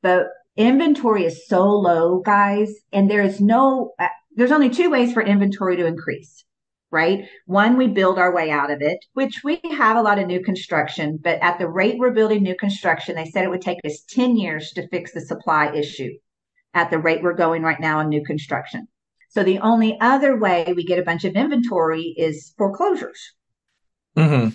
but 0.00 0.28
inventory 0.56 1.24
is 1.24 1.48
so 1.48 1.68
low, 1.68 2.20
guys, 2.20 2.72
and 2.92 3.10
there 3.10 3.22
is 3.22 3.40
no, 3.40 3.92
uh, 3.98 4.08
there's 4.36 4.52
only 4.52 4.70
two 4.70 4.90
ways 4.90 5.12
for 5.12 5.22
inventory 5.22 5.76
to 5.76 5.86
increase, 5.86 6.44
right? 6.92 7.28
One, 7.46 7.76
we 7.76 7.88
build 7.88 8.18
our 8.18 8.32
way 8.32 8.50
out 8.50 8.70
of 8.70 8.80
it, 8.80 8.98
which 9.14 9.40
we 9.42 9.60
have 9.76 9.96
a 9.96 10.02
lot 10.02 10.20
of 10.20 10.28
new 10.28 10.42
construction, 10.42 11.18
but 11.20 11.40
at 11.42 11.58
the 11.58 11.68
rate 11.68 11.98
we're 11.98 12.12
building 12.12 12.42
new 12.42 12.56
construction, 12.56 13.16
they 13.16 13.24
said 13.24 13.44
it 13.44 13.50
would 13.50 13.60
take 13.60 13.80
us 13.84 14.04
10 14.08 14.36
years 14.36 14.70
to 14.72 14.88
fix 14.88 15.12
the 15.12 15.20
supply 15.20 15.72
issue 15.72 16.12
at 16.74 16.90
the 16.90 16.98
rate 16.98 17.22
we're 17.22 17.34
going 17.34 17.62
right 17.62 17.80
now 17.80 17.98
in 17.98 18.08
new 18.08 18.24
construction. 18.24 18.86
So 19.30 19.42
the 19.42 19.60
only 19.60 19.96
other 20.00 20.36
way 20.38 20.72
we 20.76 20.84
get 20.84 20.98
a 20.98 21.04
bunch 21.04 21.24
of 21.24 21.34
inventory 21.34 22.14
is 22.16 22.52
foreclosures. 22.58 23.34
hmm 24.16 24.48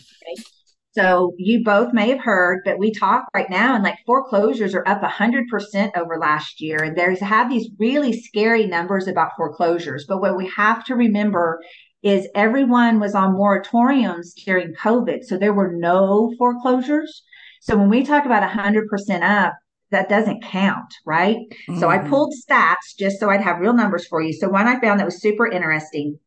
So 0.91 1.33
you 1.37 1.63
both 1.63 1.93
may 1.93 2.09
have 2.09 2.21
heard, 2.21 2.61
but 2.65 2.77
we 2.77 2.93
talk 2.93 3.25
right 3.33 3.49
now 3.49 3.75
and 3.75 3.83
like 3.83 3.97
foreclosures 4.05 4.75
are 4.75 4.87
up 4.87 5.01
100% 5.01 5.91
over 5.97 6.17
last 6.17 6.61
year. 6.61 6.83
And 6.83 6.97
there's 6.97 7.19
have 7.19 7.49
these 7.49 7.69
really 7.79 8.13
scary 8.13 8.65
numbers 8.65 9.07
about 9.07 9.31
foreclosures. 9.37 10.05
But 10.07 10.21
what 10.21 10.37
we 10.37 10.49
have 10.55 10.85
to 10.85 10.95
remember 10.95 11.61
is 12.03 12.27
everyone 12.35 12.99
was 12.99 13.15
on 13.15 13.33
moratoriums 13.33 14.33
during 14.45 14.73
COVID. 14.75 15.23
So 15.23 15.37
there 15.37 15.53
were 15.53 15.71
no 15.71 16.33
foreclosures. 16.37 17.23
So 17.61 17.75
when 17.77 17.89
we 17.89 18.03
talk 18.03 18.25
about 18.25 18.43
100% 18.43 19.21
up, 19.23 19.53
that 19.91 20.09
doesn't 20.09 20.43
count, 20.43 20.93
right? 21.05 21.37
So 21.79 21.89
I 21.89 21.99
Mhm. 21.99 22.09
pulled 22.09 22.33
stats 22.33 22.97
just 22.97 23.19
so 23.19 23.29
I'd 23.29 23.41
have 23.41 23.59
real 23.59 23.73
numbers 23.73 24.07
for 24.07 24.21
you. 24.21 24.33
So 24.33 24.49
one 24.49 24.67
I 24.67 24.79
found 24.79 24.99
that 24.99 25.05
was 25.05 25.21
super 25.21 25.47
interesting. 25.47 26.19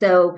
So 0.00 0.36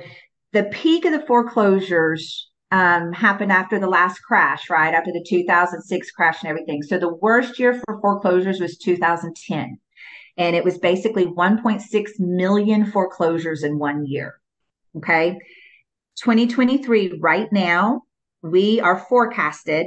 the 0.53 0.65
peak 0.65 1.05
of 1.05 1.13
the 1.13 1.27
foreclosures 1.27 2.51
um, 2.73 3.13
happened 3.13 3.51
after 3.53 3.79
the 3.79 3.89
last 3.89 4.21
crash, 4.21 4.71
right? 4.71 4.95
After 4.95 5.13
the 5.13 5.25
2006 5.29 6.11
crash 6.13 6.43
and 6.43 6.51
everything. 6.51 6.83
So 6.83 6.99
the 6.99 7.15
worst 7.15 7.59
year 7.59 7.75
for 7.75 8.01
foreclosures 8.01 8.61
was 8.61 8.79
2010. 8.79 9.79
And 10.37 10.57
it 10.57 10.65
was 10.65 10.79
basically 10.79 11.27
1.6 11.27 12.11
million 12.19 12.87
foreclosures 12.87 13.63
in 13.65 13.79
one 13.79 14.07
year. 14.07 14.41
Okay. 14.97 15.39
2023, 16.23 17.19
right 17.21 17.53
now, 17.53 18.03
we 18.43 18.81
are 18.81 18.99
forecasted 18.99 19.87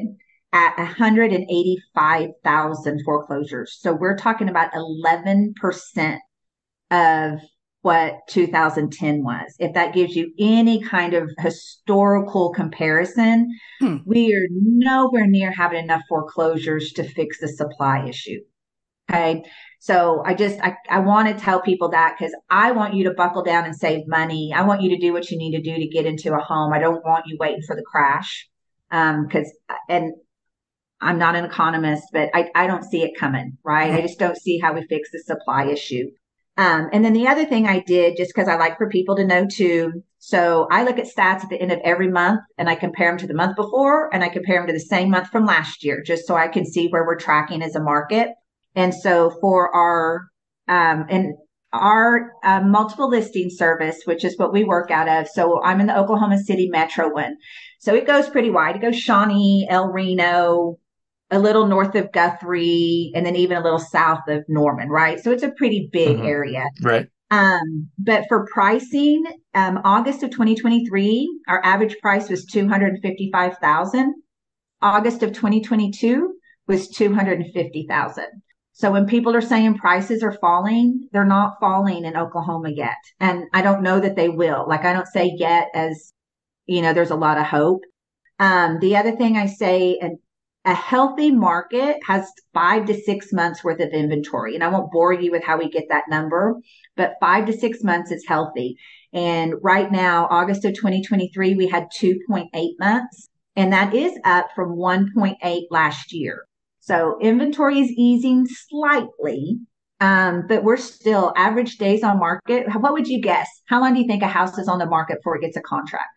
at 0.54 0.78
185,000 0.78 3.01
foreclosures. 3.04 3.78
So 3.82 3.91
we're 3.93 4.16
talking 4.16 4.47
about 4.49 4.72
11% 4.74 6.20
of 6.91 7.39
what 7.82 8.20
2010 8.30 9.24
was. 9.24 9.56
If 9.60 9.74
that 9.74 9.93
gives 9.93 10.16
you 10.16 10.32
any 10.39 10.82
kind 10.82 11.14
of 11.16 11.30
historical 11.39 12.54
comparison, 12.54 13.49
hmm. 13.80 13.97
we 14.06 14.34
are 14.34 14.47
nowhere 14.51 15.28
near 15.28 15.51
having 15.51 15.84
enough 15.84 16.04
foreclosures 16.08 16.93
to 16.93 17.04
fix 17.04 17.39
the 17.39 17.49
supply 17.49 18.08
issue. 18.08 18.39
Okay. 19.12 19.43
So 19.80 20.24
I 20.26 20.34
just, 20.34 20.62
I, 20.62 20.78
I 20.89 20.99
want 20.99 21.28
to 21.28 21.36
tell 21.43 21.62
people 21.62 21.89
that 21.89 22.16
because 22.18 22.34
I 22.49 22.72
want 22.72 22.93
you 22.93 23.04
to 23.06 23.14
buckle 23.14 23.43
down 23.43 23.66
and 23.66 23.76
save 23.76 24.08
money. 24.08 24.54
I 24.56 24.64
want 24.64 24.82
you 24.82 24.91
to 24.91 24.97
do 24.97 25.12
what 25.12 25.30
you 25.30 25.38
need 25.38 25.51
to 25.58 25.62
do 25.62 25.76
to 25.76 25.88
get 25.88 26.06
into 26.06 26.34
a 26.34 26.39
home. 26.39 26.72
I 26.72 26.80
don't 26.80 27.04
want 27.04 27.28
you 27.28 27.36
waiting 27.38 27.64
for 27.68 27.76
the 27.76 27.84
crash. 27.84 28.47
Um, 28.91 29.28
cause, 29.28 29.51
and 29.89 30.14
I'm 31.04 31.20
not 31.20 31.36
an 31.36 31.45
economist, 31.45 32.06
but 32.12 32.30
I, 32.34 32.49
I 32.56 32.68
don't 32.68 32.84
see 32.84 33.04
it 33.04 33.18
coming, 33.18 33.58
right? 33.64 33.93
I 33.93 34.01
just 34.01 34.20
don't 34.20 34.38
see 34.38 34.60
how 34.60 34.74
we 34.74 34.86
fix 34.88 35.12
the 35.12 35.20
supply 35.20 35.66
issue. 35.66 36.10
Um, 36.56 36.89
and 36.93 37.04
then 37.04 37.14
the 37.14 37.28
other 37.28 37.45
thing 37.45 37.68
I 37.68 37.80
did, 37.80 38.16
just 38.16 38.32
because 38.34 38.47
I 38.47 38.58
like 38.58 38.78
for 38.78 38.88
people 38.88 39.16
to 39.16 39.26
know 39.26 39.47
too. 39.47 40.04
So 40.20 40.68
I 40.72 40.84
look 40.84 40.99
at 40.99 41.06
stats 41.06 41.43
at 41.43 41.49
the 41.49 41.60
end 41.60 41.72
of 41.72 41.80
every 41.84 42.08
month 42.08 42.41
and 42.58 42.70
I 42.70 42.76
compare 42.76 43.10
them 43.10 43.18
to 43.20 43.28
the 43.28 43.34
month 43.34 43.56
before 43.56 44.14
and 44.14 44.24
I 44.24 44.30
compare 44.30 44.60
them 44.60 44.68
to 44.68 44.74
the 44.74 44.80
same 44.80 45.10
month 45.10 45.30
from 45.30 45.45
last 45.45 45.84
year, 45.84 46.04
just 46.06 46.28
so 46.28 46.36
I 46.36 46.47
can 46.47 46.66
see 46.66 46.88
where 46.88 47.06
we're 47.06 47.18
tracking 47.18 47.64
as 47.64 47.76
a 47.76 47.82
market. 47.82 48.30
And 48.76 48.93
so 48.93 49.32
for 49.41 49.76
our, 49.76 50.28
um, 50.68 51.06
and 51.10 51.34
our 51.74 52.32
uh, 52.43 52.62
multiple 52.62 53.10
listing 53.10 53.49
service, 53.49 54.01
which 54.06 54.24
is 54.24 54.38
what 54.38 54.54
we 54.54 54.64
work 54.64 54.91
out 54.91 55.10
of. 55.10 55.28
So 55.28 55.62
I'm 55.64 55.80
in 55.82 55.88
the 55.88 55.97
Oklahoma 55.97 56.38
City 56.38 56.70
metro 56.70 57.12
one. 57.12 57.36
So 57.80 57.95
it 57.95 58.06
goes 58.06 58.30
pretty 58.30 58.51
wide. 58.51 58.76
It 58.76 58.82
goes 58.82 58.97
Shawnee, 58.97 59.68
El 59.70 59.88
Reno, 59.88 60.78
a 61.34 61.39
little 61.39 61.65
north 61.65 61.95
of 61.95 62.11
Guthrie 62.11 63.11
and 63.15 63.25
then 63.25 63.36
even 63.36 63.57
a 63.57 63.63
little 63.63 63.79
south 63.79 64.21
of 64.27 64.43
Norman, 64.47 64.89
right? 64.89 65.19
So 65.19 65.31
it's 65.31 65.43
a 65.43 65.51
pretty 65.51 65.89
big 65.91 66.17
mm-hmm. 66.17 66.27
area. 66.27 66.65
Right. 66.81 67.07
Um, 67.31 67.89
but 67.97 68.25
for 68.27 68.47
pricing, 68.53 69.23
um, 69.55 69.81
August 69.84 70.21
of 70.21 70.29
2023, 70.29 71.39
our 71.47 71.59
average 71.65 71.97
price 71.99 72.29
was 72.29 72.45
255,000. 72.45 74.13
August 74.84 75.23
of 75.23 75.31
2022 75.34 76.36
was 76.67 76.88
250,000. 76.89 78.25
So 78.73 78.91
when 78.91 79.07
people 79.07 79.36
are 79.36 79.41
saying 79.41 79.77
prices 79.77 80.21
are 80.21 80.38
falling, 80.39 81.09
they're 81.11 81.25
not 81.25 81.55
falling 81.59 82.05
in 82.05 82.15
Oklahoma 82.15 82.69
yet. 82.69 82.97
And 83.19 83.45
I 83.53 83.63
don't 83.63 83.81
know 83.81 83.99
that 83.99 84.15
they 84.15 84.29
will. 84.29 84.65
Like 84.67 84.86
I 84.86 84.93
don't 84.93 85.07
say 85.07 85.31
yet 85.36 85.69
as, 85.73 86.13
you 86.67 86.84
know, 86.84 86.93
there's 86.93 87.11
a 87.11 87.15
lot 87.15 87.39
of 87.39 87.45
hope. 87.45 87.81
Um, 88.38 88.79
the 88.79 88.97
other 88.97 89.15
thing 89.15 89.38
I 89.38 89.47
say, 89.47 89.97
and 89.99 90.17
a 90.66 90.74
healthy 90.74 91.30
market 91.30 91.97
has 92.07 92.32
five 92.53 92.86
to 92.86 92.93
six 92.93 93.34
months 93.34 93.64
worth 93.64 93.82
of 93.82 93.89
inventory. 93.89 94.55
And 94.55 94.64
I 94.64 94.70
won't 94.70 94.91
bore 94.91 95.14
you 95.14 95.32
with 95.32 95.43
how 95.43 95.57
we 95.57 95.70
get 95.70 95.86
that 95.89 96.05
number, 96.09 96.55
but 96.95 97.16
five 97.20 97.45
to 97.47 97.53
six 97.53 97.84
months 97.84 98.11
is 98.11 98.26
healthy. 98.28 98.78
And 99.11 99.55
right 99.61 99.91
now, 99.91 100.28
August 100.30 100.64
of 100.66 100.74
2023, 100.74 101.55
we 101.55 101.68
had 101.68 101.88
2.8 101.99 102.47
months, 102.80 103.30
and 103.55 103.74
that 103.74 103.93
is 103.93 104.18
up 104.24 104.47
from 104.55 104.78
1.8 104.78 105.61
last 105.70 106.14
year. 106.14 106.45
So 106.80 107.18
inventory 107.22 107.80
is 107.80 107.91
easing 107.91 108.47
slightly, 108.47 109.59
um, 109.99 110.45
but 110.47 110.64
we're 110.64 110.78
still 110.78 111.34
average 111.36 111.78
days 111.78 112.03
on 112.03 112.20
market. 112.20 112.68
What 112.74 112.93
would 112.93 113.07
you 113.07 113.22
guess? 113.22 113.49
How 113.66 113.82
long 113.82 113.93
do 113.93 114.01
you 114.01 114.07
think 114.07 114.24
a 114.24 114.28
house 114.28 114.57
is 114.57 114.68
on 114.68 114.80
the 114.80 114.86
market 114.86 115.18
before 115.20 115.38
it 115.38 115.41
gets 115.41 115.57
a 115.57 115.61
contract? 115.61 116.09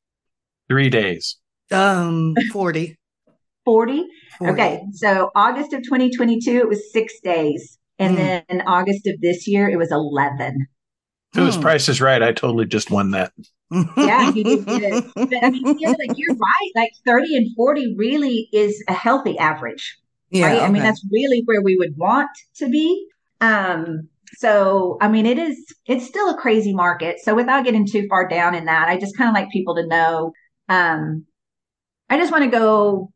Three 0.69 0.89
days. 0.89 1.37
Um, 1.71 2.35
40. 2.53 2.97
40? 3.67 4.07
Okay. 4.41 4.83
So 4.93 5.31
August 5.35 5.75
of 5.75 5.83
2022, 5.83 6.57
it 6.57 6.69
was 6.69 6.91
six 6.91 7.21
days. 7.21 7.79
And 7.99 8.17
mm. 8.17 8.45
then 8.49 8.63
August 8.67 9.07
of 9.07 9.21
this 9.21 9.47
year, 9.47 9.69
it 9.69 9.77
was 9.77 9.93
11. 9.93 10.67
If 11.33 11.41
it 11.41 11.43
was 11.43 11.57
hmm. 11.57 11.63
Price 11.63 11.89
is 11.89 12.01
Right, 12.01 12.23
I 12.23 12.33
totally 12.33 12.65
just 12.65 12.91
won 12.91 13.11
that. 13.11 13.33
yeah, 13.71 14.33
he 14.33 14.43
did 14.43 14.65
it. 14.69 15.05
But 15.15 15.45
I 15.45 15.51
mean, 15.51 15.77
yeah, 15.79 15.91
like 15.91 16.17
you're 16.17 16.35
right. 16.35 16.71
Like 16.75 16.93
30 17.05 17.37
and 17.37 17.55
40 17.57 17.95
really 17.99 18.49
is 18.53 18.83
a 18.89 18.95
healthy 18.95 19.37
average. 19.39 19.99
Yeah. 20.31 20.47
Right? 20.47 20.57
Okay. 20.57 20.65
I 20.65 20.71
mean, 20.71 20.83
that's 20.83 21.05
really 21.11 21.43
where 21.45 21.61
we 21.61 21.77
would 21.77 21.95
want 21.97 22.31
to 22.57 22.69
be. 22.69 23.07
Um, 23.41 24.09
so, 24.39 24.99
I 25.01 25.09
mean, 25.09 25.27
it 25.27 25.39
is, 25.39 25.59
it's 25.87 26.07
still 26.07 26.31
a 26.31 26.39
crazy 26.39 26.75
market. 26.75 27.19
So 27.21 27.35
without 27.35 27.65
getting 27.65 27.87
too 27.87 28.07
far 28.09 28.29
down 28.29 28.55
in 28.55 28.65
that, 28.67 28.89
I 28.89 28.99
just 28.99 29.17
kind 29.17 29.29
of 29.29 29.35
like 29.35 29.51
people 29.51 29.75
to 29.77 29.87
know, 29.87 30.33
um, 30.69 31.27
I 32.09 32.19
just 32.19 32.33
want 32.33 32.45
to 32.45 32.51
go 32.51 33.11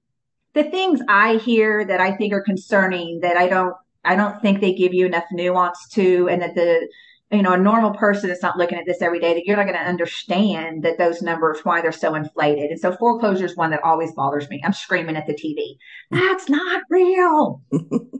the 0.63 0.71
things 0.71 1.01
I 1.09 1.37
hear 1.37 1.85
that 1.85 2.01
I 2.01 2.13
think 2.13 2.33
are 2.33 2.43
concerning 2.43 3.21
that 3.21 3.37
I 3.37 3.49
don't 3.49 3.75
I 4.05 4.17
don't 4.17 4.41
think 4.41 4.61
they 4.61 4.75
give 4.75 4.95
you 4.95 5.07
enough 5.07 5.25
nuance 5.31 5.89
to 5.91 6.29
and 6.29 6.43
that 6.43 6.55
the 6.55 6.89
you 7.31 7.43
know 7.43 7.53
a 7.53 7.59
normal 7.59 7.93
person 7.93 8.31
is 8.31 8.43
not 8.43 8.59
looking 8.59 8.79
at 8.79 8.85
this 8.87 9.01
every 9.01 9.21
day 9.21 9.35
that 9.35 9.45
you're 9.47 9.57
not 9.57 9.67
going 9.67 9.79
to 9.79 9.89
understand 9.89 10.83
that 10.83 10.99
those 10.99 11.23
numbers 11.23 11.61
why 11.63 11.81
they're 11.81 11.93
so 11.93 12.15
inflated. 12.15 12.71
And 12.71 12.81
so 12.81 12.95
foreclosure 12.97 13.45
is 13.45 13.57
one 13.57 13.71
that 13.71 13.83
always 13.85 14.13
bothers 14.13 14.49
me. 14.51 14.61
I'm 14.65 14.73
screaming 14.73 15.17
at 15.17 15.27
the 15.27 15.35
tv 15.35 15.77
that's 16.11 16.49
not 16.49 16.83
real. 16.91 17.63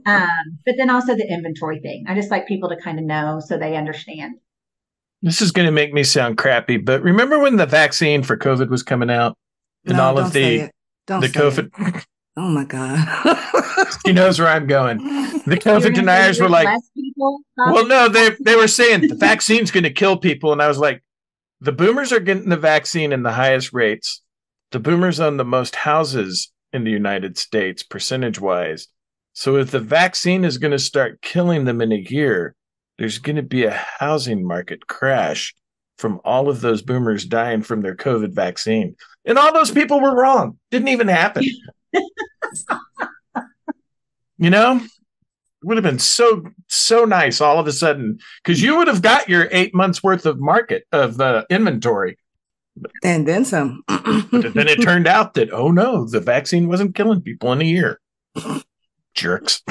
Um, 0.03 0.57
but 0.65 0.77
then 0.79 0.89
also 0.89 1.15
the 1.15 1.31
inventory 1.31 1.79
thing. 1.79 2.05
I 2.07 2.15
just 2.15 2.31
like 2.31 2.47
people 2.47 2.69
to 2.69 2.75
kind 2.75 2.97
of 2.97 3.05
know 3.05 3.39
so 3.39 3.55
they 3.55 3.75
understand. 3.75 4.33
This 5.21 5.43
is 5.43 5.51
going 5.51 5.67
to 5.67 5.71
make 5.71 5.93
me 5.93 6.03
sound 6.03 6.39
crappy 6.39 6.77
but 6.77 7.03
remember 7.03 7.37
when 7.37 7.57
the 7.57 7.67
vaccine 7.67 8.23
for 8.23 8.35
covid 8.35 8.69
was 8.69 8.81
coming 8.81 9.11
out? 9.11 9.37
And 9.85 9.97
no, 9.97 10.03
all 10.05 10.17
of 10.17 10.33
the 10.33 10.71
the 11.05 11.27
covid 11.27 12.03
Oh 12.37 12.49
my 12.49 12.63
God. 12.63 12.97
he 14.05 14.13
knows 14.13 14.39
where 14.39 14.47
I'm 14.47 14.67
going. 14.67 14.97
The 15.45 15.57
COVID 15.57 15.93
deniers 15.93 16.39
were 16.39 16.49
like, 16.49 16.67
well, 17.57 17.85
no, 17.85 18.07
they, 18.07 18.31
they 18.39 18.55
were 18.55 18.67
saying 18.67 19.07
the 19.07 19.15
vaccine's 19.15 19.71
going 19.71 19.83
to 19.83 19.91
kill 19.91 20.17
people. 20.17 20.53
And 20.53 20.61
I 20.61 20.67
was 20.67 20.77
like, 20.77 21.03
the 21.59 21.73
boomers 21.73 22.11
are 22.11 22.19
getting 22.19 22.49
the 22.49 22.57
vaccine 22.57 23.11
in 23.11 23.23
the 23.23 23.33
highest 23.33 23.73
rates. 23.73 24.21
The 24.71 24.79
boomers 24.79 25.19
own 25.19 25.37
the 25.37 25.45
most 25.45 25.75
houses 25.75 26.51
in 26.71 26.85
the 26.85 26.91
United 26.91 27.37
States, 27.37 27.83
percentage 27.83 28.39
wise. 28.39 28.87
So 29.33 29.57
if 29.57 29.71
the 29.71 29.79
vaccine 29.79 30.45
is 30.45 30.57
going 30.57 30.71
to 30.71 30.79
start 30.79 31.21
killing 31.21 31.65
them 31.65 31.81
in 31.81 31.91
a 31.91 31.97
year, 31.97 32.55
there's 32.97 33.17
going 33.17 33.35
to 33.35 33.43
be 33.43 33.65
a 33.65 33.85
housing 33.99 34.45
market 34.45 34.87
crash 34.87 35.53
from 35.97 36.21
all 36.23 36.49
of 36.49 36.61
those 36.61 36.81
boomers 36.81 37.25
dying 37.25 37.61
from 37.61 37.81
their 37.81 37.95
COVID 37.95 38.33
vaccine. 38.33 38.95
And 39.25 39.37
all 39.37 39.53
those 39.53 39.71
people 39.71 40.01
were 40.01 40.15
wrong. 40.15 40.57
Didn't 40.71 40.87
even 40.87 41.07
happen 41.07 41.43
you 44.37 44.49
know, 44.49 44.77
it 45.61 45.67
would 45.67 45.77
have 45.77 45.83
been 45.83 45.99
so 45.99 46.43
so 46.67 47.05
nice 47.05 47.39
all 47.39 47.59
of 47.59 47.67
a 47.67 47.71
sudden 47.71 48.17
because 48.43 48.61
you 48.61 48.77
would 48.77 48.87
have 48.87 49.01
got 49.01 49.29
your 49.29 49.47
eight 49.51 49.75
months 49.75 50.01
worth 50.01 50.25
of 50.25 50.39
market 50.39 50.85
of 50.91 51.21
uh, 51.21 51.45
inventory, 51.49 52.17
and 53.03 53.27
then 53.27 53.45
some. 53.45 53.83
but 53.87 54.53
then 54.53 54.67
it 54.67 54.81
turned 54.81 55.07
out 55.07 55.35
that 55.35 55.51
oh 55.53 55.69
no, 55.69 56.05
the 56.05 56.19
vaccine 56.19 56.67
wasn't 56.67 56.95
killing 56.95 57.21
people 57.21 57.51
in 57.53 57.61
a 57.61 57.65
year. 57.65 57.99
Jerks. 59.13 59.61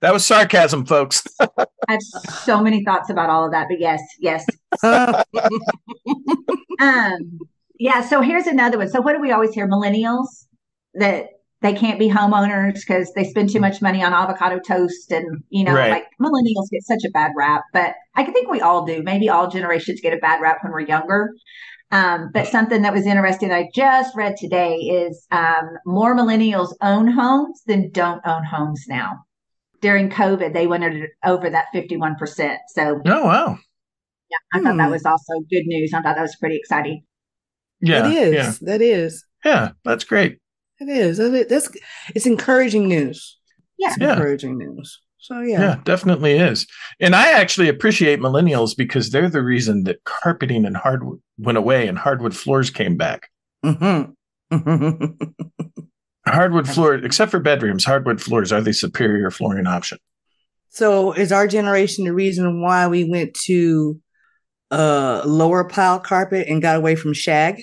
that 0.00 0.12
was 0.12 0.24
sarcasm, 0.24 0.86
folks. 0.86 1.26
I 1.40 1.66
have 1.88 2.02
so 2.02 2.62
many 2.62 2.84
thoughts 2.84 3.10
about 3.10 3.28
all 3.28 3.44
of 3.44 3.52
that, 3.52 3.66
but 3.68 3.80
yes, 3.80 4.00
yes. 4.18 4.46
um, 6.80 7.38
yeah. 7.78 8.00
So 8.00 8.22
here's 8.22 8.46
another 8.46 8.78
one. 8.78 8.88
So 8.88 9.02
what 9.02 9.14
do 9.14 9.20
we 9.20 9.32
always 9.32 9.52
hear? 9.52 9.68
Millennials 9.68 10.46
that 10.94 11.28
they 11.64 11.72
can't 11.72 11.98
be 11.98 12.10
homeowners 12.10 12.74
because 12.74 13.10
they 13.14 13.24
spend 13.24 13.50
too 13.50 13.58
much 13.58 13.80
money 13.80 14.04
on 14.04 14.12
avocado 14.12 14.60
toast 14.60 15.10
and 15.10 15.42
you 15.48 15.64
know 15.64 15.72
right. 15.74 15.90
like 15.90 16.06
millennials 16.22 16.70
get 16.70 16.82
such 16.82 17.02
a 17.06 17.10
bad 17.10 17.32
rap 17.36 17.62
but 17.72 17.94
i 18.14 18.24
think 18.24 18.48
we 18.50 18.60
all 18.60 18.84
do 18.84 19.02
maybe 19.02 19.28
all 19.28 19.50
generations 19.50 20.00
get 20.00 20.12
a 20.12 20.18
bad 20.18 20.40
rap 20.40 20.58
when 20.62 20.72
we're 20.72 20.80
younger 20.80 21.30
um, 21.90 22.30
but 22.32 22.48
something 22.48 22.82
that 22.82 22.92
was 22.92 23.06
interesting 23.06 23.50
i 23.50 23.68
just 23.74 24.14
read 24.14 24.36
today 24.36 24.76
is 24.76 25.26
um, 25.32 25.70
more 25.86 26.14
millennials 26.14 26.74
own 26.82 27.08
homes 27.08 27.62
than 27.66 27.90
don't 27.90 28.20
own 28.26 28.44
homes 28.44 28.84
now 28.86 29.12
during 29.80 30.10
covid 30.10 30.52
they 30.52 30.66
went 30.66 30.84
over 31.24 31.50
that 31.50 31.66
51% 31.74 32.56
so 32.68 33.00
oh 33.06 33.24
wow 33.24 33.58
yeah 34.30 34.36
i 34.52 34.58
hmm. 34.58 34.64
thought 34.64 34.76
that 34.76 34.84
hmm. 34.86 34.92
was 34.92 35.06
also 35.06 35.32
good 35.50 35.64
news 35.66 35.92
i 35.94 36.02
thought 36.02 36.16
that 36.16 36.22
was 36.22 36.36
pretty 36.36 36.56
exciting 36.56 37.02
yeah 37.80 38.06
it 38.06 38.12
is 38.12 38.34
yeah. 38.34 38.52
that 38.62 38.82
is 38.82 39.24
yeah 39.44 39.70
that's 39.84 40.04
great 40.04 40.38
it 40.80 40.88
is. 40.88 41.18
That's 41.48 41.68
it's 42.14 42.26
encouraging 42.26 42.88
news. 42.88 43.38
Yeah. 43.78 43.88
It's 43.88 43.98
encouraging 43.98 44.60
yeah. 44.60 44.66
news. 44.66 45.00
So 45.18 45.40
yeah. 45.40 45.60
Yeah, 45.60 45.80
definitely 45.84 46.32
is. 46.32 46.66
And 47.00 47.16
I 47.16 47.32
actually 47.32 47.68
appreciate 47.68 48.20
millennials 48.20 48.76
because 48.76 49.10
they're 49.10 49.30
the 49.30 49.42
reason 49.42 49.84
that 49.84 50.04
carpeting 50.04 50.66
and 50.66 50.76
hardwood 50.76 51.20
went 51.38 51.56
away 51.56 51.88
and 51.88 51.98
hardwood 51.98 52.36
floors 52.36 52.68
came 52.70 52.96
back. 52.96 53.30
Mm-hmm. 53.64 54.12
Hardwood 56.26 56.68
floor, 56.68 56.94
except 56.94 57.30
for 57.30 57.38
bedrooms, 57.38 57.84
hardwood 57.84 58.20
floors 58.20 58.52
are 58.52 58.60
the 58.60 58.72
superior 58.72 59.30
flooring 59.30 59.66
option. 59.66 59.98
so 60.70 61.12
is 61.12 61.32
our 61.32 61.46
generation 61.46 62.04
the 62.04 62.14
reason 62.14 62.62
why 62.62 62.86
we 62.88 63.04
went 63.04 63.34
to 63.44 64.00
uh 64.70 65.22
lower 65.24 65.68
pile 65.68 66.00
carpet 66.00 66.48
and 66.48 66.62
got 66.62 66.76
away 66.76 66.96
from 66.96 67.12
shag? 67.12 67.62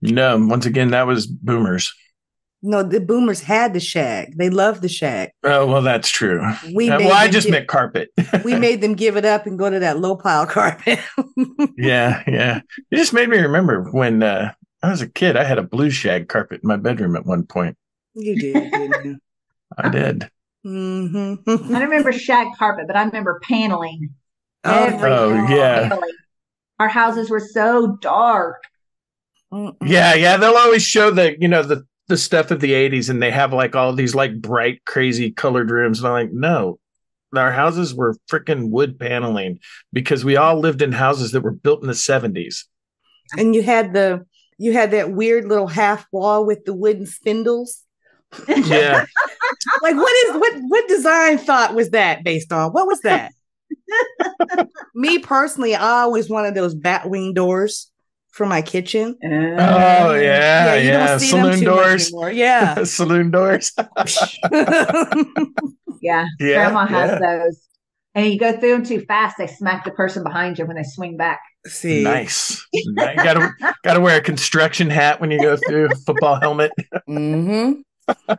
No, 0.00 0.38
once 0.38 0.66
again, 0.66 0.90
that 0.90 1.06
was 1.06 1.26
boomers. 1.26 1.92
No, 2.60 2.82
the 2.82 3.00
boomers 3.00 3.40
had 3.40 3.72
the 3.72 3.78
shag. 3.80 4.36
They 4.36 4.50
loved 4.50 4.82
the 4.82 4.88
shag. 4.88 5.30
Oh, 5.44 5.64
well, 5.66 5.82
that's 5.82 6.08
true. 6.10 6.42
We 6.74 6.90
Uh, 6.90 6.98
well, 6.98 7.12
I 7.12 7.28
just 7.28 7.46
gi- 7.46 7.52
meant 7.52 7.68
carpet. 7.68 8.10
we 8.44 8.56
made 8.56 8.80
them 8.80 8.94
give 8.94 9.16
it 9.16 9.24
up 9.24 9.46
and 9.46 9.56
go 9.58 9.70
to 9.70 9.78
that 9.78 10.00
low 10.00 10.16
pile 10.16 10.44
carpet. 10.46 10.98
yeah, 11.76 12.22
yeah. 12.26 12.60
It 12.90 12.96
just 12.96 13.12
made 13.12 13.28
me 13.28 13.38
remember 13.38 13.84
when 13.92 14.22
uh, 14.24 14.52
I 14.82 14.90
was 14.90 15.00
a 15.02 15.08
kid, 15.08 15.36
I 15.36 15.44
had 15.44 15.58
a 15.58 15.62
blue 15.62 15.90
shag 15.90 16.28
carpet 16.28 16.60
in 16.62 16.68
my 16.68 16.76
bedroom 16.76 17.14
at 17.14 17.24
one 17.26 17.44
point. 17.44 17.76
you 18.14 18.36
did, 18.36 18.72
didn't 18.72 19.04
you? 19.04 19.18
I 19.78 19.88
did. 19.90 20.28
hmm 20.64 21.34
I 21.46 21.52
don't 21.56 21.72
remember 21.82 22.10
shag 22.10 22.48
carpet, 22.58 22.86
but 22.88 22.96
I 22.96 23.04
remember 23.04 23.38
paneling. 23.44 24.14
Oh, 24.64 24.84
Every 24.86 25.10
Oh, 25.10 25.34
yeah. 25.48 25.88
paneling. 25.90 26.10
Our 26.80 26.88
houses 26.88 27.30
were 27.30 27.38
so 27.40 27.96
dark. 28.00 28.62
Yeah, 29.52 30.14
yeah. 30.14 30.36
They'll 30.36 30.56
always 30.56 30.82
show 30.82 31.10
the, 31.10 31.36
you 31.40 31.48
know, 31.48 31.62
the 31.62 31.86
the 32.08 32.16
stuff 32.16 32.50
of 32.50 32.60
the 32.60 32.72
80s 32.72 33.10
and 33.10 33.22
they 33.22 33.30
have 33.30 33.52
like 33.52 33.76
all 33.76 33.92
these 33.92 34.14
like 34.14 34.40
bright, 34.40 34.84
crazy 34.84 35.30
colored 35.30 35.70
rooms. 35.70 36.00
And 36.00 36.08
I'm 36.08 36.12
like, 36.14 36.32
no, 36.32 36.78
our 37.36 37.52
houses 37.52 37.94
were 37.94 38.16
freaking 38.30 38.70
wood 38.70 38.98
paneling 38.98 39.60
because 39.92 40.24
we 40.24 40.36
all 40.36 40.58
lived 40.58 40.82
in 40.82 40.92
houses 40.92 41.32
that 41.32 41.42
were 41.42 41.52
built 41.52 41.82
in 41.82 41.86
the 41.86 41.92
70s. 41.92 42.64
And 43.36 43.54
you 43.54 43.62
had 43.62 43.92
the 43.92 44.26
you 44.60 44.72
had 44.72 44.90
that 44.90 45.12
weird 45.12 45.44
little 45.44 45.68
half 45.68 46.06
wall 46.10 46.44
with 46.44 46.64
the 46.64 46.74
wooden 46.74 47.06
spindles. 47.06 47.84
Yeah. 48.48 49.06
Like 49.82 49.96
what 49.96 50.12
is 50.26 50.34
what 50.34 50.52
what 50.68 50.88
design 50.88 51.38
thought 51.38 51.74
was 51.74 51.90
that 51.90 52.22
based 52.22 52.52
on? 52.52 52.70
What 52.72 52.86
was 52.86 53.00
that? 53.00 53.32
Me 54.94 55.18
personally, 55.18 55.74
I 55.74 56.02
always 56.02 56.28
wanted 56.28 56.54
those 56.54 56.74
bat 56.74 57.08
wing 57.08 57.32
doors 57.34 57.90
for 58.38 58.46
my 58.46 58.62
kitchen. 58.62 59.18
Oh, 59.22 60.14
yeah. 60.14 60.74
you 60.76 60.88
Yeah. 60.88 61.06
don't 61.08 61.18
see 61.20 61.30
them 61.32 61.40
Saloon 61.42 61.58
too 61.58 61.64
doors. 61.66 62.06
anymore. 62.06 62.30
Yeah. 62.30 62.84
Saloon 62.84 63.30
doors. 63.30 63.72
Yeah, 66.00 66.26
Yeah, 66.38 66.54
grandma 66.70 66.86
has 66.86 67.10
yeah. 67.10 67.18
those. 67.18 67.60
And 68.14 68.32
you 68.32 68.38
go 68.38 68.52
through 68.58 68.70
them 68.70 68.84
too 68.84 69.00
fast, 69.00 69.36
they 69.36 69.48
smack 69.48 69.84
the 69.84 69.90
person 69.90 70.22
behind 70.22 70.56
you 70.58 70.64
when 70.64 70.76
they 70.76 70.84
swing 70.84 71.16
back. 71.16 71.40
See, 71.66 72.04
Nice. 72.04 72.64
you 72.72 72.94
gotta 72.94 73.50
gotta 73.82 74.00
wear 74.00 74.18
a 74.18 74.20
construction 74.22 74.90
hat 74.90 75.20
when 75.20 75.30
you 75.32 75.40
go 75.40 75.56
through 75.56 75.88
football 76.06 76.40
helmet, 76.40 76.70
mm-hmm. 77.08 77.80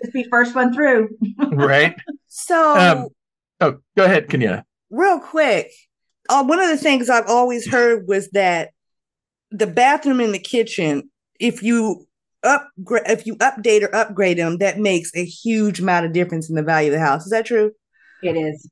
Just 0.00 0.12
be 0.12 0.24
first 0.28 0.54
one 0.56 0.74
through. 0.74 1.08
right? 1.52 1.94
So, 2.26 2.76
Um, 2.76 3.08
Oh, 3.60 3.76
go 3.96 4.04
ahead, 4.04 4.28
Kenya. 4.28 4.64
real 4.90 5.20
quick, 5.20 5.70
uh, 6.28 6.44
one 6.44 6.58
of 6.60 6.68
the 6.68 6.76
things 6.76 7.08
I've 7.08 7.28
always 7.28 7.66
heard 7.68 8.06
was 8.08 8.28
that 8.30 8.70
the 9.50 9.66
bathroom 9.66 10.20
in 10.20 10.32
the 10.32 10.38
kitchen, 10.38 11.10
if 11.38 11.62
you 11.62 12.06
upgrade, 12.42 13.04
if 13.06 13.26
you 13.26 13.36
update 13.36 13.82
or 13.82 13.94
upgrade 13.94 14.38
them, 14.38 14.58
that 14.58 14.78
makes 14.78 15.10
a 15.14 15.24
huge 15.24 15.80
amount 15.80 16.06
of 16.06 16.12
difference 16.12 16.48
in 16.48 16.56
the 16.56 16.62
value 16.62 16.92
of 16.92 16.98
the 16.98 17.04
house. 17.04 17.24
Is 17.24 17.30
that 17.30 17.46
true? 17.46 17.72
It 18.22 18.36
is. 18.36 18.68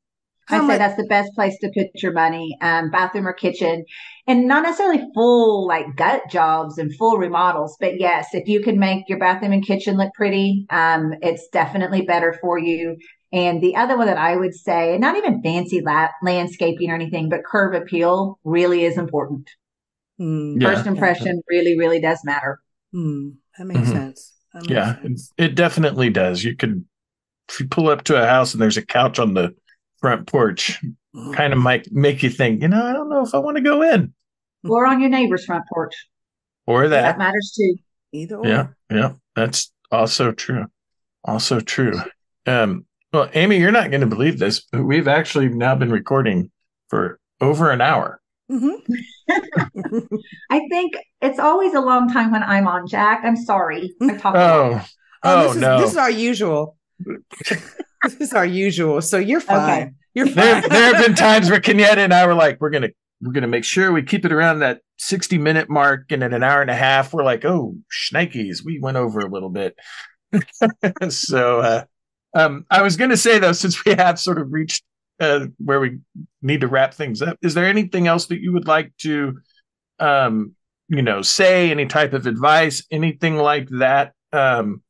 How 0.47 0.65
I 0.65 0.73
say 0.73 0.79
that's 0.79 0.97
the 0.97 1.07
best 1.07 1.33
place 1.35 1.57
to 1.61 1.71
put 1.75 1.87
your 2.03 2.13
money, 2.13 2.57
um, 2.61 2.91
bathroom 2.91 3.27
or 3.27 3.33
kitchen, 3.33 3.85
and 4.27 4.47
not 4.47 4.63
necessarily 4.63 5.03
full 5.15 5.67
like 5.67 5.97
gut 5.97 6.23
jobs 6.31 6.77
and 6.77 6.95
full 6.97 7.17
remodels. 7.17 7.77
But 7.81 7.99
yes, 7.99 8.29
if 8.35 8.47
you 8.47 8.61
can 8.61 8.79
make 8.79 9.09
your 9.09 9.19
bathroom 9.19 9.53
and 9.53 9.67
kitchen 9.67 9.97
look 9.97 10.13
pretty, 10.13 10.67
um, 10.69 11.15
it's 11.23 11.49
definitely 11.49 12.03
better 12.03 12.37
for 12.43 12.59
you. 12.59 12.97
And 13.33 13.63
the 13.63 13.75
other 13.75 13.97
one 13.97 14.07
that 14.07 14.19
I 14.19 14.37
would 14.37 14.55
say, 14.55 14.99
not 14.99 15.17
even 15.17 15.43
fancy 15.43 15.81
la- 15.81 16.11
landscaping 16.23 16.91
or 16.91 16.95
anything, 16.95 17.31
but 17.31 17.45
curb 17.45 17.75
appeal 17.75 18.39
really 18.45 18.85
is 18.85 18.99
important. 18.99 19.49
Hmm. 20.19 20.61
Yeah. 20.61 20.75
First 20.75 20.87
impression 20.87 21.43
really, 21.49 21.79
really 21.79 22.01
does 22.01 22.21
matter. 22.25 22.61
Hmm. 22.93 23.31
That 23.59 23.67
makes 23.67 23.81
Mhm. 23.89 23.93
sense. 23.93 24.33
That 24.53 24.61
makes 24.63 24.71
Yeah, 24.71 24.97
it, 24.99 25.03
sense. 25.03 25.33
it 25.37 25.55
definitely 25.55 26.11
does. 26.11 26.45
You 26.45 26.55
could, 26.57 26.85
if 27.49 27.61
you 27.61 27.67
pull 27.69 27.89
up 27.89 28.05
to 28.05 28.23
a 28.23 28.27
house 28.27 28.53
and 28.53 28.63
there's 28.63 28.77
a 28.77 28.87
couch 28.87 29.19
on 29.19 29.35
the 29.35 29.55
front 30.01 30.27
porch, 30.27 30.81
kind 31.35 31.53
of 31.53 31.59
might 31.59 31.89
make 31.93 32.23
you 32.23 32.31
think, 32.31 32.63
you 32.63 32.69
know, 32.69 32.85
I 32.85 32.93
don't 32.93 33.09
know 33.09 33.23
if 33.25 33.35
I 33.35 33.39
want 33.39 33.57
to 33.57 33.63
go 33.63 33.83
in 33.83 34.13
Or 34.65 34.87
on 34.87 35.01
your 35.01 35.11
neighbor's 35.11 35.45
front 35.45 35.65
porch. 35.73 35.95
or 36.67 36.89
That 36.89 37.03
that. 37.03 37.19
matters 37.19 37.53
too. 37.57 37.77
Either 38.13 38.37
or. 38.37 38.47
Yeah, 38.47 38.67
yeah, 38.91 39.13
that's 39.35 39.73
also 39.91 40.31
true. 40.33 40.67
Also 41.25 41.59
true. 41.61 41.99
Um, 42.47 42.87
well, 43.13 43.29
Amy, 43.35 43.59
you're 43.59 43.71
not 43.73 43.91
going 43.91 44.01
to 44.03 44.07
believe 44.07 44.39
this, 44.39 44.61
but 44.71 44.85
we've 44.85 45.09
actually 45.09 45.49
now 45.49 45.75
been 45.75 45.91
recording 45.91 46.51
for 46.89 47.19
over 47.41 47.71
an 47.71 47.81
hour. 47.81 48.21
Mhm. 48.51 48.77
I 50.51 50.61
think 50.71 50.95
it's 51.21 51.39
always 51.39 51.75
a 51.75 51.81
long 51.81 52.13
time 52.13 52.31
when 52.31 52.43
I'm 52.43 52.67
on, 52.67 52.87
Jack. 52.87 53.23
I'm 53.25 53.37
sorry. 53.37 53.95
I 54.03 54.17
talk 54.17 54.35
a 54.35 54.39
lot. 54.39 54.61
Oh, 54.83 54.87
Oh, 55.27 55.37
oh, 55.37 55.43
this 55.47 55.55
is 55.57 55.61
no. 55.63 55.79
this 55.81 55.91
is 55.93 55.97
our 55.97 56.11
usual. 56.11 56.77
this 57.49 58.21
is 58.21 58.33
our 58.35 58.45
usual. 58.45 59.01
So 59.01 59.17
you're 59.17 59.41
fine. 59.41 59.83
Okay. 59.83 59.91
You're 60.13 60.29
there, 60.29 60.61
fine. 60.61 60.71
there 60.71 60.95
have 60.95 61.05
been 61.07 61.15
times 61.17 61.49
where 61.51 61.61
Kenyetta 61.61 61.97
and 61.97 62.13
I 62.13 62.27
were 62.27 62.35
like, 62.35 62.61
we're 62.61 62.71
gonna 62.71 62.91
we're 63.23 63.33
gonna 63.33 63.47
make 63.49 63.65
sure 63.65 63.91
we 63.93 64.03
keep 64.03 64.27
it 64.27 64.33
around 64.33 64.59
that 64.59 64.81
60 64.99 65.39
minute 65.39 65.71
mark 65.71 66.13
and 66.13 66.23
in 66.23 66.35
an 66.35 66.43
hour 66.43 66.61
and 66.61 66.71
a 66.71 66.75
half 66.75 67.13
we're 67.15 67.25
like 67.25 67.45
oh 67.45 67.75
shnikes 67.91 68.59
we 68.65 68.79
went 68.79 68.97
over 68.97 69.21
a 69.21 69.29
little 69.31 69.49
bit 69.49 69.75
so 71.09 71.61
uh 71.61 71.85
um 72.35 72.65
i 72.71 72.83
was 72.83 72.97
gonna 72.97 73.17
say 73.17 73.39
though 73.39 73.53
since 73.53 73.85
we 73.85 73.95
have 73.95 74.19
sort 74.21 74.39
of 74.39 74.53
reached 74.53 74.85
uh 75.21 75.47
where 75.59 75.81
we 75.81 75.99
need 76.43 76.61
to 76.61 76.69
wrap 76.69 76.95
things 76.95 77.23
up. 77.23 77.39
Is 77.43 77.55
there 77.55 77.67
anything 77.67 78.07
else 78.07 78.27
that 78.27 78.41
you 78.41 78.53
would 78.53 78.67
like 78.67 78.93
to 78.99 79.39
um 79.99 80.55
you 80.89 81.03
know 81.03 81.23
say? 81.23 81.71
Any 81.71 81.87
type 81.87 82.13
of 82.13 82.27
advice? 82.27 82.85
Anything 82.91 83.37
like 83.37 83.69
that? 83.71 84.13
Um 84.33 84.83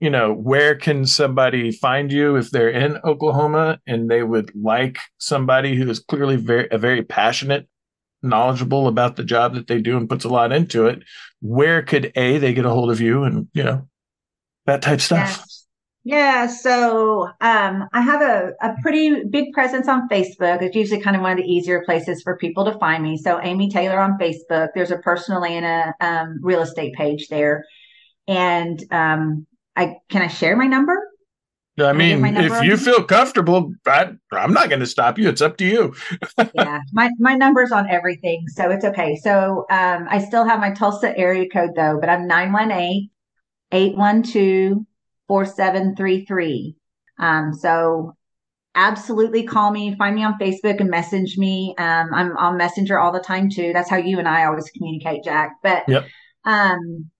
you 0.00 0.10
know 0.10 0.32
where 0.32 0.76
can 0.76 1.04
somebody 1.06 1.72
find 1.72 2.12
you 2.12 2.36
if 2.36 2.50
they're 2.52 2.70
in 2.70 2.98
oklahoma 3.04 3.80
and 3.84 4.08
they 4.08 4.22
would 4.22 4.52
like 4.54 4.98
somebody 5.18 5.74
who 5.74 5.90
is 5.90 5.98
clearly 5.98 6.36
very 6.36 6.68
a 6.70 6.78
very 6.78 7.02
passionate 7.02 7.66
knowledgeable 8.22 8.88
about 8.88 9.16
the 9.16 9.24
job 9.24 9.54
that 9.54 9.66
they 9.66 9.80
do 9.80 9.96
and 9.96 10.08
puts 10.08 10.24
a 10.24 10.28
lot 10.28 10.52
into 10.52 10.86
it? 10.86 11.02
Where 11.40 11.82
could 11.82 12.12
a 12.16 12.38
they 12.38 12.52
get 12.54 12.64
a 12.64 12.70
hold 12.70 12.90
of 12.90 13.00
you 13.00 13.24
and 13.24 13.48
you 13.52 13.62
know 13.62 13.88
that 14.66 14.82
type 14.82 15.00
stuff? 15.00 15.38
Yeah, 15.38 15.44
so 16.48 17.28
um, 17.40 17.88
I 17.92 18.00
have 18.00 18.22
a, 18.22 18.52
a 18.62 18.74
pretty 18.82 19.24
big 19.24 19.52
presence 19.52 19.88
on 19.88 20.08
Facebook. 20.08 20.62
It's 20.62 20.76
usually 20.76 21.00
kind 21.00 21.16
of 21.16 21.22
one 21.22 21.32
of 21.32 21.38
the 21.38 21.44
easier 21.44 21.82
places 21.84 22.22
for 22.22 22.36
people 22.36 22.64
to 22.64 22.78
find 22.78 23.02
me. 23.02 23.16
So 23.16 23.40
Amy 23.42 23.68
Taylor 23.68 23.98
on 23.98 24.18
Facebook. 24.18 24.68
There's 24.74 24.90
a 24.90 24.98
personal 24.98 25.44
and 25.44 25.64
a 25.64 25.94
um, 26.06 26.38
real 26.42 26.62
estate 26.62 26.94
page 26.94 27.28
there. 27.28 27.64
And 28.26 28.82
um, 28.90 29.46
I 29.76 29.96
can 30.08 30.22
I 30.22 30.28
share 30.28 30.56
my 30.56 30.66
number? 30.66 30.94
i 31.78 31.84
I 31.84 31.92
mean 31.92 32.20
number 32.20 32.40
if 32.40 32.64
you 32.64 32.76
feel 32.76 33.04
comfortable 33.04 33.72
I, 33.86 34.10
i'm 34.32 34.52
not 34.52 34.68
going 34.68 34.80
to 34.80 34.86
stop 34.86 35.16
you 35.16 35.28
it's 35.28 35.40
up 35.40 35.56
to 35.58 35.64
you 35.64 35.94
yeah, 36.54 36.80
my 36.92 37.10
my 37.20 37.34
number's 37.34 37.70
on 37.70 37.88
everything, 37.88 38.48
so 38.48 38.70
it's 38.70 38.84
okay. 38.84 39.16
So 39.16 39.66
um, 39.70 40.06
I 40.10 40.18
still 40.18 40.44
have 40.44 40.58
my 40.58 40.72
Tulsa 40.72 41.16
area 41.16 41.48
code 41.48 41.70
though, 41.76 41.98
but 42.00 42.08
I'm 42.08 42.26
918-812-4733. 45.28 46.74
Um, 47.18 47.52
so 47.52 48.14
absolutely 48.74 49.42
call 49.44 49.70
me, 49.70 49.96
find 49.96 50.14
me 50.14 50.24
on 50.24 50.38
Facebook 50.38 50.80
and 50.80 50.90
message 50.90 51.36
me. 51.36 51.74
Um, 51.78 52.14
I'm 52.14 52.36
on 52.36 52.56
Messenger 52.56 52.98
all 52.98 53.12
the 53.12 53.20
time 53.20 53.50
too. 53.50 53.72
That's 53.72 53.90
how 53.90 53.96
you 53.96 54.18
and 54.18 54.28
I 54.28 54.44
always 54.44 54.70
communicate, 54.70 55.24
Jack. 55.24 55.56
But 55.62 55.88
Yep. 55.88 56.06
um, 56.44 57.10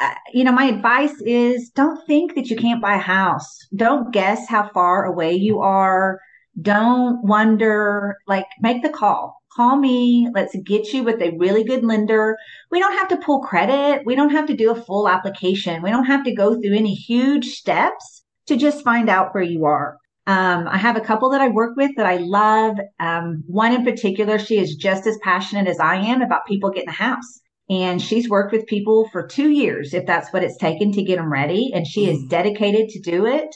uh, 0.00 0.14
you 0.32 0.42
know, 0.44 0.52
my 0.52 0.64
advice 0.64 1.20
is 1.20 1.70
don't 1.70 2.04
think 2.06 2.34
that 2.34 2.50
you 2.50 2.56
can't 2.56 2.82
buy 2.82 2.94
a 2.96 2.98
house. 2.98 3.66
Don't 3.74 4.12
guess 4.12 4.48
how 4.48 4.68
far 4.70 5.04
away 5.04 5.34
you 5.34 5.60
are. 5.60 6.18
Don't 6.60 7.24
wonder, 7.24 8.16
like, 8.26 8.46
make 8.60 8.82
the 8.82 8.88
call. 8.88 9.41
Call 9.56 9.76
me. 9.76 10.28
Let's 10.34 10.56
get 10.64 10.92
you 10.92 11.02
with 11.02 11.20
a 11.20 11.36
really 11.36 11.62
good 11.62 11.84
lender. 11.84 12.38
We 12.70 12.78
don't 12.78 12.96
have 12.96 13.08
to 13.08 13.18
pull 13.18 13.40
credit. 13.40 14.02
We 14.06 14.14
don't 14.14 14.30
have 14.30 14.46
to 14.46 14.56
do 14.56 14.70
a 14.70 14.82
full 14.82 15.08
application. 15.08 15.82
We 15.82 15.90
don't 15.90 16.06
have 16.06 16.24
to 16.24 16.34
go 16.34 16.54
through 16.54 16.74
any 16.74 16.94
huge 16.94 17.46
steps 17.46 18.24
to 18.46 18.56
just 18.56 18.82
find 18.82 19.10
out 19.10 19.34
where 19.34 19.44
you 19.44 19.66
are. 19.66 19.98
Um, 20.26 20.68
I 20.68 20.78
have 20.78 20.96
a 20.96 21.00
couple 21.00 21.30
that 21.30 21.40
I 21.40 21.48
work 21.48 21.76
with 21.76 21.90
that 21.96 22.06
I 22.06 22.16
love. 22.16 22.76
Um, 22.98 23.42
one 23.46 23.74
in 23.74 23.84
particular, 23.84 24.38
she 24.38 24.58
is 24.58 24.76
just 24.76 25.06
as 25.06 25.18
passionate 25.22 25.66
as 25.68 25.80
I 25.80 25.96
am 25.96 26.22
about 26.22 26.46
people 26.46 26.70
getting 26.70 26.88
a 26.88 26.92
house. 26.92 27.40
And 27.68 28.00
she's 28.00 28.28
worked 28.28 28.52
with 28.52 28.66
people 28.66 29.08
for 29.10 29.26
two 29.26 29.50
years, 29.50 29.94
if 29.94 30.06
that's 30.06 30.32
what 30.32 30.44
it's 30.44 30.56
taken 30.58 30.92
to 30.92 31.02
get 31.02 31.16
them 31.16 31.32
ready. 31.32 31.72
And 31.74 31.86
she 31.86 32.08
is 32.08 32.18
Mm. 32.24 32.28
dedicated 32.28 32.88
to 32.90 33.00
do 33.00 33.26
it. 33.26 33.54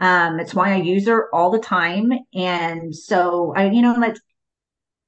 Um, 0.00 0.40
it's 0.40 0.54
why 0.54 0.72
I 0.72 0.76
use 0.76 1.06
her 1.06 1.28
all 1.34 1.50
the 1.50 1.58
time. 1.58 2.12
And 2.34 2.94
so 2.94 3.52
I, 3.56 3.70
you 3.70 3.80
know, 3.80 3.94
let's 3.98 4.20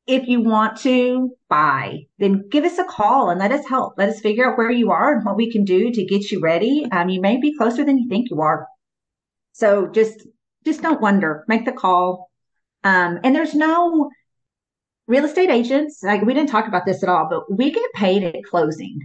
if 0.08 0.26
you 0.26 0.40
want 0.40 0.78
to 0.78 1.36
buy, 1.50 2.06
then 2.18 2.48
give 2.48 2.64
us 2.64 2.78
a 2.78 2.84
call 2.84 3.28
and 3.28 3.38
let 3.38 3.52
us 3.52 3.68
help. 3.68 3.92
Let 3.98 4.08
us 4.08 4.20
figure 4.20 4.50
out 4.50 4.56
where 4.56 4.70
you 4.70 4.90
are 4.90 5.14
and 5.14 5.24
what 5.24 5.36
we 5.36 5.52
can 5.52 5.64
do 5.64 5.90
to 5.90 6.04
get 6.04 6.30
you 6.30 6.40
ready. 6.40 6.86
Um, 6.90 7.10
you 7.10 7.20
may 7.20 7.38
be 7.38 7.54
closer 7.54 7.84
than 7.84 7.98
you 7.98 8.08
think 8.08 8.30
you 8.30 8.40
are. 8.40 8.66
So 9.52 9.86
just, 9.86 10.26
just 10.64 10.80
don't 10.80 11.02
wonder. 11.02 11.44
Make 11.46 11.66
the 11.66 11.72
call. 11.72 12.30
Um, 12.84 13.20
and 13.22 13.36
there's 13.36 13.54
no 13.54 14.10
real 15.06 15.26
estate 15.26 15.50
agents. 15.50 16.02
Like 16.02 16.22
we 16.22 16.32
didn't 16.32 16.50
talk 16.50 16.66
about 16.66 16.86
this 16.86 17.02
at 17.02 17.10
all, 17.10 17.28
but 17.28 17.54
we 17.54 17.70
get 17.70 17.92
paid 17.94 18.22
at 18.22 18.34
closing, 18.48 19.00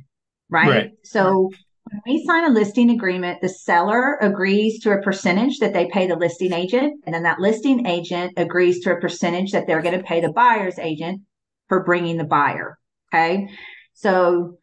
right? 0.50 0.70
right. 0.70 0.92
So 1.04 1.52
when 1.86 2.02
we 2.06 2.26
sign 2.26 2.46
a 2.46 2.54
listing 2.54 2.90
agreement, 2.90 3.42
the 3.42 3.50
seller 3.50 4.18
agrees 4.22 4.80
to 4.82 4.92
a 4.92 5.02
percentage 5.02 5.60
that 5.60 5.74
they 5.74 5.88
pay 5.88 6.08
the 6.08 6.16
listing 6.16 6.54
agent, 6.54 7.04
and 7.06 7.14
then 7.14 7.24
that 7.24 7.40
listing 7.40 7.86
agent 7.86 8.34
agrees 8.38 8.80
to 8.82 8.94
a 8.94 9.00
percentage 9.00 9.52
that 9.52 9.68
they're 9.68 9.82
going 9.82 9.98
to 9.98 10.04
pay 10.04 10.22
the 10.22 10.32
buyer's 10.32 10.80
agent 10.80 11.22
for 11.68 11.84
bringing 11.84 12.18
the 12.18 12.24
buyer. 12.24 12.78
Okay. 13.14 13.50
So 13.94 14.58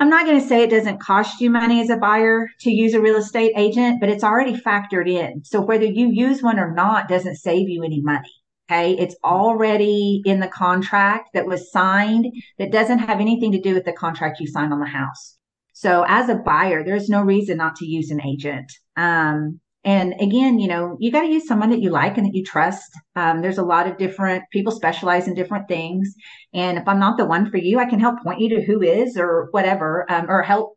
I'm 0.00 0.10
not 0.10 0.26
going 0.26 0.40
to 0.40 0.46
say 0.46 0.62
it 0.62 0.70
doesn't 0.70 1.00
cost 1.00 1.40
you 1.40 1.50
money 1.50 1.80
as 1.80 1.90
a 1.90 1.96
buyer 1.96 2.48
to 2.60 2.70
use 2.70 2.94
a 2.94 3.00
real 3.00 3.16
estate 3.16 3.52
agent, 3.56 4.00
but 4.00 4.08
it's 4.08 4.24
already 4.24 4.54
factored 4.54 5.08
in. 5.08 5.44
So 5.44 5.60
whether 5.60 5.84
you 5.84 6.10
use 6.10 6.42
one 6.42 6.58
or 6.58 6.74
not 6.74 7.08
doesn't 7.08 7.36
save 7.36 7.68
you 7.68 7.84
any 7.84 8.00
money. 8.00 8.32
Okay. 8.70 8.92
It's 8.92 9.16
already 9.24 10.22
in 10.24 10.40
the 10.40 10.48
contract 10.48 11.30
that 11.34 11.46
was 11.46 11.72
signed 11.72 12.26
that 12.58 12.70
doesn't 12.72 13.00
have 13.00 13.20
anything 13.20 13.52
to 13.52 13.60
do 13.60 13.74
with 13.74 13.84
the 13.84 13.92
contract 13.92 14.40
you 14.40 14.46
signed 14.46 14.72
on 14.72 14.80
the 14.80 14.86
house. 14.86 15.36
So 15.80 16.04
as 16.06 16.28
a 16.28 16.34
buyer, 16.34 16.84
there's 16.84 17.08
no 17.08 17.22
reason 17.22 17.56
not 17.56 17.76
to 17.76 17.86
use 17.86 18.10
an 18.10 18.20
agent. 18.20 18.70
Um, 18.96 19.60
and 19.82 20.12
again, 20.20 20.58
you 20.58 20.68
know, 20.68 20.98
you 21.00 21.10
got 21.10 21.22
to 21.22 21.32
use 21.32 21.48
someone 21.48 21.70
that 21.70 21.80
you 21.80 21.88
like 21.88 22.18
and 22.18 22.26
that 22.26 22.34
you 22.34 22.44
trust. 22.44 22.92
Um, 23.16 23.40
there's 23.40 23.56
a 23.56 23.64
lot 23.64 23.86
of 23.86 23.96
different 23.96 24.44
people 24.52 24.72
specialize 24.72 25.26
in 25.26 25.32
different 25.32 25.68
things. 25.68 26.14
And 26.52 26.76
if 26.76 26.86
I'm 26.86 26.98
not 26.98 27.16
the 27.16 27.24
one 27.24 27.50
for 27.50 27.56
you, 27.56 27.78
I 27.78 27.86
can 27.86 27.98
help 27.98 28.22
point 28.22 28.40
you 28.40 28.50
to 28.50 28.62
who 28.62 28.82
is 28.82 29.16
or 29.16 29.48
whatever, 29.52 30.04
um, 30.12 30.26
or 30.28 30.42
help 30.42 30.76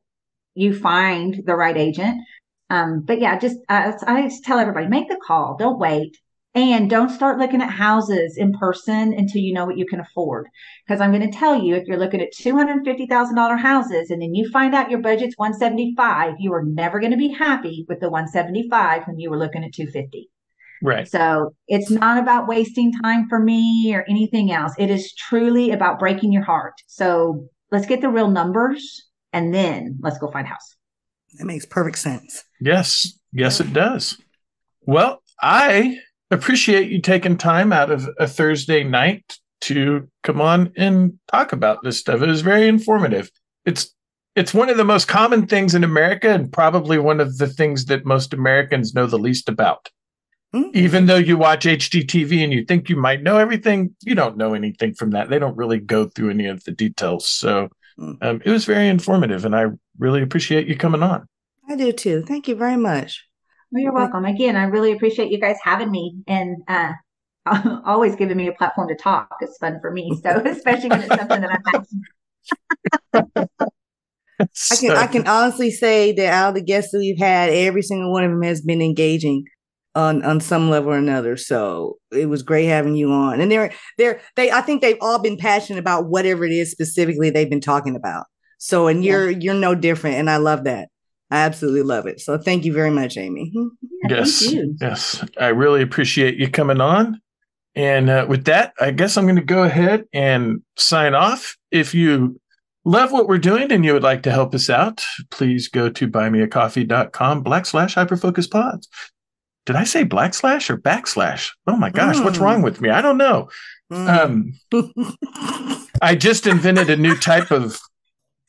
you 0.55 0.73
find 0.73 1.43
the 1.45 1.55
right 1.57 1.75
agent. 1.75 2.15
Um, 2.69 3.01
but 3.01 3.19
yeah, 3.19 3.37
just, 3.37 3.57
uh, 3.67 3.91
I 4.07 4.21
just 4.21 4.45
tell 4.45 4.57
everybody, 4.57 4.87
make 4.87 5.09
the 5.09 5.19
call. 5.27 5.57
Don't 5.59 5.79
wait. 5.79 6.17
And 6.55 6.87
don't 6.87 7.09
start 7.09 7.39
looking 7.39 7.63
at 7.63 7.71
houses 7.71 8.37
in 8.37 8.53
person 8.53 9.11
until 9.13 9.41
you 9.41 9.53
know 9.53 9.65
what 9.65 9.77
you 9.77 9.87
can 9.87 9.99
afford. 9.99 10.47
Because 10.85 11.01
I'm 11.01 11.11
going 11.11 11.29
to 11.29 11.35
tell 11.35 11.59
you, 11.59 11.73
if 11.75 11.87
you're 11.87 11.97
looking 11.97 12.21
at 12.21 12.33
$250,000 12.33 13.59
houses 13.59 14.11
and 14.11 14.21
then 14.21 14.35
you 14.35 14.47
find 14.51 14.75
out 14.75 14.91
your 14.91 15.01
budget's 15.01 15.35
175, 15.37 16.35
you 16.37 16.53
are 16.53 16.63
never 16.63 16.99
going 16.99 17.11
to 17.11 17.17
be 17.17 17.29
happy 17.29 17.85
with 17.89 17.99
the 17.99 18.09
175 18.09 19.07
when 19.07 19.17
you 19.17 19.31
were 19.31 19.39
looking 19.39 19.63
at 19.63 19.73
250. 19.73 20.29
Right. 20.83 21.07
So 21.07 21.55
it's 21.67 21.89
not 21.89 22.21
about 22.21 22.47
wasting 22.47 22.93
time 23.01 23.27
for 23.29 23.39
me 23.39 23.91
or 23.95 24.05
anything 24.07 24.51
else. 24.51 24.73
It 24.77 24.91
is 24.91 25.11
truly 25.15 25.71
about 25.71 25.97
breaking 25.97 26.31
your 26.31 26.43
heart. 26.43 26.75
So 26.85 27.47
let's 27.71 27.87
get 27.87 28.01
the 28.01 28.09
real 28.09 28.29
numbers 28.29 29.09
and 29.31 29.53
then 29.53 29.97
let's 30.01 30.19
go 30.19 30.29
find 30.29 30.45
a 30.45 30.49
house. 30.51 30.75
That 31.39 31.45
makes 31.45 31.65
perfect 31.65 31.97
sense. 31.97 32.43
Yes. 32.61 33.17
Yes, 33.31 33.59
it 33.59 33.73
does. 33.73 34.21
Well, 34.81 35.23
I 35.41 35.97
appreciate 36.33 36.89
you 36.89 37.01
taking 37.01 37.37
time 37.37 37.71
out 37.71 37.91
of 37.91 38.07
a 38.19 38.27
Thursday 38.27 38.83
night 38.83 39.37
to 39.61 40.09
come 40.23 40.41
on 40.41 40.73
and 40.75 41.17
talk 41.31 41.53
about 41.53 41.83
this 41.83 41.97
stuff. 41.97 42.21
It 42.21 42.27
was 42.27 42.41
very 42.41 42.67
informative. 42.67 43.31
It's 43.65 43.93
it's 44.35 44.53
one 44.53 44.69
of 44.69 44.77
the 44.77 44.83
most 44.83 45.07
common 45.07 45.45
things 45.45 45.75
in 45.75 45.83
America 45.83 46.29
and 46.29 46.51
probably 46.51 46.97
one 46.97 47.19
of 47.19 47.37
the 47.37 47.47
things 47.47 47.85
that 47.85 48.05
most 48.05 48.33
Americans 48.33 48.95
know 48.95 49.05
the 49.05 49.19
least 49.19 49.47
about. 49.47 49.89
Mm-hmm. 50.55 50.75
Even 50.75 51.05
though 51.05 51.17
you 51.17 51.37
watch 51.37 51.65
HGTV 51.65 52.43
and 52.43 52.51
you 52.51 52.65
think 52.65 52.89
you 52.89 52.95
might 52.95 53.23
know 53.23 53.37
everything, 53.37 53.95
you 54.03 54.15
don't 54.15 54.37
know 54.37 54.53
anything 54.53 54.93
from 54.93 55.11
that. 55.11 55.29
They 55.29 55.39
don't 55.39 55.57
really 55.57 55.79
go 55.79 56.05
through 56.07 56.31
any 56.31 56.47
of 56.47 56.63
the 56.63 56.71
details. 56.71 57.27
So 57.27 57.69
mm. 57.99 58.17
um, 58.21 58.41
it 58.43 58.49
was 58.49 58.65
very 58.65 58.87
informative, 58.87 59.45
and 59.45 59.55
I 59.55 59.67
really 59.97 60.21
appreciate 60.21 60.67
you 60.67 60.77
coming 60.77 61.01
on. 61.01 61.27
I 61.67 61.75
do 61.75 61.91
too. 61.91 62.23
Thank 62.23 62.47
you 62.47 62.55
very 62.55 62.77
much. 62.77 63.27
Well, 63.73 63.81
you're 63.81 63.91
welcome. 63.91 64.23
Again, 64.23 64.55
I 64.55 64.65
really 64.65 64.91
appreciate 64.91 65.31
you 65.31 65.39
guys 65.39 65.57
having 65.63 65.89
me 65.89 66.17
and 66.27 66.57
uh, 66.67 66.91
always 67.85 68.15
giving 68.15 68.37
me 68.37 68.47
a 68.47 68.51
platform 68.51 68.87
to 68.89 68.95
talk. 68.95 69.29
It's 69.41 69.57
fun 69.57 69.79
for 69.81 69.89
me. 69.89 70.15
So 70.23 70.29
especially 70.45 70.89
when 70.89 71.01
it's 71.01 71.15
something 71.15 71.41
that 71.41 71.49
I'm 71.51 71.63
passionate. 73.15 73.49
I 74.71 74.75
can 74.75 74.91
I 74.91 75.07
can 75.07 75.27
honestly 75.27 75.71
say 75.71 76.11
that 76.11 76.43
all 76.43 76.53
the 76.53 76.61
guests 76.61 76.91
that 76.91 76.99
we've 76.99 77.17
had, 77.17 77.49
every 77.49 77.81
single 77.81 78.11
one 78.11 78.23
of 78.23 78.29
them 78.29 78.43
has 78.43 78.61
been 78.61 78.81
engaging 78.81 79.45
on 79.95 80.23
on 80.23 80.39
some 80.39 80.69
level 80.69 80.91
or 80.91 80.97
another. 80.97 81.35
So 81.35 81.97
it 82.11 82.27
was 82.27 82.43
great 82.43 82.65
having 82.65 82.95
you 82.95 83.11
on. 83.11 83.41
And 83.41 83.51
they're 83.51 83.71
they're 83.97 84.21
they 84.35 84.51
I 84.51 84.61
think 84.61 84.83
they've 84.83 84.97
all 85.01 85.17
been 85.17 85.37
passionate 85.37 85.79
about 85.79 86.09
whatever 86.09 86.45
it 86.45 86.51
is 86.51 86.69
specifically 86.69 87.31
they've 87.31 87.49
been 87.49 87.59
talking 87.59 87.95
about. 87.95 88.25
So 88.59 88.85
and 88.87 89.03
you're 89.03 89.31
you're 89.31 89.55
no 89.55 89.73
different, 89.73 90.17
and 90.17 90.29
I 90.29 90.37
love 90.37 90.65
that. 90.65 90.89
I 91.33 91.37
absolutely 91.37 91.81
love 91.81 92.05
it. 92.05 92.19
So 92.19 92.37
thank 92.37 92.63
you 92.63 92.71
very 92.71 92.91
much, 92.91 93.17
Amy. 93.17 93.51
Yeah, 94.05 94.17
yes. 94.17 94.53
Yes. 94.81 95.25
I 95.39 95.47
really 95.47 95.81
appreciate 95.81 96.35
you 96.35 96.49
coming 96.49 96.81
on. 96.81 97.21
And 97.73 98.09
uh, 98.09 98.25
with 98.27 98.43
that, 98.45 98.73
I 98.77 98.91
guess 98.91 99.15
I'm 99.15 99.23
going 99.23 99.37
to 99.37 99.41
go 99.41 99.63
ahead 99.63 100.03
and 100.11 100.61
sign 100.75 101.15
off. 101.15 101.55
If 101.71 101.95
you 101.95 102.37
love 102.83 103.13
what 103.13 103.29
we're 103.29 103.37
doing 103.37 103.71
and 103.71 103.85
you 103.85 103.93
would 103.93 104.03
like 104.03 104.23
to 104.23 104.31
help 104.31 104.53
us 104.53 104.69
out, 104.69 105.05
please 105.31 105.69
go 105.69 105.89
to 105.89 106.05
buymeacoffee.com 106.05 107.45
backslash 107.45 107.95
hyperfocus 107.95 108.51
pods. 108.51 108.89
Did 109.65 109.77
I 109.77 109.85
say 109.85 110.03
black 110.03 110.33
slash 110.33 110.69
or 110.69 110.77
backslash? 110.77 111.51
Oh 111.65 111.77
my 111.77 111.89
gosh, 111.89 112.17
mm. 112.17 112.25
what's 112.25 112.39
wrong 112.39 112.61
with 112.61 112.81
me? 112.81 112.89
I 112.89 113.01
don't 113.01 113.17
know. 113.17 113.49
Mm. 113.89 114.53
Um, 114.73 115.87
I 116.01 116.15
just 116.15 116.45
invented 116.45 116.89
a 116.89 116.97
new 116.97 117.15
type 117.15 117.51
of 117.51 117.79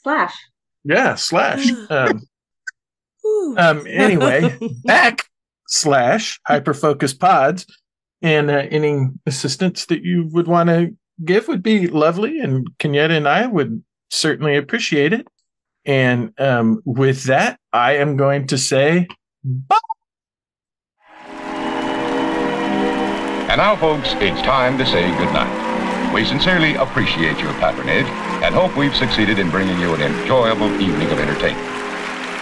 slash. 0.02 0.34
Yeah, 0.82 1.14
slash. 1.14 1.70
Um, 1.90 2.20
um, 3.56 3.86
anyway, 3.88 4.56
back 4.84 5.28
slash 5.66 6.40
hyperfocus 6.48 7.18
pods 7.18 7.66
and 8.22 8.50
uh, 8.50 8.64
any 8.70 9.08
assistance 9.26 9.86
that 9.86 10.02
you 10.02 10.28
would 10.32 10.48
want 10.48 10.68
to 10.68 10.96
give 11.24 11.48
would 11.48 11.62
be 11.62 11.86
lovely. 11.86 12.40
And 12.40 12.68
Kenyetta 12.78 13.10
and 13.10 13.28
I 13.28 13.46
would 13.46 13.82
certainly 14.10 14.56
appreciate 14.56 15.12
it. 15.12 15.26
And 15.84 16.32
um, 16.40 16.80
with 16.84 17.24
that, 17.24 17.58
I 17.72 17.96
am 17.96 18.16
going 18.16 18.46
to 18.48 18.58
say 18.58 19.06
bye. 19.44 19.78
And 23.54 23.60
now, 23.60 23.76
folks, 23.76 24.14
it's 24.14 24.40
time 24.42 24.78
to 24.78 24.86
say 24.86 25.06
goodnight. 25.18 26.12
We 26.14 26.24
sincerely 26.24 26.74
appreciate 26.76 27.38
your 27.38 27.52
patronage 27.54 28.06
and 28.42 28.54
hope 28.54 28.76
we've 28.76 28.96
succeeded 28.96 29.38
in 29.38 29.50
bringing 29.50 29.78
you 29.78 29.94
an 29.94 30.00
enjoyable 30.00 30.72
evening 30.80 31.10
of 31.10 31.18
entertainment. 31.20 31.73